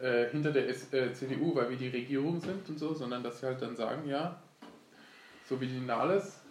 äh, 0.01 0.29
hinter 0.29 0.51
der 0.51 0.69
S 0.69 0.93
äh, 0.93 1.13
CDU, 1.13 1.55
weil 1.55 1.69
wir 1.69 1.77
die 1.77 1.89
Regierung 1.89 2.39
sind 2.39 2.67
und 2.69 2.77
so, 2.77 2.93
sondern 2.93 3.23
dass 3.23 3.39
sie 3.39 3.47
halt 3.47 3.61
dann 3.61 3.75
sagen, 3.75 4.07
ja, 4.07 4.39
so 5.47 5.59
wie 5.59 5.67
die 5.67 5.79
Nahles 5.79 6.41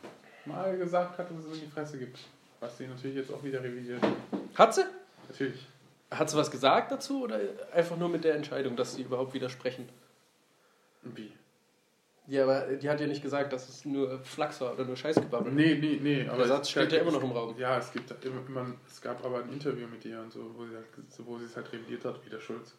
mal 0.45 0.76
gesagt 0.76 1.18
hat, 1.18 1.30
dass 1.30 1.45
es 1.45 1.55
in 1.55 1.61
die 1.66 1.70
Fresse 1.70 1.99
gibt. 1.99 2.18
Was 2.61 2.76
sie 2.76 2.89
natürlich 2.89 3.16
jetzt 3.16 3.32
auch 3.32 3.43
wieder 3.45 3.62
revidiert. 3.62 4.03
Hat 4.55 4.74
sie? 4.74 4.84
Natürlich. 5.28 5.66
Hat 6.11 6.28
sie 6.28 6.36
was 6.36 6.51
gesagt 6.51 6.91
dazu 6.91 7.22
oder 7.22 7.39
einfach 7.72 7.97
nur 7.97 8.09
mit 8.09 8.24
der 8.24 8.34
Entscheidung, 8.34 8.74
dass 8.74 8.95
sie 8.95 9.03
überhaupt 9.03 9.34
widersprechen? 9.34 9.89
Wie? 11.15 11.33
Ja, 12.29 12.43
aber 12.43 12.77
die 12.77 12.91
hat 12.91 13.01
ja 13.01 13.07
nicht 13.07 13.23
gesagt, 13.23 13.55
dass 13.55 13.71
es 13.71 13.87
nur 13.87 14.23
Flachs 14.23 14.61
war 14.61 14.75
oder 14.75 14.85
nur 14.85 14.97
Scheißgebabbel. 14.97 15.51
Nee, 15.51 15.77
nee, 15.77 15.99
nee. 16.03 16.29
Aber 16.29 16.39
der 16.39 16.49
Satz 16.49 16.69
steht 16.69 16.93
ja 16.93 16.99
immer 16.99 17.13
noch 17.13 17.23
im 17.23 17.31
Raum. 17.31 17.59
Ja, 17.59 17.79
es, 17.79 17.91
gibt 17.91 18.13
immer, 18.23 18.47
immer, 18.47 18.75
es 18.87 19.01
gab 19.01 19.25
aber 19.25 19.43
ein 19.43 19.51
Interview 19.51 19.87
mit 19.87 20.05
ihr 20.05 20.21
und 20.21 20.31
so, 20.31 20.55
wo 20.55 20.67
sie, 20.67 20.77
halt, 20.77 20.87
wo 21.21 21.39
sie 21.39 21.47
es 21.47 21.57
halt 21.57 21.73
revidiert 21.73 22.05
hat, 22.05 22.23
wie 22.27 22.29
der 22.29 22.41
Schulz. 22.41 22.75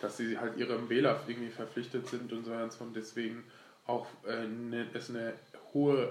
Dass 0.00 0.16
sie 0.16 0.38
halt 0.38 0.56
ihrem 0.56 0.88
Wähler 0.88 1.20
irgendwie 1.26 1.50
verpflichtet 1.50 2.06
sind 2.06 2.32
und 2.32 2.46
so 2.46 2.52
und 2.82 2.96
deswegen 2.96 3.44
auch 3.86 4.06
äh, 4.26 4.46
ne, 4.46 4.86
es 4.94 5.10
eine 5.10 5.34
hohe, 5.74 6.10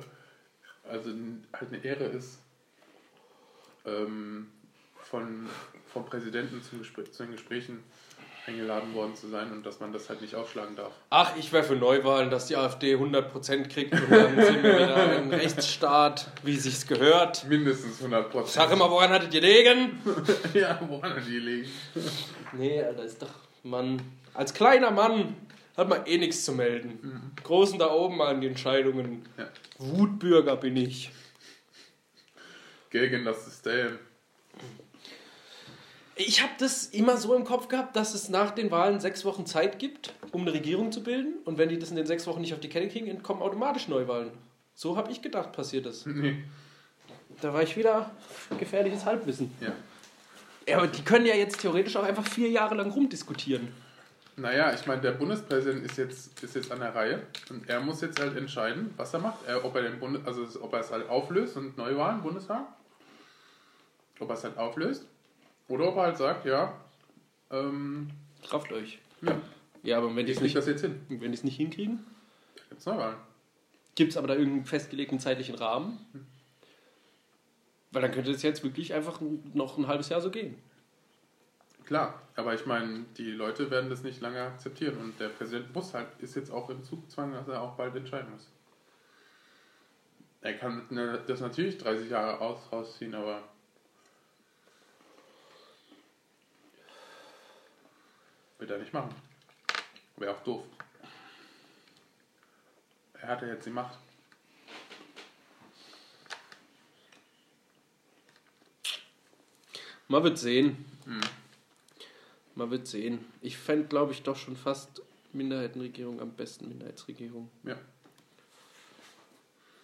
also 0.87 1.09
halt 1.53 1.73
eine 1.73 1.83
Ehre 1.83 2.05
ist, 2.05 2.39
ähm, 3.85 4.51
von, 5.01 5.47
vom 5.87 6.05
Präsidenten 6.05 6.61
zum 6.61 6.79
Gespräch, 6.79 7.11
zu 7.11 7.23
den 7.23 7.31
Gesprächen 7.31 7.83
eingeladen 8.47 8.93
worden 8.93 9.15
zu 9.15 9.27
sein 9.27 9.51
und 9.51 9.65
dass 9.65 9.79
man 9.79 9.91
das 9.91 10.09
halt 10.09 10.21
nicht 10.21 10.35
ausschlagen 10.35 10.75
darf. 10.75 10.93
Ach, 11.09 11.35
ich 11.37 11.51
wäre 11.51 11.63
für 11.63 11.75
Neuwahlen, 11.75 12.29
dass 12.29 12.47
die 12.47 12.55
AfD 12.55 12.95
100% 12.95 13.67
kriegt 13.67 13.93
und 13.93 14.11
dann 14.11 14.35
sind 14.35 14.63
wir 14.63 14.75
wieder 14.75 15.17
ein 15.17 15.33
Rechtsstaat, 15.33 16.31
wie 16.43 16.55
sich's 16.55 16.87
gehört. 16.87 17.45
Mindestens 17.45 18.01
100%. 18.01 18.45
Sag 18.47 18.71
immer, 18.71 18.89
woran 18.89 19.09
hattet 19.11 19.33
ihr 19.33 19.41
liegen? 19.41 19.99
ja, 20.53 20.79
woran 20.87 21.11
hattet 21.11 21.29
ihr 21.29 21.41
liegen? 21.41 21.69
nee, 22.53 22.81
Alter, 22.81 23.03
ist 23.03 23.21
doch, 23.21 23.29
Mann, 23.63 24.01
als 24.33 24.53
kleiner 24.53 24.91
Mann 24.91 25.35
hat 25.77 25.87
man 25.87 26.05
eh 26.05 26.17
nichts 26.17 26.43
zu 26.43 26.51
melden. 26.51 26.99
Mhm. 27.01 27.43
Großen 27.43 27.79
da 27.79 27.91
oben 27.91 28.21
an 28.21 28.41
die 28.41 28.47
Entscheidungen. 28.47 29.25
Ja. 29.37 29.47
Wutbürger 29.77 30.57
bin 30.57 30.75
ich. 30.75 31.11
Gegen 32.89 33.23
das 33.23 33.45
System. 33.45 33.99
Ich 36.21 36.43
habe 36.43 36.51
das 36.59 36.87
immer 36.87 37.15
so 37.15 37.33
im 37.33 37.45
Kopf 37.45 37.69
gehabt, 37.69 37.95
dass 37.95 38.13
es 38.13 38.27
nach 38.27 38.51
den 38.51 38.71
Wahlen 38.71 38.99
sechs 38.99 39.23
Wochen 39.23 39.45
Zeit 39.45 39.79
gibt, 39.79 40.13
um 40.33 40.41
eine 40.41 40.51
Regierung 40.51 40.91
zu 40.91 41.01
bilden. 41.01 41.35
Und 41.45 41.57
wenn 41.57 41.69
die 41.69 41.79
das 41.79 41.91
in 41.91 41.95
den 41.95 42.05
sechs 42.05 42.27
Wochen 42.27 42.41
nicht 42.41 42.53
auf 42.53 42.59
die 42.59 42.67
Kette 42.67 42.89
kriegen, 42.89 43.23
kommen 43.23 43.41
automatisch 43.41 43.87
Neuwahlen. 43.87 44.31
So 44.75 44.97
habe 44.97 45.13
ich 45.13 45.21
gedacht, 45.21 45.53
passiert 45.53 45.85
das. 45.85 46.05
Nee. 46.05 46.43
Da 47.41 47.53
war 47.53 47.63
ich 47.63 47.77
wieder 47.77 48.11
gefährliches 48.59 49.05
Halbwissen. 49.05 49.55
Ja. 49.61 49.71
ja. 50.67 50.77
Aber 50.77 50.87
die 50.87 51.03
können 51.03 51.25
ja 51.25 51.35
jetzt 51.35 51.61
theoretisch 51.61 51.95
auch 51.95 52.03
einfach 52.03 52.27
vier 52.27 52.49
Jahre 52.49 52.75
lang 52.75 52.91
rumdiskutieren. 52.91 53.69
Naja, 54.35 54.73
ich 54.73 54.85
meine, 54.87 54.99
der 54.99 55.11
Bundespräsident 55.11 55.85
ist 55.85 55.97
jetzt, 55.97 56.43
ist 56.43 56.55
jetzt 56.55 56.69
an 56.69 56.81
der 56.81 56.93
Reihe 56.93 57.21
und 57.49 57.69
er 57.69 57.79
muss 57.79 58.01
jetzt 58.01 58.19
halt 58.19 58.35
entscheiden, 58.35 58.93
was 58.97 59.13
er 59.13 59.21
macht. 59.21 59.47
Er, 59.47 59.63
ob, 59.63 59.73
er 59.73 59.83
den 59.83 59.99
Bundes, 59.99 60.25
also 60.25 60.61
ob 60.61 60.73
er 60.73 60.81
es 60.81 60.91
halt 60.91 61.07
auflöst 61.07 61.55
und 61.55 61.77
Neuwahlen, 61.77 62.21
Bundestag. 62.21 62.67
Ob 64.19 64.27
er 64.27 64.35
es 64.35 64.43
halt 64.43 64.57
auflöst 64.57 65.05
oder 65.69 65.87
ob 65.87 65.95
er 65.97 66.03
halt 66.03 66.17
sagt, 66.17 66.45
ja. 66.45 66.73
Ähm, 67.51 68.09
Kraft 68.47 68.71
euch. 68.71 68.99
Ja. 69.21 69.39
Ja, 69.83 69.97
aber 69.97 70.13
wenn 70.15 70.25
die 70.25 70.33
es 70.33 70.41
nicht, 70.41 70.55
das 70.55 70.67
jetzt 70.67 70.81
hin. 70.81 71.01
Wenn 71.07 71.31
die 71.31 71.37
es 71.37 71.43
nicht 71.43 71.55
hinkriegen? 71.55 72.05
Gibt 72.69 72.81
es 72.81 72.85
Neuwahlen. 72.85 73.17
Gibt 73.95 74.11
es 74.11 74.17
aber 74.17 74.27
da 74.27 74.35
irgendeinen 74.35 74.65
festgelegten 74.65 75.19
zeitlichen 75.19 75.55
Rahmen? 75.55 75.99
Hm. 76.11 76.25
Weil 77.91 78.01
dann 78.01 78.11
könnte 78.11 78.31
es 78.31 78.41
jetzt 78.43 78.63
wirklich 78.63 78.93
einfach 78.93 79.19
noch 79.53 79.77
ein 79.77 79.87
halbes 79.87 80.09
Jahr 80.09 80.21
so 80.21 80.29
gehen. 80.29 80.61
Klar, 81.85 82.21
aber 82.35 82.53
ich 82.53 82.67
meine, 82.67 83.05
die 83.17 83.31
Leute 83.31 83.71
werden 83.71 83.89
das 83.89 84.03
nicht 84.03 84.21
lange 84.21 84.41
akzeptieren 84.41 84.97
und 84.97 85.19
der 85.19 85.29
Präsident 85.29 85.73
muss 85.73 85.95
halt, 85.95 86.07
ist 86.19 86.35
jetzt 86.35 86.51
auch 86.51 86.69
im 86.69 86.83
Zugzwang, 86.83 87.33
dass 87.33 87.47
er 87.47 87.61
auch 87.61 87.75
bald 87.75 87.95
entscheiden 87.95 88.29
muss. 88.31 88.47
Er 90.41 90.53
kann 90.53 90.83
das 91.25 91.41
natürlich 91.41 91.79
30 91.79 92.11
Jahre 92.11 92.41
aus, 92.41 92.59
rausziehen, 92.71 93.15
aber 93.15 93.41
Wird 98.59 98.71
er 98.71 98.77
nicht 98.77 98.93
machen. 98.93 99.15
Wäre 100.17 100.35
auch 100.35 100.43
doof. 100.43 100.63
Er 103.13 103.27
hatte 103.29 103.47
jetzt 103.47 103.65
die 103.65 103.71
Macht. 103.71 103.97
Man 110.09 110.23
wird 110.23 110.37
sehen. 110.37 110.85
Hm. 111.05 111.21
Man 112.55 112.71
wird 112.71 112.87
sehen. 112.87 113.25
Ich 113.41 113.57
fände, 113.57 113.87
glaube 113.87 114.11
ich, 114.11 114.23
doch 114.23 114.35
schon 114.35 114.57
fast 114.57 115.01
Minderheitenregierung 115.31 116.19
am 116.19 116.31
besten 116.31 116.67
Minderheitsregierung. 116.67 117.49
Ja. 117.63 117.77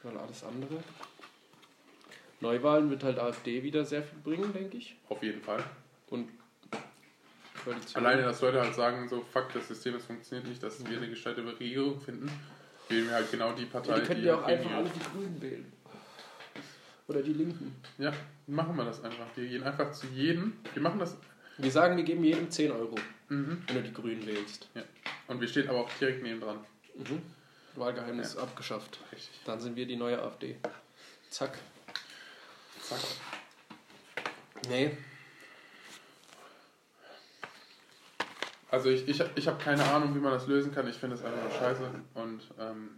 Weil 0.04 0.18
alles 0.18 0.44
andere. 0.44 0.84
Neuwahlen 2.42 2.90
wird 2.90 3.04
halt 3.04 3.20
AfD 3.20 3.64
wieder 3.64 3.86
sehr 3.86 4.04
viel 4.04 4.20
bringen, 4.20 4.52
denke 4.52 4.78
ich. 4.78 4.98
Auf 5.08 5.24
jeden 5.24 5.42
Fall. 5.42 5.64
Und 6.08 6.30
Koalition. 7.66 8.06
Alleine, 8.06 8.22
dass 8.22 8.42
Leute 8.42 8.62
halt 8.62 8.76
sagen, 8.76 9.10
so, 9.10 9.22
fuck, 9.34 9.52
das 9.54 9.68
System, 9.68 9.94
das 9.94 10.06
funktioniert 10.06 10.48
nicht, 10.48 10.64
dass 10.64 10.86
wir 10.88 10.98
eine 10.98 11.10
gescheite 11.10 11.46
Regierung 11.46 12.00
finden, 12.00 12.32
wählen 12.88 13.08
wir 13.08 13.14
halt 13.14 13.32
genau 13.32 13.52
die 13.54 13.66
Partei, 13.66 13.94
ja, 13.94 14.00
die 14.00 14.06
können 14.06 14.24
ja 14.24 14.36
auch 14.36 14.44
einfach 14.44 14.72
alle 14.72 14.90
die 14.90 15.00
Grünen 15.00 15.42
wählen. 15.42 15.74
Oder 17.08 17.22
die 17.22 17.34
Linken. 17.34 17.76
Ja, 17.98 18.14
machen 18.48 18.76
wir 18.78 18.86
das 18.86 19.04
einfach. 19.04 19.26
Wir 19.36 19.48
gehen 19.48 19.64
einfach 19.64 19.92
zu 19.92 20.08
jedem, 20.08 20.54
wir 20.74 20.82
machen 20.82 21.00
das... 21.00 21.18
Wir 21.58 21.72
sagen, 21.72 21.98
wir 21.98 22.04
geben 22.04 22.24
jedem 22.24 22.50
10 22.50 22.72
Euro, 22.72 22.96
mhm. 23.30 23.64
wenn 23.68 23.76
du 23.76 23.84
die 23.84 23.94
Grünen 23.94 24.26
wählst. 24.26 24.70
Ja. 24.74 24.84
Und 25.28 25.42
wir 25.42 25.48
stehen 25.48 25.70
aber 25.70 25.80
auch 25.80 25.90
direkt 26.00 26.22
neben 26.24 26.42
dran. 26.42 26.60
Mhm. 26.96 27.22
Wahlgeheimnis 27.76 28.36
ja. 28.36 28.42
abgeschafft. 28.42 29.00
Richtig. 29.12 29.40
Dann 29.46 29.60
sind 29.60 29.76
wir 29.76 29.86
die 29.86 29.96
neue 29.96 30.22
AfD. 30.22 30.58
Zack. 31.30 31.58
Zack. 32.82 33.00
Nee, 34.70 34.98
Also 38.76 38.90
ich, 38.90 39.08
ich, 39.08 39.24
ich 39.36 39.48
habe 39.48 39.58
keine 39.64 39.86
Ahnung, 39.86 40.14
wie 40.14 40.20
man 40.20 40.34
das 40.34 40.48
lösen 40.48 40.76
kann. 40.76 40.86
Ich 40.90 40.98
finde 40.98 41.16
es 41.16 41.24
einfach 41.24 41.42
nur 41.42 41.52
scheiße. 41.52 41.90
Und 42.14 42.42
ähm, 42.60 42.90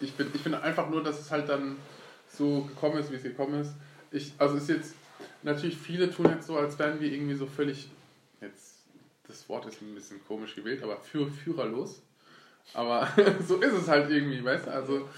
ich, 0.00 0.14
bin, 0.14 0.28
ich 0.34 0.40
finde 0.40 0.60
einfach 0.60 0.90
nur, 0.90 1.00
dass 1.00 1.20
es 1.20 1.30
halt 1.30 1.48
dann 1.48 1.76
so 2.28 2.62
gekommen 2.62 2.98
ist, 2.98 3.12
wie 3.12 3.14
es 3.14 3.22
gekommen 3.22 3.60
ist. 3.60 3.72
Ich, 4.10 4.32
also 4.36 4.56
ist 4.56 4.68
jetzt, 4.68 4.96
natürlich 5.44 5.78
viele 5.78 6.10
tun 6.10 6.28
jetzt 6.28 6.48
so, 6.48 6.56
als 6.56 6.76
wären 6.80 6.98
wir 6.98 7.12
irgendwie 7.12 7.36
so 7.36 7.46
völlig, 7.46 7.88
jetzt, 8.40 8.80
das 9.28 9.48
Wort 9.48 9.64
ist 9.66 9.80
ein 9.80 9.94
bisschen 9.94 10.20
komisch 10.26 10.56
gewählt, 10.56 10.82
aber 10.82 10.96
für, 10.96 11.30
führerlos. 11.30 12.02
Aber 12.72 13.08
so 13.46 13.60
ist 13.60 13.74
es 13.74 13.86
halt 13.86 14.10
irgendwie, 14.10 14.42
weißt 14.42 14.66
du? 14.66 14.72
Also 14.72 15.08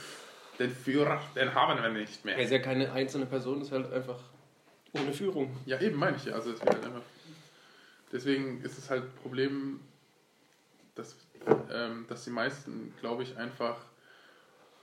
den 0.58 0.70
Führer, 0.70 1.18
den 1.34 1.54
haben 1.54 1.82
wir 1.82 1.88
nicht 1.88 2.26
mehr. 2.26 2.36
Er 2.36 2.44
ist 2.44 2.50
ja 2.50 2.58
keine 2.58 2.92
einzelne 2.92 3.24
Person, 3.24 3.62
ist 3.62 3.72
halt 3.72 3.90
einfach 3.90 4.18
ohne 4.92 5.14
Führung. 5.14 5.56
Ja, 5.64 5.80
eben 5.80 5.96
meine 5.96 6.18
ich 6.18 6.26
ja. 6.26 6.34
Also 6.34 6.50
es 6.50 6.60
wird 6.60 6.74
halt 6.74 6.84
einfach 6.84 7.02
deswegen 8.12 8.60
ist 8.62 8.78
es 8.78 8.90
halt 8.90 9.04
ein 9.04 9.22
Problem, 9.22 9.80
dass, 10.94 11.16
ähm, 11.70 12.06
dass 12.08 12.24
die 12.24 12.30
meisten, 12.30 12.94
glaube 13.00 13.22
ich, 13.22 13.36
einfach 13.36 13.76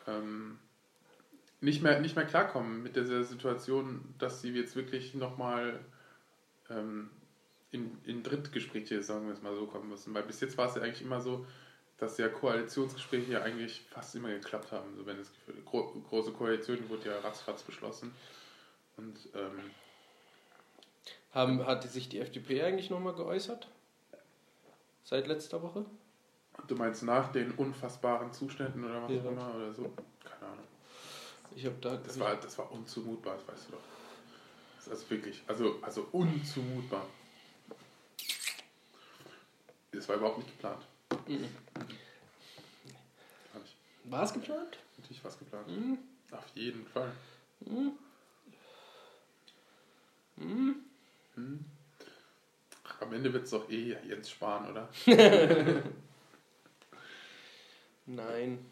ähm, 0.08 0.60
nicht, 1.62 1.82
mehr, 1.82 2.00
nicht 2.00 2.16
mehr 2.16 2.26
klarkommen 2.26 2.84
mit 2.84 2.96
dieser 2.96 3.24
Situation, 3.24 4.14
dass 4.20 4.42
sie 4.42 4.52
jetzt 4.52 4.76
wirklich 4.76 5.14
nochmal 5.14 5.80
ähm, 6.70 7.10
in, 7.72 7.98
in 8.06 8.24
Drittgespräche, 8.24 9.02
sagen 9.02 9.28
wir 9.28 9.34
es 9.34 9.42
mal 9.42 9.56
so, 9.56 9.66
kommen 9.66 9.90
müssen. 9.90 10.14
Weil 10.14 10.24
bis 10.24 10.40
jetzt 10.42 10.58
war 10.58 10.70
es 10.70 10.76
ja 10.76 10.82
eigentlich 10.82 11.02
immer 11.02 11.22
so, 11.22 11.46
dass 11.98 12.18
ja 12.18 12.28
Koalitionsgespräche 12.28 13.34
ja 13.34 13.42
eigentlich 13.42 13.82
fast 13.90 14.16
immer 14.16 14.30
geklappt 14.30 14.72
haben. 14.72 14.96
So 14.96 15.06
wenn 15.06 15.20
es 15.20 15.32
gro 15.66 15.92
große 16.10 16.32
Koalition 16.34 16.90
wurde 16.90 17.10
ja 17.10 17.20
ratzfatz 17.20 17.64
beschlossen. 17.64 18.14
Und 18.98 19.18
ähm, 19.34 19.72
Haben, 21.34 21.66
hat 21.66 21.84
sich 21.84 22.10
die 22.10 22.20
FDP 22.20 22.64
eigentlich 22.64 22.90
nochmal 22.90 23.14
geäußert? 23.14 23.68
Seit 25.04 25.28
letzter 25.28 25.62
Woche? 25.62 25.86
du 26.68 26.76
meinst 26.76 27.04
nach 27.04 27.32
den 27.32 27.52
unfassbaren 27.52 28.32
Zuständen 28.32 28.84
oder 28.86 29.04
was 29.04 29.12
Ja. 29.12 29.22
auch 29.22 29.26
immer 29.32 29.56
oder 29.56 29.74
so? 29.74 29.94
Keine 30.24 30.52
Ahnung. 30.52 30.66
Ich 31.56 31.66
habe 31.66 31.76
da. 31.82 31.98
Das 31.98 32.20
war, 32.20 32.36
das 32.36 32.58
war 32.58 32.72
unzumutbar, 32.72 33.36
das 33.36 33.48
weißt 33.48 33.68
du 33.68 33.72
doch. 33.74 33.82
Das 34.76 34.86
ist 34.88 34.92
also 34.92 35.10
wirklich, 35.10 35.42
also, 35.48 35.80
also 35.82 36.08
unzumutbar. 36.12 37.06
Das 39.92 40.08
war 40.10 40.16
überhaupt 40.16 40.38
nicht 40.40 40.52
geplant. 40.52 40.84
Mhm. 41.28 41.50
War 44.06 44.24
es 44.24 44.34
geplant? 44.34 44.78
Natürlich 44.98 45.24
war 45.24 45.32
es 45.32 45.40
geplant. 45.40 45.68
Mhm. 45.68 45.98
Auf 46.32 46.48
jeden 46.56 46.86
Fall. 46.88 47.12
Mhm. 47.62 47.94
Mhm. 50.36 50.76
Hm. 51.36 51.66
Ach, 52.86 53.02
Am 53.02 53.14
Ende 53.14 53.32
wird 53.34 53.46
es 53.46 53.50
doch 53.52 53.70
eh 53.70 53.98
Jens 54.08 54.30
sparen, 54.30 54.70
oder? 54.72 54.90
Nein. 58.06 58.66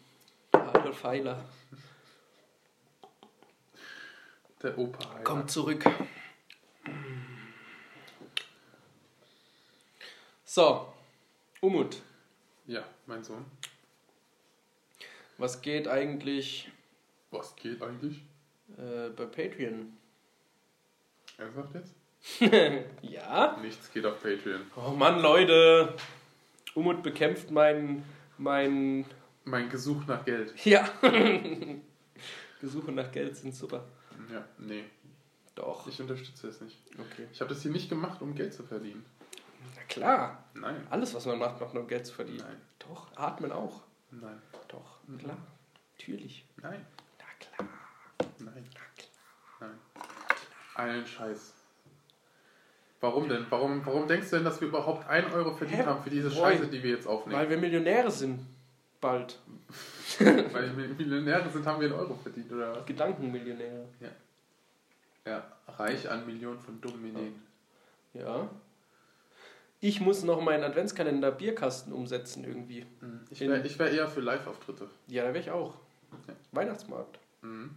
Adolf 0.52 0.98
Feiler. 0.98 1.44
Der 4.62 4.76
Opa. 4.78 5.08
Heiler. 5.10 5.24
Kommt 5.24 5.50
zurück. 5.50 5.84
So, 10.44 10.92
Umut, 11.60 11.96
Ja, 12.66 12.84
mein 13.06 13.24
Sohn. 13.24 13.46
was 15.38 15.62
geht 15.62 15.88
eigentlich 15.88 16.70
Was 17.30 17.56
geht 17.56 17.80
eigentlich? 17.82 18.18
äh, 18.76 19.08
bei 19.16 19.24
Patreon? 19.24 19.96
Ernsthaft 21.38 21.74
jetzt? 21.74 21.94
ja? 23.02 23.56
Nichts 23.60 23.92
geht 23.92 24.06
auf 24.06 24.22
Patreon. 24.22 24.62
Oh 24.76 24.90
Mann, 24.90 25.20
Leute. 25.20 25.94
Umut 26.74 27.02
bekämpft 27.02 27.50
mein, 27.50 28.04
mein, 28.38 29.04
Mein 29.44 29.68
Gesuch 29.68 30.06
nach 30.06 30.24
Geld. 30.24 30.54
ja. 30.64 30.88
Gesuche 32.60 32.92
nach 32.92 33.10
Geld 33.10 33.36
sind 33.36 33.54
super. 33.54 33.84
Ja, 34.32 34.44
nee. 34.58 34.84
Doch. 35.54 35.86
Ich 35.88 36.00
unterstütze 36.00 36.48
es 36.48 36.60
nicht. 36.60 36.78
Okay. 36.98 37.26
Ich 37.32 37.40
habe 37.40 37.52
das 37.52 37.62
hier 37.62 37.72
nicht 37.72 37.88
gemacht, 37.88 38.22
um 38.22 38.34
Geld 38.34 38.54
zu 38.54 38.62
verdienen. 38.62 39.04
Na 39.76 39.82
klar. 39.82 40.44
Nein. 40.54 40.86
Alles, 40.90 41.12
was 41.14 41.26
man 41.26 41.38
macht, 41.38 41.60
macht 41.60 41.74
nur 41.74 41.82
um 41.82 41.88
Geld 41.88 42.06
zu 42.06 42.14
verdienen. 42.14 42.38
Nein. 42.38 42.60
Doch. 42.78 43.14
Atmen 43.16 43.52
auch. 43.52 43.82
Nein. 44.10 44.40
Doch. 44.68 44.98
Mhm. 45.06 45.18
Klar. 45.18 45.38
Natürlich. 45.98 46.46
Nein. 46.62 46.86
Na 47.18 47.24
klar. 47.38 47.68
Nein. 48.38 48.70
Nein. 49.60 49.78
Einen 50.74 51.06
Scheiß. 51.06 51.54
Warum 53.02 53.28
denn? 53.28 53.44
Warum, 53.50 53.84
warum 53.84 54.06
denkst 54.06 54.30
du 54.30 54.36
denn, 54.36 54.44
dass 54.44 54.60
wir 54.60 54.68
überhaupt 54.68 55.08
1 55.08 55.34
Euro 55.34 55.52
verdient 55.52 55.80
Hä? 55.80 55.86
haben 55.86 56.04
für 56.04 56.10
diese 56.10 56.30
Scheiße, 56.30 56.68
die 56.68 56.80
wir 56.84 56.92
jetzt 56.92 57.08
aufnehmen? 57.08 57.36
Weil 57.36 57.50
wir 57.50 57.58
Millionäre 57.58 58.12
sind. 58.12 58.46
Bald. 59.00 59.40
Weil 60.20 60.76
wir 60.76 60.86
Millionäre 60.86 61.50
sind, 61.50 61.66
haben 61.66 61.80
wir 61.80 61.88
einen 61.88 61.98
Euro 61.98 62.14
verdient, 62.14 62.52
oder 62.52 62.76
was? 62.76 62.86
Gedankenmillionäre. 62.86 63.88
Ja, 65.26 65.44
reich 65.66 66.08
an 66.08 66.24
Millionen 66.26 66.60
von 66.60 66.80
dummen 66.80 67.04
Ideen. 67.06 67.42
Ja. 68.14 68.48
Ich 69.80 70.00
muss 70.00 70.22
noch 70.22 70.40
meinen 70.40 70.62
Adventskalender 70.62 71.32
Bierkasten 71.32 71.92
umsetzen 71.92 72.44
irgendwie. 72.44 72.86
Mhm. 73.00 73.20
Ich 73.30 73.40
wäre 73.40 73.78
wär 73.78 73.90
eher 73.90 74.06
für 74.06 74.20
Live-Auftritte. 74.20 74.88
Ja, 75.08 75.24
da 75.24 75.30
wäre 75.30 75.40
ich 75.40 75.50
auch. 75.50 75.74
Ja. 76.28 76.34
Weihnachtsmarkt. 76.52 77.18
Mhm. 77.40 77.70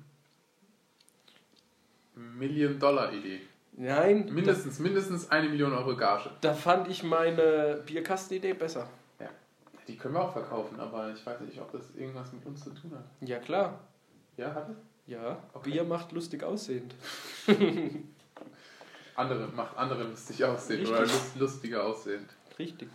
Million-Dollar-Idee. 2.14 3.42
Nein, 3.78 4.30
Mindestens, 4.34 4.80
mindestens 4.80 5.30
eine 5.32 5.50
Million 5.50 5.74
Euro 5.74 5.96
Gage. 5.98 6.30
da, 6.42 6.54
fand 6.54 6.88
ich 6.88 7.04
meine 7.04 7.82
Bierkastenidee 7.86 8.54
besser. 8.54 8.88
Die 9.88 9.98
können 9.98 10.16
wir 10.16 10.22
auch 10.24 10.34
verkaufen, 10.34 10.80
aber 10.80 11.12
ich 11.14 11.24
weiß 11.24 11.42
nicht, 11.42 11.62
ob 11.62 11.72
das 11.72 11.92
irgendwas 11.96 12.34
mit 12.34 12.44
uns 12.48 12.64
zu 12.64 12.72
tun 12.72 12.92
hat. 12.96 13.06
Ja, 13.22 13.38
klar. 13.38 13.80
Ja, 14.36 14.52
hat 14.56 14.68
es? 14.70 14.78
Ja, 15.06 15.38
Okay. 15.54 15.70
Bier 15.70 15.84
macht 15.84 16.12
lustig 16.12 16.44
aussehend. 16.44 16.96
Andere, 19.16 19.48
macht 19.56 19.78
andere 19.78 20.04
lustig 20.04 20.44
aussehen 20.44 20.80
Richtig. 20.80 20.90
oder 20.98 21.02
lust, 21.06 21.36
lustiger 21.38 21.84
aussehend. 21.86 22.30
Richtig. 22.60 22.90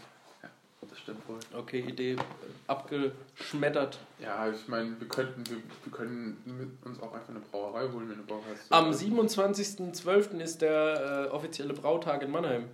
Das 0.91 0.99
stimmt 0.99 1.26
wohl. 1.28 1.38
Okay, 1.57 1.80
Idee 1.80 2.14
äh, 2.14 2.18
abgeschmettert. 2.66 3.99
Ja, 4.18 4.49
ich 4.51 4.66
meine, 4.68 5.01
wir 5.01 5.09
könnten, 5.09 5.47
wir, 5.49 5.57
wir 5.84 5.93
können 5.93 6.76
uns 6.84 7.01
auch 7.01 7.12
einfach 7.14 7.30
eine 7.30 7.38
Brauerei 7.41 7.88
holen, 7.88 8.11
wenn 8.11 8.18
du 8.18 8.24
Bock 8.24 8.43
hast. 8.51 8.70
Am 8.72 8.91
27.12. 8.91 10.41
ist 10.41 10.62
der 10.62 11.28
äh, 11.28 11.30
offizielle 11.30 11.72
Brautag 11.74 12.22
in 12.22 12.30
Mannheim. 12.32 12.68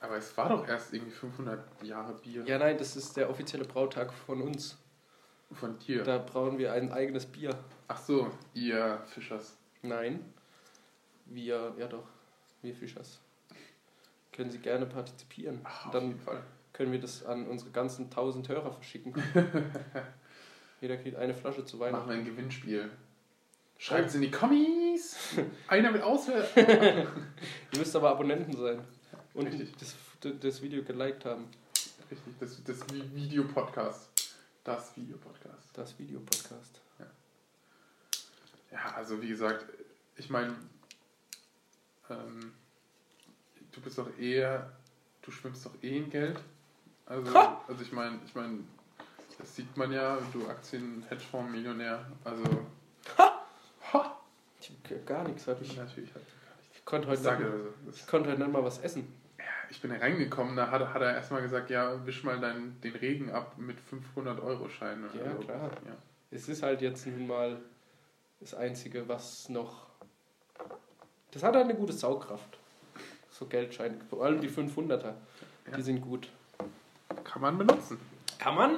Aber 0.00 0.16
es 0.16 0.36
war 0.36 0.48
doch 0.50 0.68
erst 0.68 0.92
irgendwie 0.94 1.10
500 1.10 1.82
Jahre 1.82 2.14
Bier 2.14 2.44
Ja, 2.46 2.58
nein, 2.58 2.78
das 2.78 2.96
ist 2.96 3.16
der 3.16 3.28
offizielle 3.28 3.64
Brautag 3.64 4.12
von 4.12 4.40
uns. 4.42 4.78
von 5.52 5.78
dir. 5.80 6.04
Da 6.04 6.18
brauen 6.18 6.58
wir 6.58 6.72
ein 6.72 6.92
eigenes 6.92 7.26
Bier. 7.26 7.58
Ach 7.88 7.98
so, 7.98 8.30
ihr 8.54 9.00
Fischers. 9.06 9.56
Nein. 9.82 10.32
Wir, 11.24 11.74
ja 11.76 11.88
doch, 11.88 12.06
wir 12.62 12.74
Fischers. 12.74 13.20
Können 14.32 14.50
Sie 14.50 14.58
gerne 14.58 14.86
partizipieren. 14.86 15.60
Ach, 15.64 15.86
auf 15.86 15.92
Dann 15.92 16.08
jeden 16.08 16.20
Fall. 16.20 16.42
Können 16.76 16.92
wir 16.92 17.00
das 17.00 17.24
an 17.24 17.46
unsere 17.46 17.70
ganzen 17.70 18.04
1000 18.04 18.48
Hörer 18.50 18.70
verschicken. 18.72 19.14
Jeder 20.82 20.98
kriegt 20.98 21.16
eine 21.16 21.32
Flasche 21.34 21.64
zu 21.64 21.78
Machen 21.78 21.86
Weihnachten. 21.94 22.10
wir 22.10 22.16
ein 22.16 22.24
Gewinnspiel. 22.26 22.90
Schreibt's 23.78 24.14
in 24.14 24.20
die 24.20 24.30
Kommis. 24.30 25.16
Einer 25.68 25.92
will 25.94 26.02
auswählen. 26.02 26.46
Ihr 27.72 27.78
müsst 27.78 27.96
aber 27.96 28.10
Abonnenten 28.10 28.54
sein. 28.56 28.80
Und 29.34 29.50
das, 29.80 29.94
das 30.40 30.62
Video 30.62 30.82
geliked 30.82 31.24
haben. 31.24 31.46
Richtig, 32.10 32.34
das, 32.40 32.62
das 32.64 32.86
Vi- 32.88 33.14
Videopodcast. 33.14 34.10
Das 34.64 34.94
Videopodcast. 34.96 35.70
Das 35.76 35.98
Videopodcast. 35.98 36.80
Ja, 38.72 38.92
also 38.96 39.20
wie 39.22 39.28
gesagt, 39.28 39.64
ich 40.16 40.28
meine, 40.28 40.54
ähm, 42.10 42.52
du 43.72 43.80
bist 43.80 43.96
doch 43.98 44.08
eher, 44.18 44.72
du 45.22 45.30
schwimmst 45.30 45.64
doch 45.64 45.74
eh 45.82 45.96
in 45.98 46.10
Geld. 46.10 46.38
Also, 47.06 47.34
Ha! 47.34 47.64
also 47.68 47.82
ich 47.82 47.92
meine, 47.92 48.18
ich 48.26 48.34
meine, 48.34 48.58
das 49.38 49.54
sieht 49.54 49.76
man 49.76 49.92
ja, 49.92 50.18
du 50.32 50.46
Aktien, 50.48 51.04
Hedgefonds, 51.08 51.52
Millionär. 51.52 52.04
Also, 52.24 52.42
ha! 53.18 54.16
Ich 54.60 54.70
hab 54.90 55.06
gar 55.06 55.24
nichts 55.24 55.46
habe 55.46 55.62
ich. 55.62 55.76
Natürlich 55.76 56.10
hat 56.14 56.22
gar 56.22 56.56
nicht. 56.56 56.70
Ich 56.74 56.84
konnte 56.84 57.06
Ich 57.06 57.10
heute, 57.12 57.22
sage 57.22 57.44
also, 57.44 57.68
ich 57.92 58.06
konnte 58.06 58.30
heute 58.30 58.40
nicht 58.42 58.52
mal 58.52 58.64
was 58.64 58.78
essen. 58.78 59.12
ich 59.70 59.80
bin 59.80 59.92
reingekommen, 59.92 60.56
da 60.56 60.70
hat, 60.70 60.80
er- 60.80 60.94
hat 60.94 61.02
er 61.02 61.14
erstmal 61.14 61.42
gesagt, 61.42 61.70
ja, 61.70 62.04
wisch 62.06 62.24
mal 62.24 62.40
dein, 62.40 62.80
den 62.80 62.94
Regen 62.96 63.30
ab 63.30 63.56
mit 63.56 63.76
500-Euro-Schein. 63.80 65.04
Ja, 65.14 65.34
klar. 65.34 65.70
Ja. 65.86 65.96
Es 66.32 66.48
ist 66.48 66.62
halt 66.64 66.82
jetzt 66.82 67.06
nun 67.06 67.26
mal 67.28 67.58
das 68.40 68.54
Einzige, 68.54 69.08
was 69.08 69.48
noch. 69.48 69.86
Das 71.30 71.42
hat 71.44 71.54
halt 71.54 71.64
eine 71.66 71.74
gute 71.76 71.92
Saugkraft. 71.92 72.58
So 73.30 73.46
Geldscheine. 73.46 73.98
Vor 74.08 74.24
allem 74.24 74.40
die 74.40 74.48
500er. 74.48 75.04
Ja. 75.70 75.76
Die 75.76 75.82
sind 75.82 76.00
gut. 76.00 76.28
Kann 77.36 77.42
man 77.42 77.58
benutzen. 77.58 77.98
Kann 78.38 78.54
man? 78.54 78.70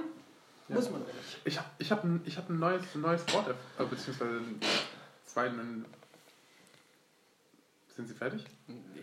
Ja. 0.68 0.74
Muss 0.74 0.90
man 0.90 1.00
nicht. 1.02 1.12
Ich 1.44 1.56
habe 1.58 1.68
ich 1.78 1.92
hab 1.92 2.02
ein, 2.02 2.20
ich 2.24 2.36
hab 2.36 2.50
ein 2.50 2.58
neues, 2.58 2.82
ein 2.92 3.02
neues 3.02 3.22
Wort, 3.32 3.54
äh, 3.78 3.84
beziehungsweise 3.84 4.32
ein- 4.38 4.60
zwei. 5.24 5.48
Sind 7.94 8.08
Sie 8.08 8.14
fertig? 8.14 8.44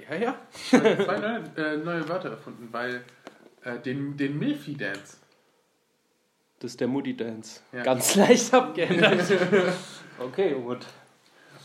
Ja, 0.10 0.16
ja. 0.18 0.36
Zwei, 0.52 0.96
zwei 0.98 1.20
neue, 1.20 1.44
äh, 1.56 1.78
neue 1.78 2.10
Wörter 2.10 2.32
erfunden, 2.32 2.68
weil 2.74 3.06
äh, 3.64 3.80
den, 3.80 4.18
den 4.18 4.38
Milfi-Dance. 4.38 5.20
Das 6.60 6.72
ist 6.72 6.82
der 6.82 6.90
Moody 6.90 7.16
Dance. 7.16 7.62
Ja. 7.72 7.84
Ganz 7.84 8.16
leicht 8.16 8.54
abgeändert. 8.54 9.24
okay, 10.20 10.54
gut. 10.54 10.86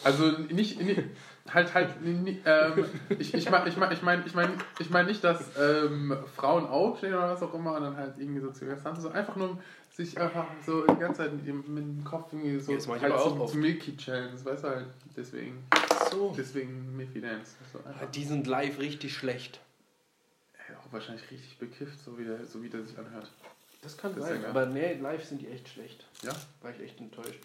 Also 0.04 0.28
nicht, 0.48 0.80
nicht 0.80 1.02
halt 1.48 1.74
halt 1.74 1.90
ähm, 2.04 2.84
ich 3.18 3.34
ich 3.34 3.50
meine 3.50 3.68
ich 3.68 3.76
mein, 3.76 3.92
ich 3.92 4.02
mein, 4.02 4.26
ich 4.26 4.34
mein, 4.34 4.52
ich 4.78 4.90
mein 4.90 5.06
nicht, 5.06 5.24
dass 5.24 5.50
ähm, 5.58 6.16
Frauen 6.36 6.66
aufstehen 6.66 7.14
oder 7.14 7.30
was 7.32 7.42
auch 7.42 7.54
immer 7.54 7.76
und 7.76 7.82
dann 7.82 7.96
halt 7.96 8.14
irgendwie 8.18 8.40
so 8.40 8.50
zu 8.50 8.66
Gast 8.66 8.84
tanzen, 8.84 9.02
so 9.02 9.10
einfach 9.10 9.36
nur 9.36 9.58
sich 9.90 10.18
einfach 10.18 10.46
so 10.64 10.86
die 10.86 10.98
ganze 11.00 11.22
Zeit 11.22 11.32
mit 11.34 11.46
dem, 11.46 12.04
Kopf 12.04 12.32
irgendwie 12.32 12.58
so 12.60 12.72
ich 12.72 12.86
halt 12.88 13.04
aber 13.04 13.22
auch 13.22 13.36
so, 13.36 13.42
oft. 13.42 13.52
zu 13.52 13.58
Milky 13.58 13.96
Challenge, 13.96 14.32
weißt 14.44 14.64
du 14.64 14.68
halt 14.68 14.86
deswegen 15.16 15.64
So. 16.10 16.32
deswegen 16.36 16.96
Milky 16.96 17.20
Dance. 17.20 17.52
So 17.72 17.78
einfach, 17.86 18.10
Die 18.10 18.24
sind 18.24 18.46
live 18.46 18.78
richtig 18.78 19.14
schlecht. 19.14 19.60
ey, 20.68 20.74
auch 20.76 20.92
wahrscheinlich 20.92 21.30
richtig 21.30 21.58
bekifft, 21.58 21.98
so 22.00 22.18
wie 22.18 22.24
der, 22.24 22.44
so 22.46 22.62
wie 22.62 22.68
der 22.68 22.82
sich 22.82 22.96
anhört. 22.98 23.30
Das 23.82 23.96
kann 23.96 24.14
Das 24.14 24.26
sein. 24.26 24.44
Aber 24.44 24.66
nee, 24.66 24.94
live 24.94 25.24
sind 25.24 25.40
die 25.40 25.48
echt 25.48 25.68
schlecht. 25.68 26.04
Ja? 26.22 26.32
War 26.62 26.70
ich 26.70 26.80
echt 26.80 27.00
enttäuscht. 27.00 27.40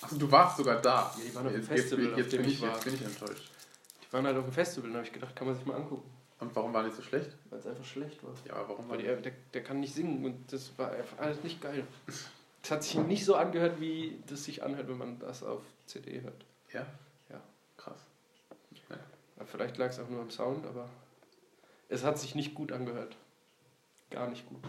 Achso, 0.00 0.16
du 0.16 0.30
warst 0.30 0.56
sogar 0.56 0.80
da. 0.80 1.12
Ja, 1.16 1.24
die 1.24 1.34
waren 1.34 1.46
auf 1.46 1.52
dem 1.52 1.60
jetzt, 1.60 1.68
Festival, 1.68 2.04
jetzt, 2.06 2.18
jetzt, 2.18 2.32
dem 2.32 2.42
bin 2.42 2.50
ich 2.50 2.62
war. 2.62 2.74
jetzt 2.74 2.84
bin 2.84 2.94
ich 2.94 3.02
enttäuscht. 3.04 3.50
Die 4.02 4.12
waren 4.12 4.26
halt 4.26 4.36
auf 4.36 4.44
dem 4.44 4.52
Festival, 4.52 4.90
da 4.90 4.96
habe 4.96 5.06
ich 5.06 5.12
gedacht, 5.12 5.34
kann 5.36 5.46
man 5.46 5.56
sich 5.56 5.66
mal 5.66 5.74
angucken. 5.76 6.08
Und 6.40 6.54
warum 6.54 6.72
war 6.72 6.84
die 6.84 6.90
so 6.90 7.02
schlecht? 7.02 7.36
weil 7.50 7.58
es 7.58 7.66
einfach 7.66 7.84
schlecht 7.84 8.22
war. 8.22 8.32
Ja, 8.46 8.54
aber 8.54 8.68
warum 8.68 8.88
war 8.88 8.96
Weil 8.96 8.98
die? 8.98 9.04
der, 9.04 9.16
der, 9.16 9.32
der 9.54 9.64
kann 9.64 9.80
nicht 9.80 9.92
singen 9.94 10.24
und 10.24 10.52
das 10.52 10.70
war 10.78 10.92
einfach 10.92 11.18
alles 11.18 11.42
nicht 11.42 11.60
geil. 11.60 11.86
Es 12.60 12.72
hat 12.72 12.82
sich 12.82 12.96
nicht 12.96 13.24
so 13.24 13.36
angehört, 13.36 13.80
wie 13.80 14.20
das 14.26 14.44
sich 14.44 14.62
anhört, 14.64 14.88
wenn 14.88 14.98
man 14.98 15.18
das 15.20 15.42
auf 15.42 15.62
CD 15.86 16.20
hört. 16.20 16.44
Ja? 16.72 16.84
Ja. 17.30 17.40
Krass. 17.78 18.00
Ja, 18.90 19.44
Vielleicht 19.46 19.78
lag 19.78 19.88
es 19.90 19.98
auch 20.00 20.08
nur 20.08 20.20
am 20.20 20.30
Sound, 20.30 20.66
aber 20.66 20.88
es 21.88 22.04
hat 22.04 22.18
sich 22.18 22.34
nicht 22.34 22.54
gut 22.54 22.72
angehört. 22.72 23.16
Gar 24.10 24.28
nicht 24.28 24.46
gut. 24.48 24.62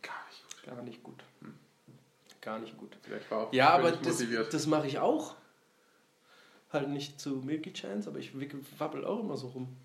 Gar 0.00 0.14
nicht 0.30 0.42
gut. 0.48 0.62
Gar 0.64 0.82
nicht 0.82 1.02
gut. 1.02 1.24
Gar 2.46 2.60
nicht 2.60 2.78
gut. 2.78 2.96
Vielleicht 3.02 3.28
war 3.28 3.38
auch 3.38 3.52
Ja, 3.52 3.70
aber 3.70 3.90
das, 3.90 4.22
das 4.52 4.66
mache 4.68 4.86
ich 4.86 5.00
auch. 5.00 5.34
Halt 6.72 6.88
nicht 6.88 7.20
zu 7.20 7.30
Milky 7.44 7.72
Chance, 7.72 8.08
aber 8.08 8.20
ich 8.20 8.38
wickel- 8.38 8.60
wabbel 8.78 9.04
auch 9.04 9.18
immer 9.18 9.36
so 9.36 9.48
rum. 9.48 9.76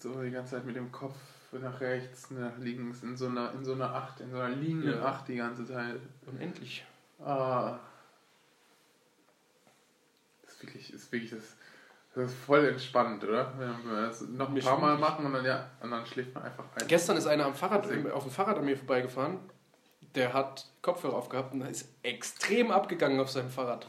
So 0.00 0.20
die 0.20 0.32
ganze 0.32 0.56
Zeit 0.56 0.64
mit 0.66 0.74
dem 0.74 0.90
Kopf 0.90 1.14
nach 1.52 1.80
rechts, 1.80 2.32
nach 2.32 2.58
links, 2.58 3.04
in 3.04 3.16
so 3.16 3.28
einer, 3.28 3.52
in 3.52 3.64
so 3.64 3.74
einer 3.74 3.94
Acht, 3.94 4.18
in 4.20 4.32
so 4.32 4.38
einer 4.40 4.56
liegenden 4.56 4.94
Ja. 4.94 5.04
Acht 5.04 5.28
die 5.28 5.36
ganze 5.36 5.64
Zeit. 5.64 6.00
Unendlich. 6.26 6.84
Ah. 7.24 7.78
Das 10.42 10.54
ist 10.54 10.62
wirklich, 10.64 10.92
ist 10.92 11.12
wirklich 11.12 11.30
das, 11.30 11.54
das 12.16 12.32
ist 12.32 12.38
voll 12.40 12.64
entspannt, 12.66 13.22
oder? 13.22 13.54
Wenn 13.56 13.68
wir 13.88 14.06
das 14.06 14.20
noch 14.22 14.48
ein 14.48 14.54
Mir 14.54 14.62
paar 14.64 14.80
Mal 14.80 14.98
machen 14.98 15.26
und 15.26 15.32
dann, 15.32 15.44
ja, 15.44 15.70
und 15.80 15.92
dann 15.92 16.04
schläft 16.04 16.34
man 16.34 16.42
einfach 16.42 16.64
ein. 16.74 16.88
Gestern 16.88 17.16
ist 17.18 17.28
einer 17.28 17.44
am 17.46 17.54
Fahrrad, 17.54 17.84
auf 18.12 18.24
dem 18.24 18.32
Fahrrad 18.32 18.58
an 18.58 18.64
mir 18.64 18.76
vorbeigefahren. 18.76 19.38
Der 20.14 20.32
hat 20.32 20.66
Kopfhörer 20.82 21.14
aufgehabt 21.16 21.54
und 21.54 21.62
ist 21.62 21.88
extrem 22.02 22.70
abgegangen 22.70 23.18
auf 23.20 23.30
seinem 23.30 23.50
Fahrrad. 23.50 23.86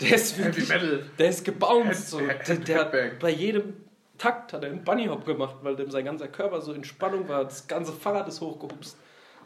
Der 0.00 0.12
ist 0.14 0.36
Heavy 0.36 0.44
wirklich, 0.46 0.68
Metal. 0.68 1.10
der 1.18 1.28
ist 1.28 1.44
gebounced. 1.44 2.08
So. 2.08 2.20
Der, 2.20 2.36
der 2.56 2.78
hat 2.80 3.18
bei 3.20 3.30
jedem 3.30 3.74
Takt 4.16 4.52
hat 4.52 4.64
er 4.64 4.70
einen 4.70 4.82
Bunny 4.82 5.06
Hop 5.06 5.24
gemacht, 5.24 5.56
weil 5.62 5.76
dem 5.76 5.90
sein 5.90 6.04
ganzer 6.04 6.26
Körper 6.28 6.60
so 6.60 6.72
in 6.72 6.82
Spannung 6.84 7.28
war. 7.28 7.44
Das 7.44 7.66
ganze 7.68 7.92
Fahrrad 7.92 8.26
ist 8.28 8.40
hochgehupst. 8.40 8.96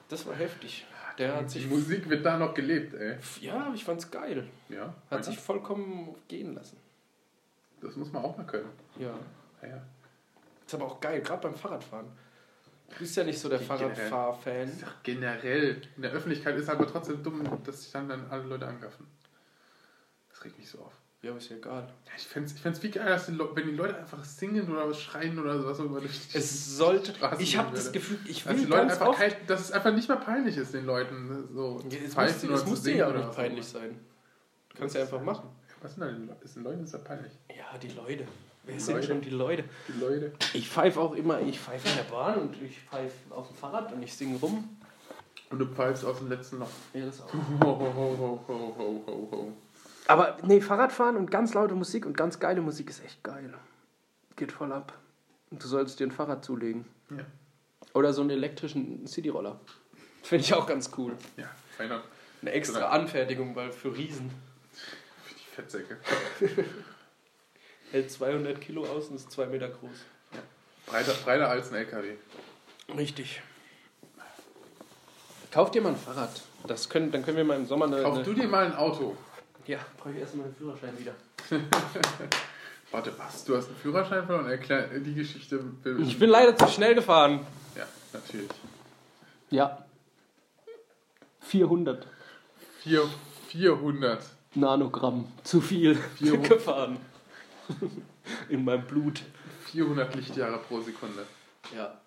Das 0.09 0.27
war 0.27 0.35
heftig. 0.35 0.87
Der 1.19 1.37
hat 1.37 1.45
Die 1.45 1.59
sich, 1.61 1.69
Musik 1.69 2.09
wird 2.09 2.25
da 2.25 2.39
noch 2.39 2.55
gelebt, 2.55 2.95
ey. 2.95 3.17
ja, 3.43 3.71
ich 3.75 3.85
fand's 3.85 4.11
geil. 4.11 4.49
Ja, 4.71 4.95
Hat 5.11 5.25
sich 5.27 5.39
vollkommen 5.39 6.15
gehen 6.27 6.55
lassen. 6.55 6.79
das 7.83 7.97
muss 7.97 8.11
man 8.13 8.25
auch 8.25 8.35
mal 8.39 8.47
können. 8.47 8.71
Ja. 8.99 9.11
Ja, 9.61 9.69
ja. 9.69 9.83
Ist 10.67 10.75
aber 10.75 10.87
auch 10.87 11.01
geil, 11.01 11.21
gerade 11.21 11.43
beim 11.43 11.55
Fahrradfahren. 11.55 12.07
Du 12.93 12.99
bist 12.99 13.17
ja 13.17 13.25
nicht 13.25 13.39
so 13.39 13.49
der. 13.49 13.59
Fahrradfahr-Fan. 13.59 14.69
Ist 14.69 14.85
generell. 15.03 15.81
In 15.97 16.03
der 16.03 16.13
Öffentlichkeit 16.13 16.57
ist 16.57 16.69
aber 16.69 16.87
trotzdem 16.87 17.23
dumm, 17.23 17.43
dass 17.65 17.83
sich 17.83 17.93
dann, 17.93 18.09
dann 18.09 18.27
alle 18.31 18.45
Leute 18.45 18.67
angaffen. 18.67 19.07
Das 20.31 20.45
regt 20.45 20.59
mich 20.59 20.69
so 20.69 20.79
auf. 20.81 20.93
Ja, 21.23 21.31
aber 21.31 21.39
ist 21.39 21.51
ja 21.51 21.57
egal. 21.57 21.89
Ja, 22.07 22.13
ich 22.17 22.27
fände 22.27 22.51
es 22.51 22.75
ich 22.75 22.81
viel 22.81 22.91
geiler, 22.91 23.21
wenn 23.55 23.67
die 23.69 23.77
Leute 23.77 23.97
einfach 23.97 24.25
singen 24.25 24.69
oder 24.69 24.89
was 24.89 25.01
schreien 25.01 25.39
oder 25.39 25.61
sowas 25.61 25.79
über 25.79 26.01
die 26.01 26.07
Es 26.07 26.77
sollte. 26.77 27.15
Straßen 27.15 27.41
Ich 27.41 27.57
habe 27.57 27.75
das. 27.75 27.93
Gefühl, 27.93 28.19
ich 28.25 28.43
Dass 28.43 28.53
will 28.53 28.61
die 28.61 28.67
Leute 28.67 28.89
ganz 28.89 29.01
einfach 29.01 29.17
kein, 29.17 29.33
dass 29.47 29.61
es 29.61 29.71
einfach 29.73 29.95
nicht 29.95 30.09
mehr 30.09 30.19
peinlich 30.19 30.57
ist, 30.57 30.75
den 30.75 30.85
Leuten 30.85 31.49
so 31.55 31.81
Ja, 31.89 31.99
es 32.05 32.17
muss, 32.17 32.45
oder 32.45 32.55
es 32.55 32.67
muss 32.67 32.83
dir 32.83 32.97
ja 32.97 33.09
auch 33.09 33.15
nicht 33.15 33.33
peinlich 33.33 33.65
sein. 33.65 34.01
Du 34.71 34.79
kannst 34.79 34.97
ja 34.97 35.03
einfach 35.03 35.23
machen. 35.23 35.49
Was 35.81 35.95
sind 35.95 36.05
denn 36.05 36.23
die 36.23 36.27
Leute? 36.27 36.49
Den 36.49 36.63
Leuten 36.65 36.85
ist 36.85 36.93
ja 36.93 36.99
peinlich. 36.99 37.33
Ja, 37.57 37.79
die 37.79 37.89
Leute. 37.89 38.27
Wer 38.65 38.79
sind 38.79 38.95
Leute. 38.95 39.07
schon 39.07 39.21
die 39.21 39.31
Leute? 39.31 39.65
Die 39.89 40.01
Leute. 40.01 40.33
Ich 40.55 40.69
pfeife 40.69 41.01
auch 41.01 41.15
immer, 41.15 41.41
ich 41.41 41.59
pfeife 41.59 41.89
in 41.89 41.97
der 41.97 42.05
Bahn 42.05 42.39
und 42.39 42.63
ich 42.63 42.79
pfeife 42.81 43.35
auf 43.35 43.49
dem 43.49 43.57
Fahrrad 43.57 43.93
und 43.93 44.03
ich 44.03 44.15
singe 44.15 44.39
rum. 44.39 44.77
Und 45.51 45.59
du 45.59 45.67
pfeifst 45.67 46.05
aus 46.05 46.19
dem 46.19 46.29
letzten 46.29 46.61
Loch. 46.61 46.69
Ja, 46.95 47.05
das 47.07 47.21
auch. 47.21 47.33
Ho, 47.33 47.95
ho, 47.95 48.45
ho. 48.49 49.53
Aber 50.07 50.39
nee, 50.43 50.61
Fahrradfahren 50.61 51.17
und 51.17 51.31
ganz 51.31 51.55
laute 51.55 51.75
Musik 51.75 52.07
und 52.07 52.17
ganz 52.17 52.39
geile 52.39 52.61
Musik 52.61 52.89
ist 52.91 53.05
echt 53.05 53.23
geil. 53.23 53.53
Geht 54.37 54.53
voll 54.53 54.73
ab. 54.73 54.99
Und 55.51 55.63
du 55.63 55.67
solltest 55.67 56.01
dir 56.01 56.07
ein 56.07 56.13
Fahrrad 56.13 56.45
zulegen. 56.45 56.87
Ja. 57.11 57.25
Oder 57.95 58.13
so 58.13 58.23
einen 58.23 58.31
elektrischen 58.31 59.07
Cityroller. 59.07 59.61
Finde 60.23 60.45
ich 60.45 60.55
auch 60.55 60.67
ganz 60.67 60.91
cool. 60.97 61.17
Ja, 61.37 61.51
feiner. 61.77 62.03
Eine 62.41 62.53
extra. 62.53 62.89
Anfertigung, 62.89 63.55
weil 63.55 63.73
für 63.73 63.95
Riesen. 63.95 64.31
Für 65.25 65.35
die 65.35 65.55
Fettsäcke. 65.55 65.99
Hält 67.93 68.11
200 68.11 68.61
Kilo 68.61 68.85
aus 68.85 69.09
und 69.09 69.17
ist 69.17 69.31
2 69.31 69.47
Meter 69.47 69.69
groß. 69.69 69.91
Breiter, 70.87 71.13
breiter 71.25 71.49
als 71.49 71.71
ein 71.71 71.77
LKW. 71.77 72.15
Richtig. 72.97 73.43
Kauf 75.51 75.71
dir 75.71 75.83
mal 75.83 75.91
ein 75.91 75.97
Fahrrad. 75.97 76.43
Das 76.67 76.89
können, 76.89 77.13
dann 77.13 77.23
können 77.23 77.37
wir 77.37 77.45
mal 77.45 77.59
im 77.59 77.67
Sommer 77.67 77.85
eine. 77.85 78.03
Kauf 78.03 78.15
eine 78.15 78.25
du 78.25 78.33
dir 78.33 78.49
mal 78.49 78.65
ein 78.65 78.75
Auto. 78.75 79.15
ja, 79.67 79.79
brauche 79.99 80.13
ich 80.13 80.21
erstmal 80.21 80.47
einen 80.47 80.57
Führerschein 80.57 80.99
wieder. 80.99 81.15
Warte, 82.91 83.13
was? 83.19 83.45
Du 83.45 83.57
hast 83.57 83.69
einen 83.69 83.77
Führerschein 83.77 84.25
verloren? 84.25 84.51
Erklär 84.51 84.89
die 84.99 85.15
Geschichte. 85.15 85.61
Ich 86.01 86.19
bin 86.19 86.31
leider 86.31 86.57
zu 86.57 86.69
schnell 86.69 86.95
gefahren. 86.95 87.41
Ja, 87.77 87.87
natürlich. 88.13 88.51
Ja. 89.51 89.85
400 91.41 92.07
Vier, 92.81 93.09
400. 93.49 94.25
Nanogramm. 94.55 95.27
Zu 95.45 95.61
viel 95.61 95.95
400. 95.95 96.49
gefahren. 96.49 96.97
In 98.49 98.65
meinem 98.65 98.87
Blut. 98.87 99.23
400 99.67 100.15
Lichtjahre 100.15 100.59
pro 100.59 100.81
Sekunde. 100.81 101.25
Ja. 101.75 101.99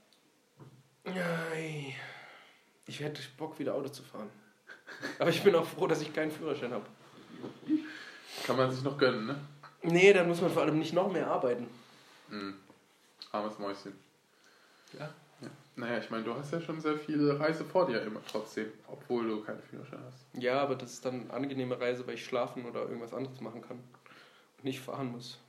Ich 2.85 2.99
hätte 2.99 3.21
Bock, 3.37 3.57
wieder 3.59 3.73
Auto 3.73 3.89
zu 3.89 4.03
fahren. 4.03 4.29
Aber 5.19 5.29
ich 5.29 5.41
bin 5.43 5.55
auch 5.55 5.65
froh, 5.65 5.87
dass 5.87 6.01
ich 6.01 6.13
keinen 6.13 6.31
Führerschein 6.31 6.71
habe. 6.71 6.85
Kann 8.45 8.57
man 8.57 8.71
sich 8.71 8.83
noch 8.83 8.97
gönnen, 8.97 9.25
ne? 9.25 9.35
Nee, 9.81 10.13
dann 10.13 10.27
muss 10.27 10.41
man 10.41 10.51
vor 10.51 10.63
allem 10.63 10.79
nicht 10.79 10.93
noch 10.93 11.11
mehr 11.11 11.27
arbeiten. 11.27 11.67
Mhm. 12.29 12.55
Armes 13.31 13.57
Mäuschen. 13.59 13.93
Ja. 14.93 15.09
Ja. 15.41 15.49
Naja, 15.75 15.97
ich 15.99 16.09
meine, 16.09 16.23
du 16.23 16.33
hast 16.33 16.53
ja 16.53 16.61
schon 16.61 16.79
sehr 16.79 16.97
viele 16.97 17.39
Reise 17.39 17.65
vor 17.65 17.85
dir 17.85 18.01
immer 18.01 18.21
trotzdem, 18.25 18.71
obwohl 18.87 19.27
du 19.27 19.43
keinen 19.43 19.61
Führerschein 19.61 19.99
hast. 20.05 20.25
Ja, 20.33 20.61
aber 20.61 20.75
das 20.75 20.93
ist 20.93 21.05
dann 21.05 21.23
eine 21.23 21.33
angenehme 21.33 21.79
Reise, 21.79 22.07
weil 22.07 22.15
ich 22.15 22.25
schlafen 22.25 22.65
oder 22.65 22.81
irgendwas 22.81 23.13
anderes 23.13 23.41
machen 23.41 23.61
kann. 23.61 23.77
Und 24.57 24.63
nicht 24.63 24.79
fahren 24.79 25.11
muss. 25.11 25.39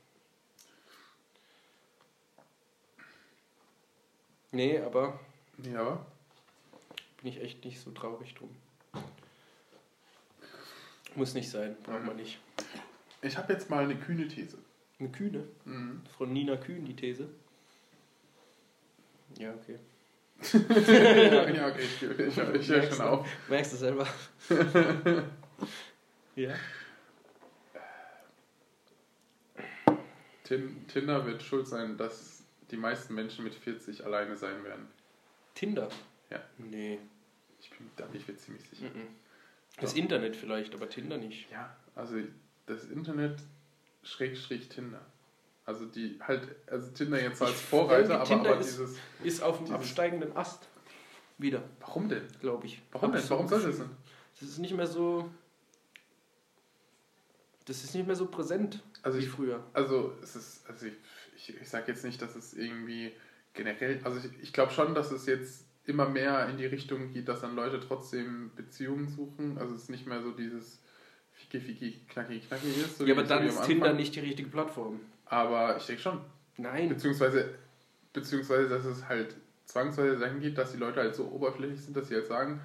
Nee, 4.51 4.79
aber 4.79 5.19
Ja, 5.63 6.05
bin 7.21 7.31
ich 7.31 7.41
echt 7.41 7.63
nicht 7.65 7.79
so 7.79 7.91
traurig 7.91 8.33
drum. 8.35 8.55
Muss 11.15 11.33
nicht 11.33 11.49
sein, 11.49 11.75
braucht 11.83 12.05
man 12.05 12.15
nicht. 12.15 12.39
ich 13.21 13.37
habe 13.37 13.53
jetzt 13.53 13.69
mal 13.69 13.83
eine 13.83 13.95
kühne 13.95 14.27
These. 14.27 14.57
Eine 14.99 15.09
Kühne, 15.09 15.43
Mhm. 15.65 16.01
von 16.17 16.31
Nina 16.33 16.57
Kühn, 16.57 16.85
die 16.85 16.95
These. 16.95 17.27
Ja, 19.37 19.51
okay. 19.53 19.77
ja, 20.53 21.49
ja, 21.49 21.67
okay, 21.67 21.81
ich, 21.81 22.01
ich, 22.03 22.19
ich, 22.19 22.27
ich 22.29 22.37
höre 22.37 22.77
Merkst 22.77 22.97
schon 22.97 23.05
du- 23.05 23.11
auf. 23.11 23.27
Merkst 23.49 23.73
du 23.73 23.77
selber? 23.77 24.07
ja. 26.35 26.53
Tin, 30.43 30.87
Tinder 30.87 31.25
wird 31.25 31.43
schuld 31.43 31.67
sein, 31.67 31.97
dass 31.97 32.36
die 32.71 32.77
meisten 32.77 33.13
Menschen 33.15 33.43
mit 33.43 33.55
40 33.55 34.05
alleine 34.05 34.35
sein 34.35 34.63
werden. 34.63 34.87
Tinder? 35.55 35.89
Ja. 36.29 36.41
Nee. 36.57 36.99
Ich 37.59 37.69
bin, 37.71 37.89
da 37.95 38.05
bin 38.05 38.19
ich 38.21 38.27
mir 38.27 38.35
ziemlich 38.37 38.67
sicher. 38.69 38.85
Mhm. 38.89 39.07
Das 39.79 39.93
Internet 39.93 40.35
vielleicht, 40.35 40.73
aber 40.75 40.89
Tinder 40.89 41.17
nicht. 41.17 41.49
Ja, 41.51 41.75
also 41.95 42.15
das 42.65 42.85
Internet 42.85 43.39
schrägstrich 44.03 44.69
Tinder. 44.69 45.01
Also 45.65 45.85
die 45.85 46.17
halt, 46.21 46.47
also 46.67 46.91
Tinder 46.91 47.21
jetzt 47.21 47.41
als 47.41 47.59
Vorreiter, 47.59 48.15
aber, 48.15 48.23
Tinder 48.25 48.51
aber 48.51 48.59
ist- 48.59 48.69
dieses. 48.71 48.97
Ist 49.23 49.41
auf 49.43 49.63
dem 49.63 49.73
absteigenden 49.73 50.35
Ast. 50.35 50.67
Wieder, 51.39 51.61
Warum 51.81 52.09
denn? 52.09 52.25
glaube 52.39 52.65
ich. 52.65 52.81
Warum 52.91 53.13
Hab 53.13 53.19
denn? 53.21 53.29
Warum 53.29 53.47
soll 53.47 53.61
das 53.61 53.77
denn? 53.77 53.89
Das 54.39 54.49
ist 54.49 54.57
nicht 54.59 54.73
mehr 54.73 54.87
so. 54.87 55.29
Das 57.65 57.83
ist 57.83 57.93
nicht 57.93 58.07
mehr 58.07 58.15
so 58.15 58.27
präsent 58.27 58.81
Also 59.03 59.17
wie 59.19 59.23
ich, 59.23 59.29
früher. 59.29 59.61
also 59.73 60.13
es 60.23 60.35
ist, 60.35 60.65
also 60.69 60.85
ich, 60.85 60.93
ich, 61.37 61.55
ich 61.61 61.69
sage 61.69 61.91
jetzt 61.91 62.03
nicht, 62.03 62.21
dass 62.21 62.35
es 62.35 62.53
irgendwie 62.53 63.11
generell, 63.53 63.99
also 64.03 64.19
ich, 64.19 64.43
ich 64.43 64.53
glaube 64.53 64.73
schon, 64.73 64.93
dass 64.93 65.11
es 65.11 65.25
jetzt 65.25 65.65
immer 65.85 66.09
mehr 66.09 66.49
in 66.49 66.57
die 66.57 66.65
Richtung 66.65 67.13
geht, 67.13 67.29
dass 67.29 67.41
dann 67.41 67.55
Leute 67.55 67.79
trotzdem 67.79 68.51
Beziehungen 68.55 69.07
suchen. 69.07 69.57
Also 69.57 69.73
es 69.75 69.83
ist 69.83 69.89
nicht 69.89 70.05
mehr 70.05 70.21
so 70.21 70.31
dieses 70.31 70.81
Fiki, 71.31 71.61
Fiki, 71.61 72.01
Knacki, 72.09 72.39
Knacki 72.39 72.67
ist. 72.67 72.97
So 72.97 73.05
ja, 73.05 73.13
aber 73.13 73.23
dann 73.23 73.45
ist 73.45 73.63
Tinder 73.63 73.93
nicht 73.93 74.15
die 74.15 74.19
richtige 74.19 74.49
Plattform. 74.49 74.99
Aber 75.25 75.77
ich 75.77 75.85
denke 75.85 76.01
schon. 76.01 76.19
Nein. 76.57 76.89
Beziehungsweise, 76.89 77.53
beziehungsweise, 78.11 78.67
dass 78.67 78.85
es 78.85 79.07
halt 79.07 79.35
zwangsweise 79.65 80.17
dahin 80.17 80.41
geht, 80.41 80.57
dass 80.57 80.71
die 80.71 80.77
Leute 80.77 80.99
halt 80.99 81.15
so 81.15 81.29
oberflächlich 81.29 81.81
sind, 81.81 81.95
dass 81.95 82.09
sie 82.09 82.15
halt 82.15 82.27
sagen, 82.27 82.59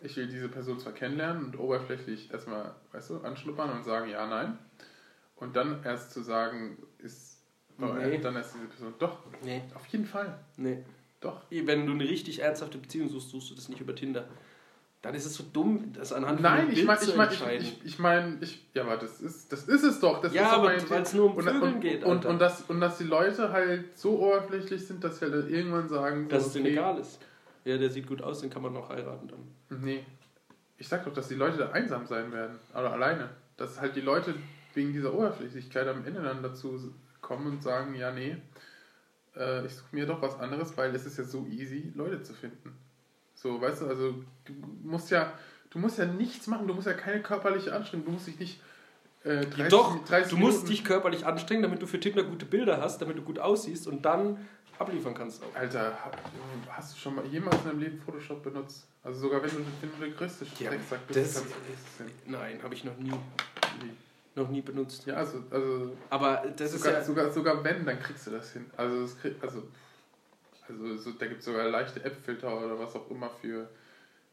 ich 0.00 0.16
will 0.16 0.28
diese 0.28 0.48
Person 0.48 0.78
zwar 0.78 0.92
kennenlernen 0.92 1.46
und 1.46 1.58
oberflächlich 1.58 2.32
erstmal, 2.32 2.74
weißt 2.92 3.10
du, 3.10 3.20
anschnuppern 3.20 3.70
und 3.70 3.84
sagen 3.84 4.08
ja, 4.10 4.26
nein. 4.26 4.58
Und 5.36 5.56
dann 5.56 5.82
erst 5.84 6.12
zu 6.12 6.22
sagen, 6.22 6.78
ist, 6.98 7.31
Nee. 7.82 8.18
dann 8.18 8.36
erst 8.36 8.54
diese 8.54 8.66
Person, 8.66 8.94
doch, 8.98 9.18
Nee. 9.42 9.62
auf 9.74 9.86
jeden 9.86 10.06
Fall, 10.06 10.38
Nee. 10.56 10.78
doch. 11.20 11.42
Wenn 11.50 11.86
du 11.86 11.92
eine 11.92 12.04
richtig 12.04 12.40
ernsthafte 12.40 12.78
Beziehung 12.78 13.08
suchst, 13.08 13.30
suchst 13.30 13.50
du 13.50 13.54
das 13.54 13.68
nicht 13.68 13.80
über 13.80 13.94
Tinder. 13.94 14.24
Dann 15.02 15.14
ist 15.16 15.26
es 15.26 15.34
so 15.34 15.42
dumm, 15.52 15.92
das 15.94 16.12
anhand 16.12 16.40
Nein, 16.42 16.60
einem 16.60 16.68
ich 16.70 16.74
Bild 16.76 16.86
meine, 16.86 17.00
zu 17.00 17.10
ich 17.10 17.16
meine, 17.16 17.32
ich, 17.32 17.40
entscheiden. 17.40 17.66
ich, 17.66 17.84
ich 17.84 17.98
meine, 17.98 18.38
ich, 18.40 18.64
ja, 18.72 18.82
aber 18.84 18.96
das 18.98 19.20
ist, 19.20 19.52
das 19.52 19.64
ist 19.64 19.82
es 19.82 19.98
doch. 19.98 20.20
Das 20.20 20.32
Ja, 20.32 20.42
ist 20.42 20.52
aber 20.52 20.64
mein 20.66 20.90
weil's 20.90 21.10
Thema. 21.10 21.22
nur 21.24 21.30
um 21.32 21.36
und, 21.38 21.42
Vögeln 21.44 21.74
und, 21.74 21.80
geht, 21.80 22.04
Und, 22.04 22.24
und, 22.24 22.38
das, 22.38 22.60
und 22.68 22.80
dass 22.80 22.98
die 22.98 23.04
Leute 23.04 23.50
halt 23.50 23.98
so 23.98 24.20
oberflächlich 24.20 24.86
sind, 24.86 25.02
dass 25.02 25.18
sie 25.18 25.24
halt 25.28 25.50
irgendwann 25.50 25.88
sagen, 25.88 26.24
so, 26.24 26.28
Dass 26.36 26.46
es 26.46 26.52
denen 26.52 26.66
egal 26.66 26.98
ist. 27.00 27.18
Ja, 27.64 27.78
der 27.78 27.90
sieht 27.90 28.06
gut 28.06 28.22
aus, 28.22 28.42
den 28.42 28.50
kann 28.50 28.62
man 28.62 28.72
noch 28.74 28.90
heiraten 28.90 29.26
dann. 29.26 29.80
Nee. 29.82 30.04
Ich 30.78 30.86
sag 30.86 31.04
doch, 31.04 31.12
dass 31.12 31.26
die 31.26 31.34
Leute 31.34 31.58
da 31.58 31.70
einsam 31.70 32.06
sein 32.06 32.30
werden. 32.32 32.58
Oder 32.72 32.92
alleine. 32.92 33.28
Dass 33.56 33.80
halt 33.80 33.96
die 33.96 34.00
Leute 34.02 34.34
wegen 34.74 34.92
dieser 34.92 35.12
Oberflächlichkeit 35.14 35.86
am 35.88 36.04
Ende 36.06 36.22
dann 36.22 36.42
dazu 36.44 36.78
kommen 37.22 37.46
und 37.46 37.62
sagen, 37.62 37.94
ja, 37.94 38.10
nee, 38.12 38.36
äh, 39.36 39.64
ich 39.64 39.74
suche 39.74 39.88
mir 39.92 40.04
doch 40.06 40.20
was 40.20 40.38
anderes, 40.38 40.76
weil 40.76 40.94
es 40.94 41.06
ist 41.06 41.16
ja 41.16 41.24
so 41.24 41.46
easy, 41.46 41.90
Leute 41.94 42.22
zu 42.22 42.34
finden. 42.34 42.76
So, 43.34 43.60
weißt 43.60 43.80
du, 43.82 43.86
also 43.86 44.14
du 44.44 44.52
musst 44.82 45.10
ja, 45.10 45.32
du 45.70 45.78
musst 45.78 45.98
ja 45.98 46.04
nichts 46.04 46.46
machen, 46.48 46.66
du 46.68 46.74
musst 46.74 46.86
ja 46.86 46.92
keine 46.94 47.22
körperliche 47.22 47.74
Anstrengung, 47.74 48.04
du 48.06 48.12
musst 48.12 48.26
dich 48.26 48.38
nicht 48.38 48.60
äh, 49.24 49.46
30, 49.46 49.68
Doch, 49.68 50.04
30 50.04 50.30
du 50.30 50.36
musst 50.36 50.68
dich 50.68 50.84
körperlich 50.84 51.24
anstrengen, 51.24 51.62
damit 51.62 51.80
du 51.80 51.86
für 51.86 51.98
Tinder 52.00 52.24
gute 52.24 52.44
Bilder 52.44 52.80
hast, 52.80 53.00
damit 53.00 53.16
du 53.16 53.22
gut 53.22 53.38
aussiehst 53.38 53.86
und 53.86 54.02
dann 54.04 54.46
abliefern 54.78 55.14
kannst 55.14 55.42
auch. 55.42 55.54
Alter, 55.54 55.92
ha- 56.04 56.10
hast 56.70 56.94
du 56.94 56.98
schon 56.98 57.14
mal 57.14 57.24
jemals 57.26 57.56
in 57.62 57.68
deinem 57.68 57.78
Leben 57.80 57.98
Photoshop 58.00 58.42
benutzt? 58.42 58.86
Also 59.04 59.20
sogar 59.20 59.42
wenn 59.42 59.50
du, 59.50 59.56
wenn 59.80 59.90
du 59.92 60.04
der 60.06 60.10
größte 60.10 60.44
Ja, 60.58 60.70
bist, 60.70 60.92
das- 61.08 61.34
kannst 61.34 61.54
du. 61.98 62.30
Nein, 62.30 62.60
habe 62.62 62.74
ich 62.74 62.84
noch 62.84 62.96
nie, 62.98 63.10
Wie? 63.10 63.90
Noch 64.34 64.48
nie 64.48 64.60
benutzt. 64.62 65.06
Ja, 65.06 65.14
also, 65.14 65.42
also 65.50 65.96
Aber 66.10 66.42
das 66.56 66.72
sogar, 66.72 66.92
ist 66.92 66.98
ja... 66.98 67.04
sogar, 67.04 67.30
sogar 67.30 67.64
wenn, 67.64 67.84
dann 67.84 67.98
kriegst 68.00 68.26
du 68.26 68.30
das 68.30 68.52
hin. 68.52 68.70
Also, 68.76 69.02
es 69.02 69.18
krieg, 69.18 69.34
also, 69.42 69.62
also 70.68 70.96
so, 70.96 71.10
da 71.12 71.26
gibt 71.26 71.40
es 71.40 71.44
sogar 71.46 71.68
leichte 71.68 72.02
App-Filter 72.04 72.56
oder 72.64 72.78
was 72.78 72.94
auch 72.94 73.10
immer 73.10 73.28
für, 73.30 73.68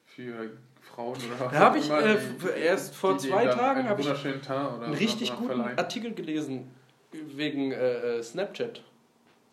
für 0.05 0.51
Frauen 0.81 1.17
oder 1.17 1.39
was 1.45 1.51
Da 1.51 1.59
habe 1.59 1.77
ich 1.79 1.89
äh, 1.89 2.17
die- 2.17 2.59
erst 2.61 2.95
vor 2.95 3.15
die 3.15 3.27
denen 3.27 3.33
zwei 3.33 3.45
Tagen 3.47 3.87
einen 3.87 3.99
ich 3.99 4.07
Teint 4.07 4.49
oder 4.49 4.85
einen 4.85 4.93
richtig 4.93 5.31
guten 5.35 5.45
verleihen. 5.47 5.77
Artikel 5.77 6.13
gelesen 6.13 6.71
wegen 7.11 7.71
äh, 7.71 8.17
äh, 8.17 8.23
Snapchat. 8.23 8.83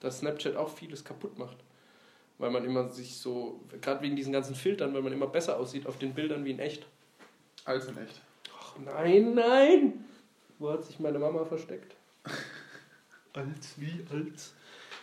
Dass 0.01 0.19
Snapchat 0.19 0.57
auch 0.57 0.69
vieles 0.69 1.05
kaputt 1.05 1.39
macht. 1.39 1.57
Weil 2.39 2.51
man 2.51 2.65
immer 2.67 2.91
sich 2.91 3.17
so, 3.19 3.61
gerade 3.81 4.03
wegen 4.03 4.15
diesen 4.15 4.33
ganzen 4.33 4.55
Filtern, 4.55 4.93
weil 4.93 5.01
man 5.01 5.13
immer 5.13 5.27
besser 5.27 5.59
aussieht 5.59 5.87
auf 5.87 5.99
den 5.99 6.13
Bildern 6.15 6.45
wie 6.45 6.51
in 6.51 6.59
echt. 6.59 6.87
Als 7.65 7.87
in 7.87 7.97
echt. 7.97 8.21
Ach 8.61 8.75
nein, 8.79 9.35
nein! 9.35 10.05
Wo 10.59 10.71
hat 10.71 10.85
sich 10.85 10.99
meine 11.01 11.19
Mama 11.19 11.45
versteckt? 11.45 11.95
als 13.33 13.79
wie 13.81 14.05
als? 14.11 14.55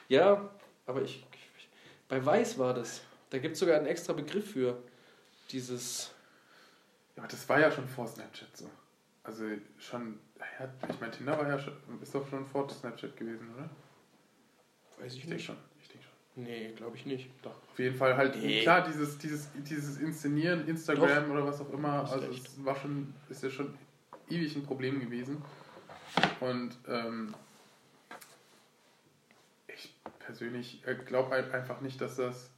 Ja, 0.09 0.49
aber 0.85 1.01
ich, 1.01 1.25
ich. 1.33 1.69
Bei 2.07 2.23
Weiß 2.25 2.57
war 2.57 2.73
das. 2.73 3.01
Da 3.29 3.37
gibt 3.39 3.53
es 3.53 3.59
sogar 3.59 3.77
einen 3.77 3.87
extra 3.87 4.13
Begriff 4.13 4.51
für 4.51 4.77
dieses. 5.51 6.11
Ja, 7.15 7.23
aber 7.23 7.27
das 7.31 7.47
war 7.47 7.59
ja 7.59 7.71
schon 7.71 7.87
vor 7.87 8.07
Snapchat 8.07 8.55
so. 8.57 8.69
Also 9.23 9.45
schon, 9.77 10.19
ja, 10.59 10.69
ich 10.89 10.99
meine, 10.99 11.11
Tinder 11.11 11.37
war 11.37 11.47
ja 11.47 11.57
schon, 11.57 11.73
ist 12.01 12.13
doch 12.13 12.27
schon 12.27 12.45
vor 12.45 12.69
Snapchat 12.69 13.15
gewesen, 13.15 13.49
oder? 13.55 13.69
Weiß 14.99 15.13
ich 15.13 15.19
Ich 15.19 15.21
denke 15.21 15.35
nicht. 15.35 15.45
schon. 15.45 15.55
Ich 15.81 15.87
denke 15.87 16.03
schon. 16.03 16.43
Nee, 16.43 16.73
glaube 16.75 16.97
ich 16.97 17.05
nicht. 17.05 17.29
Doch, 17.41 17.55
auf 17.71 17.79
jeden 17.79 17.95
Fall 17.95 18.17
halt, 18.17 18.35
Nee. 18.35 18.63
klar, 18.63 18.85
dieses, 18.85 19.17
dieses, 19.19 19.47
dieses 19.55 19.97
Inszenieren, 19.99 20.67
Instagram 20.67 21.31
oder 21.31 21.45
was 21.45 21.61
auch 21.61 21.71
immer, 21.71 21.99
also 22.11 22.19
es 22.25 22.65
war 22.65 22.75
schon, 22.75 23.13
ist 23.29 23.43
ja 23.43 23.49
schon 23.49 23.73
ewig 24.33 24.55
ein 24.55 24.65
Problem 24.65 24.99
gewesen. 24.99 25.41
Und 26.39 26.75
ähm, 26.87 27.33
ich 29.67 29.95
persönlich 30.19 30.83
glaube 31.05 31.31
halt 31.31 31.53
einfach 31.53 31.81
nicht, 31.81 32.01
dass 32.01 32.15
das, 32.15 32.49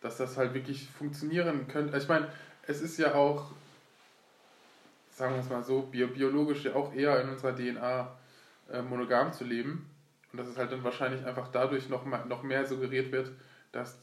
dass 0.00 0.16
das 0.16 0.36
halt 0.36 0.54
wirklich 0.54 0.88
funktionieren 0.88 1.68
könnte. 1.68 1.96
Ich 1.96 2.08
meine, 2.08 2.28
es 2.66 2.80
ist 2.80 2.98
ja 2.98 3.14
auch, 3.14 3.50
sagen 5.12 5.34
wir 5.34 5.40
es 5.40 5.50
mal 5.50 5.62
so, 5.62 5.82
bio, 5.82 6.08
biologisch 6.08 6.64
ja 6.64 6.74
auch 6.74 6.94
eher 6.94 7.20
in 7.20 7.28
unserer 7.28 7.54
DNA 7.54 8.16
äh, 8.72 8.82
monogam 8.82 9.32
zu 9.32 9.44
leben. 9.44 9.90
Und 10.32 10.38
dass 10.38 10.46
es 10.46 10.56
halt 10.56 10.70
dann 10.70 10.84
wahrscheinlich 10.84 11.24
einfach 11.26 11.48
dadurch 11.48 11.88
noch, 11.88 12.04
mal, 12.04 12.24
noch 12.26 12.42
mehr 12.42 12.64
suggeriert 12.64 13.10
wird, 13.10 13.32
dass 13.72 13.98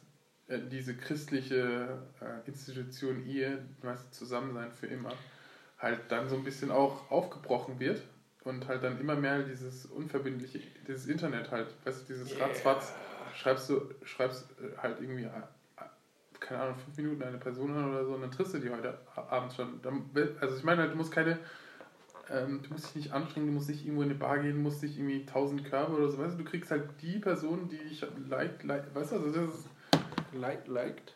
äh, 0.48 0.60
diese 0.70 0.96
christliche 0.96 2.00
äh, 2.22 2.48
Institution 2.48 3.26
Ehe, 3.26 3.66
weißt 3.82 4.14
Zusammensein 4.14 4.72
für 4.72 4.88
immer, 4.88 5.14
halt 5.80 6.00
dann 6.10 6.28
so 6.30 6.36
ein 6.36 6.44
bisschen 6.44 6.72
auch 6.72 7.10
aufgebrochen 7.12 7.80
wird 7.80 8.02
und 8.44 8.68
halt 8.68 8.84
dann 8.84 9.00
immer 9.00 9.16
mehr 9.16 9.44
dieses 9.44 9.86
unverbindliche, 9.86 10.60
dieses 10.88 11.08
Internet 11.08 11.52
halt, 11.52 11.68
weißt 11.86 12.02
du, 12.02 12.14
dieses 12.14 12.40
Ratzfatz, 12.40 12.94
schreibst 13.36 13.70
du, 13.70 13.82
schreibst 14.04 14.50
äh, 14.60 14.78
halt 14.78 15.00
irgendwie, 15.02 15.24
äh, 15.24 15.28
äh, 15.28 15.84
keine 16.40 16.62
Ahnung, 16.62 16.76
fünf 16.78 16.98
Minuten 16.98 17.24
eine 17.24 17.38
Person 17.38 17.76
an 17.76 17.92
oder 17.92 18.06
so 18.06 18.14
und 18.14 18.22
dann 18.22 18.32
triffst 18.32 18.54
du 18.54 18.60
die 18.60 18.70
heute 18.70 18.98
Abend 19.16 19.54
schon. 19.54 19.80
Also 20.40 20.58
ich 20.58 20.64
meine 20.64 20.82
halt, 20.82 20.94
du 20.94 20.98
musst 20.98 21.12
keine, 21.12 21.40
ähm, 22.30 22.62
du 22.64 22.72
musst 22.72 22.88
dich 22.88 22.96
nicht 22.96 23.14
anstrengen, 23.14 23.48
du 23.48 23.54
musst 23.54 23.70
nicht 23.70 23.86
irgendwo 23.86 24.04
in 24.04 24.10
eine 24.10 24.18
Bar 24.18 24.40
gehen, 24.40 24.62
musst 24.62 24.82
nicht 24.82 24.98
irgendwie 24.98 25.26
tausend 25.26 25.66
Körbe 25.66 25.96
oder 25.96 26.10
so, 26.10 26.18
weißt 26.18 26.40
du, 26.40 26.44
du 26.44 26.50
kriegst 26.50 26.72
halt 26.72 26.90
die 27.02 27.20
Person, 27.20 27.70
die 27.70 27.78
dich 27.78 28.06
like, 28.30 28.64
like, 28.64 28.96
weißt 28.96 29.12
du, 29.12 29.16
also 29.18 29.32
das 29.32 29.54
ist, 29.54 29.70
Like, 30.34 30.68
liked. 30.68 31.14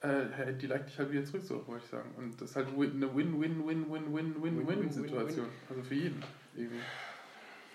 Äh, 0.00 0.54
die 0.54 0.66
liked 0.66 0.88
dich 0.88 0.98
halt 0.98 1.10
wieder 1.10 1.24
zurück, 1.24 1.42
so 1.44 1.66
wollte 1.66 1.84
ich 1.84 1.90
sagen. 1.90 2.14
Und 2.16 2.40
das 2.40 2.50
ist 2.50 2.56
halt 2.56 2.68
eine 2.68 3.16
Win-Win-Win-Win-Win-Win-Win-Situation. 3.16 5.48
Also 5.68 5.82
für 5.82 5.94
jeden 5.94 6.22
irgendwie. 6.54 6.80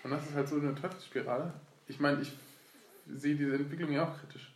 Und 0.02 0.10
das 0.10 0.26
ist 0.26 0.34
halt 0.34 0.48
so 0.48 0.56
eine 0.56 0.74
Teufelsspirale. 0.74 1.52
Ich 1.86 2.00
meine, 2.00 2.22
ich 2.22 2.32
sehe 3.06 3.36
diese 3.36 3.54
Entwicklung 3.54 3.92
ja 3.92 4.08
auch 4.08 4.18
kritisch. 4.18 4.50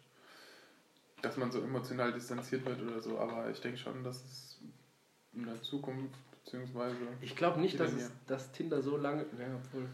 Dass 1.22 1.36
man 1.36 1.50
so 1.50 1.60
emotional 1.60 2.12
distanziert 2.12 2.64
wird 2.64 2.80
oder 2.80 3.00
so, 3.00 3.18
aber 3.18 3.50
ich 3.50 3.60
denke 3.60 3.78
schon, 3.78 4.04
dass 4.04 4.24
es 4.24 4.60
in 5.34 5.44
der 5.44 5.60
Zukunft, 5.62 6.14
beziehungsweise. 6.44 6.96
Ich 7.20 7.34
glaube 7.36 7.60
nicht, 7.60 7.78
dass, 7.80 7.92
es, 7.92 8.10
dass 8.26 8.52
Tinder 8.52 8.80
so 8.82 8.96
lange. 8.96 9.26
Ja, 9.38 9.46
obwohl. 9.54 9.86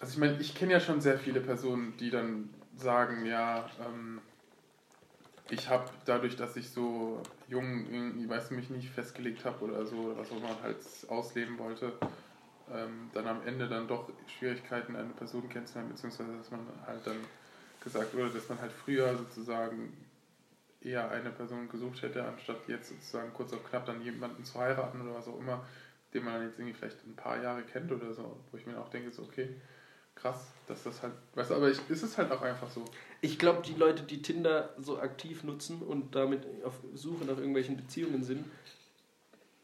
Also 0.00 0.14
ich 0.14 0.18
meine, 0.18 0.40
ich 0.40 0.54
kenne 0.54 0.72
ja 0.72 0.80
schon 0.80 1.00
sehr 1.00 1.18
viele 1.18 1.40
Personen, 1.40 1.96
die 1.98 2.10
dann 2.10 2.50
sagen, 2.76 3.24
ja, 3.26 3.70
ähm, 3.80 4.20
ich 5.50 5.68
habe 5.68 5.88
dadurch, 6.04 6.36
dass 6.36 6.56
ich 6.56 6.70
so 6.70 7.22
jung 7.48 7.86
irgendwie, 7.90 8.28
weißt 8.28 8.50
du, 8.50 8.54
mich 8.54 8.70
nicht 8.70 8.90
festgelegt 8.90 9.44
habe 9.44 9.64
oder 9.64 9.86
so, 9.86 9.96
oder 9.96 10.18
was 10.18 10.32
auch 10.32 10.36
immer 10.38 10.60
halt 10.62 10.78
ausleben 11.08 11.58
wollte, 11.58 11.92
ähm, 12.72 13.10
dann 13.14 13.26
am 13.26 13.46
Ende 13.46 13.68
dann 13.68 13.86
doch 13.86 14.10
Schwierigkeiten, 14.26 14.96
eine 14.96 15.10
Person 15.10 15.48
kennenzulernen, 15.48 15.90
beziehungsweise 15.90 16.36
dass 16.36 16.50
man 16.50 16.60
halt 16.86 17.06
dann 17.06 17.18
gesagt, 17.82 18.14
oder 18.14 18.28
dass 18.28 18.48
man 18.48 18.60
halt 18.60 18.72
früher 18.72 19.16
sozusagen 19.16 19.96
eher 20.80 21.10
eine 21.10 21.30
Person 21.30 21.68
gesucht 21.68 22.02
hätte, 22.02 22.24
anstatt 22.24 22.56
jetzt 22.66 22.88
sozusagen 22.88 23.32
kurz 23.32 23.52
auf 23.52 23.64
knapp 23.68 23.86
dann 23.86 24.02
jemanden 24.02 24.44
zu 24.44 24.58
heiraten 24.58 25.00
oder 25.00 25.14
was 25.14 25.28
auch 25.28 25.38
immer, 25.38 25.64
den 26.12 26.24
man 26.24 26.34
dann 26.34 26.44
jetzt 26.44 26.58
irgendwie 26.58 26.74
vielleicht 26.74 27.04
ein 27.06 27.16
paar 27.16 27.40
Jahre 27.40 27.62
kennt 27.62 27.90
oder 27.92 28.12
so, 28.12 28.36
wo 28.50 28.56
ich 28.56 28.66
mir 28.66 28.78
auch 28.78 28.88
denke, 28.88 29.12
so 29.12 29.22
okay, 29.22 29.48
krass, 30.16 30.46
dass 30.66 30.82
das 30.82 31.02
halt, 31.02 31.12
weißt 31.34 31.50
du, 31.50 31.54
aber 31.54 31.70
ich, 31.70 31.78
ist 31.88 32.02
es 32.02 32.18
halt 32.18 32.32
auch 32.32 32.42
einfach 32.42 32.68
so. 32.68 32.84
Ich 33.20 33.38
glaube, 33.38 33.62
die 33.62 33.74
Leute, 33.74 34.02
die 34.02 34.20
Tinder 34.22 34.70
so 34.78 34.98
aktiv 34.98 35.44
nutzen 35.44 35.82
und 35.82 36.14
damit 36.14 36.44
auf 36.64 36.74
Suche 36.94 37.24
nach 37.24 37.36
irgendwelchen 37.36 37.76
Beziehungen 37.76 38.24
sind, 38.24 38.44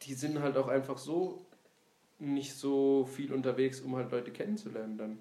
die 0.02 0.14
sind 0.14 0.40
halt 0.40 0.56
auch 0.56 0.68
einfach 0.68 0.98
so 0.98 1.44
nicht 2.18 2.54
so 2.54 3.04
viel 3.04 3.32
unterwegs, 3.32 3.80
um 3.80 3.96
halt 3.96 4.12
Leute 4.12 4.30
kennenzulernen 4.30 4.96
dann. 4.96 5.18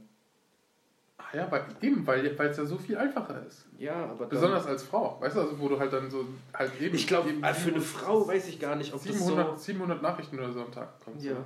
Ah 1.17 1.35
ja, 1.35 1.51
weil, 1.51 1.65
eben, 1.81 2.05
weil 2.05 2.25
es 2.25 2.57
ja 2.57 2.65
so 2.65 2.77
viel 2.77 2.97
einfacher 2.97 3.45
ist. 3.45 3.65
Ja, 3.77 3.93
aber 4.05 4.21
dann, 4.25 4.29
Besonders 4.29 4.65
als 4.65 4.83
Frau, 4.83 5.19
weißt 5.21 5.35
du, 5.35 5.41
also 5.41 5.59
wo 5.59 5.67
du 5.67 5.79
halt 5.79 5.93
dann 5.93 6.09
so 6.09 6.25
halt 6.53 6.79
eben. 6.79 6.95
Ich 6.95 7.07
glaube, 7.07 7.29
eben 7.29 7.43
für 7.43 7.71
eine 7.71 7.81
Frau 7.81 8.27
weiß 8.27 8.47
ich 8.47 8.59
gar 8.59 8.75
nicht, 8.75 8.93
ob 8.93 9.01
700, 9.01 9.53
das 9.53 9.65
700 9.65 10.01
Nachrichten 10.01 10.37
oder 10.37 10.51
so 10.51 10.61
am 10.61 10.71
Tag 10.71 10.99
kommt. 11.03 11.21
so. 11.21 11.29
Ja. 11.29 11.45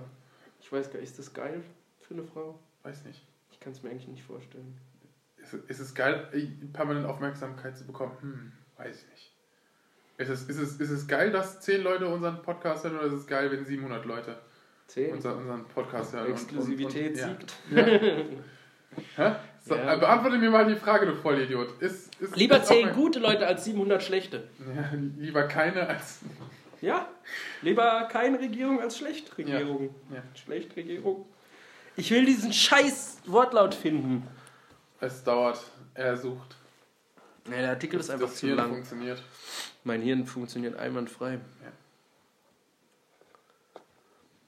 Ich 0.62 0.72
weiß 0.72 0.92
gar 0.92 1.00
nicht, 1.00 1.10
ist 1.10 1.20
das 1.20 1.34
geil 1.34 1.62
für 2.02 2.14
eine 2.14 2.24
Frau? 2.24 2.58
Weiß 2.84 3.04
nicht. 3.06 3.22
Ich 3.66 3.68
kann 3.68 3.74
es 3.74 3.82
mir 3.82 3.90
eigentlich 3.90 4.08
nicht 4.08 4.24
vorstellen. 4.24 4.78
Ist, 5.42 5.56
ist 5.56 5.80
es 5.80 5.96
geil, 5.96 6.28
äh, 6.34 6.46
permanent 6.72 7.08
Aufmerksamkeit 7.08 7.76
zu 7.76 7.88
bekommen? 7.88 8.12
Hm, 8.22 8.52
weiß 8.78 8.96
ich 8.96 9.10
nicht. 9.10 9.32
Ist 10.18 10.30
es, 10.30 10.44
ist, 10.44 10.58
es, 10.60 10.78
ist 10.80 10.92
es 10.92 11.08
geil, 11.08 11.32
dass 11.32 11.62
10 11.62 11.82
Leute 11.82 12.08
unseren 12.08 12.44
Podcast 12.44 12.84
hören 12.84 12.98
oder 12.98 13.08
ist 13.08 13.14
es 13.14 13.26
geil, 13.26 13.50
wenn 13.52 13.66
700 13.66 14.06
Leute 14.06 14.38
Zehn. 14.86 15.14
unser, 15.16 15.36
unseren 15.36 15.66
Podcast 15.68 16.14
hören? 16.14 16.28
und- 16.28 16.32
Exklusivität 16.34 17.18
und, 17.24 17.24
und, 17.24 17.40
siegt. 17.40 17.56
Ja. 17.72 17.86
Hä? 19.32 19.36
So, 19.64 19.74
Ja. 19.76 19.96
äh, 19.96 20.00
Beantworte 20.00 20.38
mir 20.38 20.52
mal 20.52 20.68
die 20.68 20.76
Frage, 20.76 21.08
du 21.08 21.16
Vollidiot. 21.16 21.82
Ist, 21.82 22.22
ist, 22.22 22.36
Lieber 22.38 22.58
ist 22.58 22.68
zehn 22.68 22.90
auch- 22.90 22.94
gute 22.94 23.18
Leute 23.18 23.48
als 23.48 23.66
700 23.66 24.04
schlechte. 24.04 24.48
Ja, 24.60 24.92
lieber 25.18 25.48
keine 25.48 25.88
als. 25.88 26.20
Ja, 26.82 27.10
lieber 27.64 28.08
keine 28.12 28.40
Regierung 28.40 28.80
als 28.80 29.00
schlecht 29.00 29.36
Regierung. 29.40 29.96
Ja. 30.14 30.22
Schlecht 30.36 30.76
Regierung. 30.76 31.26
Ich 31.98 32.12
will 32.12 32.26
diesen 32.26 32.52
scheiß 32.54 33.18
Wortlaut 33.26 33.74
finden. 33.74 34.28
Es 35.00 35.24
dauert, 35.24 35.60
er 35.94 36.18
sucht. 36.18 36.56
Ja, 37.50 37.58
der 37.58 37.70
Artikel 37.72 38.00
ist 38.00 38.10
einfach 38.10 38.28
das 38.28 38.38
zu 38.38 38.48
Hirn 38.48 38.58
lang. 38.58 38.70
funktioniert. 38.70 39.22
Mein 39.84 40.02
Hirn 40.02 40.26
funktioniert 40.26 40.78
einwandfrei. 40.78 41.34
Ja. 41.34 41.72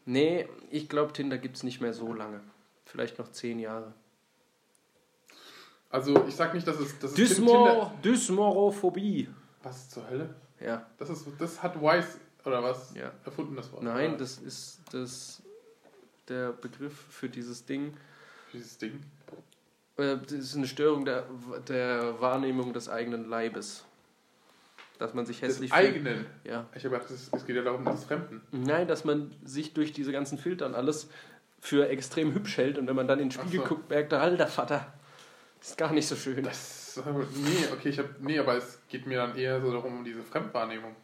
Nee, 0.06 0.48
ich 0.72 0.88
glaube, 0.90 1.14
Tinder 1.14 1.38
gibt 1.38 1.58
es 1.58 1.64
nicht 1.64 1.82
mehr 1.82 1.94
so 1.94 2.14
lange. 2.14 2.42
Vielleicht 2.86 3.20
noch 3.20 3.32
zehn 3.32 3.60
Jahre. 3.60 3.94
Also 5.90 6.26
ich 6.28 6.36
sag 6.36 6.54
nicht, 6.54 6.68
dass 6.68 6.80
es, 6.80 6.98
dass 7.00 7.12
es 7.12 7.16
Tinder- 7.16 7.28
Dysmor 7.36 7.94
Dysmorophobie. 8.04 9.30
Was 9.64 9.90
zur 9.90 10.10
Hölle? 10.10 10.34
Ja. 10.60 10.86
Das, 10.98 11.10
ist, 11.10 11.26
das 11.40 11.62
hat 11.62 11.80
Wise 11.82 12.20
Oder 12.46 12.64
was? 12.64 12.94
Ja. 12.96 13.12
Erfunden 13.26 13.56
das 13.56 13.72
Wort? 13.72 13.84
Nein, 13.84 14.10
Oder 14.12 14.18
das 14.20 14.38
ist 14.38 14.80
das, 14.92 15.42
der 16.30 16.52
Begriff 16.54 16.94
für 17.10 17.30
dieses 17.30 17.66
Ding. 17.66 17.96
Dieses 18.54 18.78
Ding. 18.78 19.02
Äh, 19.98 20.18
Das 20.18 20.32
ist 20.32 20.56
eine 20.56 20.68
Störung 20.68 21.06
der, 21.06 21.26
der 21.68 22.20
Wahrnehmung 22.22 22.74
des 22.74 22.90
eigenen 22.90 23.30
Leibes. 23.30 23.84
Dass 25.00 25.14
man 25.14 25.26
sich 25.28 25.40
Des 25.42 25.50
hässlich 25.50 25.72
fühlt. 25.72 25.86
eigenen. 25.86 26.26
Ja. 26.44 26.66
Ich 26.76 26.84
habe 26.84 26.96
gedacht, 26.98 27.12
es 27.12 27.46
geht 27.46 27.56
ja 27.56 27.62
darum, 27.62 27.86
des 27.86 28.06
Fremden. 28.06 28.42
Nein, 28.52 28.88
dass 28.88 29.06
man 29.06 29.32
sich 29.46 29.74
durch 29.74 29.94
diese 29.94 30.12
ganzen 30.12 30.38
Filtern 30.40 30.74
alles 30.74 31.08
für 31.60 31.88
extrem 31.90 32.34
hübsch 32.34 32.58
hält 32.58 32.78
und 32.80 32.88
wenn 32.88 32.96
man 32.96 33.08
dann 33.08 33.20
in 33.20 33.30
den 33.30 33.32
Spiegel 33.32 33.60
so. 33.62 33.66
guckt, 33.66 33.90
merkt 33.90 34.12
er, 34.12 34.22
alter 34.22 34.48
Vater, 34.48 34.94
ist 35.62 35.78
gar 35.78 35.92
nicht 35.92 36.08
so 36.08 36.16
schön. 36.16 36.44
Das, 36.44 37.00
nee, 37.36 37.66
okay, 37.74 37.90
ich 37.90 38.00
habe, 38.00 38.10
nee, 38.22 38.40
aber 38.40 38.56
es 38.58 38.80
geht 38.90 39.06
mir 39.06 39.18
dann 39.18 39.36
eher 39.36 39.60
so 39.62 39.72
darum, 39.72 39.98
um 40.00 40.04
diese 40.04 40.24
Fremdwahrnehmung. 40.24 40.96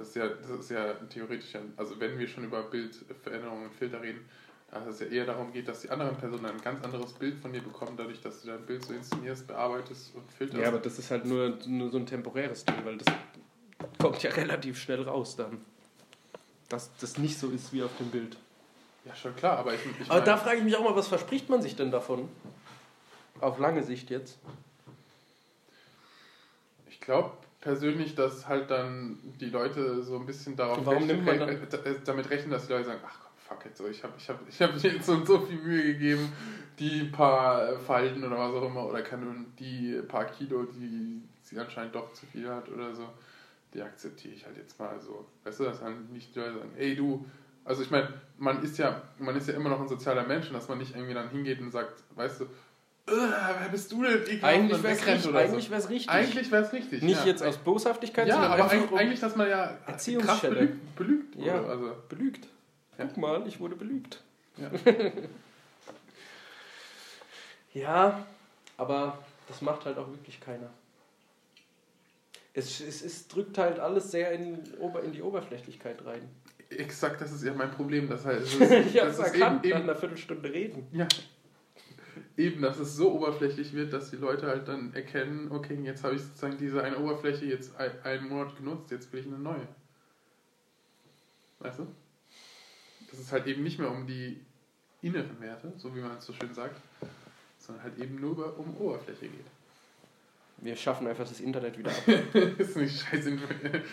Das 0.00 0.08
ist 0.08 0.16
ja, 0.16 0.28
das 0.28 0.48
ist 0.48 0.70
ja 0.70 0.94
theoretisch, 1.10 1.52
also 1.76 2.00
wenn 2.00 2.18
wir 2.18 2.26
schon 2.26 2.44
über 2.44 2.62
Bildveränderungen 2.62 3.66
und 3.66 3.74
Filter 3.74 4.00
reden, 4.00 4.26
dass 4.70 4.86
es 4.86 5.00
ja 5.00 5.06
eher 5.08 5.26
darum 5.26 5.52
geht, 5.52 5.68
dass 5.68 5.82
die 5.82 5.90
anderen 5.90 6.16
Personen 6.16 6.46
ein 6.46 6.60
ganz 6.62 6.82
anderes 6.82 7.12
Bild 7.12 7.38
von 7.38 7.52
dir 7.52 7.60
bekommen, 7.60 7.98
dadurch, 7.98 8.18
dass 8.22 8.40
du 8.40 8.48
dein 8.48 8.64
Bild 8.64 8.82
so 8.82 8.94
inszenierst, 8.94 9.46
bearbeitest 9.46 10.14
und 10.14 10.32
filterst. 10.32 10.62
Ja, 10.62 10.68
aber 10.68 10.78
das 10.78 10.98
ist 10.98 11.10
halt 11.10 11.26
nur, 11.26 11.58
nur 11.66 11.90
so 11.90 11.98
ein 11.98 12.06
temporäres 12.06 12.64
Ding, 12.64 12.82
weil 12.82 12.96
das 12.96 13.14
kommt 13.98 14.22
ja 14.22 14.30
relativ 14.30 14.80
schnell 14.80 15.02
raus 15.02 15.36
dann. 15.36 15.62
Dass 16.70 16.96
das 16.96 17.18
nicht 17.18 17.38
so 17.38 17.50
ist 17.50 17.70
wie 17.74 17.82
auf 17.82 17.94
dem 17.98 18.10
Bild. 18.10 18.38
Ja, 19.04 19.14
schon 19.14 19.36
klar, 19.36 19.58
aber 19.58 19.74
ich, 19.74 19.80
ich 20.00 20.10
Aber 20.10 20.22
da 20.22 20.38
frage 20.38 20.60
ich 20.60 20.64
mich 20.64 20.76
auch 20.76 20.84
mal, 20.84 20.96
was 20.96 21.08
verspricht 21.08 21.50
man 21.50 21.60
sich 21.60 21.76
denn 21.76 21.90
davon? 21.90 22.26
Auf 23.38 23.58
lange 23.58 23.82
Sicht 23.82 24.08
jetzt. 24.08 24.38
Ich 26.88 27.02
glaube 27.02 27.32
persönlich, 27.60 28.14
dass 28.14 28.48
halt 28.48 28.70
dann 28.70 29.18
die 29.40 29.50
Leute 29.50 30.02
so 30.02 30.16
ein 30.18 30.26
bisschen 30.26 30.56
darauf 30.56 30.76
man 31.26 31.38
dann- 31.40 31.48
äh, 31.84 31.94
damit 32.04 32.30
rechnen, 32.30 32.50
dass 32.50 32.66
die 32.66 32.72
Leute 32.72 32.86
sagen, 32.86 33.00
ach 33.06 33.18
komm, 33.22 33.30
fuck 33.58 33.66
it, 33.66 33.76
so, 33.76 33.86
ich 33.88 34.02
habe 34.02 34.14
ich 34.16 34.28
hab, 34.28 34.48
ich 34.48 34.60
hab 34.62 34.74
mir 34.74 34.80
jetzt 34.92 35.06
so 35.06 35.12
und 35.12 35.26
so 35.26 35.40
viel 35.40 35.58
Mühe 35.58 35.84
gegeben, 35.92 36.32
die 36.78 37.04
paar 37.04 37.68
äh, 37.68 37.78
Falten 37.78 38.24
oder 38.24 38.38
was 38.38 38.54
auch 38.54 38.66
immer, 38.66 38.86
oder 38.86 39.02
kann 39.02 39.52
die 39.58 40.00
paar 40.08 40.24
Kilo, 40.26 40.64
die 40.64 41.20
sie 41.42 41.58
anscheinend 41.58 41.94
doch 41.94 42.12
zu 42.12 42.26
viel 42.26 42.48
hat 42.48 42.68
oder 42.70 42.94
so, 42.94 43.08
die 43.74 43.82
akzeptiere 43.82 44.34
ich 44.34 44.46
halt 44.46 44.56
jetzt 44.56 44.78
mal 44.78 44.98
so. 45.00 45.26
Weißt 45.44 45.60
du, 45.60 45.64
dass 45.64 45.82
halt 45.82 46.08
nicht 46.10 46.34
die 46.34 46.38
Leute 46.40 46.58
sagen, 46.58 46.72
ey 46.76 46.94
du, 46.96 47.26
also 47.64 47.82
ich 47.82 47.90
meine, 47.90 48.08
man 48.38 48.62
ist 48.62 48.78
ja, 48.78 49.02
man 49.18 49.36
ist 49.36 49.48
ja 49.48 49.54
immer 49.54 49.68
noch 49.68 49.80
ein 49.80 49.88
sozialer 49.88 50.24
Mensch 50.24 50.48
und 50.48 50.54
dass 50.54 50.68
man 50.68 50.78
nicht 50.78 50.94
irgendwie 50.94 51.14
dann 51.14 51.28
hingeht 51.28 51.60
und 51.60 51.70
sagt, 51.70 52.02
weißt 52.14 52.40
du, 52.40 52.44
"Äh, 52.44 52.48
wer 53.16 53.68
bist 53.70 53.92
du 53.92 54.02
denn? 54.02 54.22
ekelhaft", 54.22 54.44
Eigentlich 54.44 54.82
wäre 54.82 54.94
es 54.94 55.06
richtig. 55.06 55.28
oder 55.28 55.40
so. 55.46 55.52
Eigentlich 55.52 55.70
wär's 55.70 55.88
richtig. 55.90 56.10
Eigentlich 56.10 56.50
wäre 56.50 56.64
es 56.64 56.72
richtig. 56.72 57.02
Nicht 57.02 57.20
ja. 57.20 57.26
jetzt 57.26 57.42
aus 57.42 57.56
Boshaftigkeit, 57.58 58.26
Ja, 58.28 58.34
sondern 58.34 58.52
aber 58.52 58.62
einfach 58.64 58.76
eigentlich, 58.76 59.00
eigentlich, 59.00 59.20
dass 59.20 59.36
man 59.36 59.48
ja 59.48 59.78
krass 59.86 60.40
belügt, 60.40 60.96
belügt 60.96 61.36
wurde. 61.36 61.46
Ja. 61.46 61.62
Also, 61.64 61.92
belügt. 62.08 62.46
Guck 62.96 63.16
mal, 63.16 63.46
ich 63.46 63.58
wurde 63.60 63.76
belügt. 63.76 64.22
ja. 64.56 64.70
Ja, 67.72 68.26
aber 68.76 69.18
das 69.48 69.62
macht 69.62 69.84
halt 69.84 69.98
auch 69.98 70.08
wirklich 70.08 70.40
keiner. 70.40 70.70
Es, 72.52 72.80
es, 72.80 73.02
es 73.02 73.28
drückt 73.28 73.58
halt 73.58 73.78
alles 73.78 74.10
sehr 74.10 74.32
in, 74.32 74.58
in 75.04 75.12
die 75.12 75.22
Oberflächlichkeit 75.22 76.04
rein. 76.04 76.28
Exakt, 76.68 77.20
das 77.20 77.32
ist 77.32 77.44
ja 77.44 77.54
mein 77.54 77.70
Problem. 77.70 78.08
Das 78.08 78.24
heißt, 78.24 78.42
es 78.42 78.54
ist, 78.60 78.70
Ich 78.94 78.94
das 78.94 79.18
ist 79.18 79.24
erkannt 79.24 79.64
eben, 79.64 79.70
nach 79.74 79.80
eben, 79.80 79.88
einer 79.90 79.96
Viertelstunde 79.96 80.52
reden. 80.52 80.86
ja, 80.92 81.06
eben, 82.36 82.62
dass 82.62 82.78
es 82.78 82.96
so 82.96 83.12
oberflächlich 83.12 83.72
wird, 83.72 83.92
dass 83.92 84.10
die 84.10 84.16
Leute 84.16 84.46
halt 84.46 84.68
dann 84.68 84.92
erkennen, 84.94 85.50
okay, 85.50 85.78
jetzt 85.82 86.04
habe 86.04 86.14
ich 86.14 86.22
sozusagen 86.22 86.58
diese 86.58 86.82
eine 86.82 86.98
Oberfläche 86.98 87.44
jetzt 87.44 87.76
ein, 87.76 87.90
einen 88.02 88.28
Monat 88.28 88.56
genutzt, 88.56 88.90
jetzt 88.90 89.12
will 89.12 89.20
ich 89.20 89.26
eine 89.26 89.38
neue. 89.38 89.66
Weißt 91.60 91.80
du? 91.80 91.86
Dass 93.10 93.20
es 93.20 93.32
halt 93.32 93.46
eben 93.46 93.62
nicht 93.62 93.78
mehr 93.78 93.90
um 93.90 94.06
die 94.06 94.40
inneren 95.02 95.40
Werte, 95.40 95.72
so 95.76 95.94
wie 95.94 96.00
man 96.00 96.16
es 96.18 96.26
so 96.26 96.32
schön 96.32 96.52
sagt, 96.54 96.80
sondern 97.58 97.84
halt 97.84 97.98
eben 97.98 98.20
nur 98.20 98.32
über, 98.32 98.58
um 98.58 98.76
Oberfläche 98.76 99.26
geht. 99.28 99.46
Wir 100.62 100.76
schaffen 100.76 101.06
einfach 101.06 101.26
das 101.26 101.40
Internet 101.40 101.78
wieder 101.78 101.90
ab. 101.90 102.06
ist 102.58 102.76
nicht 102.76 103.00
scheiße. 103.00 103.38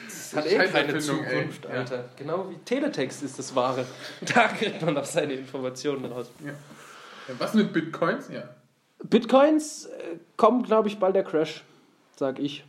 Das 0.05 0.35
hat 0.35 0.45
eh 0.47 0.57
keine 0.57 0.69
Scheißerfindung, 0.69 1.23
ey. 1.23 1.31
Zukunft, 1.31 1.63
Ja. 1.65 1.69
Alter. 1.71 2.09
Genau 2.17 2.49
wie 2.49 2.57
Teletext 2.65 3.23
ist 3.23 3.39
das 3.39 3.55
Wahre. 3.55 3.85
Da 4.33 4.49
kriegt 4.49 4.81
man 4.81 4.95
doch 4.95 5.05
seine 5.05 5.33
Informationen 5.33 6.05
raus. 6.05 6.29
Was 7.37 7.53
mit 7.53 7.73
Bitcoins? 7.73 8.29
Ja. 8.29 8.49
Bitcoins 9.03 9.85
äh, 9.85 10.17
kommt, 10.37 10.65
glaube 10.67 10.87
ich, 10.87 10.99
bald 10.99 11.15
der 11.15 11.23
Crash, 11.23 11.63
sag 12.15 12.39
ich. 12.39 12.65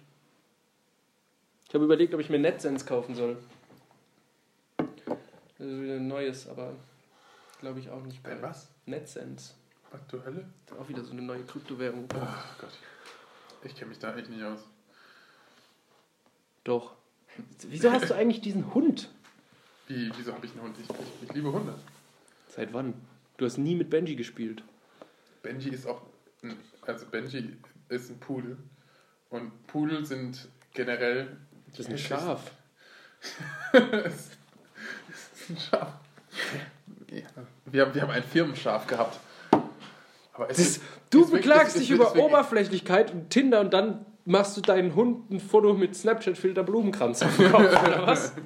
Ich 1.69 1.75
habe 1.75 1.85
überlegt, 1.85 2.15
ob 2.15 2.21
ich 2.21 2.31
mir 2.31 2.39
NetSense 2.39 2.85
kaufen 2.85 3.15
soll. 3.15 3.37
Das 4.77 5.67
ist 5.67 5.81
wieder 5.81 5.95
ein 5.97 6.09
neues, 6.09 6.49
aber 6.49 6.75
glaube 7.61 7.81
ich 7.81 7.91
auch 7.91 8.03
nicht 8.03 8.23
bald. 8.23 8.43
was? 8.43 8.69
NetSense. 8.87 9.55
Aktuelle? 9.93 10.45
Auch 10.79 10.89
wieder 10.89 11.05
so 11.05 11.13
eine 11.13 11.23
neue 11.23 11.43
Kryptowährung. 11.45 12.09
Ach 12.21 12.59
Gott. 12.59 12.73
Ich 13.65 13.75
kenne 13.75 13.89
mich 13.89 13.99
da 13.99 14.17
echt 14.17 14.29
nicht 14.31 14.43
aus. 14.43 14.61
Doch. 16.65 16.93
Wieso 17.67 17.91
hast 17.91 18.11
du 18.11 18.15
eigentlich 18.17 18.41
diesen 18.41 18.75
Hund? 18.75 19.11
Wie, 19.87 20.11
wieso 20.17 20.35
habe 20.35 20.45
ich 20.45 20.53
einen 20.53 20.63
Hund? 20.63 20.77
Ich, 20.79 20.89
ich, 20.91 21.29
ich 21.29 21.33
liebe 21.35 21.51
Hunde. 21.51 21.75
Seit 22.49 22.73
wann? 22.73 22.95
Du 23.39 23.45
hast 23.47 23.57
nie 23.57 23.75
mit 23.75 23.89
Benji 23.89 24.17
gespielt. 24.17 24.63
Benji 25.43 25.71
ist 25.71 25.87
auch. 25.87 26.03
Ein, 26.43 26.57
also 26.87 27.07
Benji 27.07 27.57
ist 27.89 28.11
ein 28.11 28.19
Pudel. 28.21 28.59
Und 29.31 29.67
Pudel 29.69 30.05
sind 30.05 30.49
generell. 30.75 31.37
Das 31.71 31.81
ist 31.81 31.91
ein 31.91 31.99
Schaf. 31.99 32.51
das 33.73 33.73
ist 34.05 35.51
ein 35.51 35.57
Schaf. 35.59 35.93
Ja. 37.11 37.23
Wir, 37.67 37.83
haben, 37.87 37.95
wir 37.95 38.03
haben 38.03 38.11
ein 38.11 38.23
Firmenschaf 38.25 38.87
gehabt. 38.87 39.19
Aber 40.33 40.51
es 40.51 40.57
Das, 40.57 40.67
ist, 40.67 40.83
du 41.11 41.25
es 41.25 41.31
beklagst 41.31 41.75
wirklich- 41.75 41.89
dich 41.89 41.91
über 41.97 42.07
wirklich- 42.07 42.25
Oberflächlichkeit 42.25 43.13
und 43.13 43.31
Tinder 43.31 43.61
und 43.61 43.73
dann 43.73 44.05
machst 44.25 44.57
du 44.57 44.61
deinen 44.61 44.95
Hund 44.95 45.31
ein 45.31 45.41
Foto 45.41 45.75
mit 45.75 45.95
Snapchat-Filter 45.97 46.63
Blumenkranz 46.65 47.23
auf 47.23 47.37
dem 47.37 47.51
Kopf, 47.53 47.63
oder 47.83 48.07
was? 48.07 48.33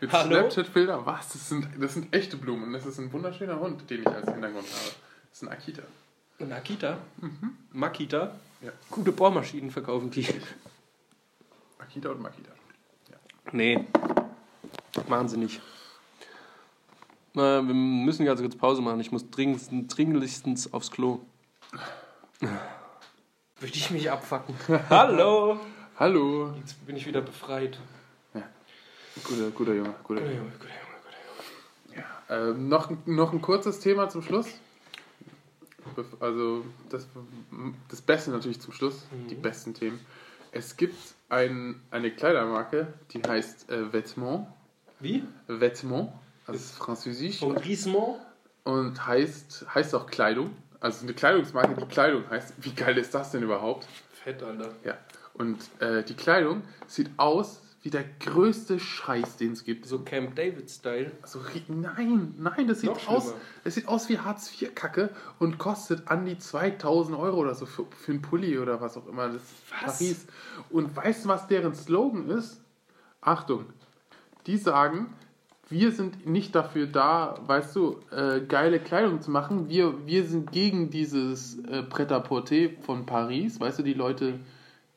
Mit? 0.00 0.10
Snapchat-Filter? 0.10 1.04
Was? 1.04 1.28
Das 1.28 1.48
sind, 1.48 1.68
das 1.78 1.94
sind 1.94 2.14
echte 2.14 2.36
Blumen. 2.36 2.72
Das 2.72 2.86
ist 2.86 2.98
ein 2.98 3.12
wunderschöner 3.12 3.60
Hund, 3.60 3.88
den 3.90 4.00
ich 4.00 4.06
als 4.06 4.30
Hintergrund 4.30 4.66
habe. 4.66 4.94
Das 5.28 5.32
ist 5.32 5.42
ein 5.42 5.48
Akita. 5.48 5.82
Und 6.38 6.52
Akita? 6.52 6.98
Makita? 7.72 8.34
Ja. 8.62 8.72
Gute 8.90 9.12
Bohrmaschinen 9.12 9.70
verkaufen 9.70 10.10
die. 10.10 10.26
Akita 11.78 12.10
und 12.10 12.22
Makita. 12.22 12.50
Nee. 13.52 13.84
Machen 15.08 15.28
sie 15.28 15.36
nicht. 15.36 15.60
Na, 17.34 17.66
wir 17.66 17.74
müssen 17.74 18.24
ganz 18.24 18.40
kurz 18.40 18.56
Pause 18.56 18.82
machen. 18.82 19.00
Ich 19.00 19.12
muss 19.12 19.30
dringendst, 19.30 19.70
dringlichstens 19.70 20.72
aufs 20.72 20.90
Klo. 20.90 21.20
Würde 22.40 23.74
ich 23.74 23.90
mich 23.90 24.10
abfacken. 24.10 24.54
Hallo! 24.90 25.60
Hallo. 25.98 26.54
Jetzt 26.58 26.86
bin 26.86 26.96
ich 26.96 27.06
wieder 27.06 27.20
befreit. 27.20 27.78
Guter, 29.24 29.50
guter 29.50 29.74
Junge. 29.74 29.94
Guter 30.04 30.20
Guter 30.20 30.32
Junge. 30.32 30.34
Junge, 30.34 30.34
guter 30.34 30.34
Junge, 30.34 30.52
guter 30.58 30.74
Junge. 30.74 30.80
Ähm, 32.30 32.68
noch, 32.68 32.90
noch 33.06 33.32
ein 33.32 33.42
kurzes 33.42 33.80
Thema 33.80 34.08
zum 34.08 34.22
Schluss. 34.22 34.46
Also 36.20 36.64
das, 36.88 37.06
das 37.88 38.00
Beste 38.00 38.30
natürlich 38.30 38.60
zum 38.60 38.72
Schluss, 38.72 39.06
die 39.28 39.34
besten 39.34 39.74
Themen. 39.74 39.98
Es 40.52 40.76
gibt 40.76 40.96
ein, 41.28 41.80
eine 41.90 42.10
Kleidermarke, 42.10 42.92
die 43.10 43.22
heißt 43.22 43.70
äh, 43.70 43.84
Vêtements. 43.92 44.46
Wie? 45.00 45.24
Vêtements, 45.48 46.12
also 46.46 46.58
ist 46.58 46.76
französisch 46.76 47.40
Griezmann? 47.40 48.16
und 48.64 49.06
heißt, 49.06 49.66
heißt 49.74 49.94
auch 49.94 50.06
Kleidung. 50.06 50.54
Also 50.80 51.04
eine 51.04 51.14
Kleidungsmarke, 51.14 51.74
die 51.80 51.86
Kleidung 51.86 52.28
heißt. 52.30 52.54
Wie 52.58 52.72
geil 52.74 52.96
ist 52.98 53.14
das 53.14 53.32
denn 53.32 53.42
überhaupt? 53.42 53.86
Fett, 54.12 54.42
Alter. 54.42 54.70
Ja. 54.84 54.96
Und 55.34 55.58
äh, 55.80 56.02
die 56.02 56.14
Kleidung 56.14 56.62
sieht 56.86 57.10
aus 57.16 57.62
wie 57.82 57.90
der 57.90 58.04
größte 58.20 58.78
Scheiß, 58.78 59.36
den 59.36 59.52
es 59.52 59.64
gibt. 59.64 59.86
So 59.86 60.00
Camp 60.00 60.34
David-Style. 60.36 61.12
So, 61.24 61.40
nein, 61.68 62.34
nein, 62.38 62.68
das 62.68 62.80
sieht 62.80 62.90
Noch 62.90 63.08
aus, 63.08 63.24
schlimmer. 63.24 63.40
das 63.64 63.74
sieht 63.74 63.88
aus 63.88 64.08
wie 64.10 64.18
Hartz-IV-Kacke 64.18 65.10
und 65.38 65.58
kostet 65.58 66.08
an 66.08 66.26
die 66.26 66.36
2000 66.36 67.16
Euro 67.18 67.38
oder 67.38 67.54
so 67.54 67.64
für, 67.64 67.86
für 67.86 68.12
einen 68.12 68.20
Pulli 68.20 68.58
oder 68.58 68.80
was 68.82 68.98
auch 68.98 69.06
immer. 69.06 69.28
Das 69.28 69.42
ist 69.42 69.52
Was? 69.70 69.98
Paris. 69.98 70.26
Und 70.68 70.94
weißt 70.94 71.24
du, 71.24 71.28
was 71.28 71.46
deren 71.46 71.74
Slogan 71.74 72.28
ist? 72.28 72.60
Achtung, 73.22 73.64
die 74.46 74.58
sagen, 74.58 75.06
wir 75.70 75.92
sind 75.92 76.26
nicht 76.26 76.54
dafür 76.54 76.86
da, 76.86 77.38
weißt 77.46 77.76
du, 77.76 78.00
äh, 78.10 78.40
geile 78.40 78.80
Kleidung 78.80 79.22
zu 79.22 79.30
machen. 79.30 79.68
Wir, 79.68 80.06
wir 80.06 80.24
sind 80.24 80.52
gegen 80.52 80.90
dieses 80.90 81.58
äh, 81.64 81.82
Pret-à-Porter 81.82 82.70
von 82.82 83.06
Paris. 83.06 83.60
Weißt 83.60 83.78
du, 83.78 83.82
die 83.84 83.94
Leute, 83.94 84.40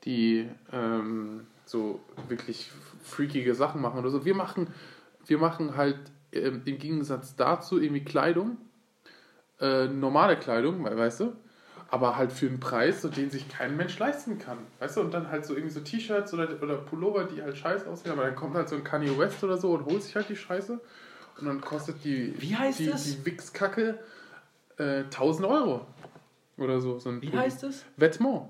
die 0.04 0.50
ähm, 0.72 1.42
so 1.74 2.00
wirklich 2.30 2.72
freakige 3.04 3.56
Sachen 3.56 3.82
machen 3.82 4.00
oder 4.00 4.12
so. 4.12 4.24
Wir 4.26 4.36
machen, 4.36 4.68
wir 5.26 5.40
machen 5.40 5.76
halt 5.76 5.98
ähm, 6.32 6.62
im 6.66 6.78
Gegensatz 6.78 7.36
dazu 7.36 7.82
irgendwie 7.82 8.04
Kleidung, 8.06 8.58
äh, 9.60 9.88
normale 9.88 10.38
Kleidung, 10.38 10.86
we- 10.86 10.96
weißt 10.96 11.22
du, 11.22 11.34
aber 11.90 12.16
halt 12.16 12.32
für 12.32 12.46
einen 12.48 12.60
Preis, 12.60 13.02
so 13.02 13.10
den 13.10 13.32
sich 13.32 13.50
kein 13.50 13.76
Mensch 13.76 13.98
leisten 13.98 14.38
kann. 14.38 14.60
Weißt 14.80 14.98
du, 14.98 15.02
und 15.02 15.12
dann 15.16 15.30
halt 15.32 15.46
so 15.46 15.54
irgendwie 15.56 15.74
so 15.74 15.80
T-Shirts 15.80 16.32
oder, 16.36 16.62
oder 16.62 16.78
Pullover, 16.78 17.24
die 17.26 17.42
halt 17.42 17.58
scheiße 17.58 17.90
aussehen, 17.90 18.12
aber 18.12 18.24
dann 18.24 18.36
kommt 18.36 18.54
halt 18.56 18.70
so 18.70 18.76
ein 18.76 18.84
Kanye 18.84 19.18
West 19.18 19.44
oder 19.44 19.58
so 19.58 19.72
und 19.74 19.86
holt 19.86 20.04
sich 20.04 20.16
halt 20.16 20.30
die 20.30 20.36
Scheiße 20.36 20.80
und 21.40 21.46
dann 21.48 21.60
kostet 21.60 22.04
die, 22.04 22.40
Wie 22.40 22.56
heißt 22.56 22.80
die, 22.80 22.86
das? 22.92 23.04
die 23.04 23.26
Wichskacke 23.26 23.98
äh, 24.78 25.04
1000 25.06 25.48
Euro 25.48 25.88
oder 26.58 26.80
so. 26.80 27.00
so 27.00 27.10
ein 27.10 27.22
Wie 27.22 27.32
heißt 27.32 27.64
es? 27.64 27.84
Vêtement. 27.98 28.44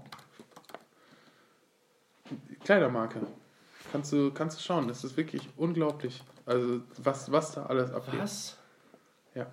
Kleidermarke. 2.63 3.21
Kannst 3.91 4.11
du, 4.13 4.31
kannst 4.31 4.57
du 4.57 4.63
schauen, 4.63 4.87
das 4.87 5.03
ist 5.03 5.17
wirklich 5.17 5.49
unglaublich. 5.57 6.23
Also, 6.45 6.81
was, 6.97 7.31
was 7.31 7.51
da 7.51 7.65
alles 7.67 7.91
abgeht. 7.91 8.19
Was? 8.19 8.57
Ja. 9.35 9.47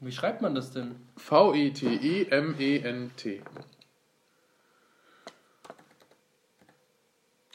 Wie 0.00 0.12
schreibt 0.12 0.42
man 0.42 0.54
das 0.54 0.70
denn? 0.70 0.96
V-E-T-E-M-E-N-T. 1.16 1.82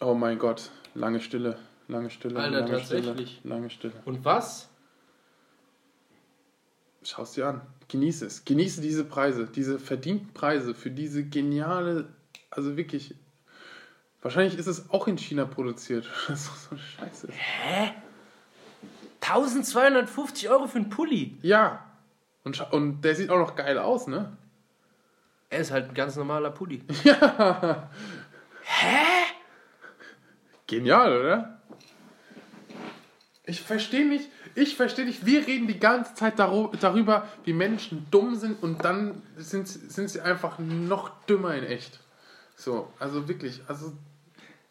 Oh 0.01 0.13
mein 0.13 0.39
Gott, 0.39 0.71
lange 0.95 1.19
Stille, 1.19 1.59
lange 1.87 2.09
Stille, 2.09 2.39
Alter, 2.39 2.61
lange 2.61 2.71
tatsächlich. 2.71 3.39
Stille, 3.39 3.53
lange 3.53 3.69
Stille. 3.69 3.93
Und 4.05 4.23
was? 4.23 4.69
Schau 7.03 7.23
es 7.23 7.33
dir 7.33 7.47
an, 7.47 7.61
genieße 7.87 8.25
es, 8.25 8.45
genieße 8.45 8.81
diese 8.81 9.03
Preise, 9.03 9.45
diese 9.47 9.77
verdienten 9.77 10.33
Preise 10.33 10.73
für 10.73 10.89
diese 10.91 11.25
geniale, 11.25 12.07
also 12.49 12.77
wirklich, 12.77 13.15
wahrscheinlich 14.21 14.57
ist 14.57 14.67
es 14.67 14.89
auch 14.89 15.07
in 15.07 15.17
China 15.17 15.45
produziert, 15.45 16.05
das 16.27 16.41
ist 16.45 16.69
so 16.69 16.77
scheiße. 16.77 17.27
Hä? 17.31 17.91
1250 19.21 20.49
Euro 20.49 20.67
für 20.67 20.77
einen 20.77 20.89
Pulli. 20.89 21.37
Ja, 21.41 21.85
und, 22.43 22.59
und 22.71 23.01
der 23.01 23.15
sieht 23.15 23.29
auch 23.29 23.37
noch 23.39 23.55
geil 23.55 23.77
aus, 23.77 24.07
ne? 24.07 24.35
Er 25.49 25.59
ist 25.59 25.71
halt 25.71 25.89
ein 25.89 25.93
ganz 25.93 26.15
normaler 26.15 26.51
Pulli. 26.51 26.83
Genial, 30.67 31.17
oder? 31.19 31.59
Ich 33.45 33.61
verstehe 33.61 34.07
nicht, 34.07 34.29
ich 34.53 34.75
verstehe 34.75 35.05
nicht, 35.05 35.25
wir 35.25 35.47
reden 35.47 35.67
die 35.67 35.79
ganze 35.79 36.13
Zeit 36.13 36.37
darüber, 36.37 37.27
wie 37.45 37.53
Menschen 37.53 38.05
dumm 38.11 38.35
sind 38.35 38.61
und 38.61 38.85
dann 38.85 39.23
sind, 39.37 39.67
sie- 39.67 39.87
sind 39.89 40.09
sie 40.09 40.21
einfach 40.21 40.59
noch 40.59 41.09
dümmer 41.25 41.55
in 41.55 41.63
echt. 41.63 41.99
So, 42.55 42.93
also 42.99 43.27
wirklich, 43.27 43.61
also 43.67 43.93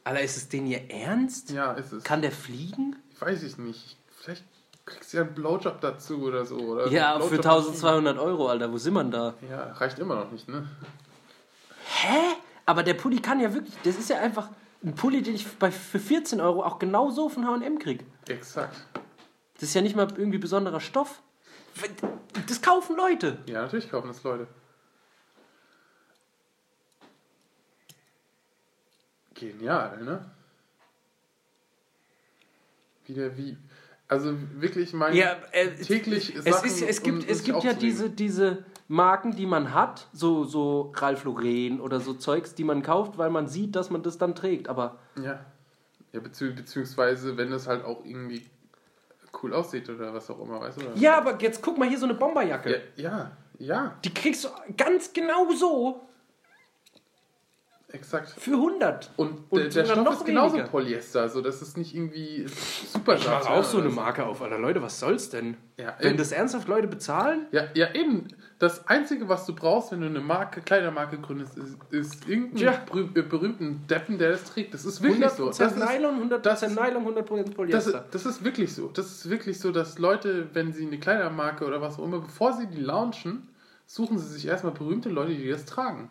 Alter, 0.09 0.23
ist 0.23 0.37
es 0.39 0.49
denn 0.49 0.67
ihr 0.67 0.91
Ernst? 0.91 1.51
ja, 1.51 1.73
ist 1.73 1.93
es. 1.93 2.03
Kann 2.03 2.23
der 2.23 2.33
fliegen? 2.33 2.97
Weiß 3.19 3.43
ich 3.43 3.59
nicht. 3.59 3.97
Vielleicht 4.17 4.43
kriegst 4.87 5.13
du 5.13 5.19
ja 5.19 5.25
einen 5.25 5.35
Blowjob 5.35 5.83
dazu 5.83 6.23
oder 6.23 6.47
so. 6.47 6.57
Oder 6.57 6.89
Ja, 6.89 7.21
für 7.21 7.37
Blowjob 7.37 7.45
1200 7.45 8.19
Euro, 8.19 8.49
Alter. 8.49 8.73
Wo 8.73 8.79
sind 8.79 8.95
wir 8.95 9.03
denn 9.03 9.11
da? 9.11 9.35
Ja, 9.51 9.73
reicht 9.75 9.99
immer 9.99 10.15
noch 10.15 10.31
nicht, 10.33 10.49
ne? 10.49 10.67
Hä? 11.85 12.37
Aber 12.65 12.83
der 12.83 12.95
Pulli 12.95 13.21
kann 13.21 13.39
ja 13.41 13.53
wirklich. 13.53 13.75
Das 13.85 13.99
ist 13.99 14.09
ja 14.09 14.19
einfach 14.19 14.49
ein 14.83 14.95
Pulli, 14.95 15.21
den 15.23 15.35
ich 15.35 15.47
bei, 15.59 15.71
für 15.71 15.99
14 15.99 16.41
Euro 16.41 16.63
auch 16.63 16.79
genau 16.79 17.11
so 17.11 17.29
von 17.29 17.45
HM 17.45 17.79
krieg. 17.79 18.05
Exakt. 18.29 18.77
Das 19.55 19.65
ist 19.65 19.75
ja 19.75 19.83
nicht 19.83 19.95
mal 19.95 20.09
irgendwie 20.17 20.39
besonderer 20.39 20.81
Stoff. 20.81 21.21
Das 22.47 22.63
kaufen 22.63 22.97
Leute. 22.97 23.39
Ja, 23.47 23.63
natürlich 23.63 23.91
kaufen 23.91 24.09
das 24.09 24.23
Leute. 24.23 24.47
Genial, 29.39 30.03
ne? 30.03 30.25
Wieder 33.07 33.37
wie. 33.37 33.57
Also 34.09 34.35
wirklich 34.55 34.93
mein 34.95 35.15
Ja, 35.15 35.37
äh, 35.53 35.71
täglich 35.77 36.35
es, 36.35 36.45
Sachen, 36.45 36.67
ist, 36.67 36.83
es 36.83 36.99
um 37.01 37.05
gibt, 37.05 37.31
es 37.31 37.45
gibt 37.45 37.63
ja 37.63 37.75
diese, 37.75 38.11
diese 38.11 38.65
Marken, 38.89 39.37
die 39.37 39.47
man 39.47 39.75
hat, 39.75 40.09
so, 40.13 40.45
so 40.45 40.93
Ralph 40.97 41.25
Lauren 41.25 41.81
oder 41.81 42.01
so 42.01 42.15
Zeugs, 42.15 42.55
die 42.55 42.65
man 42.65 42.83
kauft, 42.83 43.19
weil 43.19 43.29
man 43.31 43.47
sieht, 43.47 43.77
dass 43.77 43.91
man 43.91 44.03
das 44.03 44.17
dann 44.19 44.35
trägt. 44.35 44.69
Aber 44.69 44.99
Ja. 45.23 45.45
Ja, 46.13 46.21
bezieh 46.21 46.51
beziehungsweise 46.51 47.37
wenn 47.37 47.51
das 47.51 47.67
halt 47.67 47.85
auch 47.85 48.03
irgendwie 48.03 48.47
cool 49.43 49.53
aussieht 49.53 49.91
oder 49.91 50.15
was 50.15 50.31
auch 50.31 50.41
immer, 50.41 50.59
weißt 50.61 50.81
du? 50.81 50.87
Ja, 50.95 51.19
aber 51.19 51.39
jetzt 51.41 51.63
guck 51.63 51.77
mal 51.77 51.87
hier 51.87 51.99
so 51.99 52.07
eine 52.07 52.15
Bomberjacke. 52.15 52.83
Ja, 52.97 53.11
ja, 53.11 53.37
ja, 53.59 53.99
Die 54.05 54.15
kriegst 54.15 54.45
du 54.45 54.49
ganz 54.77 55.13
genau 55.13 55.53
so 55.53 56.08
exakt. 57.93 58.29
für 58.31 58.53
100. 58.53 59.11
Und, 59.17 59.51
Und 59.51 59.59
der, 59.61 59.69
der 59.69 59.85
Stoff 59.87 60.05
noch 60.05 60.13
ist 60.21 60.25
genauso 60.27 60.55
weniger. 60.55 60.69
Polyester, 60.71 61.23
also 61.23 61.41
das 61.41 61.63
ist 61.63 61.77
nicht 61.77 61.95
irgendwie 61.95 62.47
super 62.93 63.15
Ich 63.17 63.27
mach 63.27 63.43
Satz, 63.43 63.47
auch 63.51 63.65
so 63.65 63.79
eine 63.79 63.89
Marke 63.91 64.25
auf, 64.27 64.43
Alter. 64.43 64.59
Leute, 64.59 64.83
was 64.83 64.99
soll's 65.01 65.31
denn? 65.31 65.57
Ja, 65.77 65.95
Wenn 66.01 66.09
eben. 66.11 66.19
das 66.19 66.33
ernsthaft 66.33 66.69
Leute 66.69 66.89
bezahlen? 66.89 67.47
Ja, 67.53 67.65
ja, 67.75 67.95
eben. 67.95 68.29
Das 68.59 68.89
Einzige, 68.89 69.29
was 69.29 69.47
du 69.47 69.55
brauchst, 69.55 69.93
wenn 69.93 70.01
du 70.01 70.07
eine 70.09 70.19
Marke, 70.21 70.61
Kleidermarke 70.61 71.19
gründest, 71.19 71.57
ist, 71.57 71.77
ist 71.91 72.29
irgendeinen 72.29 72.57
Tja. 72.57 72.73
berüh- 72.91 73.17
äh, 73.17 73.23
berühmten 73.23 73.87
Deppen, 73.87 74.19
der 74.19 74.33
das 74.33 74.45
trägt. 74.45 74.75
Das 74.75 74.85
ist 74.85 75.01
wirklich 75.01 75.25
100% 75.25 75.37
so. 75.37 75.47
Das 75.47 75.61
ist, 75.61 75.77
Nylon, 75.79 76.29
100% 76.29 76.39
das 76.43 76.63
ist- 76.65 76.71
Nylon, 76.75 77.05
100% 77.07 77.45
das, 77.47 77.55
Polyester. 77.55 77.91
ist, 78.05 78.15
das 78.15 78.27
ist 78.27 78.43
wirklich 78.45 78.75
so. 78.75 78.89
Das 78.89 79.07
ist 79.07 79.31
wirklich 79.31 79.61
so, 79.61 79.71
dass 79.71 79.99
Leute, 80.01 80.49
wenn 80.55 80.73
sie 80.73 80.87
eine 80.89 80.99
Kleidermarke 80.99 81.65
oder 81.65 81.81
was 81.81 82.01
auch 82.01 82.05
immer, 82.05 82.19
bevor 82.19 82.53
sie 82.55 82.67
die 82.67 82.81
launchen, 82.81 83.49
suchen 83.87 84.19
sie 84.19 84.27
sich 84.27 84.47
erstmal 84.49 84.73
berühmte 84.73 85.09
Leute, 85.09 85.35
die 85.37 85.49
das 85.49 85.65
tragen. 85.65 86.11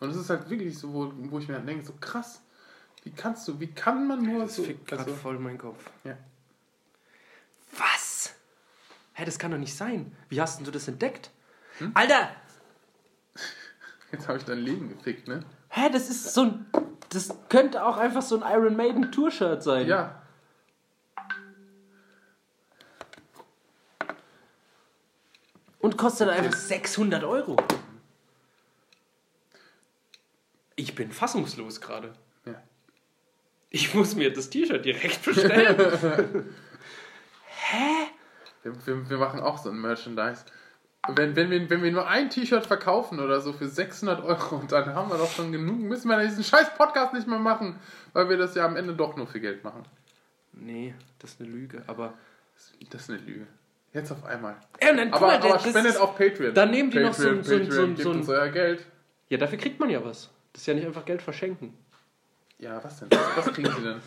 Und 0.00 0.10
es 0.10 0.16
ist 0.16 0.30
halt 0.30 0.48
wirklich 0.48 0.78
so, 0.78 0.92
wo, 0.92 1.12
wo 1.14 1.38
ich 1.38 1.48
mir 1.48 1.54
dann 1.54 1.66
denke, 1.66 1.84
so 1.84 1.94
krass, 2.00 2.42
wie 3.04 3.10
kannst 3.10 3.46
du, 3.48 3.58
wie 3.60 3.68
kann 3.68 4.06
man 4.06 4.22
nur 4.22 4.42
das 4.42 4.56
so... 4.56 4.62
fickt 4.62 4.86
gerade 4.86 5.04
also, 5.04 5.14
voll 5.14 5.38
meinen 5.38 5.58
Kopf. 5.58 5.90
ja. 6.04 6.16
Was? 7.76 8.34
Hä, 9.12 9.24
das 9.24 9.38
kann 9.38 9.50
doch 9.50 9.58
nicht 9.58 9.74
sein. 9.74 10.16
Wie 10.28 10.40
hast 10.40 10.58
denn 10.58 10.64
du 10.64 10.70
das 10.70 10.88
entdeckt? 10.88 11.30
Hm? 11.78 11.90
Alter! 11.94 12.30
Jetzt 14.12 14.28
habe 14.28 14.38
ich 14.38 14.44
dein 14.44 14.58
Leben 14.58 14.88
gefickt, 14.88 15.28
ne? 15.28 15.44
Hä, 15.68 15.90
das 15.90 16.08
ist 16.08 16.32
so 16.32 16.42
ein. 16.42 16.66
Das 17.10 17.34
könnte 17.48 17.84
auch 17.84 17.96
einfach 17.96 18.22
so 18.22 18.40
ein 18.40 18.52
Iron 18.52 18.76
Maiden 18.76 19.10
Tour-Shirt 19.12 19.62
sein. 19.62 19.86
Ja. 19.86 20.22
Und 25.80 25.96
kostet 25.96 26.28
einfach 26.28 26.54
600 26.54 27.24
Euro. 27.24 27.56
Ich 30.78 30.94
bin 30.94 31.10
fassungslos 31.10 31.80
gerade. 31.80 32.12
ja. 32.46 32.54
Ich 33.70 33.92
muss 33.94 34.14
mir 34.14 34.32
das 34.32 34.48
T-Shirt 34.48 34.82
direkt 34.84 35.22
bestellen. 35.24 35.76
Wir, 38.62 38.72
wir, 38.86 39.10
wir 39.10 39.18
machen 39.18 39.40
auch 39.40 39.58
so 39.58 39.70
ein 39.70 39.80
Merchandise. 39.80 40.44
Wenn, 41.08 41.36
wenn, 41.36 41.50
wir, 41.50 41.70
wenn 41.70 41.82
wir 41.82 41.92
nur 41.92 42.08
ein 42.08 42.28
T-Shirt 42.28 42.66
verkaufen 42.66 43.20
oder 43.20 43.40
so 43.40 43.52
für 43.52 43.68
600 43.68 44.22
Euro, 44.24 44.62
dann 44.68 44.94
haben 44.94 45.10
wir 45.10 45.16
doch 45.18 45.30
schon 45.30 45.52
genug. 45.52 45.78
Müssen 45.78 46.08
wir 46.08 46.18
diesen 46.20 46.42
scheiß 46.44 46.74
Podcast 46.76 47.14
nicht 47.14 47.26
mehr 47.28 47.38
machen, 47.38 47.78
weil 48.14 48.28
wir 48.28 48.36
das 48.36 48.54
ja 48.54 48.64
am 48.66 48.76
Ende 48.76 48.94
doch 48.94 49.16
nur 49.16 49.26
für 49.26 49.40
Geld 49.40 49.62
machen. 49.64 49.84
nee, 50.52 50.94
das 51.18 51.32
ist 51.32 51.40
eine 51.40 51.50
Lüge. 51.50 51.82
Aber. 51.86 52.14
Das 52.90 53.02
ist 53.02 53.10
eine 53.10 53.18
Lüge. 53.20 53.46
Jetzt 53.92 54.10
auf 54.12 54.24
einmal. 54.24 54.56
Ja, 54.82 54.92
dann, 54.92 55.10
guck 55.10 55.22
Aber, 55.22 55.26
mal, 55.38 55.50
aber 55.50 55.58
spendet 55.60 55.96
auf 55.96 56.16
Patreon. 56.18 56.52
Dann 56.54 56.70
nehmen 56.70 56.90
die 56.90 56.98
noch 56.98 57.14
so 57.14 57.28
Patreon, 57.28 57.38
ein- 57.38 57.44
so 57.44 57.54
ein- 57.54 57.60
Patreon, 57.68 57.72
so 57.76 57.82
ein- 57.82 57.94
gebt 57.94 58.02
so 58.02 58.10
ein- 58.10 58.16
uns 58.18 58.28
euer 58.28 58.48
Geld. 58.48 58.86
Ja, 59.28 59.38
dafür 59.38 59.58
kriegt 59.58 59.78
man 59.78 59.88
ja 59.90 60.04
was. 60.04 60.30
Das 60.52 60.62
ist 60.62 60.66
ja 60.66 60.74
nicht 60.74 60.86
einfach 60.86 61.04
Geld 61.04 61.22
verschenken. 61.22 61.74
Ja, 62.58 62.82
was 62.82 63.00
denn? 63.00 63.08
Was, 63.10 63.46
was 63.46 63.54
kriegen 63.54 63.70
sie 63.70 63.82
denn? 63.82 64.00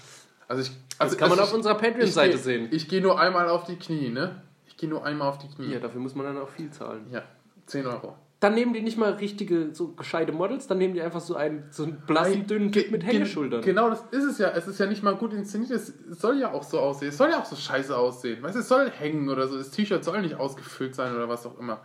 Also 0.47 0.63
ich, 0.63 0.71
also 0.97 1.13
Das 1.13 1.17
kann 1.17 1.29
man 1.29 1.39
also 1.39 1.49
auf 1.49 1.55
unserer 1.55 1.75
Patreon-Seite 1.75 2.37
sehen. 2.37 2.67
Ich 2.71 2.89
gehe 2.89 3.01
nur 3.01 3.19
einmal 3.19 3.47
auf 3.47 3.63
die 3.63 3.77
Knie, 3.77 4.09
ne? 4.09 4.41
Ich 4.67 4.75
gehe 4.75 4.89
nur 4.89 5.05
einmal 5.05 5.29
auf 5.29 5.37
die 5.37 5.47
Knie. 5.47 5.71
Ja, 5.71 5.79
dafür 5.79 6.01
muss 6.01 6.15
man 6.15 6.25
dann 6.25 6.37
auch 6.37 6.49
viel 6.49 6.69
zahlen. 6.71 7.05
Ja, 7.09 7.23
10 7.67 7.85
Euro. 7.85 8.17
Dann 8.41 8.55
nehmen 8.55 8.73
die 8.73 8.81
nicht 8.81 8.97
mal 8.97 9.11
richtige, 9.11 9.69
so 9.73 9.89
gescheite 9.89 10.31
Models, 10.31 10.65
dann 10.65 10.79
nehmen 10.79 10.95
die 10.95 11.01
einfach 11.01 11.21
so 11.21 11.35
einen, 11.35 11.65
so 11.69 11.83
einen 11.83 12.01
blassen, 12.07 12.47
dünnen 12.47 12.71
Typ 12.71 12.89
mit 12.89 13.05
Hängeschultern. 13.05 13.61
Genau, 13.61 13.91
das 13.91 14.03
ist 14.09 14.23
es 14.23 14.39
ja. 14.39 14.49
Es 14.49 14.67
ist 14.67 14.79
ja 14.79 14.87
nicht 14.87 15.03
mal 15.03 15.15
gut 15.15 15.31
inszeniert. 15.31 15.69
Es 15.69 15.93
soll 16.09 16.39
ja 16.39 16.51
auch 16.51 16.63
so 16.63 16.79
aussehen. 16.79 17.09
Es 17.09 17.17
soll 17.17 17.29
ja 17.29 17.39
auch 17.39 17.45
so 17.45 17.55
scheiße 17.55 17.95
aussehen. 17.95 18.41
Weißt 18.41 18.55
du, 18.55 18.61
es 18.61 18.67
soll 18.67 18.89
hängen 18.89 19.29
oder 19.29 19.47
so. 19.47 19.57
Das 19.59 19.69
T-Shirt 19.69 20.03
soll 20.03 20.21
nicht 20.21 20.35
ausgefüllt 20.35 20.95
sein 20.95 21.15
oder 21.15 21.29
was 21.29 21.45
auch 21.45 21.59
immer. 21.59 21.81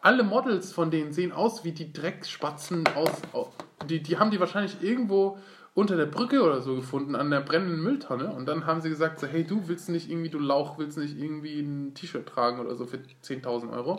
Alle 0.00 0.22
Models 0.22 0.72
von 0.72 0.90
denen 0.90 1.12
sehen 1.12 1.32
aus 1.32 1.64
wie 1.64 1.72
die 1.72 1.92
Dreckspatzen 1.92 2.86
aus. 2.88 3.10
au- 3.32 3.52
Die, 3.88 4.00
die 4.02 4.18
haben 4.18 4.30
die 4.30 4.40
wahrscheinlich 4.40 4.82
irgendwo 4.82 5.38
unter 5.74 5.96
der 5.96 6.06
Brücke 6.06 6.42
oder 6.42 6.60
so 6.60 6.74
gefunden, 6.76 7.14
an 7.14 7.30
der 7.30 7.40
brennenden 7.40 7.82
Mülltonne. 7.82 8.32
Und 8.32 8.46
dann 8.46 8.66
haben 8.66 8.80
sie 8.80 8.88
gesagt: 8.88 9.20
so, 9.20 9.26
Hey, 9.26 9.44
du 9.44 9.68
willst 9.68 9.88
nicht 9.88 10.10
irgendwie, 10.10 10.30
du 10.30 10.38
Lauch, 10.38 10.78
willst 10.78 10.98
nicht 10.98 11.16
irgendwie 11.18 11.60
ein 11.60 11.94
T-Shirt 11.94 12.26
tragen 12.28 12.60
oder 12.60 12.74
so 12.76 12.86
für 12.86 12.98
10.000 13.24 13.72
Euro. 13.72 13.98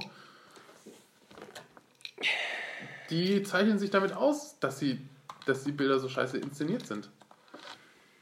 Die 3.09 3.41
zeichnen 3.43 3.79
sich 3.79 3.89
damit 3.89 4.13
aus, 4.13 4.59
dass 4.59 4.79
sie 4.79 4.99
dass 5.45 5.63
die 5.63 5.71
Bilder 5.71 5.97
so 5.99 6.09
scheiße 6.09 6.37
inszeniert 6.37 6.85
sind. 6.85 7.09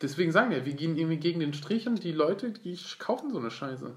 Deswegen 0.02 0.32
sagen 0.32 0.52
wir, 0.52 0.66
wir 0.66 0.74
gehen 0.74 0.95
irgendwie 0.95 1.18
gegen 1.18 1.40
den 1.41 1.54
Strich 1.54 1.86
und 1.88 2.04
die 2.04 2.12
Leute, 2.14 2.52
die 2.52 2.78
kaufen 2.99 3.32
so 3.32 3.40
eine 3.40 3.52
Scheiße. 3.52 3.91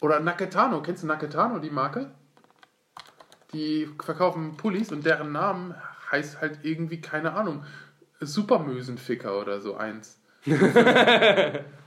Oder 0.00 0.20
Naketano, 0.20 0.82
kennst 0.82 1.02
du 1.02 1.06
Naketano, 1.06 1.58
die 1.58 1.70
Marke? 1.70 2.10
Die 3.52 3.88
verkaufen 4.02 4.56
Pullis 4.56 4.92
und 4.92 5.06
deren 5.06 5.32
Namen 5.32 5.74
heißt 6.10 6.40
halt 6.40 6.60
irgendwie, 6.62 7.00
keine 7.00 7.32
Ahnung, 7.32 7.64
Supermösenficker 8.20 9.40
oder 9.40 9.60
so 9.60 9.76
eins. 9.76 10.20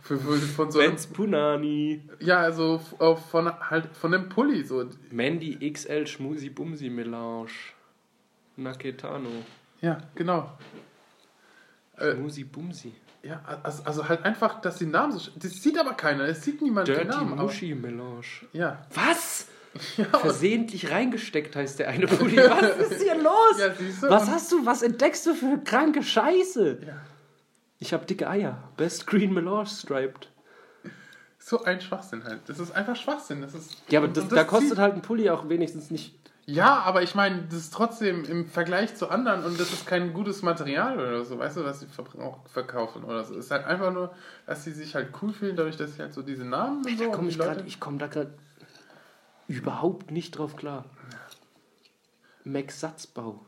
Für, 0.01 0.17
für, 0.17 0.37
von 0.37 0.71
so 0.71 0.79
einem, 0.79 0.91
Benz 0.91 1.07
Punani. 1.07 2.01
ja, 2.19 2.39
also 2.39 2.81
äh, 2.99 3.15
von 3.15 3.51
halt 3.69 3.95
von 3.95 4.11
dem 4.11 4.29
Pulli 4.29 4.63
so. 4.63 4.85
Mandy 5.11 5.71
XL 5.71 6.07
Schmusi 6.07 6.49
Bumsi 6.49 6.89
Melange. 6.89 7.51
Naketano. 8.55 9.29
Ja, 9.81 9.97
genau. 10.15 10.57
Äh, 11.97 12.13
Schmusi 12.13 12.45
Bumsi. 12.45 12.93
Ja, 13.23 13.41
also, 13.63 13.83
also 13.83 14.07
halt 14.09 14.23
einfach, 14.25 14.61
dass 14.61 14.77
die 14.77 14.85
Namen 14.85 15.17
so. 15.17 15.31
Das 15.35 15.51
sieht 15.51 15.77
aber 15.77 15.93
keiner, 15.93 16.23
es 16.25 16.43
sieht 16.43 16.61
niemand 16.61 16.87
den 16.87 16.95
Dirty 16.95 17.09
Namen. 17.09 17.33
aber- 17.33 17.43
Muschi 17.43 17.75
Melange. 17.75 18.21
Ja. 18.53 18.85
Was? 18.93 19.47
Ja, 19.97 20.05
Versehentlich 20.05 20.89
reingesteckt 20.89 21.55
heißt 21.55 21.77
der 21.79 21.89
eine 21.89 22.07
Pulli. 22.07 22.37
Was 22.37 22.77
ist 22.91 23.03
hier 23.03 23.15
los? 23.15 23.59
ja 23.59 23.69
du? 23.69 24.09
Was 24.09 24.27
hast 24.27 24.51
du, 24.51 24.65
was 24.65 24.81
entdeckst 24.81 25.27
du 25.27 25.35
für 25.35 25.59
kranke 25.63 26.01
Scheiße? 26.01 26.79
Ja. 26.87 26.93
Ich 27.77 27.93
hab 27.93 28.07
dicke 28.07 28.27
Eier. 28.27 28.63
Best 28.77 29.05
Green 29.05 29.31
Melange 29.31 29.67
Striped. 29.67 30.27
So 31.37 31.63
ein 31.63 31.79
Schwachsinn 31.81 32.23
halt. 32.23 32.41
Das 32.47 32.57
ist 32.59 32.71
einfach 32.75 32.95
Schwachsinn. 32.95 33.41
Das 33.41 33.53
ist, 33.53 33.77
Ja, 33.89 33.99
aber 33.99 34.07
das, 34.09 34.23
und 34.25 34.33
da 34.33 34.43
kostet 34.43 34.77
halt 34.79 34.95
ein 34.95 35.01
Pulli 35.01 35.29
auch 35.29 35.47
wenigstens 35.49 35.91
nicht. 35.91 36.15
Ja, 36.51 36.79
aber 36.79 37.03
ich 37.03 37.13
meine, 37.13 37.43
das 37.43 37.59
ist 37.59 37.73
trotzdem 37.73 38.25
im 38.25 38.47
Vergleich 38.47 38.95
zu 38.95 39.09
anderen 39.09 39.43
und 39.43 39.59
das 39.59 39.71
ist 39.71 39.85
kein 39.85 40.13
gutes 40.13 40.41
Material 40.41 40.97
oder 40.97 41.23
so, 41.23 41.37
weißt 41.37 41.57
du, 41.57 41.63
was 41.63 41.79
sie 41.81 41.85
verkaufen 42.51 43.03
oder 43.03 43.23
so. 43.23 43.35
Es 43.35 43.45
ist 43.45 43.51
halt 43.51 43.65
einfach 43.65 43.93
nur, 43.93 44.15
dass 44.47 44.63
sie 44.63 44.71
sich 44.71 44.95
halt 44.95 45.09
cool 45.21 45.31
fühlen, 45.31 45.55
dadurch, 45.55 45.77
dass 45.77 45.93
sie 45.95 46.01
halt 46.01 46.13
so 46.13 46.23
diese 46.23 46.45
Namen 46.45 46.77
und 46.83 46.89
so. 46.89 47.03
Da 47.03 47.05
und 47.05 47.11
komm 47.11 47.25
die 47.25 47.31
ich, 47.31 47.37
Leute- 47.37 47.55
grad, 47.57 47.67
ich 47.67 47.79
komme 47.79 47.99
da 47.99 48.07
gerade 48.07 48.33
überhaupt 49.47 50.09
nicht 50.09 50.31
drauf 50.39 50.55
klar. 50.55 50.85
Max 52.43 52.79
Satzbau. 52.79 53.45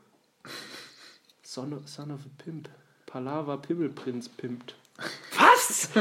Son 1.41 1.73
of, 1.73 1.87
Son 1.89 2.11
of 2.11 2.19
a 2.19 2.29
Pimp. 2.43 2.69
Palava 3.07 3.57
Pimmelprinz 3.57 4.29
pimpt. 4.29 4.75
Was? 5.37 5.89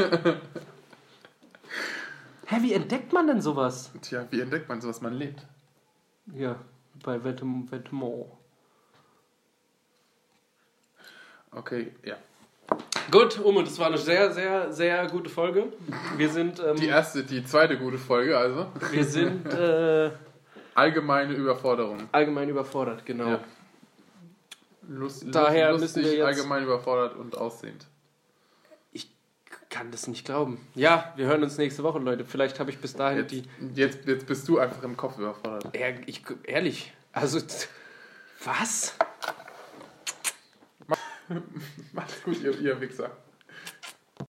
Hä, 2.45 2.57
wie 2.61 2.73
entdeckt 2.73 3.11
man 3.13 3.25
denn 3.27 3.41
sowas? 3.41 3.89
Tja, 4.01 4.27
wie 4.29 4.41
entdeckt 4.41 4.69
man 4.69 4.81
so, 4.81 4.87
was 4.89 5.01
man 5.01 5.13
lebt? 5.13 5.45
Ja, 6.33 6.57
bei 7.03 7.17
Vetem- 7.23 7.69
Vetements. 7.71 8.27
Okay, 11.53 11.91
ja. 12.03 12.15
Gut, 13.11 13.39
Ume, 13.39 13.63
das 13.63 13.77
war 13.77 13.87
eine 13.87 13.97
sehr, 13.97 14.31
sehr, 14.31 14.71
sehr 14.71 15.07
gute 15.07 15.29
Folge. 15.29 15.73
Wir 16.15 16.29
sind, 16.29 16.59
ähm, 16.65 16.77
Die 16.77 16.87
erste, 16.87 17.23
die 17.25 17.43
zweite 17.43 17.77
gute 17.77 17.97
Folge, 17.97 18.37
also. 18.37 18.67
wir 18.91 19.03
sind 19.03 19.45
äh, 19.53 20.11
Allgemeine 20.73 21.33
Überforderung. 21.33 21.97
allgemein 22.13 22.47
überfordert, 22.47 23.05
genau. 23.05 23.27
Ja. 23.27 23.39
Lust, 24.87 25.25
Daher 25.29 25.71
lustig, 25.73 25.95
müssen 25.97 26.03
wir 26.09 26.17
jetzt- 26.19 26.25
allgemein 26.25 26.63
überfordert 26.63 27.15
und 27.17 27.37
aussehend. 27.37 27.85
Ich 29.71 29.77
kann 29.77 29.89
das 29.89 30.05
nicht 30.07 30.25
glauben. 30.25 30.59
Ja, 30.75 31.13
wir 31.15 31.27
hören 31.27 31.43
uns 31.43 31.57
nächste 31.57 31.81
Woche, 31.81 31.97
Leute. 31.97 32.25
Vielleicht 32.25 32.59
habe 32.59 32.69
ich 32.69 32.79
bis 32.79 32.93
dahin 32.93 33.19
Jetzt, 33.19 33.31
die. 33.31 33.43
jetzt, 33.73 34.05
jetzt 34.05 34.27
bist 34.27 34.45
du 34.49 34.59
einfach 34.59 34.83
im 34.83 34.97
Kopf 34.97 35.17
überfordert. 35.17 35.73
Ja, 35.73 35.87
ich, 36.07 36.23
ehrlich. 36.43 36.91
Also, 37.13 37.39
was? 38.43 38.95
Macht's 41.93 42.21
gut, 42.21 42.41
ihr, 42.43 42.59
ihr 42.59 42.81
Wichser. 42.81 43.11